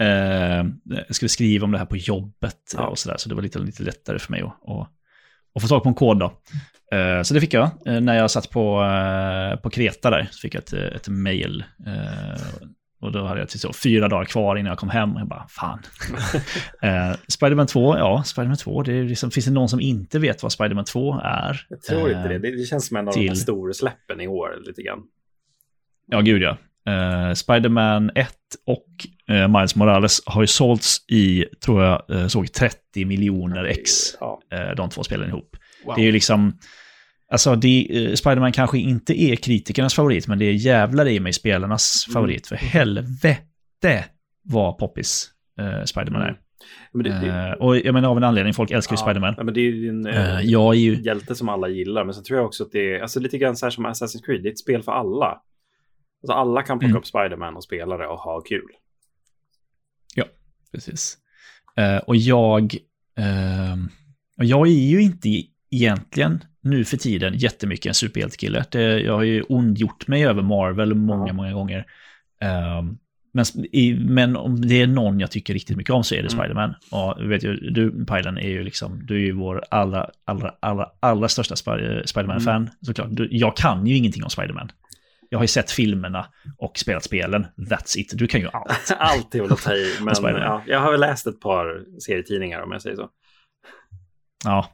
Eh, 0.00 0.64
jag 0.84 1.14
skulle 1.14 1.28
skriva 1.28 1.64
om 1.64 1.72
det 1.72 1.78
här 1.78 1.86
på 1.86 1.96
jobbet 1.96 2.74
ja. 2.76 2.86
och 2.86 2.98
sådär, 2.98 3.16
så 3.16 3.28
det 3.28 3.34
var 3.34 3.42
lite, 3.42 3.58
lite 3.58 3.82
lättare 3.82 4.18
för 4.18 4.32
mig 4.32 4.40
att, 4.40 4.46
att, 4.46 4.88
och 5.54 5.62
få 5.62 5.68
tag 5.68 5.82
på 5.82 5.88
en 5.88 5.94
kod 5.94 6.18
då. 6.18 6.32
Eh, 6.96 7.22
så 7.22 7.34
det 7.34 7.40
fick 7.40 7.54
jag. 7.54 7.70
Eh, 7.86 8.00
när 8.00 8.16
jag 8.16 8.30
satt 8.30 8.50
på, 8.50 8.82
eh, 8.82 9.60
på 9.60 9.70
Kreta 9.70 10.10
där 10.10 10.28
så 10.30 10.40
fick 10.40 10.54
jag 10.54 10.62
ett, 10.62 10.72
ett 10.72 11.08
mail. 11.08 11.64
Eh, 13.00 13.06
och 13.06 13.12
då 13.12 13.24
hade 13.24 13.40
jag 13.40 13.48
till 13.48 13.60
så 13.60 13.72
fyra 13.72 14.08
dagar 14.08 14.24
kvar 14.24 14.56
innan 14.56 14.70
jag 14.70 14.78
kom 14.78 14.88
hem. 14.88 15.14
Och 15.14 15.20
jag 15.20 15.28
bara, 15.28 15.46
fan. 15.48 15.78
eh, 16.82 17.16
Spiderman 17.28 17.66
2, 17.66 17.98
ja, 17.98 18.22
Spiderman 18.22 18.56
2. 18.56 18.82
Det 18.82 18.92
är 18.92 19.04
liksom, 19.04 19.30
finns 19.30 19.46
det 19.46 19.52
någon 19.52 19.68
som 19.68 19.80
inte 19.80 20.18
vet 20.18 20.42
vad 20.42 20.52
Spiderman 20.52 20.84
2 20.84 21.20
är? 21.24 21.66
Jag 21.68 21.82
tror 21.82 22.10
inte 22.10 22.28
det. 22.28 22.38
det. 22.38 22.56
Det 22.56 22.64
känns 22.64 22.86
som 22.86 22.96
en 22.96 23.08
av 23.08 23.12
till... 23.12 23.26
de 23.26 23.36
stora 23.36 23.72
släppen 23.72 24.20
i 24.20 24.28
år 24.28 24.62
lite 24.66 24.82
grann. 24.82 24.98
Ja, 26.06 26.20
gud 26.20 26.42
ja. 26.42 26.56
Uh, 26.88 27.34
Spiderman 27.34 28.10
1 28.14 28.28
och 28.66 28.86
uh, 29.30 29.48
Miles 29.48 29.76
Morales 29.76 30.22
har 30.26 30.40
ju 30.42 30.46
sålts 30.46 31.04
i, 31.08 31.44
tror 31.64 31.82
jag, 31.82 32.02
uh, 32.10 32.26
såg 32.26 32.52
30 32.52 33.04
miljoner 33.04 33.64
ex. 33.64 33.90
Ja. 34.20 34.40
de 34.76 34.90
två 34.90 35.04
spelen 35.04 35.28
ihop. 35.28 35.56
Wow. 35.84 35.94
Det 35.94 36.02
är 36.02 36.04
ju 36.04 36.12
liksom, 36.12 36.58
alltså 37.30 37.56
det, 37.56 38.18
Spiderman 38.18 38.52
kanske 38.52 38.78
inte 38.78 39.22
är 39.22 39.36
kritikernas 39.36 39.94
favorit, 39.94 40.26
men 40.26 40.38
det 40.38 40.44
är 40.44 40.52
jävlar 40.52 41.08
i 41.08 41.20
mig 41.20 41.32
spelarnas 41.32 42.04
mm. 42.08 42.12
favorit. 42.14 42.46
För 42.46 42.56
helvete 42.56 44.04
vad 44.42 44.78
poppis 44.78 45.30
Spiderman 45.84 46.22
mm. 46.22 46.34
är. 46.34 46.40
Men 46.92 47.04
det, 47.04 47.10
det, 47.10 47.56
och 47.60 47.76
jag 47.76 47.92
menar 47.92 48.08
av 48.08 48.16
en 48.16 48.24
anledning, 48.24 48.54
folk 48.54 48.70
älskar 48.70 48.92
ju 48.92 48.96
Spiderman. 48.96 49.34
Ja, 49.36 49.44
men 49.44 49.54
det 49.54 49.60
är 49.60 49.70
ju 49.70 49.88
en 49.88 50.06
uh, 50.06 50.40
jag 50.44 50.74
är 50.74 50.78
ju... 50.78 51.02
hjälte 51.02 51.34
som 51.34 51.48
alla 51.48 51.68
gillar. 51.68 52.04
Men 52.04 52.14
så 52.14 52.22
tror 52.22 52.38
jag 52.38 52.46
också 52.46 52.64
att 52.64 52.72
det 52.72 52.94
är, 52.94 53.00
alltså 53.00 53.20
lite 53.20 53.38
grann 53.38 53.56
så 53.56 53.66
här 53.66 53.70
som 53.70 53.86
Assassin's 53.86 54.24
Creed, 54.24 54.42
det 54.42 54.48
är 54.48 54.52
ett 54.52 54.58
spel 54.58 54.82
för 54.82 54.92
alla. 54.92 55.42
Alltså 56.22 56.32
alla 56.32 56.62
kan 56.62 56.78
plocka 56.78 56.90
mm. 56.90 56.98
upp 56.98 57.06
Spiderman 57.06 57.56
och 57.56 57.64
spela 57.64 57.96
det 57.96 58.06
och 58.06 58.18
ha 58.18 58.40
kul. 58.40 58.70
Ja, 60.14 60.24
precis. 60.72 61.18
Uh, 61.80 61.96
och 61.96 62.16
jag... 62.16 62.74
Uh, 63.18 63.84
och 64.38 64.44
jag 64.44 64.68
är 64.68 64.88
ju 64.88 65.02
inte 65.02 65.28
egentligen 65.70 66.44
nu 66.62 66.84
för 66.84 66.96
tiden 66.96 67.34
jättemycket 67.38 67.86
en 67.86 67.94
superhjältekille. 67.94 68.64
Jag 69.04 69.14
har 69.14 69.22
ju 69.22 69.42
ondgjort 69.42 70.08
mig 70.08 70.26
över 70.26 70.42
Marvel 70.42 70.94
många, 70.94 71.32
många 71.32 71.52
gånger. 71.52 71.78
Uh, 72.44 72.92
men, 73.32 73.44
i, 73.72 73.94
men 73.94 74.36
om 74.36 74.60
det 74.60 74.82
är 74.82 74.86
någon 74.86 75.20
jag 75.20 75.30
tycker 75.30 75.54
riktigt 75.54 75.76
mycket 75.76 75.94
om 75.94 76.04
så 76.04 76.14
är 76.14 76.22
det 76.22 76.32
mm. 76.32 76.40
Spiderman. 76.40 76.74
Och 76.90 77.30
vet 77.30 77.44
ju, 77.44 77.56
du 77.56 78.04
Pajlen 78.04 78.38
är 78.38 78.48
ju 78.48 78.64
liksom, 78.64 79.06
du 79.06 79.14
är 79.14 79.20
ju 79.20 79.32
vår 79.32 79.64
allra, 79.70 80.10
allra, 80.24 80.54
allra, 80.60 80.86
allra 81.00 81.28
största 81.28 81.56
Spiderman-fan 81.56 82.56
mm. 82.56 82.70
såklart. 82.80 83.08
Du, 83.10 83.28
jag 83.30 83.56
kan 83.56 83.86
ju 83.86 83.96
ingenting 83.96 84.24
om 84.24 84.30
Spiderman. 84.30 84.72
Jag 85.28 85.38
har 85.38 85.44
ju 85.44 85.48
sett 85.48 85.70
filmerna 85.70 86.26
och 86.58 86.78
spelat 86.78 87.04
spelen. 87.04 87.46
That's 87.56 87.98
it. 87.98 88.12
Du 88.14 88.26
kan 88.26 88.40
ju 88.40 88.48
allt. 88.52 88.92
allt 88.98 89.34
är 89.34 89.42
väl 89.42 89.52
att 89.52 89.62
ta 89.62 89.74
i. 89.74 89.94
Men 90.00 90.14
ja, 90.24 90.62
jag 90.66 90.80
har 90.80 90.90
väl 90.90 91.00
läst 91.00 91.26
ett 91.26 91.40
par 91.40 91.84
serietidningar 92.00 92.62
om 92.62 92.72
jag 92.72 92.82
säger 92.82 92.96
så. 92.96 93.08
Ja, 94.44 94.68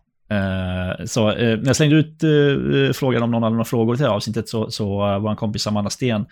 så 1.05 1.31
uh, 1.31 1.37
när 1.37 1.67
jag 1.67 1.77
slängde 1.77 1.97
ut 1.97 2.25
uh, 2.25 2.93
frågan 2.93 3.23
om 3.23 3.31
någon 3.31 3.43
hade 3.43 3.55
några 3.55 3.65
frågor 3.65 3.95
till 3.95 4.03
det 4.03 4.09
här 4.09 4.17
avsnittet 4.17 4.49
så, 4.49 4.71
så 4.71 4.89
var 4.99 5.31
en 5.31 5.37
kompis 5.37 5.67
Amanda 5.67 5.91
Sten 5.91 6.27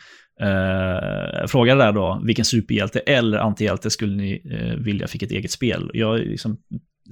frågade 1.46 1.84
där 1.84 1.92
då 1.92 2.22
vilken 2.24 2.44
superhjälte 2.44 2.98
eller 2.98 3.38
antihjälte 3.38 3.90
skulle 3.90 4.16
ni 4.16 4.42
vilja 4.78 5.06
fick 5.06 5.22
ett 5.22 5.30
eget 5.30 5.50
spel. 5.50 5.90
Jag 5.94 6.18
liksom, 6.18 6.58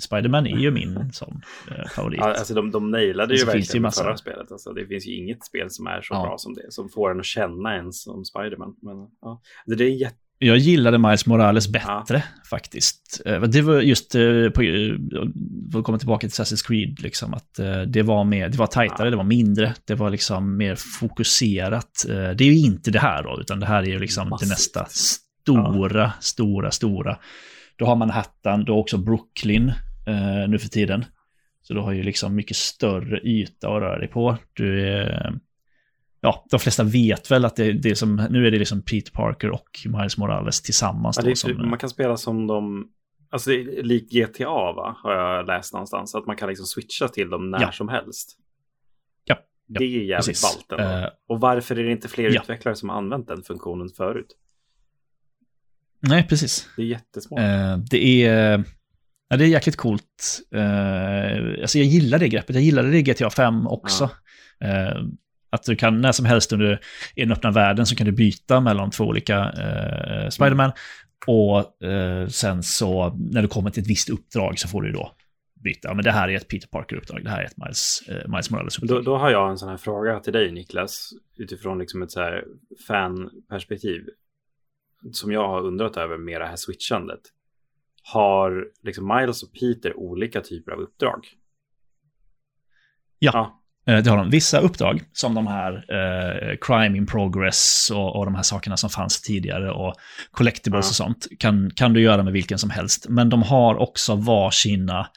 Spiderman 0.00 0.46
är 0.46 0.58
ju 0.58 0.70
min 0.70 1.12
som 1.12 1.42
eh, 1.70 1.88
favorit. 1.88 2.20
Ja, 2.20 2.34
alltså 2.34 2.54
de, 2.54 2.70
de 2.70 2.90
nailade 2.90 3.34
ju 3.34 3.44
verkligen 3.44 3.74
ju 3.74 3.80
massa... 3.80 4.04
förra 4.04 4.16
spelet. 4.16 4.52
Alltså, 4.52 4.72
det 4.72 4.86
finns 4.86 5.06
ju 5.06 5.14
inget 5.14 5.44
spel 5.44 5.70
som 5.70 5.86
är 5.86 6.00
så 6.02 6.14
ja. 6.14 6.22
bra 6.22 6.38
som 6.38 6.54
det. 6.54 6.66
Som 6.68 6.88
får 6.88 7.10
en 7.10 7.20
att 7.20 7.26
känna 7.26 7.74
en 7.74 7.92
som 7.92 8.24
Spiderman. 8.24 8.74
Men, 8.82 8.96
ja. 9.20 9.40
Alltså, 9.66 9.78
det 9.78 9.84
är 9.84 9.88
jätte... 9.88 10.16
Jag 10.46 10.58
gillade 10.58 10.98
Miles 10.98 11.26
Morales 11.26 11.68
bättre 11.68 12.22
ja. 12.26 12.42
faktiskt. 12.50 13.22
Eh, 13.26 13.42
det 13.42 13.62
var 13.62 13.80
just, 13.80 14.14
eh, 14.14 14.48
på, 14.54 14.62
för 15.72 15.78
att 15.78 15.84
komma 15.84 15.98
tillbaka 15.98 16.28
till 16.28 16.42
Assassin's 16.42 16.66
Creed, 16.66 17.00
liksom, 17.02 17.34
att 17.34 17.60
det 17.86 18.02
var, 18.02 18.24
mer, 18.24 18.48
det 18.48 18.58
var 18.58 18.66
tajtare, 18.66 19.06
ja. 19.06 19.10
det 19.10 19.16
var 19.16 19.24
mindre, 19.24 19.74
det 19.84 19.94
var 19.94 20.10
liksom 20.10 20.56
mer 20.56 20.74
fokuserat. 21.00 22.04
Det 22.06 22.40
är 22.40 22.42
ju 22.42 22.58
inte 22.58 22.90
det 22.90 22.98
här 22.98 23.22
då, 23.22 23.40
utan 23.40 23.60
det 23.60 23.66
här 23.66 23.82
är 23.82 23.86
ju 23.86 23.98
liksom 23.98 24.28
Massivt. 24.28 24.48
det 24.48 24.52
nästa 24.52 24.86
stora, 25.42 26.02
ja. 26.02 26.12
stora, 26.20 26.70
stora. 26.70 27.18
Du 27.76 27.84
har 27.84 27.96
Manhattan, 27.96 28.66
har 28.68 28.76
också 28.76 28.98
Brooklyn 28.98 29.68
eh, 30.06 30.48
nu 30.48 30.58
för 30.58 30.68
tiden. 30.68 31.04
Så 31.62 31.74
du 31.74 31.80
har 31.80 31.92
ju 31.92 32.02
liksom 32.02 32.34
mycket 32.34 32.56
större 32.56 33.20
yta 33.20 33.68
att 33.68 33.82
röra 33.82 33.98
dig 33.98 34.08
på. 34.08 34.38
Du 34.52 34.88
är, 34.88 35.32
ja, 36.22 36.46
de 36.50 36.60
flesta 36.60 36.84
vet 36.84 37.30
väl 37.30 37.44
att 37.44 37.56
det, 37.56 37.72
det 37.72 37.90
är 37.90 37.94
som, 37.94 38.26
nu 38.30 38.46
är 38.46 38.50
det 38.50 38.58
liksom 38.58 38.82
Peter 38.82 39.12
Parker 39.12 39.50
och 39.50 39.68
Miles 39.84 40.18
Morales 40.18 40.62
tillsammans. 40.62 41.16
Ja, 41.16 41.28
det, 41.28 41.36
som, 41.36 41.68
man 41.68 41.78
kan 41.78 41.88
spela 41.88 42.16
som 42.16 42.46
de, 42.46 42.88
alltså 43.30 43.50
det 43.50 43.56
är 43.56 43.82
lik 43.82 44.10
GTA 44.10 44.72
va, 44.72 44.96
har 45.02 45.14
jag 45.14 45.46
läst 45.46 45.72
någonstans. 45.72 46.14
Att 46.14 46.26
man 46.26 46.36
kan 46.36 46.48
liksom 46.48 46.66
switcha 46.66 47.08
till 47.08 47.30
dem 47.30 47.50
när 47.50 47.60
ja. 47.60 47.72
som 47.72 47.88
helst. 47.88 48.38
Ja. 49.24 49.38
Det 49.66 49.84
är 49.84 49.88
ju 49.88 50.06
jävligt 50.06 50.42
ballt 50.42 50.80
uh, 50.80 51.08
Och 51.28 51.40
varför 51.40 51.78
är 51.78 51.84
det 51.84 51.92
inte 51.92 52.08
fler 52.08 52.30
ja. 52.30 52.42
utvecklare 52.42 52.74
som 52.74 52.88
har 52.88 52.96
använt 52.96 53.28
den 53.28 53.42
funktionen 53.42 53.88
förut? 53.88 54.36
Nej, 56.00 56.26
precis. 56.28 56.68
Det 56.76 56.82
är 56.82 56.86
jättesmart. 56.86 57.40
Uh, 57.40 57.76
det 57.90 58.26
är... 58.26 58.64
Ja, 59.28 59.36
det 59.36 59.44
är 59.44 59.48
jäkligt 59.48 59.76
coolt. 59.76 60.40
Uh, 60.54 61.60
alltså 61.60 61.78
jag 61.78 61.86
gillar 61.86 62.18
det 62.18 62.28
greppet. 62.28 62.54
Jag 62.56 62.64
gillade 62.64 62.90
det 62.90 62.98
i 62.98 63.02
GTA 63.02 63.30
5 63.30 63.66
också. 63.66 64.10
Ja. 64.58 64.96
Uh, 64.98 65.08
att 65.52 65.62
du 65.62 65.76
kan 65.76 66.00
när 66.00 66.12
som 66.12 66.26
helst 66.26 66.52
under 66.52 66.80
i 67.14 67.20
den 67.20 67.32
öppna 67.32 67.50
världen 67.50 67.86
så 67.86 67.96
kan 67.96 68.06
du 68.06 68.12
byta 68.12 68.60
mellan 68.60 68.90
två 68.90 69.04
olika 69.04 69.38
uh, 69.44 70.28
Spiderman. 70.28 70.72
Och 71.26 71.76
sen 72.28 72.62
så 72.62 73.18
när 73.30 73.42
du 73.42 73.48
kommer 73.48 73.70
till 73.70 73.82
ett 73.82 73.88
visst 73.88 74.10
uppdrag 74.10 74.58
så 74.58 74.68
får 74.68 74.82
du 74.82 74.92
då 74.92 75.12
byta. 75.64 75.94
Men 75.94 76.04
det 76.04 76.10
här 76.10 76.28
är 76.28 76.36
ett 76.36 76.48
Peter 76.48 76.68
Parker-uppdrag, 76.68 77.24
det 77.24 77.30
här 77.30 77.40
är 77.40 77.44
ett 77.44 77.56
Miles, 77.56 78.02
Miles 78.26 78.50
Morales-uppdrag. 78.50 79.04
Då, 79.04 79.10
då, 79.10 79.16
har 79.16 79.30
jag 79.30 79.50
en 79.50 79.58
sån 79.58 79.68
här 79.68 79.76
fråga 79.76 80.20
till 80.20 80.32
dig 80.32 80.52
Niklas, 80.52 81.10
utifrån 81.36 81.78
liksom 81.78 82.02
ett 82.02 82.10
så 82.10 82.20
här 82.20 82.44
fanperspektiv 82.88 84.02
som 85.12 85.32
jag 85.32 85.48
har 85.48 85.66
undrat 85.66 85.96
över 85.96 86.18
med 86.18 86.40
det 86.40 86.46
här 86.46 86.56
switchandet. 86.56 87.20
Har 88.02 88.68
liksom 88.82 89.16
Miles 89.16 89.42
och 89.42 89.52
Peter 89.52 89.96
olika 89.96 90.40
typer 90.40 90.72
av 90.72 90.80
uppdrag? 90.80 91.26
Ja, 93.18 93.30
ja. 93.34 93.61
Eh, 93.86 93.98
det 93.98 94.10
har 94.10 94.16
de. 94.16 94.30
Vissa 94.30 94.58
uppdrag, 94.58 95.02
som 95.12 95.34
de 95.34 95.46
här 95.46 95.84
eh, 95.88 96.56
crime 96.60 96.98
in 96.98 97.06
progress 97.06 97.90
och, 97.94 98.16
och 98.16 98.24
de 98.24 98.34
här 98.34 98.42
sakerna 98.42 98.76
som 98.76 98.90
fanns 98.90 99.22
tidigare 99.22 99.70
och 99.70 99.94
collectibles 100.30 100.86
ja. 100.86 100.90
och 100.90 100.94
sånt, 100.94 101.26
kan, 101.38 101.70
kan 101.70 101.92
du 101.92 102.00
göra 102.00 102.22
med 102.22 102.32
vilken 102.32 102.58
som 102.58 102.70
helst. 102.70 103.06
Men 103.08 103.28
de 103.28 103.42
har 103.42 103.74
också 103.74 104.14
varsina, 104.14 105.08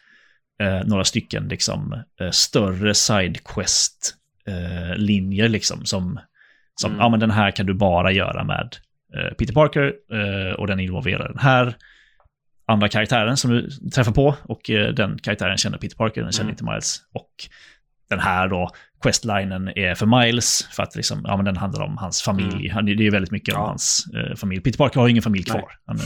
eh, 0.61 0.81
några 0.85 1.03
stycken, 1.03 1.47
liksom, 1.47 2.03
eh, 2.21 2.31
större 2.31 2.93
sidequest-linjer, 2.93 5.45
eh, 5.45 5.49
liksom, 5.49 5.85
som, 5.85 6.19
som 6.75 6.91
mm. 6.91 7.01
ja 7.01 7.09
men 7.09 7.19
den 7.19 7.31
här 7.31 7.51
kan 7.51 7.65
du 7.65 7.73
bara 7.73 8.11
göra 8.11 8.43
med 8.43 8.75
Eh, 9.15 9.33
Peter 9.33 9.53
Parker 9.53 9.93
och 10.57 10.67
den 10.67 10.79
involverar 10.79 11.27
den 11.27 11.39
här 11.39 11.75
andra 12.67 12.89
karaktären 12.89 13.37
som 13.37 13.51
du 13.51 13.69
träffar 13.69 14.11
på 14.11 14.35
och 14.43 14.61
den 14.95 15.17
karaktären 15.17 15.57
känner 15.57 15.77
Peter 15.77 15.95
Parker, 15.95 16.21
den 16.21 16.31
känner 16.31 16.49
mm. 16.49 16.53
inte 16.53 16.63
Miles. 16.63 17.01
Och 17.13 17.29
den 18.09 18.19
här 18.19 18.47
då, 18.47 18.69
questlinen 19.03 19.67
är 19.67 19.95
för 19.95 20.05
Miles, 20.05 20.67
för 20.71 20.83
att 20.83 20.95
liksom, 20.95 21.21
ja, 21.23 21.35
men 21.35 21.45
den 21.45 21.57
handlar 21.57 21.81
om 21.81 21.97
hans 21.97 22.21
familj. 22.21 22.69
Mm. 22.69 22.85
Det 22.85 23.07
är 23.07 23.11
väldigt 23.11 23.31
mycket 23.31 23.53
ja. 23.53 23.59
om 23.59 23.67
hans 23.67 24.05
eh, 24.15 24.35
familj. 24.35 24.61
Peter 24.61 24.77
Parker 24.77 24.99
har 24.99 25.07
ingen 25.07 25.23
familj 25.23 25.43
kvar. 25.43 25.71
Han, 25.85 25.99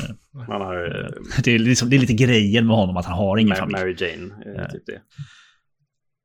han 0.48 0.62
har, 0.62 1.02
eh, 1.04 1.42
det, 1.44 1.52
är 1.52 1.60
liksom, 1.60 1.90
det 1.90 1.96
är 1.96 2.00
lite 2.00 2.14
grejen 2.14 2.68
med 2.68 2.76
honom, 2.76 2.98
att 2.98 3.06
han 3.06 3.18
har 3.18 3.38
ingen 3.38 3.56
familj. 3.56 3.80
Mary 3.80 3.96
Jane, 4.00 4.34
eh, 4.46 4.68
typ 4.68 4.86
det. 4.86 5.02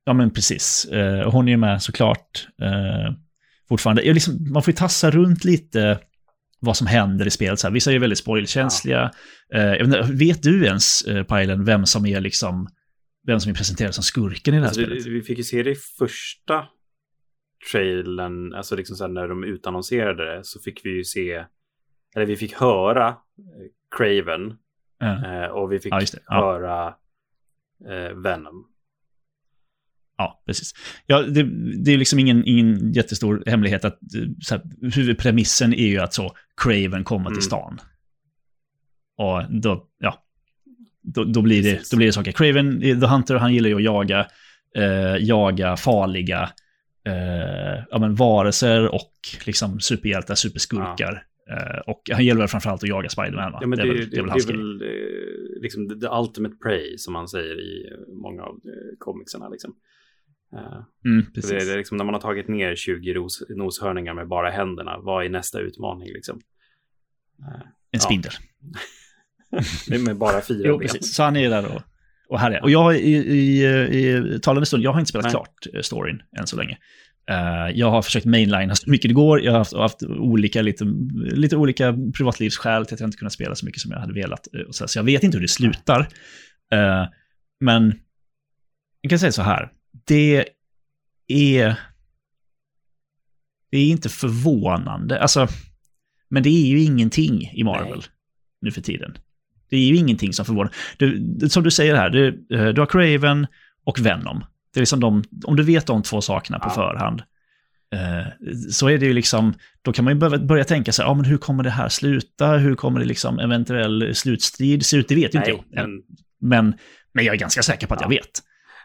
Ja, 0.04 0.12
men 0.12 0.30
precis. 0.30 0.86
hon 1.26 1.48
är 1.48 1.52
ju 1.52 1.56
med 1.56 1.82
såklart 1.82 2.48
fortfarande. 3.68 4.02
Liksom, 4.02 4.52
man 4.52 4.62
får 4.62 4.72
ju 4.72 4.76
tassa 4.76 5.10
runt 5.10 5.44
lite 5.44 5.98
vad 6.64 6.76
som 6.76 6.86
händer 6.86 7.26
i 7.26 7.30
spelet. 7.30 7.60
Så 7.60 7.66
här, 7.66 7.74
vissa 7.74 7.92
är 7.92 7.98
väldigt 7.98 8.18
spoilkänsliga. 8.18 9.10
Ja. 9.48 9.58
Eh, 9.58 10.06
vet 10.10 10.42
du 10.42 10.64
ens, 10.64 11.02
eh, 11.02 11.22
Pajlen, 11.22 11.64
vem 11.64 11.86
som 11.86 12.06
är 12.06 12.20
liksom 12.20 12.68
vem 13.26 13.40
som 13.40 13.50
är 13.50 13.54
presenterad 13.54 13.94
som 13.94 14.04
skurken 14.04 14.54
i 14.54 14.56
det 14.56 14.62
här 14.62 14.68
alltså, 14.68 14.82
spelet? 14.82 15.06
Vi 15.06 15.22
fick 15.22 15.38
ju 15.38 15.44
se 15.44 15.62
det 15.62 15.70
i 15.70 15.74
första 15.74 16.68
trailern, 17.72 18.54
alltså 18.54 18.76
liksom 18.76 18.96
så 18.96 19.04
här, 19.04 19.10
när 19.10 19.28
de 19.28 19.44
utannonserade 19.44 20.36
det, 20.36 20.44
så 20.44 20.60
fick 20.60 20.84
vi 20.84 20.90
ju 20.90 21.04
se, 21.04 21.44
eller 22.16 22.26
vi 22.26 22.36
fick 22.36 22.54
höra 22.54 23.08
eh, 23.08 23.14
Craven 23.96 24.56
ja. 24.98 25.44
eh, 25.44 25.50
och 25.50 25.72
vi 25.72 25.80
fick 25.80 25.92
ja, 25.92 26.00
höra 26.26 26.94
eh, 27.88 28.16
Venom. 28.16 28.70
Ja, 30.16 30.42
precis. 30.46 30.72
Ja, 31.06 31.22
det, 31.22 31.42
det 31.84 31.92
är 31.92 31.98
liksom 31.98 32.18
ingen, 32.18 32.42
ingen 32.46 32.92
jättestor 32.92 33.42
hemlighet 33.46 33.84
att 33.84 33.98
så 34.42 34.54
här, 34.54 34.62
huvudpremissen 34.94 35.74
är 35.74 35.86
ju 35.86 35.98
att 35.98 36.14
så 36.14 36.36
Craven 36.56 37.04
kommer 37.04 37.26
mm. 37.26 37.34
till 37.34 37.42
stan. 37.42 37.78
Och 39.16 39.60
då, 39.60 39.88
ja, 39.98 40.23
då, 41.04 41.24
då, 41.24 41.42
blir 41.42 41.62
det, 41.62 41.90
då 41.90 41.96
blir 41.96 42.06
det 42.06 42.12
saker. 42.12 42.32
Craven, 42.32 42.80
The 42.80 43.06
Hunter, 43.06 43.34
han 43.34 43.54
gillar 43.54 43.68
ju 43.68 43.76
att 43.76 43.82
jaga, 43.82 44.26
eh, 44.76 45.16
jaga 45.20 45.76
farliga 45.76 46.50
eh, 47.06 47.84
ja, 47.90 47.98
men 47.98 48.14
varelser 48.14 48.88
och 48.94 49.12
liksom 49.46 49.80
superhjältar, 49.80 50.34
superskurkar. 50.34 51.24
Eh, 51.50 51.78
och 51.86 52.02
han 52.12 52.24
gäller 52.24 52.40
väl 52.40 52.48
framförallt 52.48 52.82
att 52.82 52.88
jaga 52.88 53.08
Spiderman 53.08 53.52
va? 53.52 53.58
Ja, 53.60 53.66
men 53.66 53.78
det, 53.78 53.82
är 53.82 53.86
det, 53.86 53.92
väl, 53.94 54.10
det, 54.10 54.16
väl 54.16 54.24
det 54.26 54.30
hans 54.30 54.48
är 54.48 54.52
väl 54.52 54.82
eh, 54.82 55.62
liksom 55.62 55.88
the, 55.88 55.94
the 56.00 56.06
ultimate 56.12 56.54
prey, 56.56 56.98
som 56.98 57.12
man 57.12 57.28
säger 57.28 57.60
i 57.60 57.88
eh, 57.92 58.14
många 58.22 58.42
av 58.42 58.54
eh, 58.54 58.98
comicsarna. 58.98 59.48
Liksom. 59.48 59.74
Eh, 60.52 60.82
Mm, 61.04 61.26
det, 61.34 61.44
är- 61.50 61.66
det 61.66 61.72
är 61.72 61.76
liksom 61.76 61.96
när 61.96 62.04
man 62.04 62.14
har 62.14 62.20
tagit 62.20 62.48
ner 62.48 62.76
20 62.76 63.14
ros, 63.14 63.42
noshörningar 63.48 64.14
med 64.14 64.28
bara 64.28 64.50
händerna, 64.50 64.98
vad 64.98 65.24
är 65.24 65.28
nästa 65.28 65.60
utmaning 65.60 66.08
liksom? 66.08 66.40
En 67.90 68.00
ja. 68.02 68.08
Det 69.88 69.94
är 69.94 69.98
med 69.98 70.16
bara 70.16 70.40
fyra 70.40 70.62
Jo, 70.68 70.78
ben. 70.78 70.88
precis. 70.88 71.14
Så 71.14 71.22
han 71.22 71.36
är 71.36 71.50
där 71.50 71.66
och, 71.76 71.82
och 72.28 72.40
här 72.40 72.50
är. 72.50 72.62
Och 72.62 72.70
jag 72.70 72.96
i, 72.96 73.12
i, 73.14 73.66
i 73.66 74.38
talande 74.42 74.66
stund, 74.66 74.82
jag 74.82 74.92
har 74.92 75.00
inte 75.00 75.08
spelat 75.08 75.24
Nej. 75.24 75.30
klart 75.30 75.66
eh, 75.74 75.80
storyn 75.80 76.22
än 76.38 76.46
så 76.46 76.56
länge. 76.56 76.78
Eh, 77.30 77.70
jag 77.74 77.90
har 77.90 78.02
försökt 78.02 78.26
mainlina 78.26 78.74
så 78.74 78.90
mycket 78.90 79.08
det 79.10 79.14
går. 79.14 79.42
Jag 79.42 79.52
har 79.52 79.58
haft, 79.58 79.72
haft 79.76 80.02
olika, 80.02 80.62
lite, 80.62 80.84
lite 81.34 81.56
olika 81.56 81.92
privatlivsskäl 82.16 82.86
till 82.86 82.94
att 82.94 83.00
jag 83.00 83.06
inte 83.06 83.18
kunnat 83.18 83.32
spela 83.32 83.54
så 83.54 83.66
mycket 83.66 83.80
som 83.82 83.90
jag 83.90 83.98
hade 83.98 84.12
velat. 84.14 84.54
eh, 84.54 84.60
Så, 84.70 84.88
så 84.88 84.98
jag 84.98 85.04
vet 85.04 85.22
inte 85.22 85.36
hur 85.36 85.42
det 85.42 85.48
slutar. 85.48 86.00
Eh, 86.72 87.04
men 87.60 87.98
jag 89.00 89.10
kan 89.10 89.18
säga 89.18 89.32
så 89.32 89.42
här. 89.42 89.72
Det 90.04 90.48
är... 91.28 91.76
Det 93.70 93.78
är 93.78 93.88
inte 93.90 94.08
förvånande. 94.08 95.20
Alltså, 95.22 95.48
men 96.28 96.42
det 96.42 96.48
är 96.48 96.66
ju 96.66 96.80
ingenting 96.82 97.50
i 97.54 97.64
Marvel 97.64 97.98
Nej. 97.98 98.06
nu 98.60 98.70
för 98.70 98.80
tiden. 98.80 99.16
Det 99.74 99.78
är 99.80 99.88
ju 99.88 99.96
ingenting 99.96 100.32
som 100.32 100.44
förvånar. 100.44 100.72
Du, 100.98 101.38
som 101.48 101.62
du 101.62 101.70
säger 101.70 101.94
här, 101.94 102.10
du, 102.10 102.46
eh, 102.52 102.68
du 102.68 102.80
har 102.80 102.86
Craven 102.86 103.46
och 103.84 104.06
Venom. 104.06 104.44
Det 104.74 104.78
är 104.78 104.82
liksom 104.82 105.00
de, 105.00 105.24
om 105.44 105.56
du 105.56 105.62
vet 105.62 105.86
de 105.86 106.02
två 106.02 106.20
sakerna 106.20 106.58
på 106.58 106.68
Ja. 106.68 106.74
förhand, 106.74 107.22
eh, 107.94 108.48
så 108.70 108.88
är 108.88 108.98
det 108.98 109.06
ju 109.06 109.12
liksom, 109.12 109.54
då 109.82 109.92
kan 109.92 110.04
man 110.04 110.14
ju 110.14 110.20
börja, 110.20 110.38
börja 110.38 110.64
tänka 110.64 110.92
sig, 110.92 111.04
ja 111.04 111.14
men 111.14 111.24
hur 111.24 111.36
kommer 111.38 111.62
det 111.64 111.70
här 111.70 111.88
sluta? 111.88 112.56
Hur 112.56 112.74
kommer 112.74 113.00
det 113.00 113.06
liksom 113.06 113.38
eventuell 113.38 114.14
slutstrid 114.14 114.86
se 114.86 114.96
ut? 114.96 115.08
Det 115.08 115.14
vet 115.14 115.34
ju 115.34 115.38
inte 115.38 115.50
jag. 115.50 115.64
men 115.70 116.02
Men, 116.40 116.74
men 117.12 117.24
jag 117.24 117.34
är 117.34 117.38
ganska 117.38 117.62
säker 117.62 117.86
på 117.86 117.94
att 117.94 118.00
Ja. 118.00 118.04
jag 118.04 118.10
vet. 118.10 118.30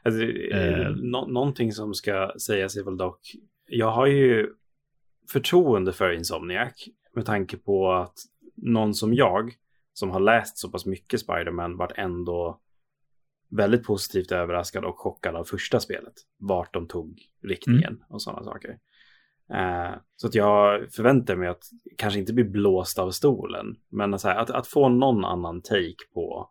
Alltså, 0.03 0.21
Eh. 0.23 0.89
nå- 0.95 1.27
någonting 1.27 1.71
som 1.71 1.93
ska 1.93 2.31
sägas 2.41 2.75
är 2.77 2.83
väl 2.83 2.97
dock, 2.97 3.19
jag 3.67 3.91
har 3.91 4.07
ju 4.07 4.47
förtroende 5.31 5.93
för 5.93 6.11
Insomniac 6.11 6.73
med 7.15 7.25
tanke 7.25 7.57
på 7.57 7.91
att 7.93 8.13
någon 8.57 8.93
som 8.93 9.13
jag, 9.13 9.51
som 9.99 10.09
har 10.09 10.19
läst 10.19 10.57
så 10.57 10.69
pass 10.71 10.85
mycket 10.85 11.19
Spider-Man, 11.19 11.77
vart 11.77 11.97
ändå 11.97 12.59
väldigt 13.51 13.83
positivt 13.83 14.31
överraskad 14.31 14.85
och 14.85 14.99
chockad 14.99 15.35
av 15.35 15.43
första 15.43 15.79
spelet. 15.79 16.13
Vart 16.37 16.73
de 16.73 16.87
tog 16.87 17.21
riktningen 17.43 18.03
och 18.09 18.21
sådana 18.21 18.43
saker. 18.43 18.69
Eh, 19.53 19.95
så 20.15 20.27
att 20.27 20.35
jag 20.35 20.93
förväntar 20.93 21.35
mig 21.35 21.47
att 21.47 21.63
kanske 21.97 22.19
inte 22.19 22.33
bli 22.33 22.43
blåst 22.43 22.99
av 22.99 23.11
stolen, 23.11 23.75
men 23.89 24.13
här, 24.13 24.35
att, 24.35 24.49
att 24.49 24.67
få 24.67 24.89
någon 24.89 25.25
annan 25.25 25.61
take 25.61 26.13
på 26.13 26.49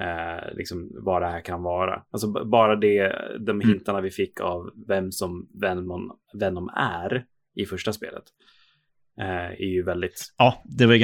eh, 0.00 0.54
liksom 0.56 0.90
vad 0.92 1.22
det 1.22 1.28
här 1.28 1.40
kan 1.40 1.62
vara. 1.62 2.02
Alltså 2.10 2.44
bara 2.44 2.76
det, 2.76 3.12
de 3.46 3.60
hintarna 3.60 4.00
vi 4.00 4.10
fick 4.10 4.40
av 4.40 4.70
vem 4.88 5.12
som 5.12 5.48
Venom, 5.60 6.18
Venom 6.34 6.68
är 6.76 7.24
i 7.54 7.66
första 7.66 7.92
spelet 7.92 8.24
eh, 9.20 9.50
är 9.50 9.72
ju 9.74 9.82
väldigt 9.82 10.34
Ja, 10.38 10.62
det 10.64 10.86
var 10.86 10.92
ju 10.94 11.00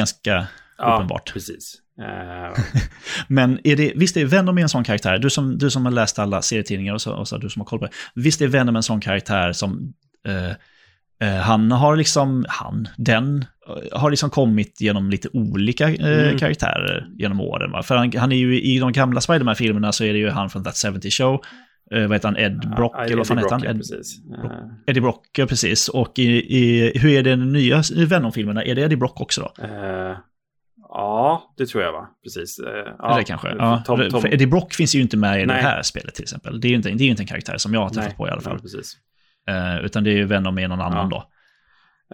ganska 0.79 0.95
uppenbart. 0.97 1.33
precis. 1.33 1.75
Eh, 2.01 2.63
Men 3.29 3.59
är 3.65 3.77
det, 3.77 3.93
visst 3.97 4.17
är 4.17 4.25
Venom 4.25 4.59
en 4.59 4.69
sån 4.69 4.85
karaktär, 4.85 5.19
du 5.19 5.31
som, 5.31 5.59
du 5.59 5.71
som 5.71 5.85
har 5.85 5.93
läst 5.93 6.19
alla 6.19 6.43
serietidningar 6.43 6.95
och 6.95 7.01
så, 7.03 7.13
och 7.15 7.29
så 7.29 7.39
du 7.39 7.51
som 7.51 7.61
har 7.61 7.67
koll 7.67 7.79
på 7.79 7.85
det, 7.87 7.93
visst 8.15 8.41
är 8.41 8.49
Venom 8.49 8.77
en 8.77 8.83
sån 8.83 9.01
karaktär 9.01 9.53
som 9.53 9.93
eh, 10.29 11.37
han 11.43 11.73
har 11.73 11.97
liksom, 11.97 12.45
han, 12.49 12.89
den, 12.97 13.45
har 13.93 14.11
liksom 14.11 14.31
kommit 14.31 14.81
genom 14.81 15.11
lite 15.11 15.29
olika 15.33 15.89
eh, 15.91 16.27
Mm. 16.27 16.39
karaktärer 16.39 17.07
genom 17.17 17.41
åren. 17.41 17.71
Va? 17.73 17.83
För 17.83 17.97
han, 17.97 18.13
han 18.17 18.33
är 18.33 18.37
ju 18.37 18.61
i 18.63 18.79
de 18.79 18.93
gamla 18.93 19.21
Spiderman-filmerna 19.21 19.93
så 19.93 20.05
är 20.05 20.13
det 20.13 20.19
ju 20.19 20.31
han 20.31 20.51
från 20.51 20.65
That 20.65 20.77
70 20.95 21.11
Show, 21.11 21.41
eh, 21.93 22.03
vad 22.03 22.13
heter 22.13 22.29
han, 22.29 22.37
Ed 22.37 22.73
Brock, 22.77 22.93
ja, 22.97 23.05
eller 23.05 23.17
vad 23.17 23.27
fan 23.27 23.39
heter 23.39 23.51
han? 23.51 23.63
Ja, 23.65 23.71
Ed, 23.71 23.77
precis. 23.77 24.19
Eh, 24.45 24.51
Eddie 24.87 25.01
Brock, 25.01 25.27
ja, 25.39 25.47
precis. 25.47 25.89
Och 25.89 26.19
i, 26.19 26.57
i, 26.59 26.93
hur 26.99 27.11
är 27.11 27.23
det 27.23 27.31
i 27.31 27.37
de 27.37 27.53
nya 27.53 27.83
Venom-filmerna? 28.07 28.65
Är 28.65 28.75
det 28.75 28.83
Eddie 28.83 28.97
Brock 28.97 29.21
också 29.21 29.41
då? 29.57 29.65
eh, 29.65 30.17
ja, 30.97 31.55
det 31.57 31.67
tror 31.67 31.85
jag 31.85 31.93
va? 31.93 32.09
Precis. 32.23 32.59
Eh, 32.59 32.67
Ja, 32.77 32.97
ja, 32.99 33.17
det 33.17 33.25
kanske. 33.25 33.49
Ja, 33.49 33.83
Tom, 33.87 34.09
Tom, 34.11 34.27
Eddie 34.27 34.47
Brock 34.47 34.75
finns 34.75 34.95
ju 34.95 35.01
inte 35.01 35.17
med 35.17 35.43
i 35.43 35.47
Nej. 35.47 35.57
det 35.57 35.63
här 35.63 35.83
spelet 35.83 36.15
till 36.15 36.23
exempel. 36.23 36.61
Det 36.61 36.69
är 36.69 36.71
ju 36.71 36.77
inte, 36.77 36.91
det 36.91 37.05
är 37.05 37.09
inte 37.09 37.23
en 37.23 37.27
karaktär 37.27 37.57
som 37.57 37.75
jag 37.75 37.81
har 37.81 37.89
träffat 37.89 38.09
nej, 38.09 38.17
på 38.17 38.29
i 38.29 38.31
alla 38.31 38.41
fall. 38.41 38.59
precis. 38.61 38.97
Eh, 39.49 39.85
utan 39.85 40.05
det 40.05 40.11
är 40.11 40.17
ju 40.17 40.25
Venom 40.25 40.55
med 40.55 40.69
någon 40.71 40.81
annan 40.81 41.09
då. 41.11 41.25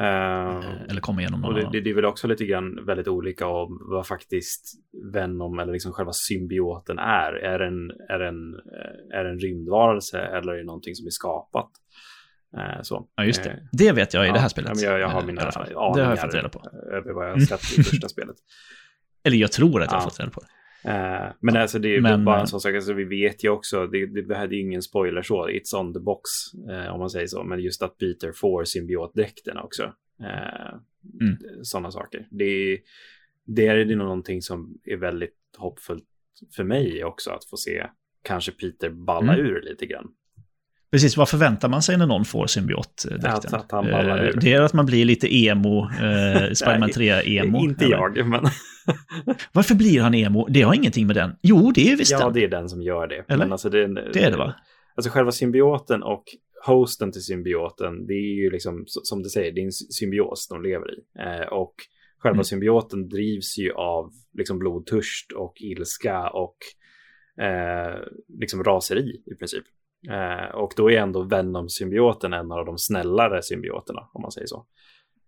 Eh, 0.00 0.90
Eller 0.90 1.00
kommer 1.00 1.20
igenom 1.20 1.40
någon 1.40 1.48
Och 1.50 1.54
det, 1.54 1.60
annan. 1.60 1.72
det, 1.72 1.80
det 1.80 1.90
är 1.90 1.94
väl 1.94 2.04
också 2.04 2.28
lite 2.28 2.44
grann 2.44 2.84
väldigt 2.86 3.08
olika 3.08 3.46
om 3.46 3.78
vad 3.90 4.06
faktiskt 4.06 4.74
Venom 5.12 5.58
eller 5.58 5.72
liksom 5.72 5.92
själva 5.92 6.12
symbioten 6.12 6.98
är. 6.98 7.32
Är 7.32 7.58
den, 7.58 7.90
är 8.08 8.18
den, 8.18 8.54
eh, 8.54 9.18
är 9.18 9.24
den 9.24 9.38
rymdvarelse 9.38 10.18
eller 10.20 10.52
är 10.52 10.56
det 10.58 10.64
någonting 10.64 10.94
som 10.94 11.06
är 11.06 11.10
skapat? 11.10 11.70
Eh, 12.58 12.82
Så. 12.82 13.08
Ja, 13.16 13.24
just 13.24 13.42
det. 13.44 13.50
Eh, 13.50 13.56
Det 13.72 13.92
vet 13.92 14.14
jag 14.14 14.24
i 14.24 14.28
ja, 14.28 14.32
det 14.34 14.40
här 14.40 14.48
spelet. 14.48 14.82
jag, 14.82 15.00
jag 15.00 15.08
har 15.08 15.20
eh, 15.20 15.26
mina 15.26 15.42
aningar 15.42 15.94
Det 15.94 16.02
har 16.02 16.10
jag 16.10 16.20
fått 16.20 16.34
reda 16.34 16.48
på. 16.48 16.62
över 16.92 17.12
vad 17.12 17.26
jag 17.28 17.32
har 17.32 17.40
sett 17.40 17.78
i 17.78 17.82
första 17.82 18.08
spelet. 18.14 18.36
Eller 19.24 19.36
jag 19.36 19.52
tror 19.52 19.82
att 19.82 19.92
jag 19.92 19.98
har 19.98 20.04
fått 20.10 20.20
reda 20.20 20.30
på 20.30 20.40
det. 20.40 20.48
Men 21.40 21.56
alltså 21.56 21.78
det 21.78 21.96
är 21.96 22.00
Men, 22.00 22.24
bara 22.24 22.40
en 22.40 22.46
sån 22.46 22.60
sak, 22.60 22.74
alltså 22.74 22.92
vi 22.92 23.04
vet 23.04 23.44
ju 23.44 23.48
också, 23.48 23.86
det, 23.86 24.06
det 24.06 24.22
behövde 24.22 24.54
ju 24.56 24.60
ingen 24.62 24.82
spoiler 24.82 25.22
så, 25.22 25.48
it's 25.48 25.76
on 25.80 25.92
the 25.94 26.00
box 26.00 26.20
om 26.92 26.98
man 26.98 27.10
säger 27.10 27.26
så, 27.26 27.44
men 27.44 27.60
just 27.60 27.82
att 27.82 27.98
Peter 27.98 28.32
får 28.32 28.64
symbiotdräkten 28.64 29.58
också. 29.58 29.92
Mm. 31.20 31.36
Sådana 31.62 31.90
saker. 31.90 32.26
Det, 32.30 32.78
det 33.46 33.66
är 33.66 33.84
det 33.84 33.96
någonting 33.96 34.42
som 34.42 34.74
är 34.84 34.96
väldigt 34.96 35.36
hoppfullt 35.56 36.04
för 36.56 36.64
mig 36.64 37.04
också, 37.04 37.30
att 37.30 37.44
få 37.44 37.56
se 37.56 37.86
kanske 38.22 38.52
Peter 38.52 38.90
balla 38.90 39.34
Mm. 39.34 39.46
ur 39.46 39.62
lite 39.62 39.86
grann. 39.86 40.08
Precis, 40.92 41.16
vad 41.16 41.28
förväntar 41.28 41.68
man 41.68 41.82
sig 41.82 41.96
när 41.98 42.06
någon 42.06 42.24
får 42.24 42.46
symbiotdräkten? 42.46 43.54
Att 43.54 43.72
han 43.72 43.84
ballar 43.90 44.24
Eh. 44.24 44.30
Det 44.40 44.52
är 44.52 44.62
att 44.62 44.72
man 44.72 44.86
blir 44.86 45.04
lite 45.04 45.34
emo, 45.36 45.82
eh, 45.84 46.52
Spiderman 46.52 46.88
3-emo. 46.88 47.58
Inte 47.58 47.84
eller? 47.84 47.96
jag, 47.96 48.26
men 48.28 48.40
Varför 49.52 49.74
blir 49.74 50.00
han 50.00 50.14
emo? 50.14 50.46
Det 50.50 50.62
har 50.62 50.74
ingenting 50.74 51.06
med 51.06 51.16
den. 51.16 51.36
Jo, 51.42 51.72
det 51.74 51.92
är 51.92 51.96
visst 51.96 52.12
ja, 52.12 52.30
det 52.30 52.44
är 52.44 52.48
den 52.48 52.68
som 52.68 52.82
gör 52.82 53.06
det. 53.06 53.24
Eller? 53.28 53.50
Alltså 53.50 53.70
det, 53.70 53.86
Det 54.12 54.22
är 54.24 54.30
det, 54.30 54.36
va? 54.36 54.54
Alltså 54.96 55.10
själva 55.10 55.32
symbioten 55.32 56.02
och 56.02 56.24
hosten 56.66 57.12
till 57.12 57.22
symbioten, 57.22 58.06
det 58.06 58.12
är 58.14 58.34
ju 58.44 58.50
liksom 58.50 58.84
som 58.86 59.22
du 59.22 59.28
säger, 59.28 59.52
det 59.52 59.60
är 59.60 59.64
en 59.64 59.72
sy- 59.72 59.86
symbios 59.90 60.48
de 60.48 60.62
lever 60.62 60.86
i. 60.94 60.98
Eh, 61.18 61.48
och 61.52 61.74
själva 62.18 62.34
Mm. 62.34 62.44
symbioten 62.44 63.08
drivs 63.08 63.58
ju 63.58 63.72
av 63.72 64.10
liksom 64.38 64.58
blodtörst 64.58 65.32
och 65.32 65.54
ilska 65.60 66.28
och 66.28 66.56
eh, 67.44 68.00
liksom 68.40 68.64
raseri 68.64 69.22
i 69.26 69.34
princip. 69.34 69.64
Eh, 70.10 70.54
och 70.54 70.72
då 70.76 70.90
är 70.90 70.98
ändå 70.98 71.22
Venom-symbioten 71.22 72.32
en 72.32 72.52
av 72.52 72.66
de 72.66 72.78
snällare 72.78 73.42
symbioterna, 73.42 74.00
om 74.12 74.22
man 74.22 74.32
säger 74.32 74.46
så. 74.46 74.66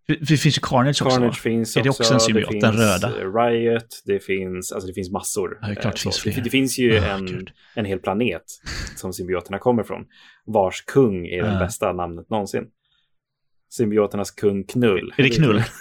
Det 0.07 0.37
finns 0.37 0.57
ju 0.59 0.61
Carnage 0.63 1.03
också. 1.03 1.19
Carnage 1.19 1.41
finns 1.41 1.77
Är 1.77 1.83
det 1.83 1.91
också. 1.91 2.15
en 2.15 2.21
symbiot, 2.21 2.51
det 2.51 2.61
den 2.61 2.73
finns 2.73 3.03
röda? 3.05 3.21
eh, 3.21 3.35
Riot, 3.35 4.03
det 4.05 4.21
finns, 4.25 4.73
alltså 4.73 4.87
det 4.87 4.95
finns 4.95 5.11
massor. 5.11 5.59
Ja, 5.63 5.69
det 5.69 5.75
klart 5.75 5.85
Eh, 5.87 5.91
det 5.95 6.01
finns 6.03 6.19
fler. 6.21 6.33
det, 6.35 6.41
det 6.41 6.51
finns 6.51 6.79
ju 6.79 6.99
Ah, 6.99 7.05
en, 7.15 7.27
gud. 7.27 7.51
en 7.75 7.85
hel 7.85 7.99
planet 7.99 8.43
som 8.97 9.13
symbioterna 9.13 9.59
kommer 9.59 9.83
från. 9.83 10.05
Vars 10.47 10.83
kung 10.87 11.27
är 11.27 11.43
det 11.43 11.57
Ah. 11.57 11.59
bästa 11.59 11.93
namnet 11.93 12.31
någonsin. 12.31 12.65
Symbioternas 13.77 14.31
kung 14.31 14.65
Knull. 14.65 15.15
Är 15.17 15.23
det 15.23 15.29
Knull? 15.31 15.63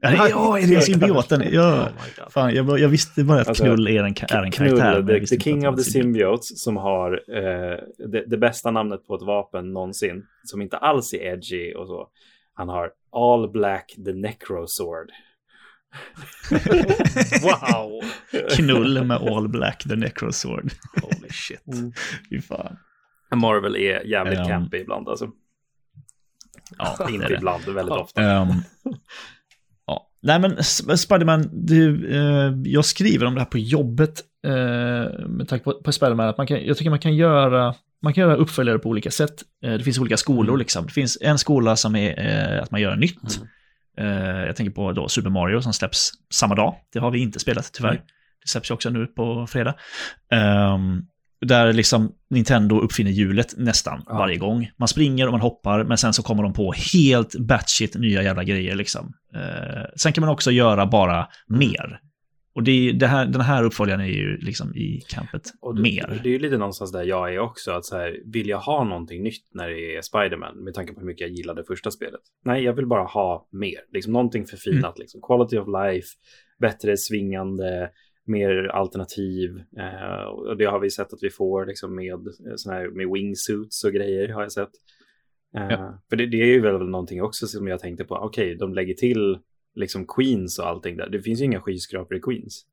Ja, 0.00 0.10
det 0.10 0.16
är- 0.16 0.28
ja, 0.28 0.58
är 0.58 0.66
det 0.66 0.80
symbioten? 0.80 1.42
Ja. 1.50 1.82
Oh. 2.18 2.28
Fan, 2.30 2.54
jag, 2.54 2.78
jag 2.80 2.88
visste 2.88 3.24
bara 3.24 3.40
att 3.40 3.48
Alltså, 3.48 3.64
Knull 3.64 3.86
är 3.88 3.90
en, 3.90 4.14
är 4.30 4.42
en 4.42 4.50
Knull, 4.50 4.78
karaktär. 4.78 5.20
the, 5.20 5.26
the 5.26 5.40
king 5.40 5.68
of 5.68 5.76
the 5.76 5.82
symbiotes 5.82 6.62
som 6.62 6.76
har 6.76 7.12
eh, 7.36 7.78
det, 8.08 8.24
det 8.26 8.36
bästa 8.36 8.70
namnet 8.70 9.06
på 9.06 9.14
ett 9.14 9.22
vapen 9.22 9.72
någonsin. 9.72 10.24
Som 10.44 10.62
inte 10.62 10.76
alls 10.76 11.14
är 11.14 11.18
edgy 11.18 11.74
och 11.74 11.86
så. 11.86 12.08
Han 12.54 12.68
har 12.68 12.90
All 13.12 13.50
Black 13.50 13.94
the 14.04 14.12
Necro 14.12 14.66
Sword. 14.66 15.10
Wow! 17.42 18.00
Knull 18.56 19.04
med 19.04 19.16
All 19.16 19.48
Black, 19.48 19.82
the 19.88 19.96
Necro 19.96 20.32
Sword. 20.32 20.72
Holy 21.02 21.28
shit. 21.30 21.62
Fy 22.30 22.40
fan. 22.40 22.76
Marvel 23.34 23.76
är 23.76 24.06
jävligt 24.06 24.38
Um, 24.38 24.46
campy 24.46 24.76
ibland 24.78 25.08
alltså. 25.08 25.30
Ja, 26.78 27.08
Inte 27.10 27.28
det. 27.28 27.34
ibland, 27.34 27.64
väldigt 27.64 27.94
ofta. 27.96 28.22
Ehm, 28.22 28.48
ja. 29.86 30.08
Nej, 30.22 30.38
men 30.40 30.64
Spiderman, 30.98 31.48
du, 31.52 32.10
eh, 32.16 32.52
jag 32.64 32.84
skriver 32.84 33.26
om 33.26 33.34
det 33.34 33.40
här 33.40 33.46
på 33.46 33.58
jobbet 33.58 34.20
eh, 34.46 34.52
med 35.28 35.48
tanke 35.48 35.64
på, 35.64 35.72
på 35.72 35.92
Spiderman. 35.92 36.28
Att 36.28 36.36
man 36.38 36.46
kan, 36.46 36.64
jag 36.66 36.76
tycker 36.76 36.90
man 36.90 36.98
kan 36.98 37.16
göra 37.16 37.74
man 38.04 38.14
kan 38.14 38.22
göra 38.22 38.36
uppföljare 38.36 38.78
på 38.78 38.88
olika 38.88 39.10
sätt. 39.10 39.42
Eh, 39.64 39.72
det 39.72 39.84
finns 39.84 39.98
olika 39.98 40.16
skolor 40.16 40.48
Mm. 40.48 40.58
liksom. 40.58 40.86
Det 40.86 40.92
finns 40.92 41.18
en 41.20 41.38
skola 41.38 41.76
som 41.76 41.96
är 41.96 42.20
eh, 42.56 42.62
att 42.62 42.70
man 42.70 42.80
gör 42.80 42.96
nytt. 42.96 43.40
Mm. 43.96 44.12
Eh, 44.38 44.46
jag 44.46 44.56
tänker 44.56 44.72
på 44.72 44.92
då 44.92 45.08
Super 45.08 45.30
Mario 45.30 45.60
som 45.60 45.72
släpps 45.72 46.10
samma 46.32 46.54
dag. 46.54 46.74
Det 46.92 46.98
har 46.98 47.10
vi 47.10 47.18
inte 47.18 47.38
spelat 47.38 47.70
tyvärr. 47.72 47.90
Mm. 47.90 48.02
Det 48.44 48.48
släpps 48.48 48.70
ju 48.70 48.74
också 48.74 48.90
nu 48.90 49.06
på 49.06 49.46
fredag. 49.46 49.74
Ehm, 50.32 51.02
där 51.46 51.72
liksom 51.72 52.12
Nintendo 52.30 52.80
uppfinner 52.80 53.10
hjulet 53.10 53.54
nästan 53.56 54.02
Ja. 54.06 54.18
varje 54.18 54.36
gång. 54.36 54.70
Man 54.78 54.88
springer 54.88 55.26
och 55.26 55.32
man 55.32 55.40
hoppar, 55.40 55.84
men 55.84 55.98
sen 55.98 56.12
så 56.12 56.22
kommer 56.22 56.42
de 56.42 56.52
på 56.52 56.72
helt 56.94 57.34
batshit 57.38 57.94
nya 57.94 58.22
jävla 58.22 58.44
grejer 58.44 58.74
liksom. 58.74 59.12
Eh, 59.34 59.82
sen 59.96 60.12
kan 60.12 60.20
man 60.22 60.30
också 60.30 60.50
göra 60.50 60.86
bara 60.86 61.28
mer. 61.48 62.00
Och 62.54 62.62
det, 62.62 62.92
det 62.92 63.06
här, 63.06 63.26
den 63.26 63.40
här 63.40 63.64
uppföljaren 63.64 64.00
är 64.00 64.06
ju 64.06 64.36
liksom 64.36 64.74
i 64.74 65.00
campet 65.08 65.42
Och 65.60 65.74
det, 65.74 65.82
mer. 65.82 66.20
Det 66.22 66.28
är 66.28 66.32
ju 66.32 66.38
lite 66.38 66.56
någonstans 66.56 66.92
där 66.92 67.02
jag 67.04 67.34
är 67.34 67.38
också. 67.38 67.70
Att 67.70 67.84
så 67.84 67.96
här, 67.96 68.16
vill 68.32 68.48
jag 68.48 68.58
ha 68.58 68.84
någonting 68.84 69.22
nytt 69.22 69.48
när 69.54 69.68
det 69.68 69.96
är 69.96 70.02
Spider-Man? 70.02 70.64
Med 70.64 70.74
tanke 70.74 70.92
på 70.92 71.00
hur 71.00 71.06
mycket 71.06 71.20
jag 71.20 71.30
gillade 71.30 71.64
första 71.64 71.90
spelet. 71.90 72.20
Nej, 72.44 72.62
jag 72.64 72.72
vill 72.72 72.86
bara 72.86 73.04
ha 73.04 73.48
mer. 73.52 73.78
Liksom 73.92 74.12
någonting 74.12 74.46
förfinat. 74.46 74.84
Mm. 74.84 74.94
Liksom. 74.96 75.20
Quality 75.20 75.58
of 75.58 75.68
life, 75.68 76.08
bättre 76.60 76.96
svingande, 76.96 77.88
mer 78.24 78.64
alternativ. 78.66 79.62
Eh, 79.78 80.22
och 80.24 80.56
det 80.56 80.64
har 80.64 80.80
vi 80.80 80.90
sett 80.90 81.12
att 81.12 81.22
vi 81.22 81.30
får 81.30 81.66
liksom, 81.66 81.94
med, 81.94 82.26
eh, 82.26 82.54
såna 82.56 82.76
här, 82.76 82.88
med 82.88 83.08
wingsuits 83.08 83.84
och 83.84 83.92
grejer 83.92 84.28
har 84.28 84.42
jag 84.42 84.52
sett. 84.52 84.70
Eh, 85.56 85.70
Ja. 85.70 86.02
För 86.08 86.16
det, 86.16 86.26
det 86.26 86.42
är 86.42 86.46
ju 86.46 86.60
väl 86.60 86.88
någonting 86.88 87.22
också 87.22 87.46
som 87.46 87.66
jag 87.66 87.80
tänkte 87.80 88.04
på. 88.04 88.14
Okej, 88.14 88.56
de 88.56 88.74
lägger 88.74 88.94
till 88.94 89.38
liksom 89.74 90.06
Queens 90.06 90.58
och 90.58 90.68
allting 90.68 90.96
där. 90.96 91.08
Det 91.08 91.22
finns 91.22 91.40
ju 91.40 91.44
inga 91.44 91.60
skyskrapor 91.60 92.16
i 92.16 92.20
Queens. 92.20 92.66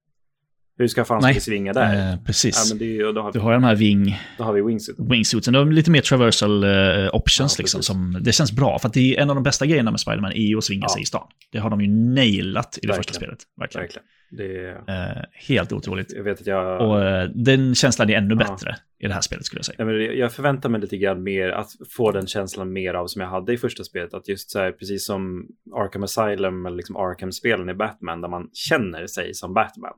Hur 0.80 0.88
ska 0.88 1.06
fan 1.06 1.22
ska 1.22 1.34
vi 1.34 1.40
svinga 1.40 1.74
där? 1.74 2.12
Eh, 2.14 2.18
precis. 2.26 2.66
Ja, 2.70 2.76
men 2.76 2.80
det 2.80 2.98
är, 2.98 3.14
då, 3.14 3.22
har 3.22 3.32
Du 3.32 3.40
vi, 3.40 3.44
har 3.44 3.52
ju 3.52 3.56
de 3.56 3.64
här 3.64 3.76
wing, 3.76 4.20
då 4.38 4.44
har 4.44 4.54
vi 4.54 4.62
wingsuit. 4.62 4.98
wingsuitsen. 5.00 5.54
De 5.54 5.68
är 5.68 5.72
lite 5.72 5.92
mer 5.92 6.02
traversal 6.02 6.64
eh, 6.64 6.70
options 7.16 7.56
Ja, 7.60 7.62
liksom. 7.64 7.84
Som, 7.84 8.18
det 8.22 8.32
känns 8.32 8.52
bra, 8.52 8.80
för 8.80 8.88
att 8.88 8.94
det 8.94 9.16
är 9.18 9.22
en 9.22 9.30
av 9.30 9.36
de 9.36 9.44
bästa 9.44 9.66
grejerna 9.66 9.92
med 9.92 10.00
Spider-Man 10.00 10.32
är 10.32 10.36
ju 10.48 10.58
att 10.58 10.64
svinga 10.64 10.86
Ja. 10.90 10.94
sig 10.94 11.02
i 11.02 11.06
stan. 11.06 11.28
Det 11.52 11.60
har 11.60 11.70
de 11.70 11.82
ju 11.82 11.88
nailat 11.88 12.80
i 12.84 12.88
det 12.88 12.94
första 12.94 13.12
Verkligen. 13.12 13.16
spelet. 13.16 13.40
Verkligen. 13.60 13.84
Verkligen. 13.84 14.06
Det 14.32 14.44
är, 14.58 15.16
Eh, 15.18 15.24
helt 15.48 15.74
otroligt. 15.74 16.14
jag 16.16 16.24
vet 16.24 16.42
att 16.42 16.48
jag... 16.48 16.82
Och 16.90 17.04
eh, 17.06 17.30
den 17.36 17.76
känslan 17.76 18.10
är 18.10 18.18
ännu 18.18 18.36
bättre 18.36 18.76
i 19.00 19.08
det 19.08 19.14
här 19.14 19.22
spelet 19.22 19.46
skulle 19.46 19.58
jag 19.58 19.66
säga. 19.66 19.86
Nej, 19.86 20.20
jag 20.20 20.34
förväntar 20.34 20.70
mig 20.70 20.82
lite 20.82 20.98
grann 20.98 21.24
mer 21.24 21.50
att 21.50 21.70
få 21.90 22.12
den 22.12 22.28
känslan 22.28 22.74
mer 22.74 22.94
av 22.94 23.08
som 23.08 23.22
jag 23.22 23.30
hade 23.30 23.54
i 23.54 23.58
första 23.58 23.84
spelet. 23.84 24.14
Att 24.14 24.28
just 24.30 24.52
så 24.52 24.60
här, 24.60 24.72
precis 24.72 25.06
som 25.06 25.48
Arkham 25.76 26.04
Asylum 26.04 26.66
eller 26.66 26.78
liksom 26.78 26.96
Arkham-spelen 26.96 27.70
i 27.70 27.74
Batman, 27.74 28.22
där 28.22 28.30
man 28.30 28.50
känner 28.54 29.08
sig 29.08 29.34
som 29.34 29.54
Batman. 29.54 29.94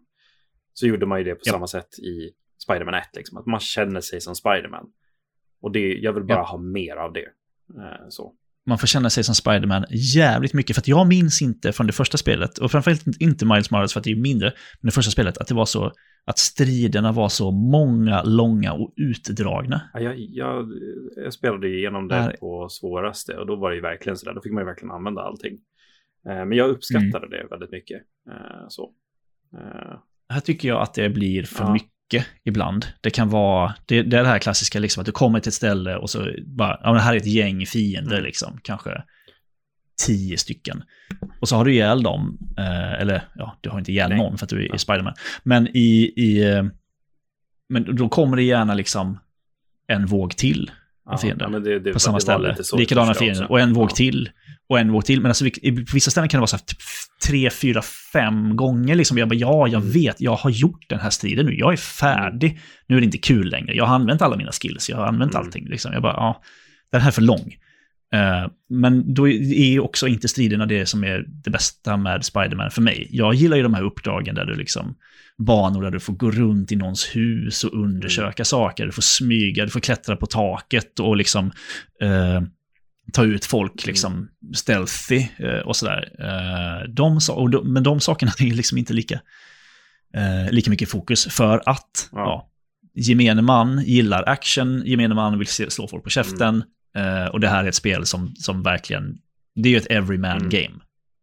Så 0.74 0.88
gjorde 0.88 1.06
man 1.06 1.18
ju 1.20 1.24
det 1.26 1.36
på 1.36 1.42
Ja. 1.44 1.52
samma 1.54 1.68
sätt 1.68 2.00
i 2.00 2.32
Spider-Man 2.64 2.94
1, 2.94 3.04
liksom, 3.16 3.38
att 3.38 3.46
man 3.46 3.60
känner 3.60 4.02
sig 4.02 4.22
som 4.22 4.36
Spider-Man. 4.36 4.86
Och 5.62 5.72
det, 5.72 5.94
jag 5.94 6.14
vill 6.14 6.24
bara 6.24 6.38
Ja. 6.38 6.44
ha 6.46 6.58
mer 6.58 6.96
av 6.96 7.14
det. 7.14 7.26
Eh, 7.78 8.06
så. 8.10 8.34
Man 8.66 8.78
får 8.78 8.88
känna 8.88 9.10
sig 9.10 9.24
som 9.24 9.36
Spider-Man 9.36 9.86
jävligt 10.16 10.54
mycket, 10.54 10.76
för 10.76 10.82
att 10.82 10.88
jag 10.88 11.08
minns 11.08 11.42
inte 11.42 11.72
från 11.74 11.88
det 11.88 11.94
första 11.94 12.18
spelet, 12.18 12.58
och 12.58 12.72
framförallt 12.72 13.04
inte 13.20 13.46
Miles 13.46 13.72
Morales 13.72 13.94
för 13.94 14.00
att 14.00 14.04
det 14.04 14.12
är 14.12 14.16
mindre, 14.16 14.54
men 14.82 14.88
det 14.88 14.92
första 14.92 15.12
spelet, 15.12 15.38
att 15.38 15.48
det 15.48 15.54
var 15.54 15.66
så, 15.66 15.92
att 16.26 16.38
striderna 16.40 17.12
var 17.12 17.30
så 17.30 17.52
många, 17.52 18.24
långa 18.24 18.74
och 18.74 18.94
utdragna. 18.96 19.82
Ja, 19.94 20.00
jag, 20.00 20.16
jag, 20.20 20.70
jag 21.16 21.34
spelade 21.34 21.68
igenom 21.68 22.08
det 22.08 22.16
Här- 22.16 22.36
på 22.40 22.70
svåraste 22.70 23.38
och 23.38 23.48
då 23.48 23.56
var 23.56 23.70
det 23.70 23.76
ju 23.76 23.82
verkligen 23.82 24.18
sådär, 24.18 24.34
då 24.34 24.42
fick 24.42 24.52
man 24.54 24.62
ju 24.62 24.66
verkligen 24.66 24.92
använda 24.92 25.22
allting. 25.22 25.54
Eh, 26.30 26.46
men 26.46 26.52
jag 26.52 26.70
uppskattade 26.70 27.26
Mm. 27.26 27.30
det 27.30 27.48
väldigt 27.50 27.72
mycket. 27.72 28.02
Eh, 28.30 28.66
så. 28.70 28.94
Här 30.32 30.40
tycker 30.42 30.68
jag 30.68 30.82
att 30.82 30.94
det 30.94 31.10
blir 31.10 31.44
för 31.44 31.64
Ja. 31.64 31.74
mycket 31.74 32.26
ibland. 32.44 32.86
Det 33.02 33.10
kan 33.10 33.30
vara, 33.30 33.76
det, 33.86 34.02
det 34.04 34.18
är 34.18 34.24
det 34.24 34.30
här 34.30 34.40
klassiska 34.40 34.80
liksom, 34.80 35.02
att 35.02 35.06
du 35.06 35.12
kommer 35.12 35.40
till 35.40 35.50
ett 35.50 35.54
ställe 35.54 35.96
och 35.96 36.10
så 36.10 36.28
bara, 36.46 36.80
ja 36.84 36.92
men 36.94 37.02
här 37.02 37.14
är 37.14 37.18
ett 37.18 37.26
gäng 37.26 37.66
fiender 37.66 38.12
Mm. 38.14 38.24
liksom, 38.24 38.60
kanske 38.64 39.04
tio 40.08 40.38
stycken. 40.38 40.84
Och 41.42 41.50
så 41.50 41.56
har 41.56 41.66
du 41.66 41.74
ihjäl 41.74 42.04
dem, 42.04 42.38
eh, 42.58 42.92
eller 43.02 43.24
ja, 43.36 43.58
du 43.62 43.70
har 43.70 43.80
inte 43.80 43.92
ihjäl 43.92 44.16
någon 44.16 44.38
för 44.38 44.46
att 44.46 44.50
du 44.50 44.66
är 44.66 44.70
Ja. 44.72 44.78
Spiderman. 44.78 45.14
Men 45.44 45.68
i, 45.68 46.14
i 46.16 46.50
eh, 46.54 46.64
men 47.70 47.96
då 47.96 48.10
kommer 48.10 48.38
det 48.38 48.44
gärna 48.44 48.74
liksom 48.74 49.20
en 49.88 50.06
våg 50.06 50.38
till 50.38 50.72
fiender 51.22 51.50
ja, 51.52 51.60
det, 51.60 51.80
det, 51.80 51.94
på 51.94 52.00
samma 52.00 52.20
ställe. 52.20 52.56
Likadana 52.78 53.14
fiender. 53.14 53.52
Och 53.52 53.60
en 53.60 53.74
våg 53.74 53.90
Ja. 53.92 53.96
till. 53.96 54.30
Och 54.70 54.80
en 54.80 54.92
våg 54.92 55.06
till. 55.06 55.22
Men 55.22 55.30
alltså, 55.32 55.46
på 55.64 55.94
vissa 55.94 56.12
ställen 56.12 56.30
kan 56.30 56.38
det 56.38 56.42
vara 56.42 56.48
så 56.48 56.56
här 56.56 56.64
typ 56.64 56.78
tre, 57.28 57.50
fyra, 57.50 57.82
fem 58.14 58.56
gånger. 58.56 58.96
Liksom. 58.96 59.18
Jag 59.18 59.30
bara, 59.30 59.36
ja, 59.36 59.68
jag 59.68 59.82
Mm. 59.82 59.92
vet. 59.94 60.22
Jag 60.22 60.36
har 60.36 60.50
gjort 60.50 60.90
den 60.90 61.00
här 61.00 61.10
striden 61.10 61.46
nu. 61.46 61.56
Jag 61.58 61.74
är 61.74 61.78
färdig. 61.78 62.60
Nu 62.88 62.96
är 62.96 63.00
det 63.02 63.06
inte 63.06 63.18
kul 63.18 63.50
längre. 63.50 63.74
Jag 63.76 63.86
har 63.86 63.96
använt 63.96 64.22
alla 64.22 64.38
mina 64.38 64.52
skills. 64.52 64.90
Jag 64.90 64.98
har 64.98 65.06
använt 65.06 65.34
Mm. 65.34 65.46
allting. 65.46 65.68
Liksom. 65.68 65.94
Jag 65.94 66.02
bara, 66.02 66.14
ja, 66.14 66.42
den 66.92 67.02
här 67.02 67.08
är 67.08 67.12
för 67.12 67.22
lång. 67.22 67.56
Eh, 68.14 68.48
men 68.70 69.14
då 69.14 69.30
är 69.30 69.80
också 69.80 70.08
inte 70.08 70.28
striderna 70.28 70.66
det 70.66 70.86
som 70.86 71.04
är 71.04 71.26
det 71.28 71.50
bästa 71.50 71.98
med 71.98 72.26
Spider-Man 72.26 72.72
för 72.72 72.82
mig. 72.82 73.08
Jag 73.12 73.34
gillar 73.34 73.58
ju 73.58 73.64
de 73.64 73.74
här 73.74 73.84
uppdragen 73.84 74.36
där 74.36 74.46
du 74.46 74.56
liksom 74.56 74.96
banor 75.38 75.82
där 75.84 75.92
du 75.92 76.00
får 76.00 76.14
gå 76.14 76.32
runt 76.32 76.72
i 76.72 76.76
någons 76.76 77.16
hus 77.16 77.64
och 77.64 77.74
undersöka 77.74 78.46
saker. 78.46 78.86
Du 78.86 78.92
får 78.92 79.02
smyga, 79.02 79.66
du 79.66 79.72
får 79.72 79.80
klättra 79.80 80.16
på 80.16 80.26
taket 80.26 81.00
och 81.00 81.18
liksom 81.18 81.52
eh, 82.02 82.42
ta 83.14 83.24
ut 83.24 83.46
folk 83.46 83.86
liksom 83.86 84.30
stealthy 84.56 85.28
eh, 85.38 85.60
och 85.60 85.76
sådär. 85.76 86.12
Eh, 86.20 86.90
de, 86.90 87.20
och 87.32 87.50
de, 87.50 87.74
men 87.74 87.84
de 87.84 88.00
sakerna 88.00 88.32
är 88.40 88.54
liksom 88.54 88.78
inte 88.78 88.94
lika, 88.94 89.20
eh, 90.16 90.52
lika 90.52 90.70
mycket 90.70 90.90
fokus 90.90 91.26
för 91.26 91.62
att 91.66 92.10
Ja. 92.12 92.20
ja. 92.20 92.50
gemene 92.94 93.42
man 93.42 93.84
gillar 93.84 94.30
action, 94.30 94.84
gemene 94.86 95.16
man 95.16 95.40
vill 95.40 95.48
slå 95.48 95.88
folk 95.88 96.04
på 96.04 96.10
käften 96.10 96.64
eh, 96.96 97.26
och 97.26 97.40
det 97.40 97.48
här 97.48 97.64
är 97.64 97.68
ett 97.68 97.76
spel 97.76 98.06
som, 98.06 98.36
som 98.36 98.64
verkligen, 98.64 99.18
det 99.56 99.70
är 99.70 99.72
ju 99.74 99.78
ett 99.78 99.92
every 99.92 100.18
man 100.18 100.38
Mm. 100.38 100.50
game. 100.50 100.80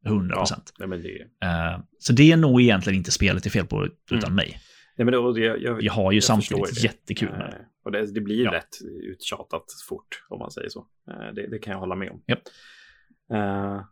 100 0.06 0.34
Ja, 0.34 0.40
procent. 0.40 0.72
nej, 0.78 0.88
men 0.88 1.02
det, 1.02 1.20
Eh, 1.46 1.78
så 1.98 2.12
det 2.12 2.32
är 2.32 2.36
nog 2.36 2.60
egentligen 2.62 2.96
inte 2.98 3.10
spelet 3.10 3.42
det 3.42 3.48
är 3.48 3.50
fel 3.50 3.66
på, 3.66 3.86
utan 4.10 4.18
Mm. 4.24 4.34
mig. 4.34 4.60
nej, 4.96 5.04
men 5.04 5.14
och 5.14 5.34
det, 5.34 5.40
jag, 5.40 5.82
Jag 5.82 5.92
har 5.92 6.12
ju 6.12 6.20
förstår 6.20 6.34
samtidigt 6.34 6.84
jättekul 6.84 7.30
med 7.30 7.40
Eh, 7.40 7.46
det. 7.50 7.64
Och 7.84 7.92
det, 7.92 8.12
det 8.14 8.20
blir 8.20 8.44
Ja. 8.44 8.50
lätt 8.50 8.78
uttjatat 9.02 9.64
fort, 9.88 10.24
om 10.28 10.38
man 10.38 10.50
säger 10.50 10.68
så. 10.68 10.86
Eh, 11.10 11.34
det, 11.34 11.46
det 11.50 11.58
kan 11.58 11.72
jag 11.72 11.80
hålla 11.80 11.94
med 11.94 12.10
om. 12.10 12.22
Eh, 13.32 13.82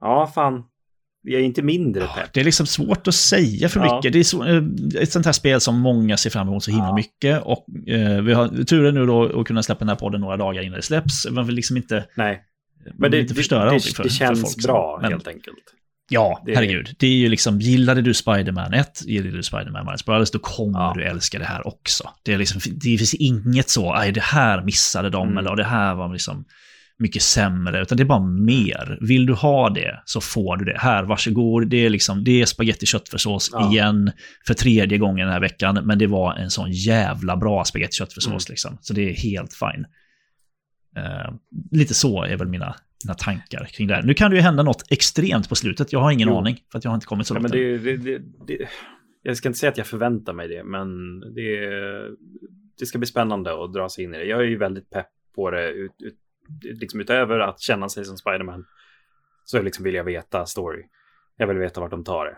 ja, 0.00 0.26
fan. 0.34 0.64
Jag 1.24 1.40
är 1.40 1.44
inte 1.44 1.62
mindre 1.62 2.00
pepp. 2.02 2.32
Det 2.32 2.40
är 2.40 2.44
liksom 2.44 2.66
svårt 2.66 3.08
att 3.08 3.14
säga 3.14 3.68
för 3.68 3.80
Ja. 3.80 3.96
mycket. 3.96 4.12
Det 4.12 4.18
är 4.18 4.24
så, 4.24 4.44
eh, 4.44 4.62
ett 5.00 5.12
sånt 5.12 5.26
här 5.26 5.32
spel 5.32 5.60
som 5.60 5.80
många 5.80 6.16
ser 6.16 6.30
fram 6.30 6.48
emot 6.48 6.64
så 6.64 6.70
himla 6.70 6.86
Ja. 6.86 6.94
mycket. 6.94 7.42
Och 7.42 7.66
eh, 7.88 8.22
vi 8.22 8.32
har 8.32 8.64
turen 8.64 8.94
nu 8.94 9.06
då 9.06 9.40
att 9.40 9.46
kunna 9.46 9.62
släppa 9.62 9.78
den 9.78 9.88
här 9.88 9.96
podden 9.96 10.20
några 10.20 10.36
dagar 10.36 10.62
innan 10.62 10.76
det 10.76 10.82
släpps. 10.82 11.26
Man 11.30 11.46
vill 11.46 11.54
liksom 11.54 11.76
inte, 11.76 12.04
Nej, 12.16 12.40
men 12.98 13.10
det, 13.10 13.20
inte 13.20 13.32
det, 13.34 13.36
förstöra 13.38 13.58
det, 13.60 13.64
någonting 13.66 13.94
för, 13.94 14.02
det 14.02 14.08
känns 14.10 14.40
för 14.40 14.46
folk. 14.46 14.66
bra, 14.66 14.98
Men- 15.02 15.12
helt 15.12 15.26
enkelt. 15.28 15.56
Ja, 16.10 16.42
Det- 16.46 16.54
herregud. 16.54 16.94
Det 16.98 17.06
är 17.06 17.10
ju 17.16 17.28
liksom, 17.28 17.60
gillade 17.60 18.02
du 18.02 18.14
Spider-Man 18.14 18.74
1, 18.74 19.02
gillade 19.06 19.36
du 19.36 19.42
Spider-Man 19.42 19.86
Miles 19.86 20.06
Morales, 20.06 20.30
då 20.30 20.38
kommer 20.38 20.78
Ja. 20.78 20.92
du 20.96 21.04
älska 21.04 21.38
det 21.38 21.44
här 21.44 21.66
också. 21.66 22.10
Det, 22.22 22.32
är 22.34 22.38
liksom, 22.38 22.60
det 22.74 22.98
finns 22.98 23.14
inget 23.14 23.68
så, 23.70 23.92
aj 23.94 24.12
det 24.12 24.20
här 24.22 24.62
missade 24.64 25.10
de, 25.10 25.26
Mm. 25.26 25.38
eller 25.38 25.50
"Och 25.50 25.56
det 25.56 25.64
här 25.64 25.94
var 25.94 26.12
liksom 26.12 26.44
mycket 27.02 27.22
sämre, 27.22 27.82
utan 27.82 27.96
det 27.96 28.02
är 28.02 28.06
bara 28.06 28.26
mer. 28.28 28.98
Vill 29.00 29.26
du 29.26 29.32
ha 29.32 29.70
det 29.70 30.02
så 30.04 30.20
får 30.20 30.56
du 30.56 30.64
det. 30.64 30.78
Här, 30.78 31.04
varsågod. 31.04 31.68
Det 31.68 31.76
är, 31.86 31.90
liksom, 31.90 32.24
det 32.24 32.40
är 32.42 32.46
spagetti 32.46 32.86
köttfärssås 32.86 33.50
Ja. 33.52 33.70
igen 33.72 34.12
för 34.46 34.54
tredje 34.54 34.98
gången 34.98 35.26
den 35.26 35.32
här 35.32 35.40
veckan, 35.40 35.78
men 35.84 35.98
det 35.98 36.06
var 36.06 36.34
en 36.34 36.50
sån 36.50 36.70
jävla 36.72 37.36
bra 37.36 37.64
spagetti 37.64 37.96
köttfärssås 37.96 38.26
Mm. 38.48 38.52
liksom. 38.52 38.78
Så 38.80 38.94
det 38.94 39.10
är 39.10 39.14
helt 39.14 39.52
fine. 39.54 39.84
Eh, 40.96 41.34
lite 41.70 41.94
så 41.94 42.22
är 42.24 42.36
väl 42.36 42.48
mina, 42.48 42.74
mina 43.04 43.14
tankar 43.14 43.64
kring 43.72 43.88
det 43.88 43.94
här. 43.94 44.02
Nu 44.02 44.14
kan 44.14 44.30
det 44.30 44.36
ju 44.36 44.42
hända 44.42 44.62
något 44.62 44.84
extremt 44.92 45.48
på 45.48 45.54
slutet. 45.54 45.92
Jag 45.92 46.00
har 46.00 46.10
ingen 46.10 46.28
Jo. 46.28 46.38
aning, 46.38 46.56
för 46.72 46.78
att 46.78 46.84
jag 46.84 46.90
har 46.90 46.94
inte 46.94 47.06
kommit 47.06 47.26
så 47.26 47.34
Ja, 47.34 47.38
långt 47.38 47.52
men 47.54 47.60
än. 47.60 47.82
det, 47.84 47.96
det, 47.96 47.96
det, 47.96 48.18
det, 48.46 48.68
jag 49.22 49.36
ska 49.36 49.48
inte 49.48 49.58
säga 49.58 49.70
att 49.72 49.78
jag 49.78 49.86
förväntar 49.86 50.32
mig 50.32 50.48
det, 50.48 50.64
men 50.64 51.20
det, 51.20 51.60
det 52.78 52.86
ska 52.86 52.98
bli 52.98 53.06
spännande 53.06 53.64
att 53.64 53.72
dra 53.72 53.88
sig 53.88 54.04
in 54.04 54.14
i 54.14 54.18
det. 54.18 54.24
Jag 54.24 54.40
är 54.40 54.44
ju 54.44 54.58
väldigt 54.58 54.90
pepp 54.90 55.06
på 55.34 55.50
det, 55.50 55.68
ut, 55.70 55.92
ut, 56.02 56.14
liksom 56.62 57.00
utöver 57.00 57.38
att 57.38 57.60
känna 57.60 57.88
sig 57.88 58.04
som 58.04 58.16
Spiderman. 58.16 58.64
Så 59.44 59.62
liksom 59.62 59.84
vill 59.84 59.94
jag 59.94 60.04
veta 60.04 60.46
story. 60.46 60.82
Jag 61.36 61.46
vill 61.46 61.58
veta 61.58 61.80
vart 61.80 61.90
de 61.90 62.04
tar 62.04 62.24
det. 62.24 62.36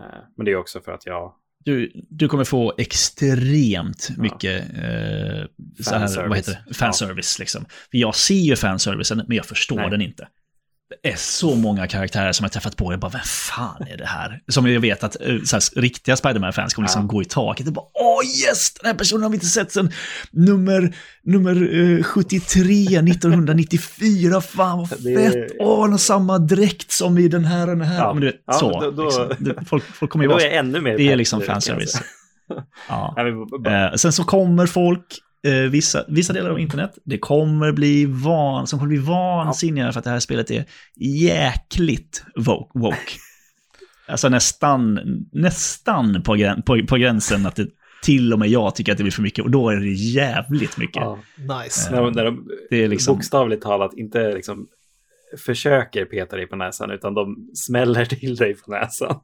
Eh, 0.00 0.18
Men 0.36 0.44
det 0.44 0.52
är 0.52 0.56
också 0.56 0.80
för 0.80 0.92
att 0.92 1.06
jag... 1.06 1.34
Du, 1.64 1.92
du 1.94 2.28
kommer 2.28 2.44
få 2.44 2.74
extremt 2.78 4.08
Ja. 4.16 4.22
mycket 4.22 4.62
eh, 4.62 5.46
så 5.82 5.90
här, 5.90 5.98
Fanservice. 6.00 6.28
vad 6.28 6.36
heter 6.36 6.58
det? 6.68 6.74
fanservice. 6.74 7.38
Liksom. 7.38 7.64
För 7.90 7.98
jag 7.98 8.14
ser 8.14 8.34
ju 8.34 8.56
fanservicen, 8.56 9.22
men 9.28 9.36
jag 9.36 9.46
förstår 9.46 9.76
Nej. 9.76 9.90
den 9.90 10.00
inte. 10.00 10.28
Det 11.02 11.08
är 11.08 11.16
så 11.16 11.54
många 11.54 11.86
karaktärer 11.86 12.32
som 12.32 12.44
jag 12.44 12.52
träffat 12.52 12.76
på, 12.76 12.92
jag 12.92 13.00
bara, 13.00 13.10
vem 13.10 13.20
fan 13.24 13.82
är 13.90 13.96
det 13.96 14.06
här? 14.06 14.40
Som 14.48 14.66
jag 14.66 14.80
vet 14.80 15.04
att 15.04 15.16
eh, 15.20 15.26
här, 15.26 15.80
riktiga 15.80 16.16
Spiderman-fans 16.16 16.74
kommer 16.74 16.88
liksom 16.88 17.02
Ja. 17.02 17.06
gå 17.06 17.22
i 17.22 17.24
taket 17.24 17.66
och 17.66 17.72
bara, 17.72 17.84
åh 17.94 18.24
yes, 18.46 18.74
den 18.74 18.86
här 18.90 18.94
personen 18.98 19.22
har 19.22 19.30
vi 19.30 19.34
inte 19.36 19.46
sett 19.46 19.72
sedan 19.72 19.92
nummer, 20.30 20.94
nummer 21.24 21.52
eh, 21.98 22.02
73, 22.02 22.98
1994, 22.98 24.40
fan 24.40 24.78
vad 24.78 24.88
Det- 25.02 25.16
fett, 25.32 25.52
åh, 25.58 25.80
han 25.80 25.90
har 25.90 25.98
samma 25.98 26.38
dräkt 26.38 26.92
som 26.92 27.18
i 27.18 27.28
den 27.28 27.44
här 27.44 27.68
och 27.70 27.76
den 27.76 27.86
här. 27.86 27.98
Ja. 27.98 28.12
Men 28.14 28.20
du 28.20 28.26
vet, 28.26 28.36
Ja, 28.46 28.52
så. 28.52 28.80
då- 28.80 28.90
då- 28.90 29.28
liksom. 29.38 29.64
folk, 29.64 29.84
folk 29.84 30.10
kommer 30.12 30.24
ju 30.24 30.28
vara 30.30 30.42
är 30.42 30.50
ännu 30.58 30.80
mer 30.80 30.96
det 30.96 31.12
är 31.12 31.16
liksom 31.16 31.40
fanservice. 31.40 32.02
Ja. 32.88 33.16
Eh, 33.66 33.94
sen 33.96 34.12
så 34.12 34.24
kommer 34.24 34.66
folk, 34.66 35.04
eh, 35.44 35.52
vissa, 35.70 36.04
vissa 36.08 36.32
delar 36.32 36.50
av 36.50 36.60
internet, 36.60 36.98
det 37.04 37.18
kommer 37.18 37.72
bli 37.72 38.04
van, 38.06 38.66
som 38.66 38.78
kommer 38.78 38.88
bli 38.88 38.98
vansinniga 38.98 39.92
för 39.92 39.98
att 39.98 40.04
det 40.04 40.10
här 40.10 40.20
spelet 40.20 40.50
är 40.50 40.64
jäkligt 40.96 42.24
woke. 42.36 42.78
woke. 42.78 42.96
Alltså 44.08 44.28
nästan, 44.28 44.98
nästan 45.32 46.22
på, 46.22 46.34
grän, 46.34 46.62
på, 46.62 46.86
på 46.86 46.96
gränsen 46.96 47.46
att 47.46 47.56
det 47.56 47.66
till 48.02 48.32
och 48.32 48.38
med 48.38 48.48
jag 48.48 48.74
tycker 48.74 48.92
att 48.92 48.98
det 48.98 49.04
blir 49.04 49.12
för 49.12 49.22
mycket 49.22 49.44
och 49.44 49.50
då 49.50 49.68
är 49.70 49.76
det 49.76 49.92
jävligt 49.92 50.76
mycket. 50.78 50.96
Ja. 51.02 51.18
Nice. 51.64 51.90
De- 51.96 52.12
när 52.12 52.24
de 52.24 52.48
Det 52.70 52.76
är 52.84 52.88
liksom- 52.88 53.14
bokstavligt 53.16 53.62
talat 53.62 53.94
inte 53.94 54.32
liksom 54.34 54.66
försöker 55.38 56.04
peta 56.04 56.36
dig 56.36 56.46
på 56.46 56.56
näsan 56.56 56.90
utan 56.90 57.14
de 57.14 57.36
smäller 57.54 58.04
till 58.04 58.36
dig 58.36 58.54
på 58.54 58.70
näsan. 58.70 59.16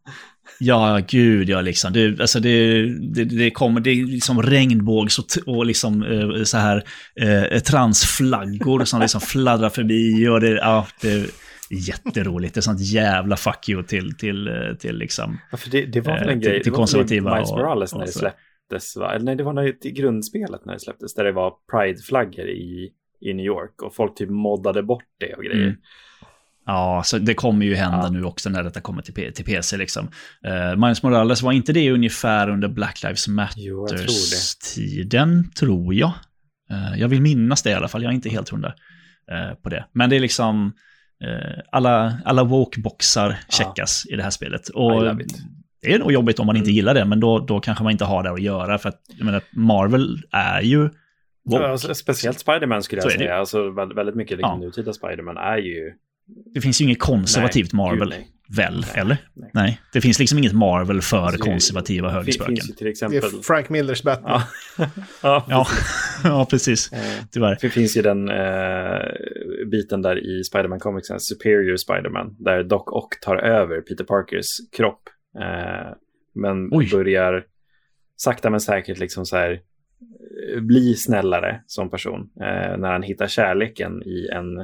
Ja, 0.58 1.00
gud 1.08 1.48
ja, 1.48 1.60
liksom. 1.60 1.92
Det, 1.92 2.20
alltså 2.20 2.40
det, 2.40 2.82
det, 3.14 3.24
det 3.24 3.50
kommer, 3.50 3.80
det 3.80 3.90
är 3.90 4.06
liksom 4.06 4.42
regnbågs 4.42 5.18
och, 5.18 5.24
och 5.56 5.66
liksom 5.66 6.02
eh, 6.02 6.42
så 6.44 6.58
här 6.58 6.84
eh, 7.20 7.58
transflaggor 7.60 8.84
som 8.84 9.00
liksom 9.00 9.20
fladdrar 9.20 9.70
förbi 9.70 10.28
och 10.28 10.40
det, 10.40 10.50
ja, 10.50 10.86
det 11.00 11.12
är 11.12 11.26
jätteroligt. 11.70 12.54
Det 12.54 12.60
är 12.60 12.62
sånt 12.62 12.80
jävla 12.80 13.36
fuck 13.36 13.68
you 13.68 13.82
till, 13.82 14.16
till, 14.16 14.48
eh, 14.48 14.74
till 14.78 14.96
liksom... 14.96 15.38
Ja, 15.50 15.56
för 15.56 15.70
det, 15.70 15.86
det 15.86 16.00
var 16.00 16.18
väl 16.18 16.28
Eh, 16.28 16.32
en 16.32 16.40
till- 16.40 16.50
grej, 16.50 16.62
till 16.62 16.64
det 16.64 16.70
var 16.70 16.76
konservativa 16.76 17.34
Miles 17.34 17.50
Morales 17.50 17.92
och 17.92 17.98
när 17.98 18.06
det 18.06 18.12
släpptes 18.12 18.96
va? 18.96 19.14
Eller 19.14 19.24
nej, 19.24 19.36
det 19.36 19.42
var 19.44 19.52
nog 19.52 19.68
i 19.84 19.90
grundspelet 19.90 20.64
när 20.64 20.72
det 20.72 20.80
släpptes 20.80 21.14
där 21.14 21.24
det 21.24 21.32
var 21.32 21.52
Pride-flaggor 21.72 22.48
i, 22.48 22.90
i 23.20 23.34
New 23.34 23.46
York 23.46 23.82
och 23.82 23.94
folk 23.94 24.14
typ 24.14 24.30
moddade 24.30 24.82
bort 24.82 25.04
det 25.20 25.34
och 25.34 25.44
grejer. 25.44 25.64
Mm. 25.66 25.76
Ja, 26.66 27.02
så 27.04 27.18
det 27.18 27.34
kommer 27.34 27.66
ju 27.66 27.74
hända 27.74 28.00
Ja. 28.02 28.10
nu 28.10 28.24
också 28.24 28.50
när 28.50 28.62
detta 28.62 28.80
kommer 28.80 29.02
till, 29.02 29.32
till 29.34 29.44
PC. 29.44 29.76
Liksom. 29.76 30.08
Uh, 30.46 30.76
Miles 30.76 31.02
Morales, 31.02 31.42
var 31.42 31.52
inte 31.52 31.72
det 31.72 31.90
ungefär 31.90 32.50
under 32.50 32.68
Black 32.68 33.02
Lives 33.02 33.28
jag 33.28 33.50
tror. 33.54 33.86
Matters-tiden, 33.86 35.50
tror 35.58 35.94
jag. 35.94 36.12
Eh, 36.70 37.00
jag 37.00 37.08
vill 37.08 37.22
minnas 37.22 37.62
det 37.62 37.70
i 37.70 37.74
alla 37.74 37.88
fall, 37.88 38.02
jag 38.02 38.10
är 38.10 38.14
inte 38.14 38.28
helt 38.28 38.48
hundra 38.48 38.74
eh, 39.32 39.54
på 39.62 39.68
det. 39.68 39.84
Men 39.92 40.10
det 40.10 40.16
är 40.16 40.20
liksom, 40.20 40.72
alla, 41.72 42.18
alla 42.24 42.44
woke-boxar 42.44 43.36
checkas 43.48 44.06
i 44.10 44.16
det 44.16 44.22
här 44.22 44.30
spelet. 44.30 44.68
Och 44.68 45.16
det 45.82 45.94
är 45.94 45.98
nog 45.98 46.12
jobbigt 46.12 46.38
om 46.38 46.46
man 46.46 46.56
inte 46.56 46.68
Mm. 46.68 46.76
gillar 46.76 46.94
det, 46.94 47.04
men 47.04 47.20
då, 47.20 47.38
då 47.38 47.60
kanske 47.60 47.84
man 47.84 47.92
inte 47.92 48.04
har 48.04 48.22
det 48.22 48.30
att 48.30 48.42
göra. 48.42 48.78
För 48.78 48.88
att, 48.88 49.00
jag 49.18 49.24
menar, 49.24 49.42
Marvel 49.50 50.22
är 50.32 50.60
ju 50.60 50.90
woke. 51.50 51.62
Ja, 51.62 51.68
alltså, 51.68 51.94
speciellt 51.94 52.38
Spiderman 52.38 52.82
skulle 52.82 53.02
jag 53.02 53.10
det 53.10 53.18
säga. 53.18 53.34
Alltså, 53.34 53.58
vä- 53.70 53.94
väldigt 53.94 54.14
mycket 54.14 54.36
liksom, 54.38 54.60
Ja. 54.60 54.66
nutida 54.66 54.92
Spiderman 54.92 55.36
är 55.36 55.56
ju... 55.58 55.92
Det 56.54 56.60
finns 56.60 56.80
ju 56.80 56.84
inget 56.84 56.98
konservativt 56.98 57.72
Nej, 57.72 57.76
Marvel, 57.84 57.98
gud, 58.00 58.08
nej. 58.08 58.28
väl? 58.56 58.80
Nej, 58.80 59.00
eller? 59.00 59.16
nej. 59.34 59.50
Nej. 59.54 59.80
Det 59.92 60.00
finns 60.00 60.18
liksom 60.18 60.38
inget 60.38 60.52
Marvel 60.52 61.00
för 61.00 61.16
Alltså, 61.18 61.44
det- 61.44 61.50
konservativa 61.50 62.08
Det 62.08 62.14
högerspöken. 62.14 62.56
finns 62.56 62.70
ju 62.70 62.74
till 62.74 62.84
Det 62.84 62.90
exempel... 62.90 63.18
är 63.18 63.42
Frank 63.42 63.68
Millers 63.68 64.02
Batman. 64.02 64.40
Ja. 64.78 64.86
ja, 65.22 65.44
Ja, 65.48 65.66
ja, 66.24 66.46
precis. 66.50 66.92
Eh, 66.92 66.98
Tyvärr. 67.32 67.58
Det 67.60 67.68
finns 67.70 67.96
ju 67.96 68.02
den 68.02 68.28
eh, 68.28 69.66
biten 69.70 70.02
där 70.02 70.38
i 70.40 70.44
Spiderman 70.44 70.80
Comicsen, 70.80 71.20
Superior 71.20 71.76
Spiderman, 71.76 72.36
där 72.38 72.62
Doc 72.62 72.82
Ock 72.86 73.20
tar 73.20 73.36
över 73.36 73.80
Peter 73.80 74.04
Parkers 74.04 74.46
kropp. 74.76 75.02
Eh, 75.40 75.92
men 76.34 76.68
Oj. 76.70 76.88
börjar 76.92 77.44
sakta 78.16 78.50
men 78.50 78.60
säkert 78.60 78.98
liksom 78.98 79.26
så 79.26 79.36
här 79.36 79.60
bli 80.60 80.94
snällare 80.94 81.62
som 81.66 81.90
person 81.90 82.30
eh, 82.40 82.76
när 82.78 82.92
han 82.92 83.02
hittar 83.02 83.26
kärleken 83.26 84.02
i 84.02 84.28
en 84.32 84.58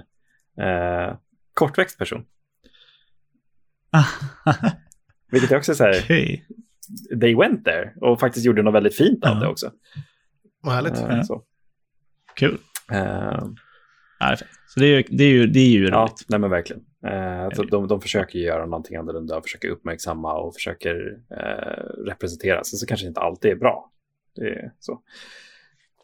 eh, 0.66 1.16
kortväxt 1.54 1.98
person. 1.98 2.24
Vilket 5.30 5.50
är 5.52 5.56
också 5.56 5.74
så 5.74 5.84
här, 5.84 6.00
Okej. 6.04 6.46
they 7.20 7.34
went 7.34 7.64
there 7.64 7.92
och 8.00 8.20
faktiskt 8.20 8.46
gjorde 8.46 8.62
något 8.62 8.74
väldigt 8.74 8.96
fint 8.96 9.24
av 9.26 9.40
det 9.40 9.46
också. 9.48 9.72
Vad 10.62 10.74
härligt. 10.74 10.98
Eh, 10.98 11.22
så. 11.22 11.42
Kul. 12.36 12.58
Eh, 12.92 13.44
Ja. 14.20 14.36
Så 14.68 14.80
det 14.80 14.86
är, 14.86 14.96
ju- 14.96 15.16
det 15.16 15.24
är 15.24 15.28
ju, 15.28 15.46
det 15.46 15.58
är 15.60 15.68
ju 15.68 15.88
Ja, 15.88 16.00
roligt. 16.02 16.24
nej 16.28 16.38
men 16.40 16.50
verkligen. 16.50 16.82
Eh, 17.06 17.48
så 17.54 17.62
de, 17.62 17.88
de 17.88 18.00
försöker 18.00 18.38
göra 18.38 18.66
någonting 18.66 18.96
annorlunda 18.96 19.36
och 19.36 19.42
försöker 19.42 19.68
uppmärksamma 19.68 20.34
och 20.38 20.54
försöker 20.54 21.16
eh, 21.30 22.04
representera. 22.06 22.64
Sen 22.64 22.78
så 22.78 22.86
kanske 22.86 23.06
inte 23.06 23.20
alltid 23.20 23.50
är 23.50 23.56
bra. 23.56 23.90
Det 24.34 24.48
är 24.48 24.72
så. 24.78 25.02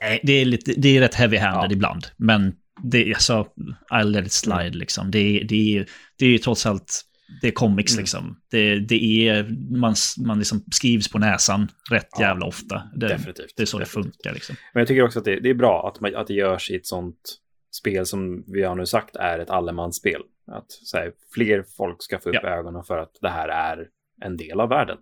Nej, 0.01 0.21
Det 0.23 0.33
är, 0.33 0.45
lite, 0.45 0.73
det 0.77 0.97
är 0.97 1.01
rätt 1.01 1.15
heavy-handed 1.15 1.67
Ja. 1.69 1.73
ibland. 1.73 2.07
Men 2.17 2.53
det 2.83 3.05
är 3.11 3.15
alltså, 3.15 3.47
I'll 3.93 4.05
let 4.05 4.27
it 4.27 4.33
slide 4.33 4.71
liksom. 4.71 5.11
Det 5.11 5.19
är, 5.19 5.45
det 5.45 5.77
är, 5.79 5.87
det 6.19 6.25
är 6.27 6.31
ju 6.31 6.39
trots 6.39 6.67
allt, 6.67 7.03
det 7.41 7.47
är 7.49 7.53
comics 7.53 7.93
Mm. 7.93 8.03
liksom. 8.03 8.41
Det, 8.51 8.79
det 8.79 9.29
är, 9.29 9.49
man, 9.79 9.95
man 10.27 10.39
liksom 10.39 10.65
skrivs 10.73 11.09
på 11.09 11.19
näsan 11.19 11.69
rätt 11.91 12.09
Ja, 12.19 12.21
jävla 12.23 12.47
ofta. 12.47 12.83
Det, 12.97 13.09
definitivt, 13.09 13.53
Det 13.57 13.63
är 13.63 13.67
så 13.67 13.79
det 13.79 13.85
definitivt. 13.85 14.13
funkar 14.15 14.35
liksom. 14.35 14.57
Men 14.75 14.81
jag 14.81 14.89
tycker 14.89 15.03
också 15.03 15.19
att 15.19 15.25
det, 15.25 15.41
det 15.41 15.51
är 15.51 15.55
bra 15.55 15.89
att, 15.95 16.01
man, 16.01 16.15
att 16.17 16.27
det 16.27 16.35
görs 16.35 16.71
i 16.71 16.77
ett 16.77 16.87
sånt 16.87 17.37
spel 17.73 18.07
som 18.07 18.45
vi 18.47 18.63
har 18.63 18.75
nu 18.77 18.87
sagt 18.87 19.17
är 19.17 19.39
ett 19.39 19.51
allemansspel. 19.51 20.21
Att 20.53 20.71
så 20.71 20.97
här, 20.97 21.13
fler 21.35 21.65
folk 21.77 22.03
ska 22.03 22.19
få 22.19 22.29
upp 22.29 22.35
Ja. 22.43 22.49
ögonen 22.59 22.85
för 22.85 22.99
att 22.99 23.13
det 23.21 23.29
här 23.31 23.49
är 23.49 23.87
en 24.25 24.37
del 24.37 24.61
av 24.61 24.69
världen. 24.69 24.97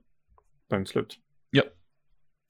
Punkt 0.70 0.88
slut. 0.90 1.16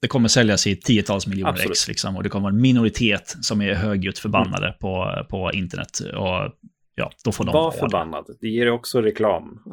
Det 0.00 0.08
kommer 0.08 0.28
säljas 0.28 0.66
i 0.66 0.76
tiotals 0.76 1.26
miljoner 1.26 1.50
Absolut. 1.50 1.70
ex 1.70 1.88
liksom. 1.88 2.16
Och 2.16 2.22
det 2.22 2.28
kommer 2.28 2.42
vara 2.42 2.54
en 2.54 2.60
minoritet 2.60 3.36
som 3.40 3.62
är 3.62 3.74
högljutt 3.74 4.18
förbannade 4.18 4.76
på, 4.80 5.24
på 5.30 5.50
internet. 5.52 6.00
Och 6.00 6.54
ja, 6.94 7.10
då 7.24 7.32
får 7.32 7.44
de 7.44 7.52
Var 7.52 7.70
förbannad. 7.70 8.24
Det 8.40 8.48
ger 8.48 8.70
också 8.70 9.02
reklam. 9.02 9.62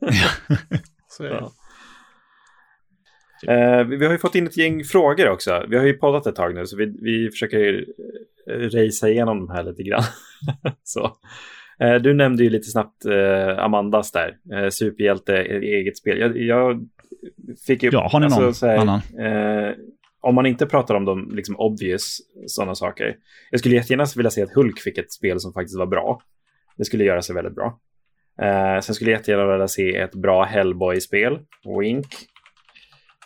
Så 1.08 1.24
är 1.24 1.28
det. 1.28 1.34
Ja. 1.40 1.52
Eh, 3.46 3.84
vi 3.84 4.04
har 4.04 4.12
ju 4.12 4.18
fått 4.18 4.34
in 4.34 4.46
ett 4.46 4.56
gäng 4.56 4.84
frågor 4.84 5.28
också. 5.28 5.66
Vi 5.68 5.78
har 5.78 5.84
ju 5.84 5.92
poddat 5.92 6.26
ett 6.26 6.36
tag 6.36 6.54
nu, 6.54 6.66
så 6.66 6.76
vi, 6.76 6.86
vi 6.86 7.30
försöker 7.30 7.84
eh, 8.50 8.58
racea 8.58 9.08
igenom 9.08 9.38
de 9.38 9.50
här 9.50 9.62
lite 9.64 9.82
grann. 9.82 10.02
så. 10.82 11.16
Eh, 11.80 11.94
du 11.94 12.14
nämnde 12.14 12.44
ju 12.44 12.50
lite 12.50 12.70
snabbt 12.70 13.04
eh, 13.04 13.64
Amandas 13.64 14.12
där, 14.12 14.36
eh, 14.52 14.68
superhjälte, 14.68 15.36
eh, 15.36 15.60
eget 15.60 15.96
spel. 15.96 16.18
Jag, 16.18 16.36
jag 16.36 16.88
fick 17.66 17.82
ju... 17.82 17.90
Ja, 17.92 18.08
har 18.12 18.20
ni 18.20 18.28
någon 18.28 18.54
så 18.54 18.66
här, 18.66 18.76
annan? 18.76 19.00
Eh, 19.18 19.74
om 20.20 20.34
man 20.34 20.46
inte 20.46 20.66
pratar 20.66 20.94
om 20.94 21.04
de 21.04 21.30
liksom 21.34 21.56
obvious 21.56 22.18
sådana 22.46 22.74
saker. 22.74 23.16
Jag 23.50 23.60
skulle 23.60 23.74
jättegärna 23.74 24.06
vilja 24.16 24.30
se 24.30 24.42
att 24.42 24.54
Hulk 24.54 24.80
fick 24.80 24.98
ett 24.98 25.12
spel 25.12 25.40
som 25.40 25.52
faktiskt 25.52 25.78
var 25.78 25.86
bra. 25.86 26.22
Det 26.76 26.84
skulle 26.84 27.04
göra 27.04 27.22
sig 27.22 27.34
väldigt 27.34 27.54
bra. 27.54 27.80
Eh, 28.40 28.80
sen 28.80 28.94
skulle 28.94 29.10
jag 29.10 29.18
jättegärna 29.18 29.52
vilja 29.52 29.68
se 29.68 29.96
ett 29.96 30.14
bra 30.14 30.44
Hellboy-spel. 30.44 31.38
Wink. 31.80 32.06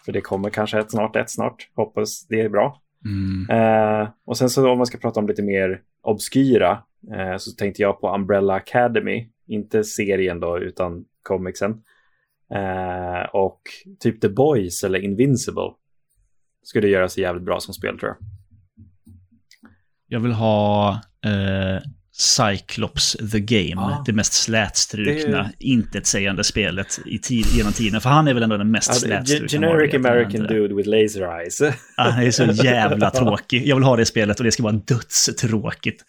För 0.05 0.13
det 0.13 0.21
kommer 0.21 0.51
kanske 0.51 0.79
ett 0.79 0.91
snart, 0.91 1.17
ett 1.17 1.31
snart. 1.31 1.71
Hoppas 1.75 2.27
det 2.27 2.41
är 2.41 2.49
bra. 2.49 2.83
Mm. 3.05 3.51
Eh, 3.51 4.09
och 4.25 4.37
sen 4.37 4.51
så 4.51 4.71
om 4.71 4.79
man 4.79 4.87
ska 4.87 4.99
prata 4.99 5.21
om 5.21 5.27
lite 5.27 5.43
mer 5.43 5.81
obskyra 6.03 6.83
eh, 7.15 7.37
så 7.37 7.51
tänkte 7.51 7.83
jag 7.83 8.01
på 8.01 8.15
Umbrella 8.15 8.55
Academy. 8.55 9.29
Inte 9.47 9.85
serien 9.85 10.41
då, 10.41 10.59
utan 10.59 11.05
comicsen. 11.23 11.83
Och 13.33 13.61
typ 14.01 14.21
The 14.21 14.29
Boys 14.29 14.85
eller 14.85 14.99
Invincible. 14.99 15.71
Skulle 16.63 16.89
göra 16.89 17.09
sig 17.09 17.23
jävligt 17.23 17.45
bra 17.45 17.61
som 17.61 17.75
spel 17.75 17.99
tror 17.99 18.09
jag. 18.11 18.17
Jag 20.09 20.21
vill 20.21 20.33
ha 20.33 20.91
eh, 21.25 21.83
Cyclops 22.13 23.13
the 23.33 23.41
Game, 23.41 23.71
Ja. 23.83 24.03
det 24.07 24.13
mest 24.13 24.33
slätstrukna, 24.33 25.43
Det- 25.43 25.53
intetsägande 25.59 26.45
spelet 26.45 26.99
i 27.07 27.19
tid, 27.19 27.45
genom 27.57 27.73
tiden. 27.73 28.01
För 28.01 28.11
han 28.11 28.29
är 28.29 28.35
väl 28.35 28.43
ändå 28.43 28.57
den 28.57 28.71
mest 28.71 28.89
det- 28.93 28.95
slätstrukna. 28.95 29.49
generic 29.49 29.95
American 29.95 30.47
dude 30.47 30.75
with 30.75 30.89
laser 30.89 31.39
eyes. 31.41 31.61
Ja, 31.61 31.73
han 31.97 32.23
är 32.23 32.31
så 32.31 32.45
jävla 32.45 33.11
tråkig. 33.15 33.67
Jag 33.67 33.77
vill 33.77 33.85
ha 33.85 33.97
det 33.97 34.07
spelet 34.07 34.39
och 34.39 34.45
det 34.45 34.53
ska 34.53 34.63
vara 34.63 34.73
dödstråkigt. 34.73 36.05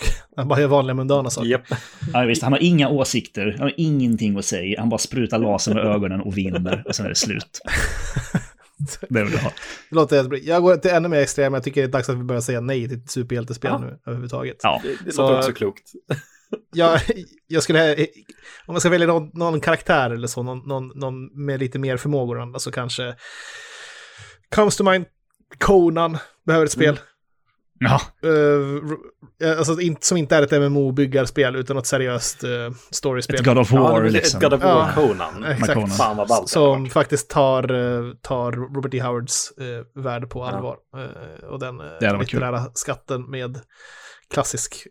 Han 0.36 0.48
bara 0.48 0.60
gör 0.60 0.68
vanliga 0.68 0.94
mundana 0.94 1.30
saker. 1.30 1.48
Japp. 1.48 1.62
Ja, 2.12 2.20
visst, 2.24 2.42
han 2.42 2.52
har 2.52 2.58
inga 2.62 2.88
åsikter, 2.88 3.52
han 3.52 3.60
har 3.60 3.74
ingenting 3.76 4.38
att 4.38 4.44
säga. 4.44 4.80
Han 4.80 4.88
bara 4.88 4.98
sprutar 4.98 5.38
laser 5.38 5.74
med 5.74 5.84
ögonen 5.84 6.20
och 6.20 6.38
vinner 6.38 6.82
och 6.86 6.94
sen 6.94 7.04
är 7.06 7.10
det 7.10 7.14
slut. 7.14 7.60
Det 9.08 9.22
vill 9.24 9.32
jag 9.32 9.38
ha. 9.40 9.52
Det 9.90 9.96
låter 9.96 10.16
jättebra. 10.16 10.38
Jag 10.38 10.62
går 10.62 10.76
till 10.76 10.90
ännu 10.90 11.08
mer 11.08 11.20
extrem. 11.20 11.54
Jag 11.54 11.62
tycker 11.62 11.80
det 11.80 11.86
är 11.86 11.92
dags 11.92 12.08
att 12.08 12.16
vi 12.18 12.22
börjar 12.22 12.40
säga 12.42 12.60
nej 12.60 12.88
till 12.88 13.02
superhjältespel 13.08 13.70
Ja. 13.72 13.78
nu 13.78 13.98
överhuvudtaget. 14.06 14.56
Ja, 14.62 14.80
Det, 14.82 15.04
det 15.04 15.12
Så- 15.12 15.22
låter 15.22 15.38
också 15.38 15.52
klokt. 15.52 15.92
Jag, 16.74 17.00
jag 17.46 17.62
skulle, 17.62 17.94
om 18.66 18.72
man 18.74 18.80
ska 18.80 18.88
välja 18.90 19.06
någon, 19.06 19.30
någon 19.34 19.60
karaktär 19.60 20.10
eller 20.10 20.28
så, 20.28 20.42
någon, 20.42 20.58
någon, 20.58 20.88
någon 20.94 21.44
med 21.46 21.60
lite 21.60 21.78
mer 21.78 21.96
förmågor 21.96 22.36
än 22.36 22.42
andra, 22.42 22.58
så 22.58 22.70
kanske 22.72 23.14
Comes 24.54 24.76
to 24.76 24.84
mind, 24.90 25.04
Conan 25.58 26.18
behöver 26.46 26.66
ett 26.66 26.72
spel. 26.72 26.98
Ja. 27.78 28.00
Eh, 29.42 29.58
alltså, 29.58 29.80
inte, 29.80 30.06
som 30.06 30.16
inte 30.16 30.36
är 30.36 30.42
ett 30.42 30.52
MMO-byggarspel, 30.52 31.56
utan 31.56 31.76
något 31.76 31.86
seriöst 31.86 32.44
uh, 32.44 32.70
storyspel. 32.90 33.36
ett 33.36 33.44
God 33.44 33.58
of 33.58 33.72
Ja, 33.72 33.80
War 33.82 34.02
är 34.02 34.10
liksom. 34.10 34.38
ett 34.38 34.44
God 34.44 34.54
of 34.54 34.60
Ja. 34.62 34.74
War 34.74 34.92
Conan. 34.92 35.44
Exakt. 35.52 35.74
Conan. 35.74 35.90
Fan 35.90 36.16
vad 36.16 36.28
ballt 36.28 36.48
Som 36.48 36.86
faktiskt 36.90 37.30
tar, 37.30 37.74
eh, 37.74 38.12
tar 38.22 38.52
Robert 38.52 38.94
E. 38.94 39.00
Howards 39.00 39.52
uh, 39.60 40.02
värld 40.02 40.30
på 40.30 40.44
allvar. 40.44 40.76
Eh, 40.96 41.44
och 41.48 41.58
den 41.58 41.80
uh, 41.80 41.86
varit 41.86 42.00
kul. 42.00 42.18
litterära 42.18 42.70
skatten 42.74 43.30
med 43.30 43.60
klassisk 44.30 44.86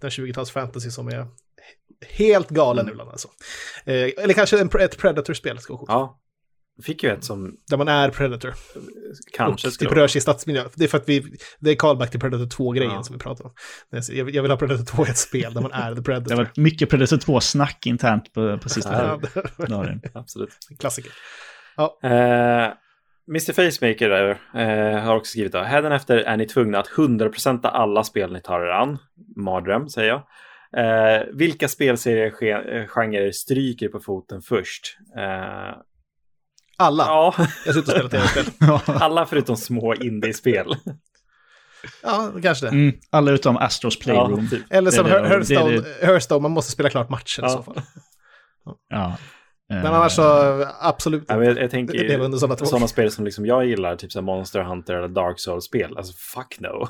1920-tals 0.00 0.50
fantasy 0.50 0.90
som 0.90 1.08
är 1.08 1.26
helt 2.08 2.48
galen 2.48 2.82
Mm. 2.84 2.92
ibland 2.92 3.10
alltså. 3.10 3.28
Eh, 3.84 3.94
eller 4.24 4.34
kanske 4.34 4.60
en, 4.60 4.70
ett 4.80 4.98
Predator-spel, 4.98 5.58
ska 5.58 5.72
vara 5.72 5.78
coolt. 5.78 5.90
Ja. 5.90 6.18
Fick 6.82 7.02
ju 7.02 7.10
ett 7.10 7.24
som 7.24 7.56
Där 7.70 7.76
man 7.76 7.88
är 7.88 8.08
Predator. 8.10 8.54
kanske 9.32 9.68
och 9.68 9.72
skulle 9.74 9.90
typ 9.90 9.98
rör 9.98 10.06
sig 10.08 10.18
i 10.18 10.22
stadsmiljö. 10.22 10.64
Det 10.74 10.84
är 10.84 10.88
för 10.88 10.98
att 10.98 11.08
vi, 11.08 11.24
det 11.60 11.70
är 11.70 11.74
callback 11.74 12.10
till 12.10 12.20
Predator 12.20 12.46
2-grejen 12.46 12.92
Ja. 12.92 13.02
som 13.02 13.16
vi 13.16 13.18
pratar 13.22 13.44
om. 13.44 13.52
Jag 14.08 14.24
vill, 14.42 14.50
ha 14.50 14.56
Predator 14.58 14.84
2 14.84 15.06
i 15.06 15.10
ett 15.10 15.16
spel 15.18 15.54
där 15.54 15.60
man 15.60 15.72
är 15.72 15.88
The 15.88 15.94
Det 15.94 16.02
Predator. 16.02 16.30
har 16.30 16.36
varit 16.44 16.56
mycket 16.56 16.90
Predator 16.90 17.16
2-snack 17.16 17.86
internt 17.86 18.32
på, 18.32 18.58
på 18.58 18.68
sista 18.68 18.92
Ja. 19.58 19.66
Det 19.66 19.66
det. 20.02 20.10
Absolut. 20.18 20.50
Klassiker. 20.78 21.12
Eh, 22.02 22.72
Mr 23.28 23.52
Facemaker 23.52 24.08
där, 24.08 24.30
eh, 24.54 25.00
har 25.04 25.16
också 25.16 25.30
skrivit 25.30 25.52
då. 25.52 25.58
Hädanefter 25.58 26.16
är 26.16 26.36
ni 26.36 26.46
tvungna 26.46 26.78
att 26.78 26.88
100% 26.88 27.60
alla 27.68 28.04
spel 28.04 28.32
ni 28.32 28.40
tar 28.40 28.60
er 28.60 28.70
an. 28.70 28.98
Mardröm, 29.36 29.88
säger 29.88 30.08
jag. 30.08 30.22
Eh, 30.76 31.22
vilka 31.32 31.68
spelserier-genrer 31.68 33.30
stryker 33.32 33.88
på 33.88 34.00
foten 34.00 34.42
först? 34.42 34.96
Eh, 35.18 35.76
Alla. 36.76 37.04
ja, 37.06 37.34
Jag 37.66 37.74
sitter 37.74 37.78
och 38.04 38.10
spelar 38.10 38.28
tv-spel. 38.28 38.44
alla 39.02 39.26
förutom 39.26 39.56
små 39.56 39.94
indie-spel. 39.94 40.74
Ja, 42.02 42.32
kanske 42.42 42.66
det. 42.66 42.70
Mm, 42.70 42.94
alla 43.10 43.30
utom 43.30 43.56
Astros 43.56 43.98
Playroom. 43.98 44.48
typ. 44.50 44.62
Eller 44.70 44.90
som 44.90 45.06
Hearthstone, 46.02 46.42
man 46.42 46.50
måste 46.50 46.72
spela 46.72 46.90
klart 46.90 47.08
matchen 47.10 47.44
i 47.44 47.48
Ja. 47.48 47.50
så 47.50 47.62
fall. 47.62 47.82
Ja. 48.88 49.16
Men 49.68 49.86
annars 49.86 50.12
så 50.12 50.22
absolut 50.80 51.24
Ja, 51.28 51.44
jag, 51.44 51.58
jag 51.58 51.70
tänker 51.70 52.18
under 52.18 52.38
sådana 52.38 52.56
två. 52.56 52.66
sådana 52.66 52.88
spel 52.88 53.10
som 53.10 53.24
liksom 53.24 53.46
jag 53.46 53.66
gillar, 53.66 53.96
typ 53.96 54.12
som 54.12 54.24
Monster 54.24 54.62
Hunter 54.62 54.94
eller 54.94 55.08
Dark 55.08 55.40
Souls-spel. 55.40 55.96
Alltså 55.96 56.12
fuck 56.12 56.60
no. 56.60 56.88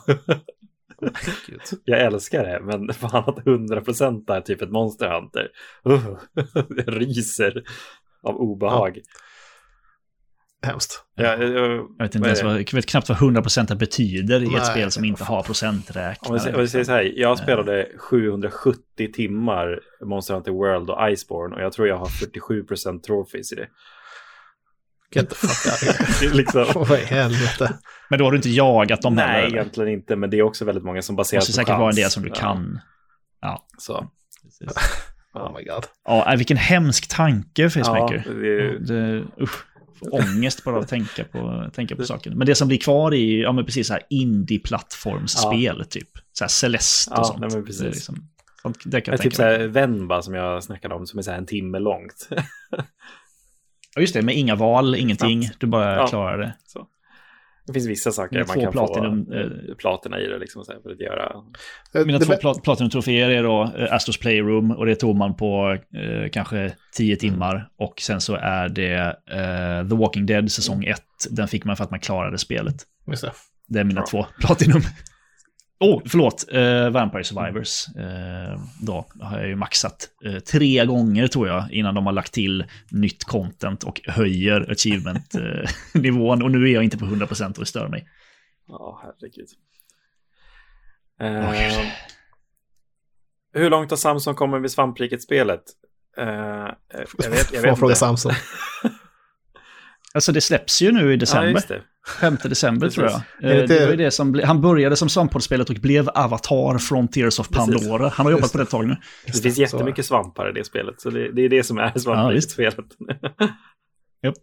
Jag 1.85 2.01
älskar 2.01 2.45
det, 2.45 2.61
men 2.63 2.95
fan 2.95 3.25
att 3.27 3.39
100% 3.45 4.33
är 4.33 4.41
typ 4.41 4.63
ett 4.63 4.71
Monster 4.71 5.09
Hunter. 5.09 5.49
Uh, 5.87 6.17
jag 6.77 7.01
ryser 7.01 7.63
av 8.23 8.37
obehag. 8.37 8.99
Hemskt. 10.63 11.05
Ja, 11.15 11.25
jag, 11.25 11.43
jag, 11.43 11.71
Jag 11.71 12.05
vet, 12.05 12.15
inte 12.15 12.29
ens 12.29 12.41
det? 12.41 12.47
vad, 12.47 12.59
jag 12.61 12.73
vet 12.73 12.87
knappt 12.87 13.09
vad 13.09 13.19
100% 13.19 13.75
betyder 13.75 14.43
i 14.43 14.47
Nej, 14.47 14.57
ett 14.57 14.67
spel 14.67 14.91
som 14.91 15.05
inte 15.05 15.25
har 15.25 15.43
procenträknare. 15.43 16.55
om 16.55 16.61
vi 16.61 16.69
säger 16.69 16.85
så 16.85 16.93
här, 16.93 17.13
jag 17.17 17.39
spelade 17.39 17.89
770 17.99 18.77
timmar 19.15 19.81
Monster 20.05 20.35
Hunter 20.35 20.53
World 20.53 20.91
och 20.91 21.11
Iceborne 21.11 21.57
och 21.57 21.63
jag 21.63 21.73
tror 21.73 21.89
jag 21.89 21.97
har 21.99 22.07
47% 22.07 23.01
trophies 23.01 23.53
i 23.53 23.55
det. 23.55 23.69
Fuck 25.15 25.23
out 25.23 25.33
of 25.33 25.83
here. 25.83 26.29
det 26.31 26.37
liksom, 26.37 26.67
Vad 26.89 26.99
i 27.01 27.05
helvete. 27.05 27.79
Men 28.11 28.19
då 28.19 28.25
har 28.25 28.31
du 28.33 28.37
inte 28.37 28.51
jagat 28.51 29.03
dem 29.03 29.15
nej, 29.15 29.27
heller? 29.27 29.47
eller? 29.47 29.57
egentligen 29.57 29.91
inte, 29.93 30.17
men 30.17 30.31
det 30.31 30.39
är 30.39 30.43
också 30.43 30.65
väldigt 30.65 30.85
många 30.85 31.03
som 31.03 31.17
Det 31.17 31.21
baseras 31.21 31.41
måste 31.49 31.53
på 31.53 31.55
säkert 31.67 31.79
vara 31.79 31.89
en 31.91 31.97
chans. 31.97 31.97
del 31.97 32.11
som 32.11 32.23
du 32.23 32.29
Ja, 32.29 32.35
kan. 32.35 32.81
Ja, 33.41 33.67
Så. 33.79 33.95
Oh 35.35 35.59
my 35.59 35.65
god. 35.65 35.85
ja 36.05 36.33
äh, 36.33 36.37
vilken 36.37 36.57
hemsk 36.57 37.09
tanke, 37.17 37.63
Ja, 37.63 37.71
Facemaker. 37.71 38.25
det 38.27 38.49
är, 38.49 38.79
Det, 38.79 39.25
usch, 39.43 39.65
ångest 40.11 40.65
bara 40.65 40.79
att 40.79 40.89
tänka 40.89 41.25
på, 41.25 41.71
tänka 41.75 41.97
på 41.97 42.05
saken. 42.05 42.39
Men 42.39 42.47
det 42.47 42.55
som 42.55 42.69
blir 42.69 42.79
kvar 42.79 43.15
är 43.15 43.41
ja, 43.43 43.53
men 43.53 43.65
precis 43.65 43.87
så 43.87 43.93
här 43.93 44.03
indie-plattformsspel, 44.11 45.85
typ. 45.85 46.09
Så 46.33 46.45
här 46.45 46.49
Celeste 46.49 47.11
och 47.11 47.19
Ja, 47.19 47.25
sånt. 47.25 47.41
nej, 47.41 47.51
men 47.53 47.65
precis. 47.65 47.81
Det 47.83 47.89
liksom, 47.91 48.29
sånt 48.63 48.79
det 48.85 49.01
kan 49.01 49.13
Ja, 49.13 49.17
jag 49.17 49.23
typ 49.23 49.23
tänka 49.23 49.37
så 49.37 49.43
mig. 49.43 49.59
här 49.59 49.67
Venba 49.69 50.23
som 50.23 50.35
jag 50.35 50.65
snackade 50.65 50.95
om 50.95 51.07
som 51.07 51.19
är 51.19 51.23
så 51.23 51.31
här 51.31 51.39
en 51.39 51.47
timme 51.47 51.79
långt. 51.79 52.29
Ja, 53.95 54.01
just 54.01 54.15
det, 54.15 54.23
med 54.23 54.37
inga 54.37 54.55
val, 54.55 54.95
ingenting. 54.95 55.51
Du 55.59 55.67
bara 55.67 55.97
Ja. 55.97 56.07
klarar 56.07 56.39
det. 56.39 56.55
så. 56.67 56.87
Det 57.67 57.73
finns 57.73 57.87
vissa 57.89 58.11
saker 58.13 58.39
man 58.39 58.47
två 58.47 58.61
kan 58.61 58.73
platinum, 58.73 59.27
få 59.27 59.33
eh, 59.33 59.41
eh, 59.41 59.75
platina 59.79 60.21
i 60.21 60.27
det 60.27 60.39
liksom 60.39 60.65
så 60.65 60.73
här, 60.73 60.81
för 60.81 60.91
att 60.91 61.01
göra. 61.01 61.33
Mina 62.07 62.19
Det- 62.19 62.25
två 62.25 62.37
plat 62.37 62.63
Platinum-troféer 62.65 63.31
är 63.31 63.43
då 63.43 63.73
eh, 63.79 63.93
Astros 63.95 64.19
Playroom 64.19 64.71
och 64.71 64.87
det 64.87 64.95
tog 64.95 65.17
man 65.17 65.37
på 65.37 65.71
eh, 65.73 66.31
kanske 66.33 66.73
10 66.97 67.17
timmar. 67.17 67.69
Och 67.79 67.95
sen 68.01 68.21
så 68.21 68.35
är 68.35 68.69
det 68.69 68.95
eh, 69.31 69.89
The 69.89 69.97
Walking 69.97 70.27
Dead 70.27 70.53
säsong 70.53 70.85
1. 70.85 70.97
Den 71.31 71.49
fick 71.49 71.65
man 71.65 71.77
för 71.77 71.85
att 71.85 71.91
man 71.91 72.01
klarade 72.01 72.39
spelet. 72.39 72.75
Just 73.11 73.23
det. 73.23 73.33
Det 73.69 73.81
är 73.81 73.85
mina 73.85 74.01
Ja. 74.01 74.07
två 74.11 74.27
Platinum. 74.41 74.83
Oh, 75.83 76.03
förlåt. 76.07 76.45
Eh, 76.53 76.91
Vampire 76.91 77.25
Survivors. 77.25 77.89
Eh, 77.97 78.61
då 78.81 79.07
har 79.21 79.39
jag 79.39 79.49
ju 79.49 79.57
maxat 79.57 80.09
eh, 80.25 80.39
tre 80.39 80.85
gånger 80.87 81.27
tror 81.27 81.49
jag 81.49 81.73
innan 81.73 81.95
de 81.95 82.07
har 82.07 82.13
lagt 82.13 82.33
till 82.33 82.65
nytt 82.91 83.25
content 83.25 83.83
och 83.85 84.01
höjer 84.05 84.71
achievement-nivån. 84.71 86.43
och 86.43 86.51
nu 86.51 86.69
är 86.69 86.75
jag 86.75 86.85
inte 86.85 86.99
på 86.99 87.05
100% 87.05 87.47
och 87.53 87.59
det 87.59 87.67
stör 87.67 87.89
mig. 87.89 88.09
Ja, 88.69 89.01
herregud. 89.05 89.49
Åh, 91.21 91.27
Eh, 91.63 91.79
gud. 91.79 91.89
hur 93.53 93.71
långt 93.71 93.91
har 93.91 93.97
Samsung 93.97 94.35
kommit 94.35 94.61
med 94.61 94.71
Svampriket-spelet? 94.71 95.63
Eh, 96.19 96.25
jag 96.25 97.31
vet, 97.31 97.53
jag 97.53 97.63
Får 97.63 97.69
vet 97.69 97.79
fråga 97.79 97.91
inte. 97.93 97.99
Samson. 97.99 98.33
Alltså 100.15 100.33
det 100.33 100.41
släpps 100.41 100.83
ju 100.83 100.93
nu 100.93 101.09
i 101.09 101.11
Ja, 101.15 101.17
december. 101.17 101.51
just 101.51 101.69
det. 101.69 101.83
5 102.21 102.37
december 102.43 102.89
tror 102.89 103.07
jag. 103.07 103.13
Precis. 103.41 103.41
Är 103.41 103.55
det 103.55 103.63
Eh, 103.63 103.69
Det 103.69 103.85
var 103.85 103.91
ju 103.91 103.97
det 103.97 104.11
som 104.11 104.33
ble, 104.33 104.45
han 104.47 104.61
började 104.61 104.97
som 104.97 105.09
Svamppodd-spelet 105.09 105.71
och 105.71 105.77
blev 105.77 106.09
Avatar 106.09 106.79
från 106.79 107.09
Tears 107.09 107.39
of 107.41 107.49
Precis. 107.49 107.75
Pandora. 107.87 108.09
Han 108.09 108.27
har 108.27 108.31
jobbat 108.31 108.53
på 108.53 108.59
det 108.59 108.65
ett 108.65 108.71
tag 108.71 108.89
nu. 108.89 108.97
Det 109.27 109.33
finns 109.43 109.59
jättemycket 109.59 110.07
svampar 110.07 110.51
i 110.51 110.53
det 110.53 110.65
spelet, 110.65 111.01
så 111.01 111.11
det, 111.11 111.33
det 111.33 111.43
är 111.43 111.49
det 111.49 111.63
som 111.65 111.79
är 111.79 111.99
Svampriket-spelet. 111.99 112.77
Japp. 114.23 114.35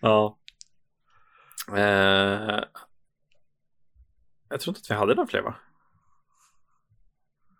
ja. 0.00 0.38
Eh, 1.76 2.60
jag 4.50 4.60
tror 4.60 4.70
inte 4.76 4.80
att 4.84 4.90
vi 4.90 4.94
hade 4.94 5.14
några 5.14 5.28
fler, 5.28 5.42
va? 5.42 5.54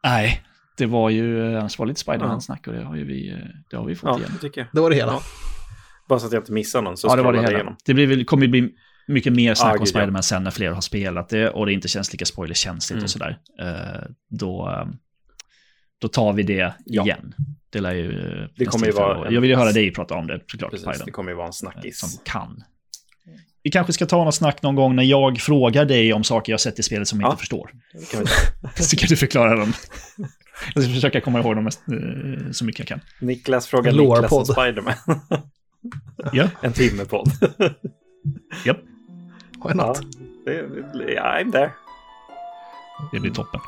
Nej, 0.04 0.42
det 0.76 0.86
var 0.86 1.10
ju, 1.10 1.56
annars 1.58 1.78
var 1.78 1.86
det 1.86 1.90
lite 1.90 2.00
Spiderman-snack 2.00 2.66
och 2.66 2.72
det 2.72 2.84
har 2.84 2.96
ju 2.96 3.04
vi, 3.04 3.30
eh, 3.32 3.38
det 3.70 3.76
har 3.76 3.84
vi 3.84 3.94
fått 3.96 4.08
Ja, 4.10 4.18
igen. 4.18 4.30
det 4.34 4.38
tycker 4.38 4.60
jag. 4.60 4.68
Det 4.72 4.80
var 4.80 4.90
det 4.90 4.96
hela. 4.96 5.12
Ja. 5.12 5.22
Bara 6.08 6.18
så 6.18 6.26
att 6.26 6.32
jag 6.32 6.40
inte 6.40 6.52
missar 6.52 6.82
någon 6.82 6.96
så 6.96 7.06
Ja, 7.08 7.16
det 7.16 7.22
var 7.22 7.32
det 7.32 7.40
hela. 7.40 7.52
igenom. 7.52 7.76
Det 7.84 7.94
blir 7.94 8.06
väl, 8.06 8.24
kommer 8.24 8.42
ju 8.44 8.48
bli 8.50 8.70
mycket 9.06 9.32
mer 9.32 9.54
snack 9.54 9.68
Ja, 9.68 9.72
om 9.72 9.78
gud, 9.78 9.82
ja. 9.88 9.90
Spiderman 10.00 10.22
sen 10.22 10.44
när 10.44 10.50
fler 10.50 10.70
har 10.70 10.80
spelat 10.80 11.28
det 11.28 11.48
och 11.50 11.66
det 11.66 11.72
inte 11.72 11.88
känns 11.88 12.12
lika 12.12 12.24
spoilerkänsligt 12.24 12.92
Mm. 12.92 13.04
och 13.04 13.10
sådär. 13.10 13.38
Eh, 13.60 14.02
då, 14.30 14.68
eh, 14.70 14.86
då 15.98 16.08
tar 16.08 16.32
vi 16.32 16.42
det 16.42 16.74
Ja. 16.84 17.04
igen. 17.04 17.34
Det 17.70 17.80
lär 17.80 17.94
ju... 17.94 18.40
eh, 18.42 18.48
Det 18.56 18.64
kommer 18.64 18.86
ju 18.86 18.92
vara 18.92 19.30
Jag 19.32 19.40
vill 19.40 19.50
ju 19.50 19.56
höra 19.56 19.72
dig 19.72 19.92
prata 19.92 20.14
om 20.14 20.26
det 20.26 20.40
såklart, 20.46 20.70
Precis, 20.70 20.84
Spiderman. 20.84 21.04
det 21.06 21.10
kommer 21.12 21.30
ju 21.30 21.36
vara 21.36 21.46
en 21.46 21.48
eh, 21.50 21.52
snackis. 21.52 21.98
Som 21.98 22.10
kan. 22.24 22.62
Vi 23.62 23.70
kanske 23.70 23.92
ska 23.92 24.06
ta 24.06 24.24
något 24.24 24.34
snack 24.34 24.62
någon 24.62 24.74
gång 24.74 24.96
när 24.96 25.02
jag 25.02 25.38
frågar 25.40 25.84
dig 25.84 26.12
om 26.12 26.24
saker 26.24 26.52
jag 26.52 26.60
sett 26.60 26.78
i 26.78 26.82
spelet 26.82 27.08
som 27.08 27.20
jag 27.20 27.26
Ja. 27.28 27.30
inte 27.32 27.40
förstår. 27.40 27.70
Kan. 28.12 28.26
Så 28.84 28.96
kan 28.96 29.06
du 29.08 29.16
förklara 29.16 29.56
dem. 29.56 29.72
Jag 30.74 30.84
ska 30.84 30.92
försöka 30.94 31.20
komma 31.20 31.40
ihåg 31.40 31.54
dem 31.54 31.64
mest, 31.64 31.80
eh, 31.88 32.50
så 32.52 32.64
mycket 32.64 32.78
jag 32.78 32.88
kan. 32.88 33.00
Niklas 33.20 33.66
frågar 33.66 33.92
Niklas 33.92 34.32
om. 34.32 34.44
Spiderman. 34.46 34.94
Ja, 36.32 36.48
en 36.60 36.72
timmepodd. 36.72 37.28
japp. 38.64 38.78
Why 39.64 39.70
ja, 39.74 39.86
not? 39.86 40.00
det, 40.44 40.62
det, 40.92 41.20
I'm 41.20 41.52
there. 41.52 41.70
Det 43.12 43.20
blir 43.20 43.30
toppen. 43.30 43.60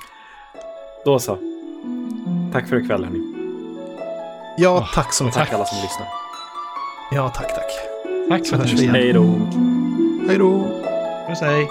Då 1.05 1.19
så. 1.19 1.39
Tack 2.53 2.69
för 2.69 2.77
ikväll 2.77 3.05
hörni. 3.05 3.33
Ja, 4.59 4.89
tack 4.95 5.13
så 5.13 5.25
mycket. 5.25 5.39
Tack 5.39 5.53
alla 5.53 5.65
som 5.65 5.79
lyssnar. 5.83 6.07
Ja, 7.13 7.29
tack, 7.29 7.55
tack. 7.55 7.71
Tack 8.29 8.47
för 8.47 8.57
att 8.57 8.63
hörs 8.63 8.71
du 8.71 8.77
vi 8.77 8.83
igen. 8.83 8.95
lyssnade. 8.95 8.99
Hej 8.99 9.13
då. 9.13 10.27
Hej 10.29 10.39
då. 10.39 10.83
Puss 11.29 11.41
hej. 11.41 11.69